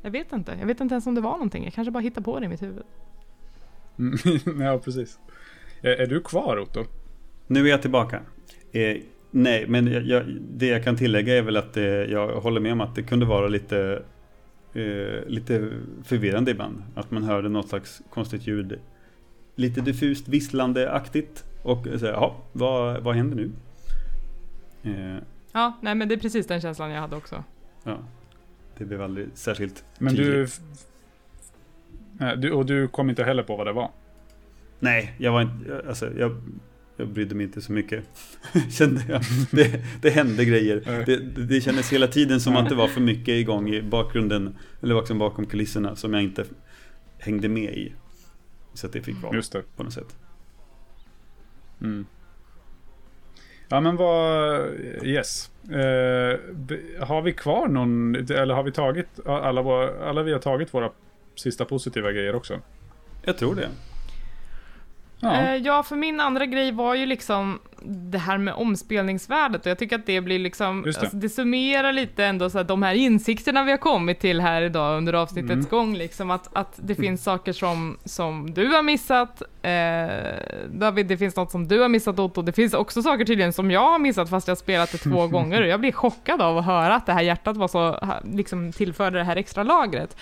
jag 0.05 0.11
vet 0.11 0.33
inte. 0.33 0.57
Jag 0.61 0.67
vet 0.67 0.81
inte 0.81 0.95
ens 0.95 1.07
om 1.07 1.15
det 1.15 1.21
var 1.21 1.33
någonting. 1.33 1.65
Jag 1.65 1.73
kanske 1.73 1.91
bara 1.91 2.01
hittar 2.01 2.23
på 2.23 2.41
det 2.41 2.47
i 2.47 2.49
mitt 2.49 2.63
huvud. 2.63 2.83
Mm, 3.99 4.61
ja, 4.61 4.79
precis. 4.79 5.19
Är, 5.83 5.91
är 5.91 6.07
du 6.07 6.21
kvar 6.21 6.59
Otto? 6.59 6.85
Nu 7.47 7.67
är 7.67 7.71
jag 7.71 7.83
tillbaka. 7.83 8.21
Eh, 8.73 8.97
nej, 9.31 9.65
men 9.69 9.87
jag, 9.87 10.03
jag, 10.03 10.25
det 10.41 10.67
jag 10.67 10.85
kan 10.85 10.97
tillägga 10.97 11.39
är 11.39 11.43
väl 11.43 11.57
att 11.57 11.77
eh, 11.77 11.85
jag 11.85 12.41
håller 12.41 12.61
med 12.61 12.73
om 12.73 12.81
att 12.81 12.95
det 12.95 13.03
kunde 13.03 13.27
vara 13.27 13.49
lite, 13.49 14.03
eh, 14.75 15.27
lite 15.27 15.71
förvirrande 16.05 16.51
ibland. 16.51 16.83
Att 16.95 17.11
man 17.11 17.23
hörde 17.23 17.49
något 17.49 17.69
slags 17.69 18.03
konstigt 18.11 18.47
ljud. 18.47 18.79
Lite 19.57 19.81
diffust 19.81 20.29
visslande-aktigt. 20.29 21.45
Och 21.63 21.87
så 21.99 22.07
jaha, 22.07 22.33
vad, 22.53 23.03
vad 23.03 23.15
händer 23.15 23.37
nu? 23.37 23.51
Eh, 24.83 25.23
Ja, 25.53 25.79
nej 25.83 25.95
men 25.95 26.09
det 26.09 26.15
är 26.15 26.19
precis 26.19 26.47
den 26.47 26.61
känslan 26.61 26.91
jag 26.91 27.01
hade 27.01 27.17
också. 27.17 27.45
ja, 27.85 27.99
det 28.79 28.85
blev 28.85 29.03
aldrig 29.03 29.29
särskilt 29.35 29.85
Men 29.99 30.15
du, 30.15 30.25
tydligt. 30.25 30.61
Du... 32.37 32.53
Och 32.53 32.67
du 32.67 32.89
kom 32.89 33.11
inte 33.11 33.25
heller 33.25 33.43
på 33.43 33.57
vad 33.57 33.67
det 33.67 33.73
var? 33.73 33.91
Nej, 34.81 35.15
jag 35.19 35.33
var 35.33 35.43
inte, 35.43 35.83
alltså 35.89 36.11
jag, 36.19 36.43
jag 36.97 37.09
brydde 37.09 37.35
mig 37.35 37.47
inte 37.47 37.61
så 37.61 37.73
mycket. 37.73 38.05
Kände 38.71 39.03
jag. 39.09 39.21
Det, 39.51 39.85
det 40.03 40.11
hände 40.11 40.45
grejer. 40.45 41.05
Det, 41.07 41.17
det, 41.47 41.61
kändes 41.61 41.93
hela 41.93 42.07
tiden 42.07 42.41
som 42.41 42.57
att 42.57 42.69
det 42.69 42.75
var 42.75 42.89
för 42.89 43.01
mycket 43.01 43.29
igång 43.29 43.71
i 43.71 43.83
bakgrunden. 43.83 44.57
Eller 44.83 44.95
liksom 44.95 45.19
bakom 45.19 45.47
kulisserna 45.47 45.97
som 45.97 46.15
jag 46.15 46.23
inte 46.23 46.45
hängde 47.19 47.49
med 47.49 47.75
i. 47.77 47.93
Så 48.75 48.87
att 48.87 48.93
det 48.93 49.03
fick 49.03 49.23
vara 49.23 49.35
Just 49.35 49.53
det. 49.53 49.63
på 49.77 49.83
något 49.83 49.93
sätt. 49.93 50.17
Mm. 51.81 52.07
Ja 53.69 53.81
men 53.81 53.97
vad, 53.97 54.61
yes. 55.03 55.51
Eh, 55.65 56.39
har 57.07 57.23
vi 57.23 57.33
kvar 57.33 57.69
någon, 57.69 58.15
eller 58.15 58.55
har 58.55 58.63
vi 58.63 58.73
tagit 58.73 59.27
alla, 59.27 59.63
våra, 59.63 60.09
alla 60.09 60.23
vi 60.23 60.33
har 60.33 60.41
tagit 60.41 60.75
våra 60.75 60.91
sista 61.35 61.65
positiva 61.65 62.13
grejer 62.13 62.35
också? 62.35 62.61
Jag 63.23 63.39
tror 63.39 63.55
det. 63.55 63.69
Ja, 65.25 65.41
Eh, 65.41 65.57
ja, 65.57 65.83
för 65.83 65.97
min 65.97 66.21
andra 66.21 66.47
grej 66.47 66.73
var 66.73 66.95
ju 66.95 67.07
liksom 67.07 67.59
det 67.87 68.19
här 68.19 68.39
med 68.39 68.55
omspelningsvärdet 68.55 69.61
och 69.61 69.71
jag 69.71 69.79
tycker 69.79 69.97
att 69.99 70.07
det 70.07 70.21
blir 70.21 70.39
liksom, 70.39 70.83
det. 70.83 70.89
Alltså, 71.01 71.17
det 71.17 71.29
summerar 71.29 71.93
lite 71.93 72.25
ändå 72.25 72.51
så 72.51 72.59
att 72.59 72.69
de 72.69 72.83
här 72.83 72.95
insikterna 72.95 73.65
vi 73.65 73.71
har 73.71 73.79
kommit 73.79 74.21
till 74.21 74.41
här 74.41 74.63
idag 74.63 74.99
under 74.99 75.13
avsnittets 75.13 75.53
Mm. 75.53 75.69
gång 75.71 75.97
liksom 75.97 76.31
att, 76.31 76.49
att 76.57 76.75
det 76.83 76.95
finns 76.95 77.25
saker 77.25 77.53
som, 77.53 77.97
som 78.05 78.55
du 78.55 78.67
har 78.67 78.83
missat, 78.83 79.43
eh, 79.63 80.07
David, 80.73 81.07
det 81.07 81.17
finns 81.17 81.37
något 81.37 81.51
som 81.51 81.69
du 81.69 81.81
har 81.81 81.89
missat 81.89 82.19
Otto, 82.19 82.43
det 82.43 82.53
finns 82.53 82.75
också 82.75 83.03
saker 83.03 83.25
tydligen 83.25 83.53
som 83.53 83.71
jag 83.71 83.91
har 83.91 83.99
missat 83.99 84.31
fast 84.31 84.49
jag 84.49 84.53
har 84.55 84.57
spelat 84.61 84.93
det 84.93 84.99
två 84.99 85.27
gånger 85.29 85.63
och 85.63 85.69
jag 85.69 85.81
blir 85.81 85.93
chockad 85.93 86.43
av 86.43 86.59
att 86.59 86.65
höra 86.65 86.95
att 86.95 87.07
det 87.07 87.13
här 87.13 87.23
hjärtat 87.23 87.57
var 87.57 87.69
så, 87.69 87.99
liksom 88.25 88.73
tillförde 88.73 89.19
det 89.19 89.25
här 89.25 89.37
extra 89.37 89.63
lagret. 89.63 90.17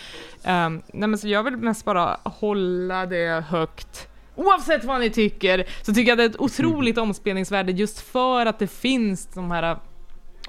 Um, 0.46 0.82
nej 0.92 1.08
men 1.08 1.18
så 1.18 1.28
jag 1.28 1.42
vill 1.42 1.56
mest 1.56 1.84
bara 1.84 2.16
hålla 2.24 3.06
det 3.06 3.44
högt 3.48 4.08
Oavsett 4.34 4.84
vad 4.84 5.00
ni 5.00 5.10
tycker, 5.10 5.64
så 5.82 5.94
tycker 5.94 6.08
jag 6.10 6.18
det 6.18 6.24
är 6.24 6.28
ett 6.28 6.40
otroligt 6.40 6.98
omspelningsvärde 6.98 7.72
just 7.72 8.00
för 8.00 8.46
att 8.46 8.58
det 8.58 8.66
finns 8.66 9.26
de 9.26 9.50
här 9.50 9.70
äh, 9.70 9.78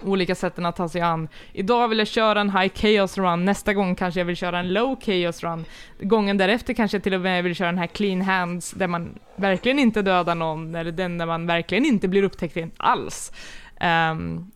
olika 0.01 0.35
sätten 0.35 0.65
att 0.65 0.75
ta 0.75 0.89
sig 0.89 1.01
an. 1.01 1.27
Idag 1.53 1.87
vill 1.87 1.97
jag 1.97 2.07
köra 2.07 2.41
en 2.41 2.49
high 2.49 2.73
chaos 2.75 3.17
run, 3.17 3.45
nästa 3.45 3.73
gång 3.73 3.95
kanske 3.95 4.19
jag 4.19 4.25
vill 4.25 4.35
köra 4.35 4.59
en 4.59 4.73
low 4.73 4.99
chaos 5.01 5.43
run. 5.43 5.65
Gången 5.99 6.37
därefter 6.37 6.73
kanske 6.73 6.97
jag 6.97 7.03
till 7.03 7.13
och 7.13 7.21
med 7.21 7.43
vill 7.43 7.55
köra 7.55 7.67
den 7.67 7.77
här 7.77 7.87
clean 7.87 8.21
hands, 8.21 8.71
där 8.71 8.87
man 8.87 9.19
verkligen 9.35 9.79
inte 9.79 10.01
dödar 10.01 10.35
någon, 10.35 10.75
eller 10.75 10.91
den 10.91 11.17
där 11.17 11.25
man 11.25 11.47
verkligen 11.47 11.85
inte 11.85 12.07
blir 12.07 12.23
upptäckt 12.23 12.57
alls. 12.77 13.31
Ehm, 13.79 14.51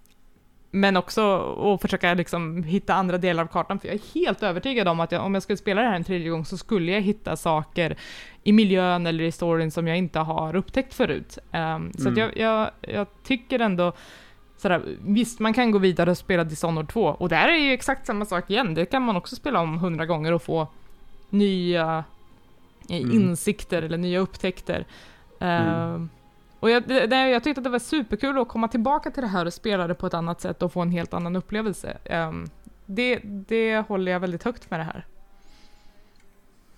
men 0.71 0.97
också 0.97 1.21
att 1.73 1.81
försöka 1.81 2.13
liksom 2.13 2.63
hitta 2.63 2.93
andra 2.93 3.17
delar 3.17 3.43
av 3.43 3.47
kartan, 3.47 3.79
för 3.79 3.87
jag 3.87 3.95
är 3.95 4.13
helt 4.21 4.43
övertygad 4.43 4.87
om 4.87 4.99
att 4.99 5.11
jag, 5.11 5.25
om 5.25 5.33
jag 5.33 5.43
skulle 5.43 5.57
spela 5.57 5.81
det 5.81 5.87
här 5.87 5.95
en 5.95 6.03
tredje 6.03 6.29
gång 6.29 6.45
så 6.45 6.57
skulle 6.57 6.91
jag 6.91 7.01
hitta 7.01 7.35
saker 7.35 7.97
i 8.43 8.51
miljön 8.53 9.07
eller 9.07 9.23
i 9.23 9.31
storyn 9.31 9.71
som 9.71 9.87
jag 9.87 9.97
inte 9.97 10.19
har 10.19 10.55
upptäckt 10.55 10.93
förut. 10.93 11.37
Ehm, 11.51 11.93
Så 11.93 12.09
Mm. 12.09 12.19
jag, 12.19 12.37
jag, 12.37 12.69
jag 12.81 13.07
tycker 13.23 13.59
ändå 13.59 13.93
Sådär, 14.59 14.81
visst, 15.01 15.39
man 15.39 15.53
kan 15.53 15.71
gå 15.71 15.77
vidare 15.77 16.11
och 16.11 16.17
spela 16.17 16.43
Dishonored 16.43 16.89
2, 16.89 17.03
och 17.05 17.29
där 17.29 17.47
är 17.47 17.57
ju 17.57 17.71
exakt 17.73 18.05
samma 18.07 18.25
sak 18.25 18.49
igen. 18.49 18.73
Det 18.73 18.85
kan 18.85 19.01
man 19.01 19.15
också 19.15 19.35
spela 19.35 19.59
om 19.59 19.77
hundra 19.77 20.05
gånger 20.05 20.31
och 20.33 20.43
få 20.43 20.67
nya 21.29 22.03
eh, 22.89 22.97
Mm. 22.97 23.11
insikter 23.11 23.81
eller 23.81 23.97
nya 23.97 24.19
upptäckter. 24.19 24.85
Ehm, 25.39 26.09
och 26.59 26.69
jag, 26.69 26.83
det, 26.87 27.29
jag 27.29 27.43
tyckte 27.43 27.59
att 27.59 27.63
det 27.63 27.69
var 27.69 27.79
superkul 27.79 28.37
att 28.37 28.47
komma 28.47 28.67
tillbaka 28.67 29.11
till 29.11 29.23
det 29.23 29.29
här 29.29 29.45
och 29.45 29.53
spela 29.53 29.87
det 29.87 29.95
på 29.95 30.07
ett 30.07 30.13
annat 30.13 30.41
sätt 30.41 30.61
och 30.61 30.73
få 30.73 30.81
en 30.81 30.91
helt 30.91 31.13
annan 31.13 31.35
upplevelse. 31.35 31.97
Um, 32.09 32.49
det, 32.85 33.19
det 33.23 33.77
håller 33.87 34.11
jag 34.11 34.19
väldigt 34.19 34.43
högt 34.43 34.71
med 34.71 34.79
det 34.79 34.83
här. 34.83 35.05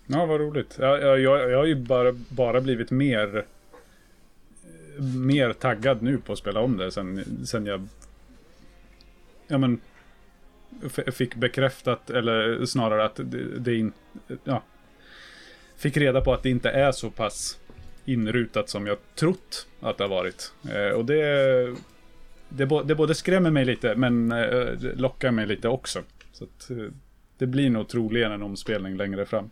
ja 0.08 0.26
vad 0.26 0.40
roligt. 0.40 0.78
Jag, 0.80 1.02
jag, 1.02 1.20
jag, 1.20 1.52
jag 1.52 1.58
har 1.58 1.66
ju 1.66 1.76
bara, 1.76 2.12
bara 2.30 2.62
blivit 2.62 2.92
mer 2.92 3.46
mer 5.00 5.54
taggad 5.54 6.02
nu 6.02 6.18
på 6.18 6.34
att 6.34 6.40
spela 6.40 6.60
om 6.60 6.78
det 6.78 6.92
sen, 6.92 7.46
sen 7.46 7.66
jag 7.66 7.88
ja 9.48 9.58
men 9.58 9.82
fick 11.14 11.36
bekräftat 11.36 12.10
eller 12.10 12.66
snarare 12.66 13.06
att 13.06 13.16
det, 13.16 13.60
det 13.60 13.76
in, 13.76 13.92
ja, 14.44 14.64
fick 15.76 15.98
reda 15.98 16.22
på 16.22 16.34
att 16.34 16.44
det 16.44 16.50
inte 16.50 16.70
är 16.70 16.92
så 16.92 17.10
pass 17.10 17.60
inrutat 18.06 18.70
som 18.70 18.88
jag 18.88 18.98
trott 19.16 19.68
att 19.80 19.98
det 19.98 20.04
har 20.04 20.10
varit. 20.10 20.54
Eh, 20.70 20.96
och 20.98 21.06
det, 21.06 21.24
det, 22.50 22.84
det 22.86 22.96
både 22.96 23.16
skrämmer 23.16 23.52
mig 23.52 23.66
lite 23.66 23.96
men 23.96 24.32
eh, 24.32 24.68
lockar 24.96 25.32
mig 25.32 25.48
lite 25.48 25.68
också. 25.68 26.00
Så 26.32 26.44
att, 26.44 26.70
eh, 26.70 26.78
det 27.38 27.48
blir 27.48 27.70
nog 27.70 27.88
troligen 27.88 28.32
en 28.32 28.42
omspelning 28.42 28.98
längre 28.98 29.26
fram. 29.26 29.50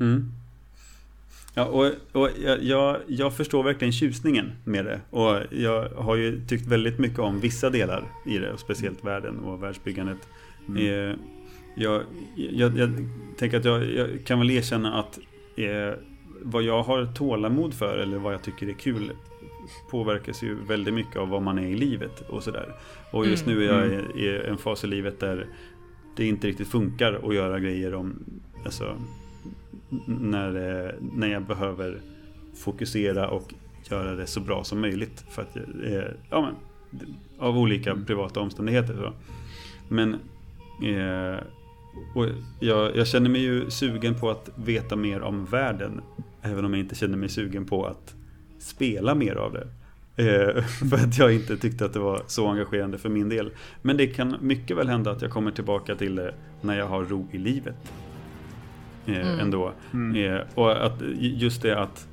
Mm. 0.00 0.32
Ja, 1.54 1.64
och, 1.64 1.92
och 2.12 2.30
jag, 2.44 2.62
jag, 2.62 2.96
jag 3.06 3.36
förstår 3.36 3.62
verkligen 3.62 3.92
tjusningen 3.92 4.52
med 4.64 4.84
det. 4.84 5.00
Och 5.10 5.36
jag 5.50 5.88
har 5.88 6.16
ju 6.16 6.46
tyckt 6.46 6.66
väldigt 6.66 6.98
mycket 6.98 7.18
om 7.18 7.40
vissa 7.40 7.70
delar 7.70 8.04
i 8.26 8.38
det, 8.38 8.52
och 8.52 8.60
speciellt 8.60 9.04
världen 9.04 9.38
och 9.38 9.62
världsbyggandet. 9.62 10.18
Eh, 10.78 11.16
jag, 11.74 12.02
jag, 12.36 12.90
tänker 13.38 13.58
att 13.58 13.64
jag, 13.64 13.92
jag 13.92 14.24
kan 14.24 14.38
väl 14.38 14.50
erkänna 14.50 15.00
att 15.00 15.18
eh, 15.56 15.94
vad 16.42 16.62
jag 16.62 16.82
har 16.82 17.06
tålamod 17.06 17.74
för 17.74 17.98
eller 17.98 18.18
vad 18.18 18.34
jag 18.34 18.42
tycker 18.42 18.68
är 18.68 18.72
kul 18.72 19.12
påverkas 19.90 20.42
ju 20.42 20.54
väldigt 20.64 20.94
mycket 20.94 21.16
av 21.16 21.28
vad 21.28 21.42
man 21.42 21.58
är 21.58 21.66
i 21.66 21.74
livet 21.76 22.20
och 22.28 22.42
sådär. 22.42 22.74
Och 23.10 23.26
just 23.26 23.46
Mm. 23.46 23.58
nu 23.58 23.64
är 23.68 23.74
jag 23.78 23.86
i, 24.16 24.20
i 24.26 24.46
en 24.48 24.58
fas 24.58 24.84
i 24.84 24.86
livet 24.86 25.20
där 25.20 25.46
det 26.16 26.26
inte 26.26 26.46
riktigt 26.46 26.68
funkar 26.68 27.20
att 27.28 27.34
göra 27.34 27.60
grejer 27.60 27.94
om 27.94 28.14
alltså, 28.64 28.96
när, 30.06 30.48
eh, 30.86 30.90
när 31.12 31.28
jag 31.28 31.42
behöver 31.42 32.00
fokusera 32.56 33.28
och 33.28 33.54
göra 33.90 34.14
det 34.14 34.26
så 34.26 34.40
bra 34.40 34.64
som 34.64 34.80
möjligt. 34.80 35.24
För 35.30 35.42
att, 35.42 35.56
eh, 35.56 36.14
ja, 36.30 36.40
men, 36.40 36.54
av 37.38 37.58
olika 37.58 37.90
Mm. 37.90 38.04
privata 38.04 38.40
omständigheter. 38.40 38.94
Så. 38.94 39.12
Men 39.88 40.14
eh, 40.82 41.40
och 42.14 42.26
jag, 42.60 42.96
jag 42.96 43.06
känner 43.06 43.30
mig 43.30 43.40
ju 43.40 43.70
sugen 43.70 44.14
på 44.14 44.30
att 44.30 44.50
veta 44.56 44.96
mer 44.96 45.20
om 45.20 45.44
världen. 45.44 46.00
Även 46.42 46.64
om 46.64 46.74
jag 46.74 46.80
inte 46.80 46.94
känner 46.94 47.16
mig 47.16 47.28
sugen 47.28 47.64
på 47.66 47.86
att 47.86 48.14
spela 48.58 49.14
mer 49.14 49.34
av 49.34 49.52
det. 49.52 49.66
Eh, 50.16 50.62
för 50.90 50.96
att 50.96 51.18
jag 51.18 51.34
inte 51.34 51.56
tyckte 51.56 51.84
att 51.84 51.92
det 51.92 51.98
var 51.98 52.22
så 52.26 52.48
engagerande 52.48 52.98
för 52.98 53.08
min 53.08 53.28
del. 53.28 53.50
Men 53.82 53.96
det 53.96 54.06
kan 54.06 54.36
mycket 54.40 54.76
väl 54.76 54.88
hända 54.88 55.10
att 55.10 55.22
jag 55.22 55.30
kommer 55.30 55.50
tillbaka 55.50 55.94
till 55.94 56.14
det 56.16 56.34
när 56.60 56.78
jag 56.78 56.86
har 56.86 57.04
ro 57.04 57.28
i 57.32 57.38
livet. 57.38 57.74
eh, 59.06 59.14
Mm. 59.16 59.38
ändå. 59.40 59.72
Mm. 59.92 60.34
Eh, 60.34 60.40
och 60.54 60.86
att 60.86 61.02
just 61.18 61.62
det 61.62 61.78
att 61.80 62.08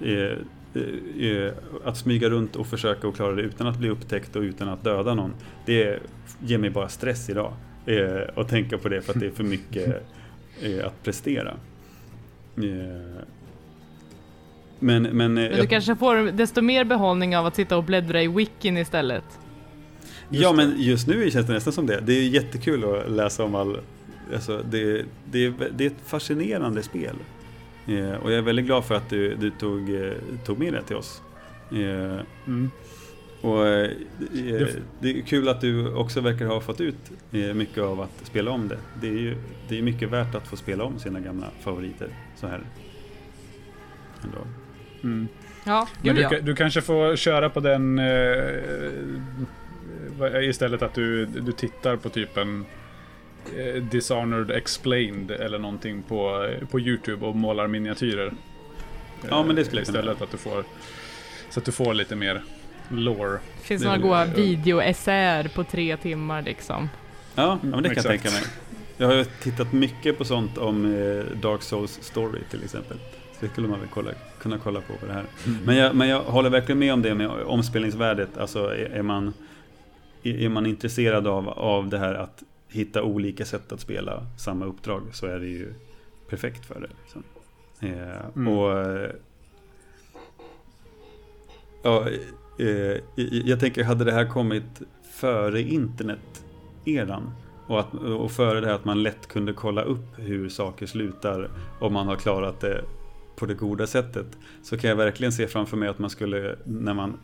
eh, 0.00 0.38
eh, 0.74 1.26
eh, 1.26 1.52
att 1.84 1.96
smyga 1.96 2.30
runt 2.30 2.56
och 2.56 2.66
försöka 2.66 3.08
att 3.08 3.16
klara 3.16 3.32
det 3.34 3.42
utan 3.42 3.66
att 3.66 3.78
bli 3.78 3.88
upptäckt 3.90 4.36
och 4.36 4.42
utan 4.42 4.68
att 4.68 4.84
döda 4.84 5.14
någon. 5.14 5.34
Det 5.66 5.98
ger 6.40 6.58
mig 6.58 6.70
bara 6.70 6.88
stress 6.88 7.30
idag. 7.30 7.52
Att 8.34 8.48
tänka 8.48 8.78
på 8.78 8.88
det 8.88 9.02
för 9.02 9.12
att 9.12 9.20
det 9.20 9.26
är 9.26 9.30
för 9.30 9.44
mycket 9.44 10.02
att 10.84 11.02
prestera. 11.02 11.54
Eh, 12.56 12.62
men, 14.78 15.02
men, 15.02 15.12
eh, 15.12 15.16
Men 15.18 15.36
du 15.36 15.56
jag- 15.58 15.70
kanske 15.70 15.96
får 15.96 16.16
desto 16.32 16.62
mer 16.62 16.84
behållning 16.84 17.36
av 17.36 17.46
att 17.46 17.56
sitta 17.56 17.76
och 17.76 17.84
bläddra 17.84 18.22
i 18.22 18.28
wikin 18.28 18.76
istället. 18.76 19.24
Just 20.28 20.42
ja, 20.42 20.50
det. 20.50 20.56
men 20.56 20.74
just 20.78 21.06
nu 21.08 21.30
känns 21.30 21.46
det 21.46 21.52
nästan 21.52 21.72
som 21.72 21.86
det. 21.86 22.00
Det 22.06 22.12
är 22.12 22.22
jättekul 22.28 22.84
att 22.84 23.10
läsa 23.10 23.44
om 23.44 23.54
all... 23.54 23.78
Alltså, 24.34 24.62
det, 24.70 25.04
det, 25.30 25.44
är, 25.46 25.52
det 25.76 25.84
är 25.84 25.86
ett 25.90 25.96
fascinerande 26.06 26.82
spel. 26.82 27.16
Eh, 27.86 28.10
och 28.14 28.30
jag 28.32 28.38
är 28.38 28.42
väldigt 28.42 28.64
glad 28.66 28.84
för 28.84 28.94
att 28.94 29.10
du, 29.10 29.34
du 29.34 29.50
tog, 29.50 29.94
eh, 29.94 30.12
tog 30.44 30.58
med 30.58 30.72
det 30.72 30.82
till 30.82 30.96
oss. 30.96 31.22
Eh, 31.72 32.20
Mm. 32.46 32.70
och 33.40 33.66
eh, 33.66 33.90
det, 34.32 34.50
är- 34.50 34.82
det 35.00 35.10
är 35.18 35.22
kul 35.22 35.48
att 35.48 35.60
du 35.60 35.94
också 35.94 36.20
verkar 36.20 36.46
ha 36.46 36.60
fått 36.60 36.80
ut 36.80 37.10
eh, 37.32 37.54
mycket 37.54 37.78
av 37.82 38.00
att 38.00 38.26
spela 38.26 38.50
om 38.50 38.68
det. 38.68 38.78
Det 39.00 39.08
är 39.08 39.12
ju 39.18 39.36
det 39.68 39.78
är 39.78 39.82
mycket 39.82 40.10
värt 40.10 40.34
att 40.34 40.46
få 40.48 40.56
spela 40.56 40.84
om 40.84 40.98
sina 40.98 41.20
gamla 41.20 41.46
favoriter 41.60 42.08
så 42.42 42.48
här. 42.48 42.60
Ändå. 44.24 44.38
Mm. 45.02 45.28
Ja, 45.64 45.88
Men 46.02 46.14
du, 46.14 46.20
ja. 46.22 46.30
du 46.42 46.54
kanske 46.54 46.80
får 46.82 47.16
köra 47.16 47.50
på 47.50 47.60
den 47.60 47.98
eh, 47.98 48.60
vad- 50.18 50.44
istället 50.44 50.82
att 50.82 50.94
du, 50.94 51.26
du 51.26 51.52
tittar 51.52 51.96
på 51.96 52.08
typ 52.08 52.36
en 52.36 52.64
eh, 53.56 53.82
Dishonored 53.82 54.50
Explained 54.50 55.30
eller 55.30 55.58
någonting 55.58 56.02
på, 56.02 56.48
på 56.70 56.80
Youtube 56.80 57.26
och 57.26 57.36
målar 57.36 57.66
miniatyrer. 57.66 58.32
Ja, 59.30 59.44
men 59.44 59.56
det 59.56 59.64
skulle 59.64 59.80
jag 59.80 59.88
Istället 59.88 60.22
att 60.22 60.30
du 60.30 60.36
får 60.36 60.64
så 61.50 61.60
att 61.60 61.64
du 61.66 61.72
får 61.72 61.94
lite 61.94 62.16
mer 62.16 62.42
lore. 62.88 63.38
Finns 63.62 63.82
det- 63.82 63.88
några 63.88 64.00
goda 64.00 64.26
det- 64.26 64.42
videoessäer 64.42 65.48
på 65.54 65.64
tre 65.64 65.96
timmar 65.96 66.42
liksom. 66.42 66.88
Ja, 67.34 67.58
men 67.62 67.70
det 67.70 67.76
kan 67.76 67.82
jag 67.82 68.14
exakt. 68.14 68.22
tänka 68.22 68.30
mig. 68.30 68.42
Jag 69.02 69.08
har 69.08 69.14
ju 69.14 69.24
tittat 69.24 69.72
mycket 69.72 70.18
på 70.18 70.24
sånt 70.24 70.58
om 70.58 70.84
eh, 70.84 71.24
Dark 71.40 71.62
Souls 71.62 71.98
Story 72.02 72.40
till 72.50 72.64
exempel. 72.64 72.96
Så 73.32 73.38
det 73.40 73.48
skulle 73.48 73.68
man 73.68 73.80
väl 73.80 73.88
kolla, 73.94 74.10
kunna 74.40 74.58
kolla 74.58 74.80
på 74.80 74.94
på 74.94 75.06
det 75.06 75.12
här. 75.12 75.24
Men 75.64 75.76
jag, 75.76 75.96
men 75.96 76.08
jag 76.08 76.22
håller 76.22 76.50
verkligen 76.50 76.78
med 76.78 76.92
om 76.92 77.02
det 77.02 77.14
med 77.14 77.30
omspelningsvärdet. 77.30 78.38
Alltså 78.38 78.58
är, 78.58 78.90
är, 78.90 79.02
man, 79.02 79.34
är 80.22 80.48
man 80.48 80.66
intresserad 80.66 81.26
av, 81.26 81.48
av 81.48 81.88
det 81.88 81.98
här 81.98 82.14
att 82.14 82.42
hitta 82.68 83.02
olika 83.02 83.44
sätt 83.44 83.72
att 83.72 83.80
spela 83.80 84.26
samma 84.38 84.66
uppdrag 84.66 85.02
så 85.12 85.26
är 85.26 85.38
det 85.38 85.48
ju 85.48 85.74
perfekt 86.28 86.66
för 86.66 86.80
det. 86.80 86.90
Liksom. 87.02 87.22
Eh, 87.80 88.26
Mm. 88.36 88.48
Och 88.48 88.98
ja, 91.82 92.08
eh, 92.58 92.96
jag 93.44 93.60
tänker, 93.60 93.84
hade 93.84 94.04
det 94.04 94.12
här 94.12 94.28
kommit 94.28 94.82
före 95.12 95.60
internet-eran 95.60 97.30
och, 97.72 97.80
att, 97.80 97.94
och 97.94 98.30
före 98.30 98.60
det 98.60 98.66
här 98.66 98.74
att 98.74 98.84
man 98.84 99.02
lätt 99.02 99.28
kunde 99.28 99.52
kolla 99.52 99.82
upp 99.82 100.18
hur 100.18 100.48
saker 100.48 100.86
slutar 100.86 101.50
om 101.80 101.92
man 101.92 102.06
har 102.06 102.16
klarat 102.16 102.60
det 102.60 102.84
på 103.36 103.46
det 103.46 103.54
goda 103.54 103.86
sättet 103.86 104.26
så 104.62 104.78
kan 104.78 104.90
jag 104.90 104.96
verkligen 104.96 105.32
se 105.32 105.46
framför 105.46 105.76
mig 105.76 105.88
att 105.88 105.98
man 105.98 106.10
skulle, 106.10 106.56
när 106.64 106.94
man 106.94 107.18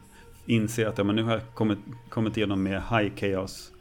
inser 0.47 0.87
att 0.87 0.99
ja, 0.99 1.05
men 1.05 1.17
nu 1.17 1.23
har 1.23 1.33
jag 1.33 1.55
kommit, 1.55 1.79
kommit 2.09 2.37
igenom 2.37 2.63
med 2.63 2.83
High 2.91 3.17
Chaos 3.17 3.73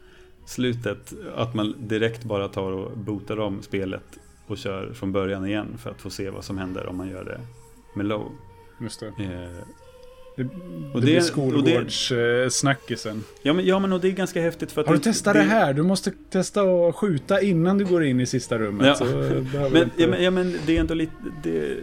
slutet, 0.46 1.12
att 1.36 1.54
man 1.54 1.74
direkt 1.78 2.24
bara 2.24 2.48
tar 2.48 2.72
och 2.72 2.98
bootar 2.98 3.40
om 3.40 3.62
spelet 3.62 4.18
och 4.46 4.58
kör 4.58 4.92
från 4.92 5.12
början 5.12 5.46
igen 5.46 5.78
för 5.78 5.90
att 5.90 6.00
få 6.00 6.10
se 6.10 6.30
vad 6.30 6.44
som 6.44 6.58
händer 6.58 6.86
om 6.86 6.96
man 6.96 7.08
gör 7.08 7.24
det 7.24 7.40
med 7.94 8.06
low. 8.06 8.32
Just 8.80 9.00
det. 9.00 9.06
Eh, 9.06 9.64
Det, 10.38 10.44
Och 10.94 11.00
det 11.00 11.06
det- 11.06 11.12
blir 11.12 11.20
skolgårdssnackisen. 11.20 13.24
ja, 13.42 13.52
men, 13.52 13.66
ja 13.66 13.78
men 13.78 13.92
och 13.92 14.00
det 14.00 14.08
är 14.08 14.12
ganska 14.12 14.40
häftigt 14.42 14.72
för 14.72 14.80
att 14.80 14.86
Har 14.86 14.94
du 14.94 14.98
det- 14.98 15.04
testat 15.04 15.34
det 15.34 15.42
här? 15.42 15.72
Du 15.74 15.82
måste 15.82 16.12
testa 16.30 16.62
att 16.62 16.94
skjuta 16.94 17.40
innan 17.40 17.78
du 17.78 17.84
går 17.84 18.04
in 18.04 18.20
i 18.20 18.26
sista 18.26 18.58
rummet. 18.58 18.86
Ja. 18.86 18.94
Så 18.94 19.04
Men, 19.04 19.36
inte- 19.82 20.02
ja, 20.02 20.08
men, 20.08 20.22
ja, 20.22 20.30
men 20.30 20.58
det 20.66 20.76
är 20.76 20.80
ändå 20.80 20.94
lite 20.94 21.12
det, 21.42 21.76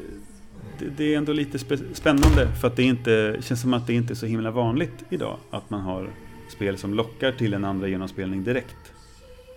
det, 0.97 1.13
är 1.13 1.17
ändå 1.17 1.33
lite 1.33 1.59
spännande 1.93 2.47
för 2.61 2.67
att 2.67 2.75
det 2.75 2.83
inte 2.83 3.37
känns 3.41 3.61
som 3.61 3.73
att 3.73 3.87
det 3.87 3.93
inte 3.93 4.13
är 4.13 4.15
så 4.15 4.25
himla 4.25 4.51
vanligt 4.51 5.03
idag 5.09 5.37
att 5.51 5.69
man 5.69 5.81
har 5.81 6.09
spel 6.49 6.77
som 6.77 6.93
lockar 6.93 7.31
till 7.31 7.53
en 7.53 7.65
andra 7.65 7.87
genomspelning 7.87 8.43
direkt. 8.43 8.75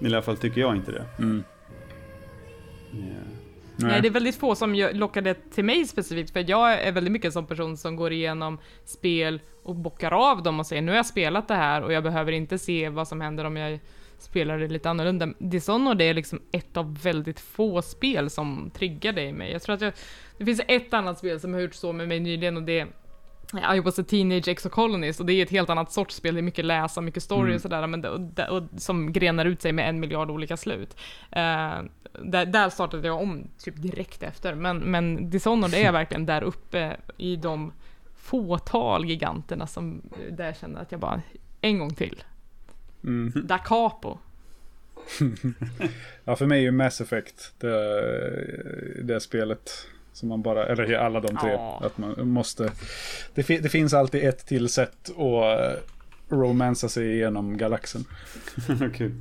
I 0.01 0.07
alla 0.07 0.23
fall 0.23 0.37
tycker 0.37 0.61
jag 0.61 0.77
inte 0.77 0.93
det. 0.93 1.05
Mm. 1.19 1.43
Eh, 2.93 2.99
Nej. 3.79 4.01
det 4.03 4.09
är 4.09 4.13
väldigt 4.13 4.37
få 4.37 4.55
som 4.55 4.73
det 5.15 5.51
till 5.55 5.65
mig 5.65 5.87
specifikt, 5.87 6.33
för 6.33 6.45
jag 6.51 6.73
är 6.73 6.93
väldigt 6.93 7.13
mycket 7.13 7.27
en 7.27 7.33
sån 7.33 7.47
person 7.47 7.77
som 7.77 7.97
går 7.97 8.13
igenom 8.13 8.59
spel 8.85 9.41
och 9.63 9.75
bockar 9.75 10.13
av 10.13 10.43
dem 10.43 10.61
och 10.61 10.67
säger 10.67 10.83
nu 10.83 10.93
har 10.93 10.97
jag 10.97 11.07
spelat 11.07 11.49
det 11.49 11.55
här 11.55 11.83
och 11.83 11.93
jag 11.93 12.03
behöver 12.03 12.33
inte 12.33 12.59
se 12.59 12.89
vad 12.89 13.09
som 13.09 13.21
händer 13.21 13.45
om 13.45 13.57
jag 13.57 13.81
spelar 14.19 14.59
det 14.59 14.69
lite 14.69 14.91
annorlunda. 14.91 15.29
Dishonored 15.39 16.03
är 16.03 16.15
liksom 16.15 16.41
ett 16.53 16.77
av 16.77 17.03
väldigt 17.03 17.41
få 17.41 17.83
spel 17.83 18.31
som 18.31 18.71
triggar 18.75 19.13
det 19.13 19.23
i 19.23 19.33
mig. 19.33 19.53
Jag 19.53 19.63
tror 19.63 19.75
att 19.75 19.81
jag, 19.81 19.93
det 20.39 20.45
finns 20.45 20.61
ett 20.69 20.95
annat 20.95 21.19
spel 21.19 21.41
som 21.41 21.55
har 21.55 21.61
gjort 21.61 21.75
så 21.75 21.93
med 21.93 22.09
mig 22.09 22.21
nyligen 22.21 22.57
och 22.57 22.63
det 22.63 22.81
är 22.81 22.89
I 23.77 23.81
was 23.81 23.99
a 23.99 24.05
teenage 24.09 24.49
exocolonist 24.49 25.21
och 25.21 25.27
det 25.27 25.33
är 25.33 25.43
ett 25.43 25.51
helt 25.51 25.71
annat 25.71 25.93
sorts 25.93 26.15
spel, 26.15 26.35
det 26.35 26.41
är 26.41 26.43
mycket 26.43 26.65
läsa, 26.65 27.01
mycket 27.01 27.23
story 27.23 27.43
Mm. 27.43 27.55
och 27.55 27.61
sådär, 27.61 27.87
men 27.87 28.01
det, 28.01 28.09
och, 28.09 28.57
och, 28.57 28.63
som 28.77 29.13
grenar 29.13 29.45
ut 29.45 29.63
sig 29.63 29.73
med 29.73 29.89
en 29.89 30.01
miljard 30.01 30.31
olika 30.31 30.57
slut. 30.57 30.97
Eh, 31.31 31.79
där, 32.23 32.47
där 32.47 32.71
startade 32.71 33.07
jag 33.09 33.21
om 33.23 33.49
typ 33.59 33.75
direkt 33.83 34.23
efter, 34.23 34.55
men, 34.55 34.79
men 34.79 35.31
Dishonored 35.31 35.75
är 35.75 35.93
verkligen 35.93 36.27
där 36.27 36.43
uppe 36.43 36.97
i 37.17 37.37
de 37.37 37.73
fåtal 38.17 39.05
giganterna 39.05 39.67
som, 39.67 40.03
där 40.31 40.45
jag 40.47 40.57
känner 40.57 40.81
att 40.81 40.93
jag 40.93 41.01
bara, 41.01 41.23
en 41.61 41.79
gång 41.79 41.95
till. 41.95 42.25
Mm. 43.05 43.33
Da 43.47 43.59
capo. 43.59 44.19
Ja, 46.25 46.37
för 46.37 46.47
mig 46.47 46.59
är 46.59 46.63
ju 46.63 46.71
Mass 46.71 47.01
Effect 47.01 47.53
det, 47.59 49.03
det 49.03 49.21
spelet 49.21 49.71
som 50.13 50.29
man 50.29 50.43
bara, 50.43 50.67
eller 50.67 50.95
alla 50.95 51.21
de 51.21 51.37
tre, 51.37 51.51
Ja. 51.53 51.83
att 51.85 51.99
man 51.99 52.29
måste. 52.29 52.73
Det, 53.35 53.43
fi- 53.43 53.59
det 53.59 53.69
finns 53.69 53.95
alltid 53.95 54.25
ett 54.29 54.47
till 54.47 54.69
sätt 54.69 55.11
att 55.11 55.85
romansa 56.29 56.89
sig 56.89 57.13
igenom 57.15 57.57
galaxen. 57.57 58.05
Kul. 58.95 59.15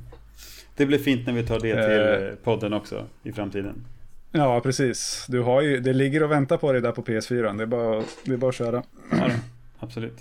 Det 0.78 0.86
blir 0.86 0.98
fint 0.98 1.26
när 1.26 1.32
vi 1.32 1.46
tar 1.46 1.60
det 1.60 1.86
till 1.86 2.28
Eh. 2.28 2.34
podden 2.44 2.72
också 2.72 3.06
i 3.22 3.32
framtiden. 3.32 3.84
Ja, 4.32 4.60
precis. 4.60 5.24
Du 5.28 5.40
har 5.40 5.62
ju, 5.62 5.80
det 5.80 5.92
ligger 5.92 6.22
och 6.22 6.30
väntar 6.30 6.56
på 6.56 6.72
dig 6.72 6.80
där 6.82 6.92
på 6.92 7.02
PS4. 7.02 7.56
Det 7.56 7.62
är 7.62 7.66
bara, 7.66 8.02
det 8.24 8.32
är 8.32 8.36
bara 8.36 8.48
att 8.48 8.54
köra. 8.54 8.82
Ja, 9.10 9.30
absolut. 9.78 10.18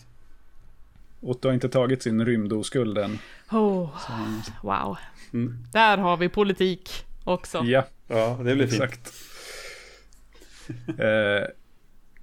Otto 1.22 1.48
har 1.48 1.54
inte 1.54 1.70
tagit 1.70 2.04
sin 2.04 2.26
rymdoskuld 2.26 2.98
än. 2.98 3.20
Oh, 3.52 3.90
wow. 4.62 4.98
Mm. 5.34 5.58
Där 5.74 5.98
har 5.98 6.18
vi 6.18 6.30
politik 6.30 6.90
också. 7.24 7.58
Ja, 7.64 7.84
Ja, 8.08 8.40
det 8.44 8.56
blir 8.56 8.68
fint. 8.68 8.84
exakt. 8.84 9.14
eh, 10.88 11.48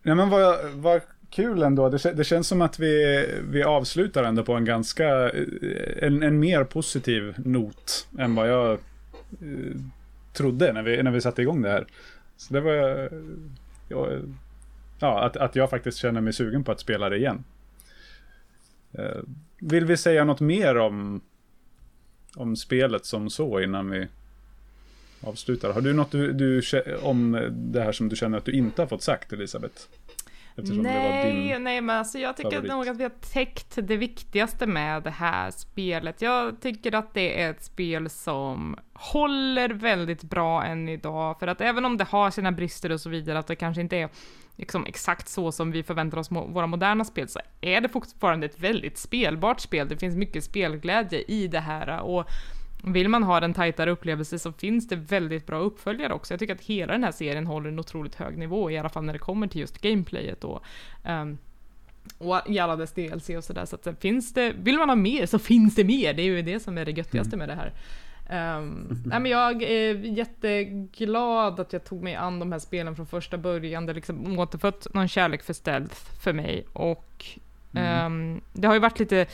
nej 0.02 0.14
men 0.14 0.30
vad, 0.30 0.70
vad 0.70 1.00
kul 1.34 1.62
ändå. 1.62 1.88
Det, 1.88 2.12
det 2.12 2.24
känns 2.24 2.48
som 2.48 2.62
att 2.62 2.78
vi, 2.78 3.26
vi 3.48 3.62
avslutar 3.62 4.24
ändå 4.24 4.44
på 4.44 4.54
en 4.54 4.64
ganska, 4.64 5.30
eh, 5.30 5.44
en, 5.96 6.22
en 6.22 6.38
mer 6.38 6.64
positiv 6.64 7.34
not 7.36 8.08
än 8.18 8.34
vad 8.34 8.48
jag 8.48 8.72
eh, 8.72 9.76
trodde 10.32 10.72
när 10.72 10.82
vi, 10.82 11.02
när 11.02 11.10
vi 11.10 11.20
satte 11.20 11.42
igång 11.42 11.62
det 11.62 11.70
här. 11.70 11.86
Så 12.36 12.54
det 12.54 12.60
var, 12.60 12.72
eh, 12.72 13.08
ja, 13.88 14.08
ja 14.98 15.24
att, 15.24 15.36
att 15.36 15.56
jag 15.56 15.70
faktiskt 15.70 15.98
känner 15.98 16.20
mig 16.20 16.32
sugen 16.32 16.64
på 16.64 16.72
att 16.72 16.80
spela 16.80 17.08
det 17.08 17.16
igen. 17.16 17.44
Eh, 18.92 19.22
vill 19.58 19.84
vi 19.84 19.96
säga 19.96 20.24
något 20.24 20.40
mer 20.40 20.76
om, 20.76 21.20
om 22.36 22.56
spelet 22.56 23.06
som 23.06 23.30
så 23.30 23.60
innan 23.60 23.90
vi 23.90 24.08
avslutar. 25.20 25.72
Har 25.72 25.80
du 25.80 25.92
något 25.92 26.10
du, 26.10 26.32
du, 26.32 26.62
om 27.02 27.50
det 27.50 27.80
här 27.80 27.92
som 27.92 28.08
du 28.08 28.16
känner 28.16 28.38
att 28.38 28.44
du 28.44 28.52
inte 28.52 28.82
har 28.82 28.86
fått 28.86 29.02
sagt, 29.02 29.32
Elisabeth? 29.32 29.88
Eftersom 30.56 30.82
Nej, 30.82 31.58
nej 31.58 31.80
men 31.80 31.96
alltså 31.96 32.18
jag 32.18 32.36
tycker 32.36 32.50
favorit. 32.50 32.70
nog 32.70 32.88
att 32.88 32.96
vi 32.96 33.02
har 33.02 33.32
täckt 33.32 33.78
det 33.82 33.96
viktigaste 33.96 34.66
med 34.66 35.02
det 35.02 35.10
här 35.10 35.50
spelet. 35.50 36.22
Jag 36.22 36.60
tycker 36.60 36.94
att 36.94 37.14
det 37.14 37.42
är 37.42 37.50
ett 37.50 37.64
spel 37.64 38.10
som 38.10 38.76
håller 38.92 39.68
väldigt 39.68 40.22
bra 40.22 40.64
än 40.64 40.88
idag, 40.88 41.38
för 41.38 41.46
att 41.46 41.60
även 41.60 41.84
om 41.84 41.96
det 41.96 42.04
har 42.04 42.30
sina 42.30 42.52
brister 42.52 42.92
och 42.92 43.00
så 43.00 43.10
vidare, 43.10 43.38
att 43.38 43.46
det 43.46 43.56
kanske 43.56 43.80
inte 43.80 43.96
är 43.96 44.08
liksom 44.56 44.86
exakt 44.86 45.28
så 45.28 45.52
som 45.52 45.70
vi 45.70 45.82
förväntar 45.82 46.18
oss 46.18 46.30
våra 46.30 46.66
moderna 46.66 47.04
spel, 47.04 47.28
så 47.28 47.40
är 47.60 47.80
det 47.80 47.88
fortfarande 47.88 48.46
ett 48.46 48.58
väldigt 48.58 48.98
spelbart 48.98 49.60
spel. 49.60 49.88
Det 49.88 49.96
finns 49.96 50.16
mycket 50.16 50.44
spelglädje 50.44 51.24
i 51.28 51.48
det 51.48 51.60
här 51.60 52.00
och 52.00 52.26
vill 52.86 53.08
man 53.08 53.22
ha 53.22 53.44
en 53.44 53.54
tajtare 53.54 53.90
upplevelse 53.90 54.38
så 54.38 54.52
finns 54.52 54.88
det 54.88 54.96
väldigt 54.96 55.46
bra 55.46 55.58
uppföljare 55.58 56.14
också. 56.14 56.32
Jag 56.32 56.40
tycker 56.40 56.54
att 56.54 56.60
hela 56.60 56.92
den 56.92 57.04
här 57.04 57.12
serien 57.12 57.46
håller 57.46 57.68
en 57.68 57.78
otroligt 57.78 58.14
hög 58.14 58.38
nivå, 58.38 58.70
i 58.70 58.78
alla 58.78 58.88
fall 58.88 59.04
när 59.04 59.12
det 59.12 59.18
kommer 59.18 59.46
till 59.46 59.60
just 59.60 59.80
gameplayet 59.80 60.44
och, 60.44 60.62
ehm, 61.04 61.38
och 62.18 62.40
i 62.46 62.58
alla 62.58 62.76
dess 62.76 62.92
DLC 62.92 63.30
och 63.30 63.44
sådär. 63.44 63.64
Så 63.64 63.76
att 63.76 63.82
det 63.82 63.94
finns 64.00 64.34
det, 64.34 64.52
vill 64.52 64.78
man 64.78 64.88
ha 64.88 64.96
mer 64.96 65.26
så 65.26 65.38
finns 65.38 65.74
det 65.74 65.84
mer, 65.84 66.14
det 66.14 66.22
är 66.22 66.26
ju 66.26 66.42
det 66.42 66.60
som 66.60 66.78
är 66.78 66.84
det 66.84 66.90
göttigaste 66.90 67.36
med 67.36 67.48
det 67.48 67.54
här. 67.54 67.72
Um, 68.30 69.02
nej, 69.06 69.20
men 69.20 69.30
jag 69.30 69.62
är 69.62 69.94
jätteglad 69.94 71.60
att 71.60 71.72
jag 71.72 71.84
tog 71.84 72.02
mig 72.02 72.14
an 72.14 72.38
de 72.38 72.52
här 72.52 72.58
spelen 72.58 72.96
från 72.96 73.06
första 73.06 73.38
början. 73.38 73.86
Det 73.86 73.90
har 73.90 73.94
liksom 73.94 74.38
återfött 74.38 74.86
någon 74.94 75.08
kärlek 75.08 75.42
för 75.42 75.52
stealth 75.52 75.96
för 76.22 76.32
mig. 76.32 76.66
Och 76.72 77.26
mm. 77.74 78.06
um, 78.06 78.40
det 78.52 78.66
har 78.66 78.74
ju 78.74 78.80
varit 78.80 78.98
lite 78.98 79.26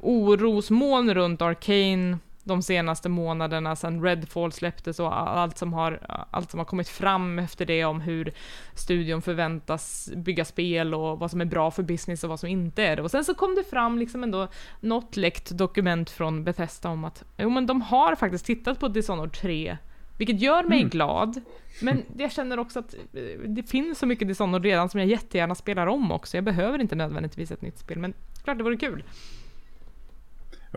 orosmoln 0.00 1.14
runt 1.14 1.42
Arcane 1.42 2.18
de 2.44 2.62
senaste 2.62 3.08
månaderna 3.08 3.76
sedan 3.76 4.02
Redfall 4.02 4.52
släpptes 4.52 5.00
och 5.00 5.18
allt 5.18 5.58
som, 5.58 5.72
har, 5.72 6.26
allt 6.30 6.50
som 6.50 6.58
har 6.58 6.64
kommit 6.64 6.88
fram 6.88 7.38
efter 7.38 7.66
det 7.66 7.84
om 7.84 8.00
hur 8.00 8.32
studion 8.74 9.22
förväntas 9.22 10.10
bygga 10.16 10.44
spel 10.44 10.94
och 10.94 11.18
vad 11.18 11.30
som 11.30 11.40
är 11.40 11.44
bra 11.44 11.70
för 11.70 11.82
business 11.82 12.24
och 12.24 12.30
vad 12.30 12.40
som 12.40 12.48
inte 12.48 12.82
är 12.82 12.96
det. 12.96 13.02
Och 13.02 13.10
sen 13.10 13.24
så 13.24 13.34
kom 13.34 13.54
det 13.54 13.64
fram 13.64 13.98
liksom 13.98 14.22
ändå 14.22 14.48
något 14.80 15.16
läckt 15.16 15.50
dokument 15.50 16.10
från 16.10 16.44
Bethesda 16.44 16.88
om 16.88 17.04
att 17.04 17.24
jo 17.36 17.50
men 17.50 17.66
de 17.66 17.82
har 17.82 18.14
faktiskt 18.14 18.46
tittat 18.46 18.80
på 18.80 18.88
Dishonored 18.88 19.32
3 19.32 19.76
vilket 20.18 20.40
gör 20.40 20.64
mig 20.64 20.78
mm. 20.78 20.90
glad, 20.90 21.40
men 21.82 22.02
jag 22.16 22.32
känner 22.32 22.58
också 22.58 22.78
att 22.78 22.94
det 23.46 23.62
finns 23.62 23.98
så 23.98 24.06
mycket 24.06 24.28
Dishonored 24.28 24.64
redan 24.64 24.88
som 24.88 25.00
jag 25.00 25.08
jättegärna 25.08 25.54
spelar 25.54 25.86
om 25.86 26.12
också. 26.12 26.36
Jag 26.36 26.44
behöver 26.44 26.78
inte 26.78 26.94
nödvändigtvis 26.94 27.50
ett 27.50 27.62
nytt 27.62 27.78
spel, 27.78 27.98
men 27.98 28.14
klart 28.44 28.58
det 28.58 28.64
vore 28.64 28.76
kul. 28.76 29.04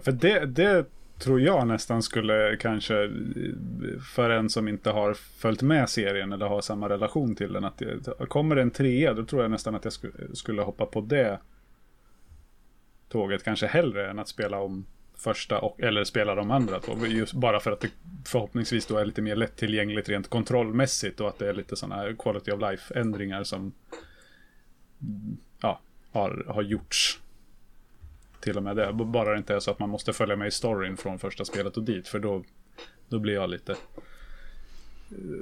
För 0.04 0.12
det, 0.12 0.46
det 0.46 0.86
tror 1.20 1.42
jag 1.42 1.68
nästan 1.68 2.04
skulle 2.04 2.58
kanske, 2.60 3.12
för 4.16 4.30
en 4.30 4.50
som 4.50 4.68
inte 4.68 4.90
har 4.90 5.14
följt 5.14 5.62
med 5.62 5.90
serien 5.90 6.34
eller 6.34 6.46
har 6.46 6.62
samma 6.62 6.90
relation 6.90 7.36
till 7.36 7.54
den, 7.54 7.66
att 7.66 7.78
det, 7.78 8.28
kommer 8.28 8.56
det 8.56 8.62
en 8.62 8.72
trea 8.72 9.14
då 9.14 9.26
tror 9.26 9.42
jag 9.42 9.52
nästan 9.52 9.76
att 9.76 9.86
jag 9.86 9.94
skulle 10.34 10.62
hoppa 10.62 10.86
på 10.86 11.02
det 11.02 11.40
tåget 13.10 13.44
kanske 13.44 13.68
hellre 13.68 14.10
än 14.10 14.20
att 14.20 14.28
spela 14.28 14.60
om 14.60 14.86
första 15.18 15.60
och, 15.60 15.82
eller 15.82 16.04
spela 16.04 16.36
de 16.36 16.52
andra 16.52 16.80
två. 16.80 17.06
Just 17.06 17.34
bara 17.34 17.60
för 17.60 17.72
att 17.72 17.80
det 17.80 17.90
förhoppningsvis 18.26 18.86
då 18.86 18.98
är 18.98 19.06
lite 19.06 19.22
mer 19.22 19.36
lättillgängligt 19.36 20.10
rent 20.10 20.30
kontrollmässigt 20.30 21.20
och 21.20 21.28
att 21.28 21.40
det 21.40 21.50
är 21.50 21.54
lite 21.54 21.76
sådana 21.76 22.14
quality 22.14 22.52
of 22.52 22.62
life 22.62 23.00
ändringar 23.00 23.44
som 23.44 23.74
ja, 25.62 25.80
har, 26.12 26.46
har 26.48 26.62
gjorts 26.62 27.20
till 28.40 28.58
och 28.58 28.64
med 28.64 28.76
det. 28.76 28.94
Bara 28.94 29.32
det 29.32 29.38
inte 29.38 29.56
är 29.56 29.60
så 29.60 29.72
att 29.72 29.80
man 29.80 29.90
måste 29.90 30.14
följa 30.14 30.36
med 30.36 30.48
i 30.48 30.52
storyn 30.52 30.98
från 30.98 31.20
första 31.20 31.46
spelet 31.46 31.78
och 31.78 31.84
dit. 31.84 32.08
För 32.08 32.20
då, 32.20 32.44
då 33.10 33.20
blir 33.20 33.34
jag 33.34 33.50
lite... 33.50 33.76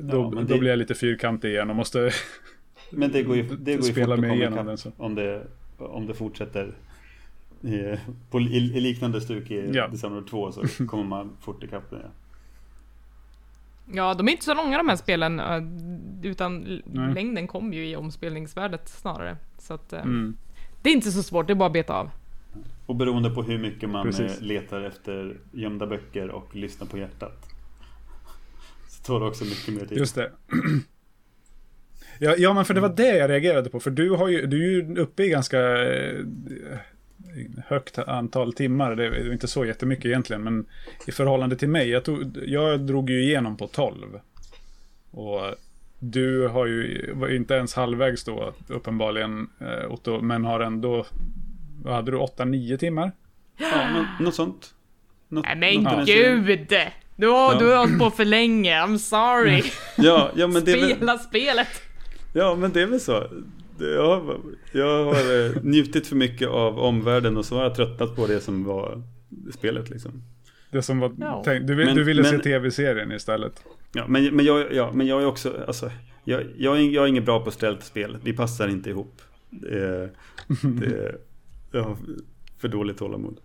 Då, 0.02 0.32
ja, 0.36 0.42
det... 0.42 0.54
då 0.54 0.60
blir 0.60 0.70
jag 0.70 0.80
lite 0.80 0.96
fyrkantig 0.96 1.50
igen 1.50 1.70
och 1.70 1.76
måste... 1.76 2.12
Men 2.90 3.12
det 3.12 3.24
går 3.24 3.36
ju, 3.36 3.44
det 3.60 3.76
går 3.76 3.86
ju 3.86 3.92
spela 3.92 4.18
med 4.18 4.36
igenom 4.36 4.66
den. 4.66 4.78
Så. 4.78 4.92
Om, 4.98 5.16
det, 5.16 5.48
om 5.78 6.08
det 6.08 6.14
fortsätter 6.14 6.76
i, 7.62 7.98
på, 8.30 8.40
i, 8.40 8.58
i 8.58 8.80
liknande 8.80 9.22
stuk 9.22 9.52
i 9.52 9.72
ja. 9.74 9.88
Dishonored 9.88 10.28
2 10.28 10.52
så 10.52 10.86
kommer 10.88 11.04
man 11.04 11.38
fort 11.42 11.64
ikapp 11.64 11.90
det. 11.90 12.12
Ja, 13.94 14.14
de 14.14 14.28
är 14.28 14.32
inte 14.32 14.46
så 14.46 14.54
långa 14.54 14.78
de 14.78 14.90
här 14.90 14.96
spelen, 14.96 15.42
utan 16.24 16.82
Nej. 16.86 17.14
längden 17.14 17.48
kommer 17.48 17.74
ju 17.76 17.88
i 17.88 17.96
omspelningsvärdet 17.96 18.90
snarare. 18.90 19.38
Så 19.58 19.74
att, 19.74 19.94
mm. 19.94 20.38
det 20.82 20.90
är 20.90 20.94
inte 20.94 21.12
så 21.12 21.24
svårt, 21.24 21.48
det 21.48 21.54
är 21.54 21.56
bara 21.56 21.68
att 21.68 21.74
beta 21.74 21.94
av. 21.94 22.10
Och 22.86 22.96
beroende 22.96 23.30
på 23.30 23.44
hur 23.44 23.58
mycket 23.58 23.90
man 23.90 24.06
Precis. 24.06 24.42
letar 24.42 24.82
efter 24.82 25.38
gömda 25.52 25.88
böcker 25.88 26.30
och 26.30 26.56
lyssnar 26.56 26.88
på 26.88 26.98
hjärtat. 26.98 27.46
Så 28.90 29.04
tar 29.04 29.20
det 29.20 29.26
också 29.26 29.44
mycket 29.44 29.74
mer 29.74 29.86
tid. 29.86 29.98
Just 29.98 30.16
det. 30.16 30.32
Ja, 32.20 32.36
ja, 32.38 32.54
men 32.54 32.66
för 32.66 32.74
det 32.74 32.82
var 32.82 32.90
det 32.90 33.18
jag 33.18 33.30
reagerade 33.30 33.70
på. 33.70 33.80
För 33.80 33.92
du, 33.92 34.10
har 34.10 34.28
ju, 34.28 34.46
du 34.46 34.64
är 34.64 34.70
ju 34.70 35.02
uppe 35.02 35.24
i 35.24 35.30
ganska 35.30 35.86
eh, 35.94 36.26
högt 37.68 37.98
antal 37.98 38.54
timmar. 38.54 38.96
Det 38.96 39.06
är 39.06 39.32
inte 39.32 39.48
så 39.48 39.66
jättemycket 39.66 40.06
egentligen. 40.06 40.44
Men 40.44 40.66
i 41.08 41.12
förhållande 41.12 41.56
till 41.56 41.70
mig. 41.70 41.90
Jag, 41.90 42.04
tog, 42.04 42.38
jag 42.46 42.80
drog 42.80 43.10
ju 43.10 43.24
igenom 43.24 43.58
på 43.58 43.68
12. 43.68 44.20
Och 45.12 45.42
du 46.00 46.48
har 46.48 46.66
ju, 46.66 47.12
var 47.14 47.36
inte 47.36 47.54
ens 47.54 47.74
halvvägs 47.74 48.24
då 48.24 48.54
uppenbarligen 48.68 49.50
eh, 49.60 49.92
Otto. 49.92 50.22
Men 50.22 50.46
har 50.46 50.60
ändå 50.60 51.06
vad 51.86 51.96
hade 51.96 52.12
du? 52.12 52.18
8-9 52.18 52.78
timmar? 52.78 53.12
Ja, 53.58 53.68
men, 53.94 54.26
något 54.26 54.36
sånt. 54.36 54.74
Något, 55.30 55.46
Nej 55.46 55.56
men 55.56 55.84
något 55.84 56.06
gud! 56.06 56.68
Du 57.16 57.28
har, 57.28 57.54
ja. 57.54 57.60
du 57.60 57.66
har 57.66 57.78
hållit 57.78 58.00
på 58.00 58.10
för 58.10 58.26
länge, 58.26 58.74
I'm 58.74 58.98
sorry. 58.98 59.64
Ja, 59.98 60.32
ja 60.36 60.48
men 60.48 60.66
det 60.66 60.72
Spela 60.72 61.06
väl... 61.06 61.20
spelet. 61.20 61.68
Ja, 62.34 62.56
men 62.56 62.72
det 62.72 62.82
är 62.82 62.86
väl 62.86 63.00
så. 63.00 63.24
Jag 63.80 64.06
har, 64.06 64.38
jag 64.72 65.06
har 65.06 65.46
eh, 65.46 65.52
njutit 65.62 66.08
för 66.08 66.16
mycket 66.16 66.48
av 66.48 66.80
omvärlden 66.80 67.38
och 67.38 67.46
så 67.46 67.56
har 67.56 67.64
jag 67.64 67.76
tröttnat 67.76 68.16
på 68.16 68.28
det 68.28 68.40
som 68.40 68.64
var 68.64 69.02
spelet 69.54 69.90
liksom. 69.90 70.24
Det 70.72 70.82
som 70.82 71.00
var 71.00 71.12
ja. 71.20 71.44
tänkt, 71.44 71.68
du, 71.68 71.76
men, 71.76 71.96
du 71.96 72.04
ville 72.04 72.22
men, 72.22 72.32
se 72.32 72.38
tv-serien 72.38 73.12
istället. 73.12 73.64
Ja, 73.94 74.06
men, 74.08 74.36
men, 74.36 74.46
jag, 74.46 74.74
ja, 74.74 74.92
men 74.94 75.08
jag 75.08 75.22
är 75.22 75.26
också, 75.26 75.64
alltså, 75.68 75.92
jag, 76.24 76.44
jag, 76.58 76.78
är, 76.78 76.82
jag 76.82 77.04
är 77.04 77.08
ingen 77.08 77.26
bra 77.26 77.44
på 77.44 77.52
ställt 77.52 77.84
spel. 77.84 78.18
Vi 78.24 78.34
passar 78.34 78.68
inte 78.68 78.90
ihop. 78.90 79.22
Det, 79.50 80.10
det, 80.62 81.16
jag 81.78 81.84
har 81.84 81.98
för 82.58 82.68
dåligt 82.68 82.98
tålamod. 82.98 83.40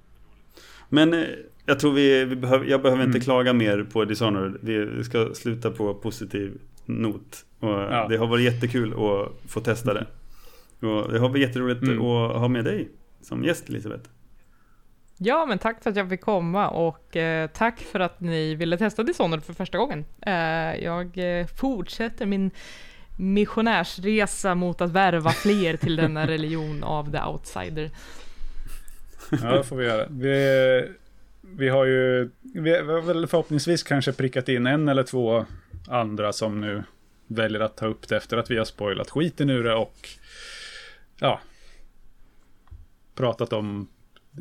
Men 0.89 1.15
eh, 1.15 1.25
jag 1.67 1.79
tror 1.79 1.93
vi, 1.93 2.25
vi 2.25 2.37
behöver, 2.37 2.67
jag 2.67 2.83
behöver 2.83 3.03
inte 3.03 3.17
mm. 3.17 3.25
klaga 3.25 3.53
mer 3.53 3.87
på 3.93 4.05
Dishonored. 4.05 4.57
Vi 4.61 5.05
ska 5.05 5.35
sluta 5.35 5.71
på 5.71 5.95
positiv 5.95 6.59
not. 6.85 7.45
Och 7.59 7.69
ja. 7.69 8.07
Det 8.09 8.17
har 8.17 8.27
varit 8.27 8.45
jättekul 8.45 8.93
att 8.93 9.51
få 9.51 9.61
testa 9.61 9.95
det. 9.95 10.07
Och 10.87 11.13
det 11.13 11.19
har 11.19 11.29
varit 11.29 11.43
jätteroligt 11.43 11.83
mm. 11.83 12.01
att 12.01 12.41
ha 12.41 12.49
med 12.49 12.65
dig 12.65 12.89
som 13.23 13.45
gäst 13.45 13.69
Elisabeth. 13.69 14.11
Ja, 15.23 15.47
men 15.47 15.59
tack 15.59 15.83
för 15.83 15.91
att 15.91 15.97
jag 15.97 16.09
fick 16.09 16.21
komma 16.21 16.69
och 16.69 17.17
eh, 17.17 17.51
tack 17.51 17.81
för 17.81 18.01
att 18.01 18.21
ni 18.21 18.55
ville 18.55 18.79
testa 18.79 19.03
Dishonored 19.03 19.45
för 19.45 19.53
första 19.53 19.79
gången. 19.79 20.05
Eh, 20.21 20.85
jag 20.85 21.19
eh, 21.41 21.47
fortsätter 21.47 22.27
min 22.27 22.51
missionärsresa 23.21 24.55
mot 24.55 24.81
att 24.81 24.91
värva 24.91 25.31
fler 25.31 25.77
till 25.77 25.97
denna 25.97 26.27
religion 26.27 26.85
av 26.85 27.13
the 27.13 27.23
outsider. 27.23 27.91
Ja, 29.43 29.57
det 29.57 29.65
får 29.65 29.77
vi 29.77 29.85
göra. 29.85 30.07
Vi, 30.11 30.89
vi 31.43 31.69
har 31.69 31.85
ju, 31.85 32.31
vi 32.43 32.71
har 32.71 33.01
väl 33.01 33.27
förhoppningsvis 33.27 33.83
kanske 33.83 34.13
prickat 34.13 34.49
in 34.49 34.67
en 34.67 34.89
eller 34.89 35.03
två 35.03 35.45
andra 35.89 36.33
som 36.33 36.61
nu 36.61 36.83
väljer 37.27 37.61
att 37.61 37.77
ta 37.77 37.87
upp 37.87 38.09
det 38.09 38.17
efter 38.17 38.37
att 38.37 38.51
vi 38.51 38.59
har 38.59 38.65
spoilat 38.65 39.11
skiten 39.11 39.51
ur 39.51 39.65
det 39.65 39.75
och 39.75 40.09
ja, 41.21 41.41
pratat 43.15 43.53
om 43.53 43.89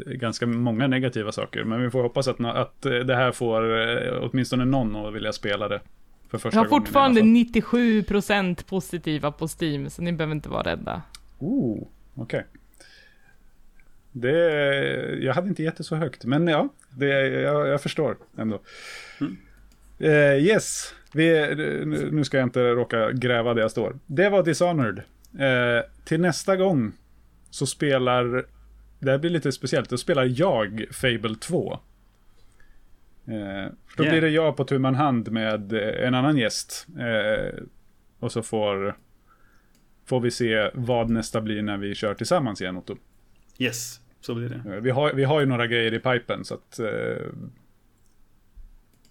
ganska 0.06 0.46
många 0.46 0.88
negativa 0.88 1.32
saker. 1.32 1.64
Men 1.64 1.82
vi 1.82 1.90
får 1.90 2.04
hoppas 2.04 2.28
att, 2.28 2.40
att 2.40 2.82
det 2.82 3.16
här 3.16 3.32
får 3.32 3.80
eh, 3.80 4.14
åtminstone 4.22 4.66
någon 4.66 4.96
att 4.96 5.14
vilja 5.14 5.34
spela 5.34 5.68
det. 5.68 5.82
För 6.30 6.38
första 6.38 6.58
jag 6.58 6.64
har 6.64 6.70
fortfarande 6.70 7.22
97% 7.22 8.66
positiva 8.66 9.32
på 9.32 9.48
Steam, 9.62 9.90
så 9.90 10.02
ni 10.02 10.14
behöver 10.14 10.36
inte 10.36 10.50
vara 10.50 10.64
rädda. 10.64 11.02
Oh, 11.40 11.88
okej. 12.16 12.40
Okay. 12.40 12.44
Det, 14.12 14.32
jag 15.22 15.34
hade 15.34 15.48
inte 15.48 15.64
gett 15.64 15.78
det 15.78 15.84
så 15.84 15.96
högt, 15.96 16.26
men 16.26 16.48
ja, 16.48 16.70
det, 16.90 17.08
jag, 17.28 17.68
jag 17.68 17.82
förstår 17.82 18.18
ändå. 18.38 18.62
Mm. 19.22 19.38
Uh, 20.02 20.44
yes, 20.44 20.94
vi, 21.14 21.56
nu 22.12 22.24
ska 22.24 22.38
jag 22.38 22.46
inte 22.46 22.72
råka 22.72 23.12
gräva 23.12 23.54
där 23.54 23.62
jag 23.62 23.72
står. 23.72 24.00
Det 24.06 24.30
var 24.30 24.44
Dishonored. 24.44 24.98
Uh, 24.98 25.82
till 26.06 26.22
nästa 26.22 26.56
gång 26.56 26.92
så 27.50 27.66
spelar, 27.66 28.46
det 29.00 29.12
här 29.12 29.18
blir 29.18 29.30
lite 29.30 29.52
speciellt, 29.52 29.90
då 29.90 29.98
spelar 29.98 30.34
jag 30.36 30.86
Fable 30.92 31.36
2. 31.36 31.80
Eh, 33.30 33.72
för 33.88 33.98
då 33.98 34.04
yeah. 34.04 34.14
blir 34.14 34.22
det 34.22 34.30
jag 34.30 34.58
på 34.58 34.64
tu 34.64 34.80
man 34.80 34.96
hand 34.96 35.32
med 35.32 35.74
en 35.74 36.14
annan 36.14 36.38
gäst. 36.38 36.88
och 38.20 38.32
så 38.32 38.42
får, 38.42 38.98
får 40.06 40.20
vi 40.20 40.32
se 40.32 40.72
vad 40.74 41.10
nästa 41.10 41.42
blir 41.42 41.62
när 41.62 41.78
vi 41.78 41.96
kör 41.96 42.14
tillsammans 42.14 42.62
igen, 42.62 42.78
Otto. 42.78 42.96
Yes, 43.58 44.02
så 44.22 44.36
blir 44.36 44.50
det. 44.50 44.76
Eh, 44.76 44.82
vi 44.82 44.90
har, 44.90 45.14
vi 45.14 45.24
har 45.24 45.40
ju 45.40 45.46
några 45.46 45.68
grejer 45.68 45.94
i 45.94 46.00
pipen 46.00 46.46
så 46.46 46.54
att 46.54 46.80
eh, 46.80 47.28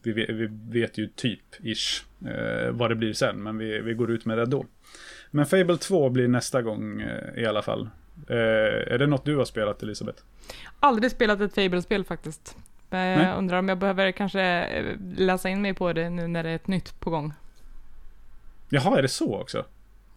vi, 0.02 0.12
vet, 0.12 0.30
vi 0.30 0.48
vet 0.80 0.98
ju 0.98 1.06
typ, 1.06 1.40
ish, 1.60 2.04
eh, 2.26 2.70
vad 2.70 2.90
det 2.90 2.94
blir 2.94 3.12
sen. 3.12 3.42
Men 3.42 3.58
vi, 3.58 3.80
vi 3.80 3.94
går 3.94 4.10
ut 4.10 4.24
med 4.24 4.38
det 4.38 4.46
då. 4.46 4.66
Men 5.30 5.46
Fable 5.46 5.76
2 5.76 6.10
blir 6.10 6.28
nästa 6.28 6.62
gång 6.62 7.00
eh, 7.00 7.42
i 7.42 7.46
alla 7.46 7.62
fall. 7.62 7.90
Eh, 8.28 8.36
är 8.92 8.98
det 8.98 9.06
något 9.06 9.24
du 9.24 9.36
har 9.36 9.44
spelat 9.44 9.82
Elisabeth? 9.82 10.22
Aldrig 10.80 11.10
spelat 11.10 11.40
ett 11.40 11.54
Fable-spel 11.54 12.04
faktiskt. 12.04 12.56
Men 12.90 13.20
jag 13.20 13.38
undrar 13.38 13.58
om 13.58 13.68
jag 13.68 13.78
behöver 13.78 14.12
kanske 14.12 14.42
eh, 14.42 14.96
läsa 15.16 15.48
in 15.48 15.62
mig 15.62 15.74
på 15.74 15.92
det 15.92 16.10
nu 16.10 16.26
när 16.26 16.42
det 16.42 16.50
är 16.50 16.54
ett 16.54 16.68
nytt 16.68 17.00
på 17.00 17.10
gång. 17.10 17.32
Jaha, 18.68 18.98
är 18.98 19.02
det 19.02 19.08
så 19.08 19.40
också? 19.40 19.64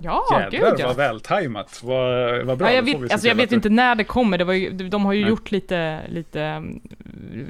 Ja, 0.03 0.25
Jävlar, 0.31 0.69
gud 0.69 0.79
ja. 0.79 0.87
vad 0.87 0.95
vältajmat. 0.95 1.83
Vad, 1.83 2.41
vad 2.45 2.57
bra. 2.57 2.69
Ja, 2.69 2.75
jag 2.75 2.83
vet, 2.83 3.11
alltså, 3.11 3.27
jag 3.27 3.35
vet 3.35 3.51
inte 3.51 3.69
när 3.69 3.95
det 3.95 4.03
kommer. 4.03 4.37
Det 4.37 4.43
var 4.43 4.53
ju, 4.53 4.69
de 4.69 5.05
har 5.05 5.13
ju 5.13 5.21
Nej. 5.21 5.29
gjort 5.29 5.51
lite, 5.51 6.01
lite 6.09 6.41
mm, 6.41 6.81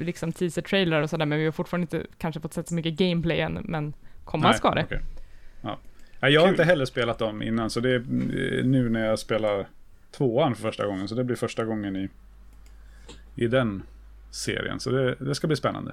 liksom 0.00 0.32
teaser-trailer 0.32 1.02
och 1.02 1.10
sådär, 1.10 1.26
men 1.26 1.38
vi 1.38 1.44
har 1.44 1.52
fortfarande 1.52 1.96
inte 1.96 2.06
kanske 2.18 2.40
fått 2.40 2.52
sett 2.52 2.68
så 2.68 2.74
mycket 2.74 2.94
gameplay 2.94 3.40
än, 3.40 3.58
men 3.62 3.92
komma 4.24 4.48
Nej, 4.48 4.56
ska 4.56 4.70
det. 4.70 4.84
Okay. 4.84 4.98
Ja. 5.60 5.78
Ja, 6.20 6.28
jag 6.28 6.40
har 6.40 6.48
inte 6.48 6.64
heller 6.64 6.84
spelat 6.84 7.18
dem 7.18 7.42
innan, 7.42 7.70
så 7.70 7.80
det 7.80 7.90
är 7.90 7.98
eh, 7.98 8.64
nu 8.64 8.88
när 8.88 9.06
jag 9.06 9.18
spelar 9.18 9.66
tvåan 10.10 10.54
för 10.54 10.62
första 10.62 10.86
gången, 10.86 11.08
så 11.08 11.14
det 11.14 11.24
blir 11.24 11.36
första 11.36 11.64
gången 11.64 11.96
i, 11.96 12.08
i 13.34 13.46
den 13.46 13.82
serien. 14.32 14.80
Så 14.80 14.90
det, 14.90 15.14
det 15.14 15.34
ska 15.34 15.46
bli 15.46 15.56
spännande. 15.56 15.92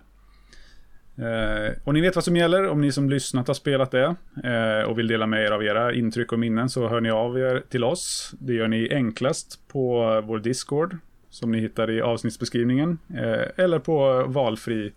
Eh, 1.17 1.73
och 1.83 1.93
ni 1.93 2.01
vet 2.01 2.15
vad 2.15 2.23
som 2.23 2.35
gäller 2.35 2.67
om 2.67 2.81
ni 2.81 2.91
som 2.91 3.09
lyssnat 3.09 3.47
har 3.47 3.53
spelat 3.53 3.91
det 3.91 4.15
eh, 4.43 4.89
och 4.89 4.99
vill 4.99 5.07
dela 5.07 5.27
med 5.27 5.43
er 5.43 5.51
av 5.51 5.63
era 5.63 5.93
intryck 5.93 6.31
och 6.31 6.39
minnen 6.39 6.69
så 6.69 6.87
hör 6.87 7.01
ni 7.01 7.11
av 7.11 7.39
er 7.39 7.63
till 7.69 7.83
oss. 7.83 8.33
Det 8.39 8.53
gör 8.53 8.67
ni 8.67 8.93
enklast 8.93 9.67
på 9.67 10.21
vår 10.25 10.39
Discord 10.39 10.97
som 11.29 11.51
ni 11.51 11.59
hittar 11.59 11.89
i 11.89 12.01
avsnittsbeskrivningen 12.01 12.97
eh, 13.17 13.65
eller 13.65 13.79
på 13.79 14.23
valfri 14.27 14.93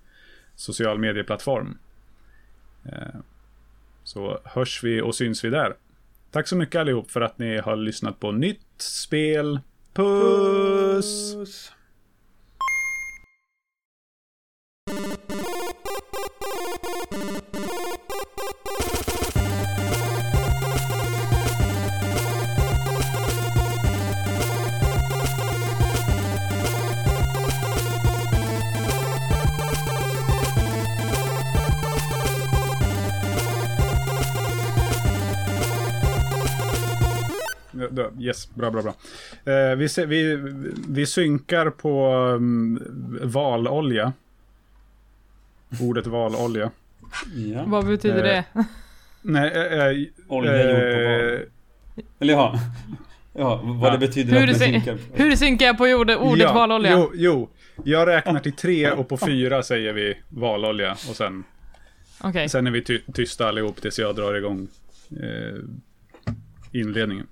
social 0.54 0.98
medieplattform. 0.98 1.78
Eh, 2.84 3.20
så 4.04 4.40
hörs 4.44 4.84
vi 4.84 5.00
och 5.00 5.14
syns 5.14 5.44
vi 5.44 5.50
där. 5.50 5.74
Tack 6.30 6.48
så 6.48 6.56
mycket 6.56 6.80
allihop 6.80 7.10
för 7.10 7.20
att 7.20 7.38
ni 7.38 7.58
har 7.58 7.76
lyssnat 7.76 8.20
på 8.20 8.32
nytt 8.32 8.60
spel. 8.78 9.60
Puss! 9.94 11.34
Puss. 11.34 11.72
Ja, 37.96 38.10
då- 38.16 38.22
Yes, 38.22 38.54
bra, 38.54 38.70
bra, 38.70 38.82
bra. 38.82 38.94
Eh, 39.54 39.76
vi, 39.76 39.88
se, 39.88 40.06
vi, 40.06 40.36
vi 40.88 41.06
synkar 41.06 41.70
på 41.70 42.14
um, 42.14 42.82
valolja. 43.22 44.12
Ordet 45.80 46.06
valolja. 46.06 46.70
Ja. 47.36 47.64
Vad 47.66 47.86
betyder 47.86 48.16
Eh, 48.16 48.22
det? 48.22 48.44
Nej, 49.22 49.50
eh, 49.50 49.86
eh, 49.86 49.96
Olja 50.28 50.52
gjord 50.62 50.80
på 50.80 50.86
eh, 50.98 51.30
val. 51.30 51.40
Eller 52.18 52.32
ja. 52.34 52.54
Ja, 53.34 53.60
vad 53.64 53.88
Ja. 53.88 53.92
det 53.92 53.98
betyder 53.98 54.32
Hur, 54.32 54.42
att 54.42 54.46
man 54.48 54.54
syn- 54.54 54.72
synkar. 54.82 54.98
hur 55.12 55.36
synkar 55.36 55.66
jag 55.66 55.78
på 55.78 55.84
ordet, 55.84 56.18
ordet 56.18 56.42
ja, 56.42 56.52
valolja? 56.52 56.92
Jo, 56.92 57.10
jo. 57.14 57.48
Jag 57.84 58.08
räknar 58.08 58.40
till 58.40 58.52
tre 58.52 58.90
och 58.90 59.08
på 59.08 59.16
fyra 59.16 59.62
säger 59.62 59.92
vi 59.92 60.14
valolja. 60.28 60.92
Och 60.92 61.16
sen, 61.16 61.44
Okej. 62.20 62.48
sen 62.48 62.66
är 62.66 62.70
vi 62.70 62.82
ty 62.84 63.00
tysta 63.14 63.48
allihop 63.48 63.80
tills 63.80 63.98
jag 63.98 64.16
drar 64.16 64.34
igång 64.34 64.68
eh, 65.10 65.58
inledningen. 66.72 67.26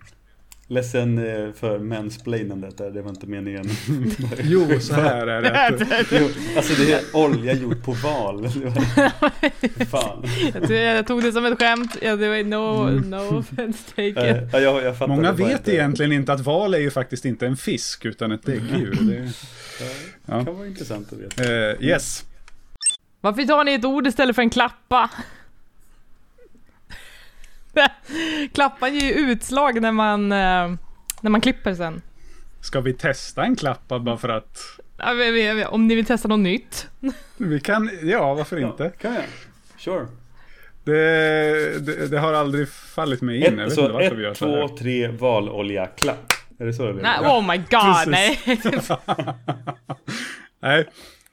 Ledsen 0.70 1.18
eh, 1.18 1.52
för 1.52 1.78
mansplainandet 1.78 2.78
där, 2.78 2.90
det 2.90 3.02
var 3.02 3.10
inte 3.10 3.26
meningen. 3.26 3.70
Jo, 4.42 4.80
så 4.80 4.94
här 4.94 5.26
är 5.26 5.42
det. 5.42 6.06
jo, 6.20 6.28
alltså 6.56 6.82
det 6.82 6.92
är 6.92 7.00
olja 7.16 7.52
gjort 7.52 7.82
på 7.84 7.92
val. 7.92 8.48
Fan. 9.90 10.24
Jag, 10.70 11.06
tog 11.06 11.22
det 11.22 11.32
som 11.32 11.44
ett 11.46 11.58
skämt. 11.58 11.96
Ja, 12.02 12.16
det 12.16 12.28
var 12.28 12.44
no, 12.44 12.88
Mm. 12.88 13.10
no 13.10 13.38
offense 13.38 13.78
Eh, 13.96 14.14
taken. 14.14 14.48
ja, 14.52 14.58
jag, 14.60 14.82
jag 15.00 15.08
Många 15.08 15.32
vet 15.32 15.50
inte. 15.50 15.74
egentligen 15.74 16.12
inte 16.12 16.32
att 16.32 16.40
val 16.40 16.74
är 16.74 16.78
ju 16.78 16.90
faktiskt 16.90 17.24
inte 17.24 17.46
en 17.46 17.56
fisk 17.56 18.04
utan 18.04 18.32
ett 18.32 18.42
däggdjur. 18.46 18.98
Det, 19.00 19.28
Ja. 20.26 20.36
Det 20.38 20.44
kan 20.44 20.56
vara 20.56 20.66
intressant 20.66 21.12
att 21.12 21.18
veta. 21.18 21.44
eh, 21.44 21.76
yes. 21.84 22.24
Varför 23.20 23.42
tar 23.44 23.64
ni 23.64 23.72
ett 23.74 23.84
ord 23.84 24.06
istället 24.06 24.36
för 24.36 24.42
en 24.42 24.50
klappa? 24.50 25.10
Klappan 28.54 28.94
ger 28.94 29.00
ju 29.08 29.14
utslag 29.32 29.82
när 29.82 29.92
man, 29.92 30.32
eh, 30.32 30.70
när 31.20 31.30
man 31.30 31.40
klipper 31.40 31.74
sen. 31.74 32.02
Ska 32.60 32.80
vi 32.80 32.92
testa 32.94 33.42
en 33.44 33.56
klappa 33.56 33.98
bara 33.98 34.16
för 34.16 34.28
att 34.28 34.60
Ja, 34.98 35.12
vi- 35.12 35.30
vi- 35.30 35.52
vi- 35.54 35.64
Om 35.64 35.86
ni 35.86 35.94
vill 35.94 36.04
testa 36.06 36.28
något 36.28 36.38
nytt. 36.40 36.88
vi 37.36 37.60
kan, 37.60 37.90
ja 38.02 38.34
varför 38.34 38.56
inte? 38.58 38.82
Ja, 38.84 38.90
kan 39.00 39.14
jag? 39.14 39.24
Sure. 39.78 40.06
Det, 40.84 41.86
det, 41.86 42.06
det 42.10 42.18
har 42.18 42.32
aldrig 42.32 42.68
fallit 42.68 43.20
mig 43.22 43.36
in. 43.36 43.42
Jag 43.42 43.50
vet 43.50 43.58
Ett, 43.60 43.62
inte 43.64 43.74
så 43.74 43.92
varför 43.92 44.14
vi 44.14 44.22
gör 44.22 44.30
ett, 44.30 44.38
så 44.38 44.46
här. 44.60 44.68
två, 44.68 44.76
tre, 44.76 45.08
valolja, 45.08 45.86
klapp. 45.86 46.32
Är 46.58 46.66
det 46.66 46.72
så 46.72 46.86
det 46.86 46.92
blir? 46.92 47.02
Nej, 47.02 47.18
oh 47.20 47.46
my 47.50 47.56
god, 47.56 48.06
nej. 48.08 48.40
Nej, 50.62 50.88